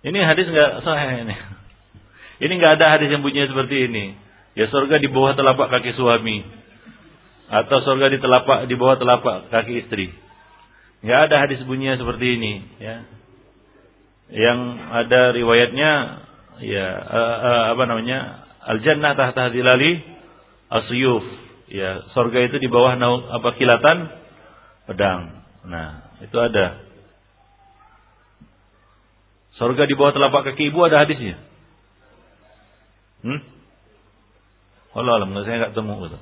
Ini 0.03 0.19
hadis 0.27 0.51
nggak 0.51 0.71
sahih 0.83 1.23
ini. 1.23 1.35
Ini 2.43 2.51
nggak 2.59 2.75
ada 2.75 2.99
hadis 2.99 3.07
yang 3.07 3.23
bunyinya 3.23 3.47
seperti 3.47 3.87
ini. 3.87 4.19
Ya 4.59 4.67
surga 4.67 4.99
di 4.99 5.07
bawah 5.07 5.31
telapak 5.31 5.71
kaki 5.71 5.95
suami 5.95 6.43
atau 7.47 7.77
surga 7.87 8.11
di 8.11 8.19
telapak 8.19 8.67
di 8.67 8.75
bawah 8.75 8.99
telapak 8.99 9.47
kaki 9.47 9.87
istri. 9.87 10.11
Nggak 11.07 11.19
ada 11.31 11.35
hadis 11.47 11.63
bunyinya 11.63 11.95
seperti 11.95 12.35
ini. 12.35 12.53
Ya. 12.83 12.95
Yang 14.27 14.59
ada 14.91 15.21
riwayatnya 15.31 15.91
ya 16.67 16.87
uh, 16.99 17.37
uh, 17.39 17.63
apa 17.71 17.83
namanya 17.87 18.19
al 18.59 18.83
jannah 18.83 19.15
tahta 19.15 19.47
hilali 19.55 20.03
asyuf 20.67 21.42
ya 21.73 22.05
sorga 22.13 22.45
itu 22.45 22.61
di 22.61 22.69
bawah 22.69 22.93
naung 22.93 23.25
apa 23.33 23.57
kilatan 23.57 24.13
pedang. 24.85 25.41
Nah, 25.65 26.21
itu 26.21 26.37
ada. 26.37 26.77
Sorga 29.57 29.89
di 29.89 29.97
bawah 29.97 30.13
telapak 30.13 30.53
kaki 30.53 30.69
ibu 30.69 30.85
ada 30.85 31.01
hadisnya. 31.01 31.41
Hmm? 33.25 33.41
Allah 34.93 35.17
alam, 35.17 35.33
saya 35.41 35.57
nggak 35.65 35.73
temu 35.73 35.97
gitu. 36.05 36.19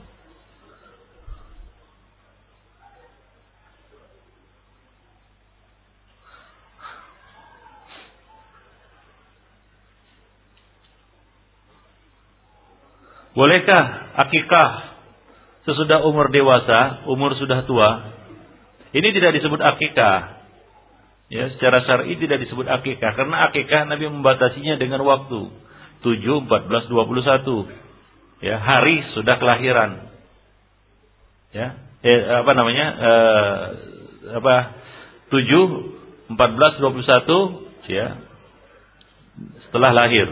Bolehkah 13.31 14.11
akikah 14.19 14.90
sesudah 15.65 16.01
umur 16.07 16.33
dewasa, 16.33 17.05
umur 17.05 17.37
sudah 17.37 17.63
tua, 17.69 18.11
ini 18.91 19.07
tidak 19.15 19.39
disebut 19.39 19.61
akikah. 19.61 20.41
Ya, 21.31 21.47
secara 21.55 21.87
syar'i 21.87 22.19
tidak 22.19 22.43
disebut 22.43 22.67
akikah 22.67 23.15
karena 23.15 23.47
akikah 23.47 23.87
Nabi 23.87 24.11
membatasinya 24.11 24.75
dengan 24.75 24.99
waktu 25.07 25.47
7, 26.03 26.27
14, 26.27 26.91
21. 26.91 27.71
Ya, 28.43 28.59
hari 28.59 28.99
sudah 29.15 29.39
kelahiran. 29.39 30.11
Ya, 31.55 31.79
eh, 32.03 32.21
apa 32.35 32.51
namanya? 32.51 32.85
Eh, 32.99 33.61
apa 34.43 34.55
7, 35.31 36.35
14, 36.35 36.83
21 36.83 37.87
ya. 37.87 38.19
Setelah 39.69 39.95
lahir. 39.95 40.27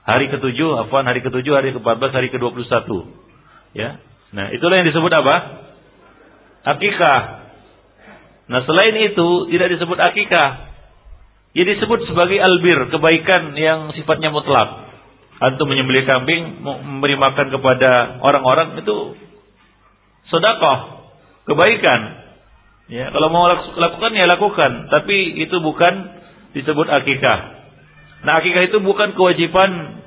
Hari 0.00 0.32
ketujuh, 0.32 0.80
afwan 0.80 1.04
hari 1.04 1.20
ketujuh, 1.20 1.52
hari 1.52 1.76
ke-14, 1.76 2.10
hari 2.16 2.28
ke-21. 2.32 2.88
Ya. 3.76 4.02
Nah, 4.30 4.54
itulah 4.54 4.82
yang 4.82 4.88
disebut 4.90 5.12
apa? 5.14 5.36
Akikah. 6.76 7.20
Nah, 8.50 8.60
selain 8.66 8.94
itu 8.98 9.28
tidak 9.54 9.78
disebut 9.78 9.98
akikah. 9.98 10.70
Ia 11.50 11.64
disebut 11.66 12.06
sebagai 12.06 12.38
albir, 12.38 12.78
kebaikan 12.94 13.54
yang 13.58 13.90
sifatnya 13.94 14.30
mutlak. 14.30 14.90
Antum 15.40 15.66
menyembelih 15.66 16.06
kambing, 16.06 16.62
memberi 16.62 17.16
makan 17.18 17.50
kepada 17.50 18.22
orang-orang 18.22 18.78
itu 18.78 19.18
sedekah, 20.30 21.10
kebaikan. 21.48 22.00
Ya, 22.90 23.10
kalau 23.14 23.30
mau 23.30 23.46
lakukan 23.54 24.12
ya 24.18 24.26
lakukan, 24.26 24.90
tapi 24.90 25.42
itu 25.42 25.56
bukan 25.62 26.22
disebut 26.54 26.86
akikah. 26.90 27.38
Nah, 28.26 28.42
akikah 28.42 28.66
itu 28.66 28.82
bukan 28.82 29.14
kewajiban 29.14 30.02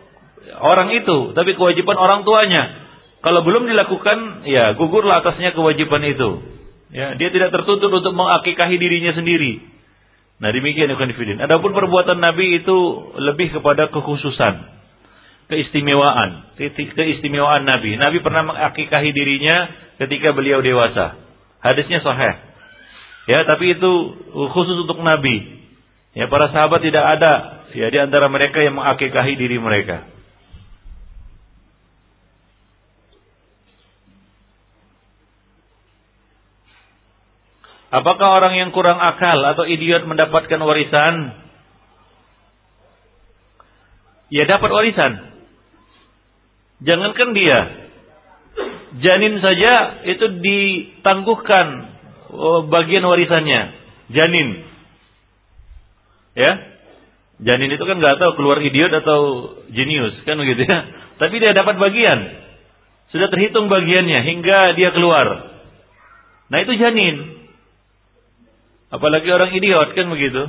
orang 0.59 0.91
itu, 0.95 1.31
tapi 1.31 1.55
kewajiban 1.55 1.95
orang 1.95 2.27
tuanya. 2.27 2.82
Kalau 3.23 3.39
belum 3.47 3.71
dilakukan, 3.71 4.43
ya 4.43 4.75
gugurlah 4.75 5.23
atasnya 5.23 5.55
kewajiban 5.55 6.03
itu. 6.03 6.43
Ya, 6.91 7.15
dia 7.15 7.31
tidak 7.31 7.55
tertuntut 7.55 7.89
untuk 7.89 8.13
mengakikahi 8.13 8.75
dirinya 8.75 9.15
sendiri. 9.15 9.63
Nah 10.43 10.51
demikian 10.51 10.91
konfidin. 10.99 11.39
Adapun 11.39 11.71
perbuatan 11.71 12.19
Nabi 12.19 12.59
itu 12.59 12.77
lebih 13.15 13.55
kepada 13.55 13.87
kekhususan, 13.95 14.67
keistimewaan, 15.47 16.53
keistimewaan 16.59 17.63
Nabi. 17.63 17.95
Nabi 17.95 18.19
pernah 18.19 18.43
mengakikahi 18.51 19.09
dirinya 19.15 19.71
ketika 20.03 20.35
beliau 20.35 20.59
dewasa. 20.59 21.15
Hadisnya 21.63 22.03
sahih. 22.03 22.35
Ya, 23.31 23.47
tapi 23.47 23.71
itu 23.71 23.91
khusus 24.51 24.83
untuk 24.83 24.99
Nabi. 24.99 25.63
Ya, 26.11 26.27
para 26.27 26.51
sahabat 26.51 26.83
tidak 26.83 27.01
ada 27.01 27.63
ya 27.71 27.87
di 27.87 27.97
antara 28.03 28.27
mereka 28.27 28.59
yang 28.59 28.75
mengakikahi 28.75 29.39
diri 29.39 29.57
mereka. 29.63 30.12
Apakah 37.93 38.41
orang 38.41 38.57
yang 38.57 38.69
kurang 38.73 38.97
akal 38.97 39.37
atau 39.53 39.69
idiot 39.69 40.09
mendapatkan 40.09 40.57
warisan? 40.65 41.37
Ya 44.33 44.49
dapat 44.49 44.73
warisan. 44.73 45.29
Jangankan 46.81 47.37
dia. 47.37 47.59
Janin 48.97 49.37
saja 49.45 50.01
itu 50.09 50.25
ditangguhkan 50.41 51.67
oh, 52.33 52.65
bagian 52.65 53.05
warisannya. 53.05 53.61
Janin. 54.09 54.65
Ya. 56.33 56.51
Janin 57.45 57.77
itu 57.77 57.83
kan 57.85 58.01
nggak 58.01 58.17
tahu 58.17 58.41
keluar 58.41 58.57
idiot 58.57 58.89
atau 58.89 59.53
jenius 59.69 60.17
kan 60.25 60.41
begitu 60.41 60.65
ya. 60.65 60.89
Tapi 61.21 61.37
dia 61.37 61.53
dapat 61.53 61.77
bagian. 61.77 62.41
Sudah 63.13 63.29
terhitung 63.29 63.69
bagiannya 63.69 64.17
hingga 64.25 64.73
dia 64.81 64.89
keluar. 64.97 65.53
Nah 66.49 66.57
itu 66.57 66.73
janin. 66.73 67.42
Apalagi 68.93 69.25
orang 69.33 69.49
idiot 69.57 69.89
kan 69.97 70.05
begitu. 70.05 70.45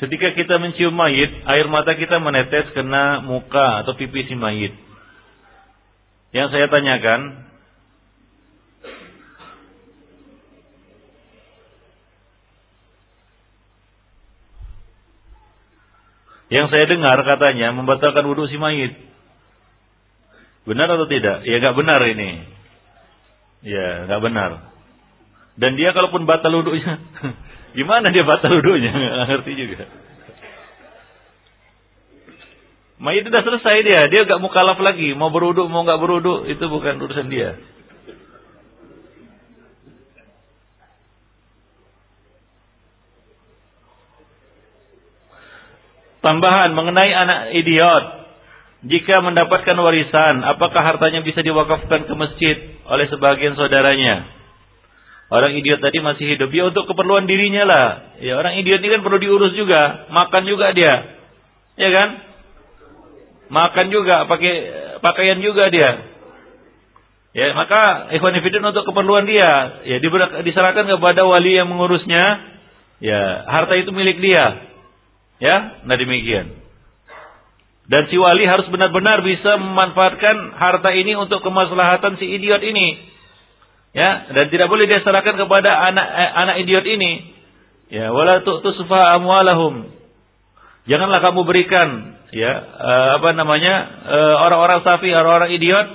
Ketika 0.00 0.34
kita 0.34 0.58
mencium 0.58 0.96
mayit, 0.98 1.30
air 1.46 1.68
mata 1.70 1.94
kita 1.94 2.18
menetes 2.18 2.74
kena 2.74 3.22
muka 3.22 3.86
atau 3.86 3.94
pipi 3.94 4.26
si 4.26 4.34
mayit. 4.34 4.91
Yang 6.32 6.48
saya 6.52 6.66
tanyakan, 6.72 7.42
Yang 16.52 16.68
saya 16.68 16.84
dengar 16.84 17.16
katanya 17.24 17.72
membatalkan 17.72 18.28
wudhu 18.28 18.44
si 18.44 18.60
mayit. 18.60 18.92
Benar 20.68 20.84
atau 20.84 21.08
tidak? 21.08 21.48
Ya 21.48 21.56
nggak 21.64 21.80
benar 21.80 21.96
ini. 22.04 22.44
Ya 23.64 24.04
nggak 24.04 24.20
benar. 24.20 24.50
Dan 25.56 25.80
dia 25.80 25.96
kalaupun 25.96 26.28
batal 26.28 26.52
wudhunya, 26.52 27.00
gimana 27.78 28.12
dia 28.12 28.28
batal 28.28 28.52
wudhunya? 28.60 28.92
Nggak 28.92 29.26
ngerti 29.32 29.52
juga. 29.56 29.88
Mayit 33.02 33.26
sudah 33.26 33.42
selesai 33.42 33.76
dia, 33.82 34.00
dia 34.06 34.22
gak 34.30 34.38
mukalaf 34.38 34.78
lagi, 34.78 35.10
mau 35.18 35.34
beruduk 35.34 35.66
mau 35.66 35.82
gak 35.82 35.98
beruduk 35.98 36.46
itu 36.46 36.62
bukan 36.70 37.02
urusan 37.02 37.26
dia. 37.26 37.58
Tambahan 46.22 46.70
mengenai 46.78 47.10
anak 47.10 47.40
idiot. 47.58 48.04
Jika 48.86 49.18
mendapatkan 49.22 49.74
warisan, 49.78 50.46
apakah 50.46 50.82
hartanya 50.82 51.26
bisa 51.26 51.42
diwakafkan 51.42 52.06
ke 52.06 52.14
masjid 52.14 52.56
oleh 52.86 53.10
sebagian 53.10 53.58
saudaranya? 53.58 54.30
Orang 55.34 55.58
idiot 55.58 55.82
tadi 55.82 55.98
masih 55.98 56.38
hidup. 56.38 56.54
Ya 56.54 56.70
untuk 56.70 56.86
keperluan 56.86 57.26
dirinya 57.26 57.66
lah. 57.66 57.86
Ya 58.22 58.38
orang 58.38 58.54
idiot 58.62 58.78
ini 58.78 58.90
kan 58.94 59.02
perlu 59.02 59.18
diurus 59.18 59.54
juga. 59.58 60.06
Makan 60.14 60.42
juga 60.46 60.70
dia. 60.70 60.94
Ya 61.74 61.90
kan? 61.90 62.31
Makan 63.52 63.86
juga, 63.92 64.24
pakai 64.24 64.54
pakaian 65.04 65.36
juga 65.44 65.68
dia. 65.68 66.08
Ya, 67.36 67.52
maka 67.52 68.12
ikhwan 68.16 68.36
fillah 68.40 68.72
untuk 68.72 68.88
keperluan 68.88 69.28
dia, 69.28 69.84
ya 69.88 69.96
diserahkan 70.40 70.88
kepada 70.88 71.28
wali 71.28 71.60
yang 71.60 71.68
mengurusnya. 71.68 72.48
Ya, 73.04 73.20
harta 73.44 73.76
itu 73.76 73.92
milik 73.92 74.24
dia. 74.24 74.72
Ya, 75.36 75.84
nah 75.84 75.96
demikian. 76.00 76.54
Dan 77.92 78.08
si 78.08 78.16
wali 78.16 78.46
harus 78.48 78.68
benar-benar 78.72 79.20
bisa 79.26 79.58
memanfaatkan 79.60 80.56
harta 80.56 80.94
ini 80.96 81.12
untuk 81.18 81.44
kemaslahatan 81.44 82.16
si 82.16 82.24
idiot 82.30 82.62
ini. 82.64 83.00
Ya, 83.92 84.32
dan 84.32 84.48
tidak 84.48 84.72
boleh 84.72 84.88
dia 84.88 85.04
serahkan 85.04 85.36
kepada 85.36 85.76
anak 85.92 86.06
eh, 86.08 86.30
anak 86.40 86.56
idiot 86.64 86.86
ini. 86.88 87.12
Ya, 87.92 88.08
wala 88.16 88.40
tu'tusufa 88.40 89.20
amwalahum. 89.20 89.92
Janganlah 90.82 91.20
kamu 91.22 91.46
berikan 91.46 92.18
ya 92.34 92.52
uh, 92.58 93.08
apa 93.22 93.36
namanya 93.38 93.74
uh, 94.08 94.36
orang-orang 94.50 94.82
safi, 94.82 95.14
orang-orang 95.14 95.54
idiot 95.54 95.86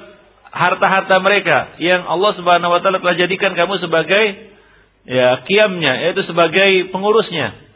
harta-harta 0.47 1.19
mereka 1.19 1.76
yang 1.84 2.07
Allah 2.07 2.31
Subhanahu 2.39 2.72
wa 2.72 2.80
taala 2.80 3.03
telah 3.03 3.18
jadikan 3.19 3.51
kamu 3.51 3.84
sebagai 3.84 4.55
ya 5.07 5.43
kiamnya 5.43 6.07
yaitu 6.07 6.23
sebagai 6.23 6.91
pengurusnya. 6.91 7.68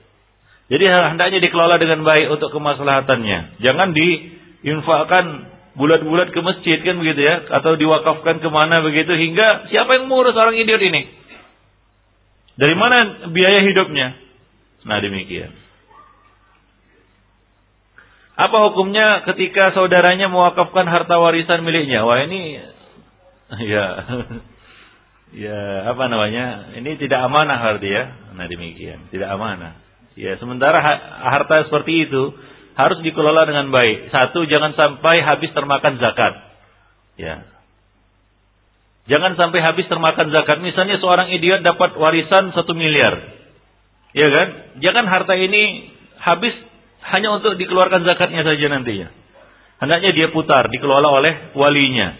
Jadi 0.71 0.87
hendaknya 0.87 1.43
dikelola 1.43 1.75
dengan 1.83 2.07
baik 2.07 2.31
untuk 2.31 2.55
kemaslahatannya. 2.55 3.59
Jangan 3.59 3.91
diinfakkan 3.91 5.25
bulat-bulat 5.75 6.31
ke 6.31 6.39
masjid 6.39 6.79
kan 6.79 6.95
begitu 6.95 7.27
ya. 7.27 7.43
Atau 7.59 7.75
diwakafkan 7.75 8.39
ke 8.39 8.47
mana 8.47 8.79
begitu. 8.79 9.11
Hingga 9.11 9.67
siapa 9.67 9.99
yang 9.99 10.07
mengurus 10.07 10.31
orang 10.39 10.55
idiot 10.55 10.79
ini? 10.79 11.11
Dari 12.55 12.75
mana 12.79 13.27
biaya 13.35 13.67
hidupnya? 13.67 14.15
Nah 14.87 14.97
demikian. 15.03 15.60
Apa 18.41 18.57
hukumnya 18.71 19.21
ketika 19.29 19.69
saudaranya 19.77 20.25
mewakafkan 20.25 20.89
harta 20.89 21.21
warisan 21.21 21.61
miliknya? 21.61 22.01
Wah 22.01 22.25
ini 22.25 22.57
ya 23.71 23.85
ya 25.45 25.59
apa 25.93 26.03
namanya? 26.09 26.73
Ini 26.73 26.97
tidak 26.97 27.21
amanah 27.21 27.61
berarti 27.61 27.89
ya. 27.89 28.03
Nah 28.33 28.45
demikian, 28.49 29.13
tidak 29.13 29.29
amanah. 29.29 29.77
Ya, 30.19 30.35
sementara 30.41 30.83
harta 31.23 31.71
seperti 31.71 32.09
itu 32.09 32.35
harus 32.75 32.99
dikelola 33.03 33.47
dengan 33.47 33.71
baik. 33.71 34.11
Satu, 34.11 34.43
jangan 34.47 34.75
sampai 34.75 35.23
habis 35.23 35.51
termakan 35.55 36.01
zakat. 36.03 36.33
Ya. 37.15 37.47
Jangan 39.07 39.35
sampai 39.39 39.59
habis 39.63 39.87
termakan 39.87 40.31
zakat. 40.31 40.59
Misalnya 40.59 40.99
seorang 40.99 41.31
idiot 41.31 41.63
dapat 41.63 41.95
warisan 41.95 42.51
satu 42.55 42.75
miliar. 42.75 43.17
Ya 44.11 44.27
kan? 44.27 44.47
Jangan 44.83 45.05
harta 45.07 45.33
ini 45.39 45.91
habis 46.19 46.53
hanya 47.01 47.33
untuk 47.33 47.57
dikeluarkan 47.57 48.05
zakatnya 48.05 48.45
saja 48.45 48.65
nantinya. 48.69 49.09
Hendaknya 49.81 50.11
dia 50.13 50.27
putar, 50.29 50.69
dikelola 50.69 51.09
oleh 51.09 51.33
walinya. 51.57 52.13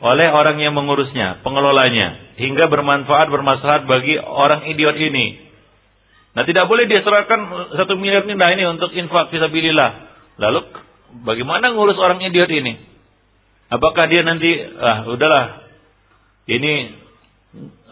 Oleh 0.00 0.28
orang 0.32 0.56
yang 0.60 0.72
mengurusnya, 0.72 1.44
pengelolanya. 1.44 2.36
Hingga 2.40 2.68
bermanfaat, 2.72 3.28
bermaslahat 3.28 3.84
bagi 3.84 4.16
orang 4.16 4.68
idiot 4.72 4.96
ini. 4.96 5.44
Nah 6.34 6.42
tidak 6.42 6.66
boleh 6.66 6.90
dia 6.90 7.04
serahkan 7.04 7.70
satu 7.78 7.94
miliar 7.94 8.26
ini, 8.26 8.34
nah 8.34 8.50
ini 8.50 8.66
untuk 8.66 8.90
infak 8.90 9.30
fisabilillah. 9.30 9.90
Lalu 10.40 10.60
bagaimana 11.22 11.70
ngurus 11.70 11.94
orang 12.00 12.18
idiot 12.24 12.50
ini? 12.50 12.74
Apakah 13.70 14.10
dia 14.10 14.26
nanti 14.26 14.50
ah 14.76 15.06
udahlah 15.08 15.62
ini 16.50 16.90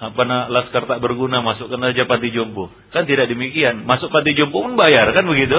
apa 0.02 0.22
nak 0.26 0.50
laskar 0.50 0.90
tak 0.90 0.98
berguna 0.98 1.38
masukkan 1.40 1.78
aja 1.86 2.02
panti 2.10 2.34
jompo. 2.34 2.66
Kan 2.90 3.06
tidak 3.06 3.30
demikian. 3.30 3.86
Masuk 3.86 4.10
panti 4.10 4.34
jompo 4.34 4.58
pun 4.58 4.74
bayar 4.74 5.06
kan 5.14 5.22
begitu. 5.22 5.58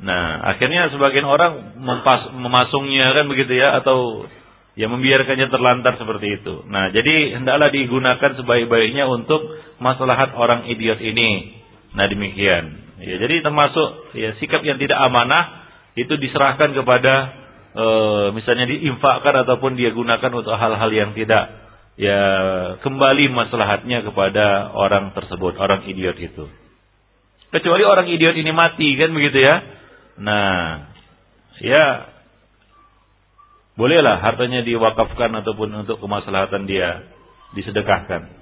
Nah, 0.00 0.40
akhirnya 0.56 0.88
sebagian 0.88 1.28
orang 1.28 1.76
mempas, 1.76 2.32
memasungnya 2.32 3.12
kan 3.12 3.28
begitu 3.28 3.52
ya 3.52 3.76
atau 3.84 4.24
ya 4.72 4.88
membiarkannya 4.88 5.52
terlantar 5.52 6.00
seperti 6.00 6.40
itu. 6.40 6.64
Nah, 6.72 6.88
jadi 6.88 7.36
hendaklah 7.36 7.68
digunakan 7.68 8.30
sebaik-baiknya 8.40 9.04
untuk 9.04 9.44
maslahat 9.76 10.32
orang 10.36 10.68
idiot 10.72 11.00
ini. 11.04 11.60
Nah 11.96 12.06
demikian. 12.06 12.64
Ya, 13.00 13.16
jadi 13.16 13.40
termasuk 13.40 14.14
ya, 14.14 14.36
sikap 14.38 14.60
yang 14.62 14.76
tidak 14.76 15.00
amanah 15.00 15.66
itu 15.96 16.14
diserahkan 16.20 16.76
kepada 16.76 17.14
e, 17.72 17.86
misalnya 18.36 18.68
diinfakkan 18.68 19.42
ataupun 19.42 19.74
dia 19.74 19.90
gunakan 19.90 20.30
untuk 20.30 20.54
hal-hal 20.54 20.90
yang 20.92 21.16
tidak 21.16 21.48
ya 21.96 22.20
kembali 22.84 23.32
maslahatnya 23.32 24.04
kepada 24.04 24.70
orang 24.76 25.16
tersebut, 25.16 25.56
orang 25.56 25.88
idiot 25.88 26.14
itu. 26.20 26.44
Kecuali 27.50 27.82
orang 27.82 28.06
idiot 28.06 28.36
ini 28.36 28.52
mati 28.54 28.94
kan 28.94 29.10
begitu 29.10 29.48
ya. 29.48 29.79
Nah, 30.20 30.84
ya 31.64 32.12
bolehlah 33.80 34.20
hartanya 34.20 34.60
diwakafkan 34.60 35.32
ataupun 35.40 35.72
untuk 35.84 35.96
kemaslahatan 36.04 36.68
dia 36.68 37.08
disedekahkan. 37.56 38.39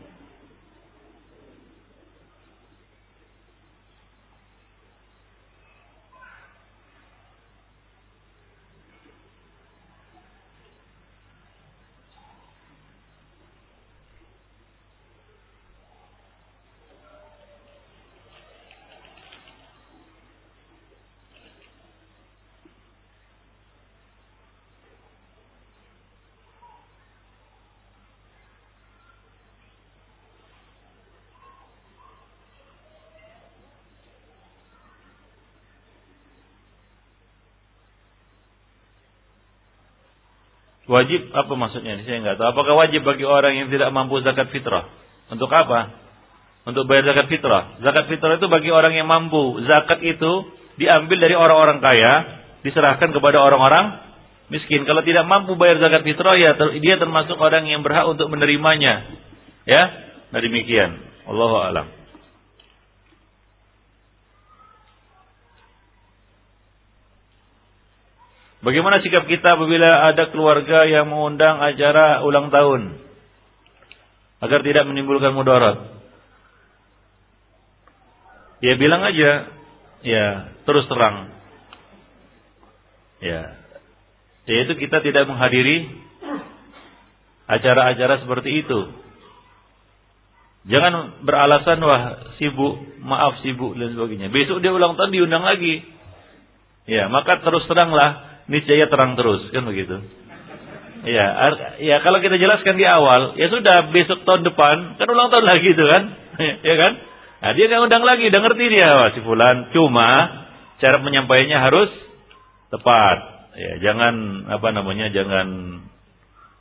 Wajib 40.98 41.30
apa 41.30 41.52
maksudnya? 41.54 42.02
Saya 42.02 42.18
nggak 42.26 42.36
tahu. 42.42 42.46
Apakah 42.58 42.74
wajib 42.74 43.06
bagi 43.06 43.22
orang 43.22 43.54
yang 43.54 43.68
tidak 43.70 43.94
mampu 43.94 44.18
zakat 44.26 44.50
fitrah? 44.50 44.90
Untuk 45.30 45.46
apa? 45.46 45.94
Untuk 46.66 46.90
bayar 46.90 47.14
zakat 47.14 47.30
fitrah. 47.30 47.78
Zakat 47.78 48.10
fitrah 48.10 48.34
itu 48.34 48.50
bagi 48.50 48.74
orang 48.74 48.98
yang 48.98 49.06
mampu. 49.06 49.62
Zakat 49.62 50.02
itu 50.02 50.50
diambil 50.74 51.22
dari 51.22 51.38
orang-orang 51.38 51.78
kaya, 51.78 52.12
diserahkan 52.66 53.14
kepada 53.14 53.38
orang-orang 53.38 53.94
miskin. 54.50 54.82
Kalau 54.90 55.06
tidak 55.06 55.22
mampu 55.30 55.54
bayar 55.54 55.78
zakat 55.78 56.02
fitrah, 56.02 56.34
ya 56.34 56.58
dia 56.82 56.98
termasuk 56.98 57.38
orang 57.38 57.70
yang 57.70 57.86
berhak 57.86 58.10
untuk 58.10 58.26
menerimanya. 58.26 59.06
Ya, 59.70 59.82
nah 60.34 60.42
demikian. 60.42 60.98
Allahu 61.30 61.62
a'lam. 61.62 61.97
Bagaimana 68.58 68.98
sikap 68.98 69.30
kita 69.30 69.54
apabila 69.54 70.10
ada 70.10 70.34
keluarga 70.34 70.82
yang 70.82 71.06
mengundang 71.06 71.62
acara 71.62 72.26
ulang 72.26 72.50
tahun 72.50 72.98
agar 74.42 74.60
tidak 74.66 74.84
menimbulkan 74.90 75.30
mudarat? 75.30 75.94
Ya 78.58 78.74
bilang 78.74 79.06
aja, 79.06 79.46
ya 80.02 80.26
terus 80.66 80.90
terang. 80.90 81.30
Ya, 83.22 83.54
yaitu 84.50 84.74
kita 84.74 85.06
tidak 85.06 85.30
menghadiri 85.30 85.90
acara-acara 87.46 88.26
seperti 88.26 88.66
itu. 88.66 88.80
Jangan 90.68 91.22
beralasan 91.22 91.78
wah 91.78 92.34
sibuk, 92.42 92.82
maaf 93.00 93.38
sibuk 93.46 93.78
dan 93.78 93.94
sebagainya. 93.94 94.34
Besok 94.34 94.60
dia 94.60 94.74
ulang 94.74 94.98
tahun 94.98 95.14
diundang 95.14 95.46
lagi. 95.46 95.86
Ya, 96.90 97.06
maka 97.06 97.38
terus 97.40 97.62
teranglah 97.70 98.37
niscaya 98.48 98.88
terang 98.88 99.14
terus 99.14 99.48
kan 99.52 99.64
begitu. 99.68 100.02
Ya, 101.06 101.54
ya 101.78 102.02
kalau 102.02 102.18
kita 102.18 102.42
jelaskan 102.42 102.74
di 102.74 102.82
awal, 102.82 103.38
ya 103.38 103.46
sudah 103.48 103.94
besok 103.94 104.26
tahun 104.26 104.42
depan 104.42 104.98
kan 104.98 105.06
ulang 105.06 105.30
tahun 105.30 105.46
lagi 105.46 105.68
itu 105.70 105.84
kan. 105.86 106.02
ya 106.68 106.74
kan? 106.74 106.92
Nah, 107.38 107.50
dia 107.54 107.70
nggak 107.70 107.84
undang 107.86 108.02
lagi, 108.02 108.26
udah 108.26 108.40
ngerti 108.42 108.64
dia, 108.66 108.88
Wah, 108.90 109.10
si 109.14 109.20
fulan. 109.22 109.70
Cuma 109.70 110.08
cara 110.82 110.98
menyampaikannya 110.98 111.58
harus 111.58 111.90
tepat. 112.74 113.18
Ya, 113.54 113.72
jangan 113.90 114.46
apa 114.50 114.68
namanya, 114.74 115.06
jangan 115.14 115.46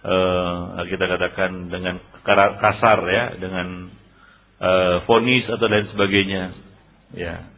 uh, 0.06 0.86
kita 0.86 1.06
katakan 1.10 1.74
dengan 1.74 1.98
kasar 2.62 3.00
ya, 3.10 3.26
dengan 3.42 3.90
uh, 4.62 5.02
fonis 5.10 5.50
atau 5.50 5.66
lain 5.66 5.90
sebagainya. 5.90 6.44
Ya. 7.18 7.57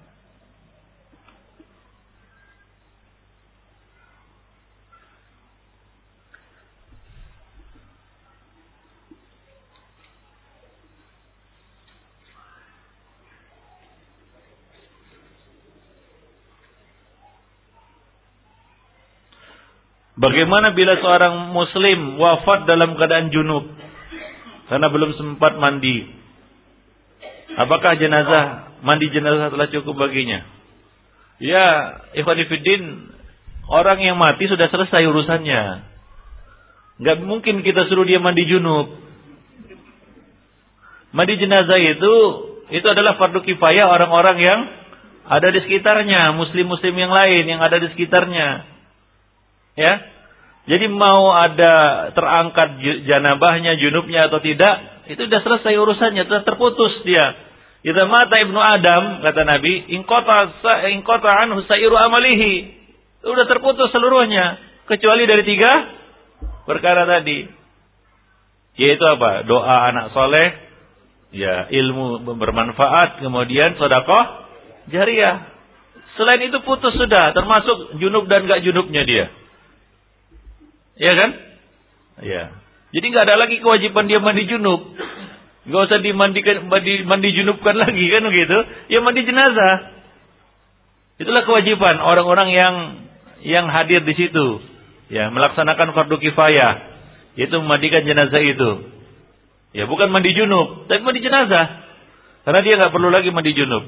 Bagaimana 20.19 20.75
bila 20.75 20.99
seorang 20.99 21.55
muslim 21.55 22.19
wafat 22.19 22.67
dalam 22.67 22.99
keadaan 22.99 23.31
junub 23.31 23.71
karena 24.67 24.91
belum 24.91 25.15
sempat 25.15 25.55
mandi? 25.55 26.11
Apakah 27.55 27.95
jenazah 27.95 28.75
mandi 28.83 29.07
jenazah 29.15 29.47
telah 29.47 29.71
cukup 29.71 29.95
baginya? 29.95 30.43
Ya, 31.39 31.67
ikhwanifiddin, 32.19 33.15
orang 33.71 34.03
yang 34.03 34.19
mati 34.19 34.51
sudah 34.51 34.67
selesai 34.67 35.07
urusannya. 35.07 35.87
Gak 36.99 37.23
mungkin 37.23 37.63
kita 37.63 37.87
suruh 37.87 38.03
dia 38.03 38.19
mandi 38.19 38.43
junub. 38.43 38.91
Mandi 41.15 41.39
jenazah 41.39 41.79
itu 41.79 42.13
itu 42.75 42.85
adalah 42.85 43.15
fardu 43.15 43.39
kifayah 43.47 43.87
orang-orang 43.87 44.37
yang 44.43 44.59
ada 45.31 45.47
di 45.47 45.63
sekitarnya, 45.63 46.35
muslim-muslim 46.35 46.91
yang 46.91 47.09
lain 47.15 47.43
yang 47.47 47.63
ada 47.63 47.79
di 47.79 47.87
sekitarnya. 47.95 48.68
Ya. 49.77 49.93
Jadi 50.69 50.85
mau 50.85 51.33
ada 51.33 52.07
terangkat 52.13 52.77
janabahnya, 53.09 53.81
junubnya 53.81 54.29
atau 54.29 54.37
tidak, 54.37 55.01
itu 55.09 55.25
sudah 55.25 55.41
selesai 55.41 55.73
urusannya, 55.81 56.29
sudah 56.29 56.45
terputus 56.45 56.93
dia. 57.01 57.25
Kita 57.81 58.05
mata 58.05 58.37
ibnu 58.37 58.61
Adam, 58.61 59.25
kata 59.25 59.41
Nabi, 59.49 59.89
ingkota 59.97 60.53
ingkota 60.93 61.31
anhu 61.31 61.65
sairu 61.65 61.97
amalihi. 61.97 62.77
Sudah 63.25 63.49
terputus 63.49 63.89
seluruhnya, 63.89 64.61
kecuali 64.85 65.25
dari 65.25 65.41
tiga 65.41 65.71
perkara 66.69 67.09
tadi. 67.09 67.49
Yaitu 68.77 69.03
apa? 69.09 69.41
Doa 69.49 69.89
anak 69.89 70.13
soleh, 70.13 70.53
ya 71.33 71.65
ilmu 71.73 72.29
bermanfaat, 72.37 73.25
kemudian 73.25 73.73
sodakoh 73.81 74.45
jariah. 74.93 75.49
Selain 76.13 76.45
itu 76.45 76.61
putus 76.61 76.93
sudah, 76.93 77.31
termasuk 77.31 77.97
junub 77.97 78.29
dan 78.29 78.45
gak 78.45 78.61
junubnya 78.61 79.01
dia. 79.07 79.25
Iya 80.99 81.13
kan? 81.15 81.29
Iya. 82.19 82.43
Jadi 82.91 83.05
nggak 83.07 83.25
ada 83.25 83.35
lagi 83.39 83.63
kewajiban 83.63 84.11
dia 84.11 84.19
mandi 84.19 84.43
junub. 84.45 84.81
Nggak 85.69 85.81
usah 85.87 85.99
dimandikan 86.03 86.67
mandi, 86.67 87.07
mandi 87.07 87.29
junubkan 87.31 87.75
lagi 87.79 88.05
kan 88.11 88.23
begitu. 88.27 88.57
Ya 88.91 88.99
mandi 88.99 89.21
jenazah. 89.23 89.75
Itulah 91.19 91.43
kewajiban 91.43 91.99
orang-orang 91.99 92.49
yang 92.51 92.75
yang 93.43 93.65
hadir 93.71 94.03
di 94.03 94.15
situ. 94.15 94.63
Ya, 95.09 95.27
melaksanakan 95.33 95.91
fardu 95.95 96.15
kifayah. 96.21 96.73
Yaitu 97.35 97.55
memandikan 97.59 98.05
jenazah 98.05 98.39
itu. 98.39 98.71
Ya, 99.75 99.85
bukan 99.85 100.09
mandi 100.09 100.31
junub, 100.33 100.87
tapi 100.87 101.01
mandi 101.03 101.21
jenazah. 101.23 101.85
Karena 102.47 102.59
dia 102.63 102.73
nggak 102.79 102.93
perlu 102.93 103.09
lagi 103.11 103.29
mandi 103.29 103.51
junub. 103.53 103.83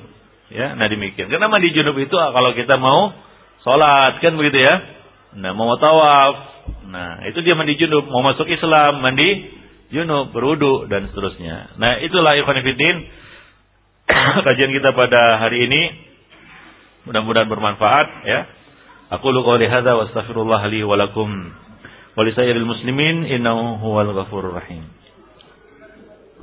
Ya, 0.51 0.75
nah 0.75 0.91
demikian. 0.91 1.31
Karena 1.31 1.47
mandi 1.47 1.71
junub 1.71 1.95
itu 1.97 2.11
kalau 2.11 2.51
kita 2.51 2.75
mau 2.75 3.15
sholat 3.63 4.19
kan 4.19 4.35
begitu 4.35 4.61
ya. 4.61 4.75
Nah, 5.39 5.55
mau 5.55 5.71
tawaf, 5.79 6.50
Nah, 6.91 7.23
itu 7.27 7.39
dia 7.45 7.55
mandi 7.55 7.79
junub, 7.79 8.09
mau 8.11 8.25
masuk 8.25 8.49
Islam, 8.49 8.99
mandi 8.99 9.47
junub, 9.93 10.35
berudu 10.35 10.87
dan 10.91 11.07
seterusnya. 11.11 11.75
Nah, 11.79 12.01
itulah 12.03 12.35
ikhwan 12.35 12.61
fillah 12.61 12.95
kajian 14.47 14.71
kita 14.75 14.91
pada 14.95 15.39
hari 15.39 15.67
ini. 15.67 15.81
Mudah-mudahan 17.09 17.49
bermanfaat 17.49 18.07
ya. 18.27 18.39
Aku 19.11 19.33
lu 19.33 19.43
qouli 19.43 19.67
hadza 19.67 19.97
wa 19.97 20.07
astaghfirullah 20.07 20.61
li 20.71 20.87
wa 20.87 20.95
lakum 20.95 21.29
wa 22.15 22.21
li 22.23 22.63
muslimin 22.63 23.27
innahu 23.27 23.81
huwal 23.81 24.11
ghafurur 24.15 24.55
rahim. 24.55 25.00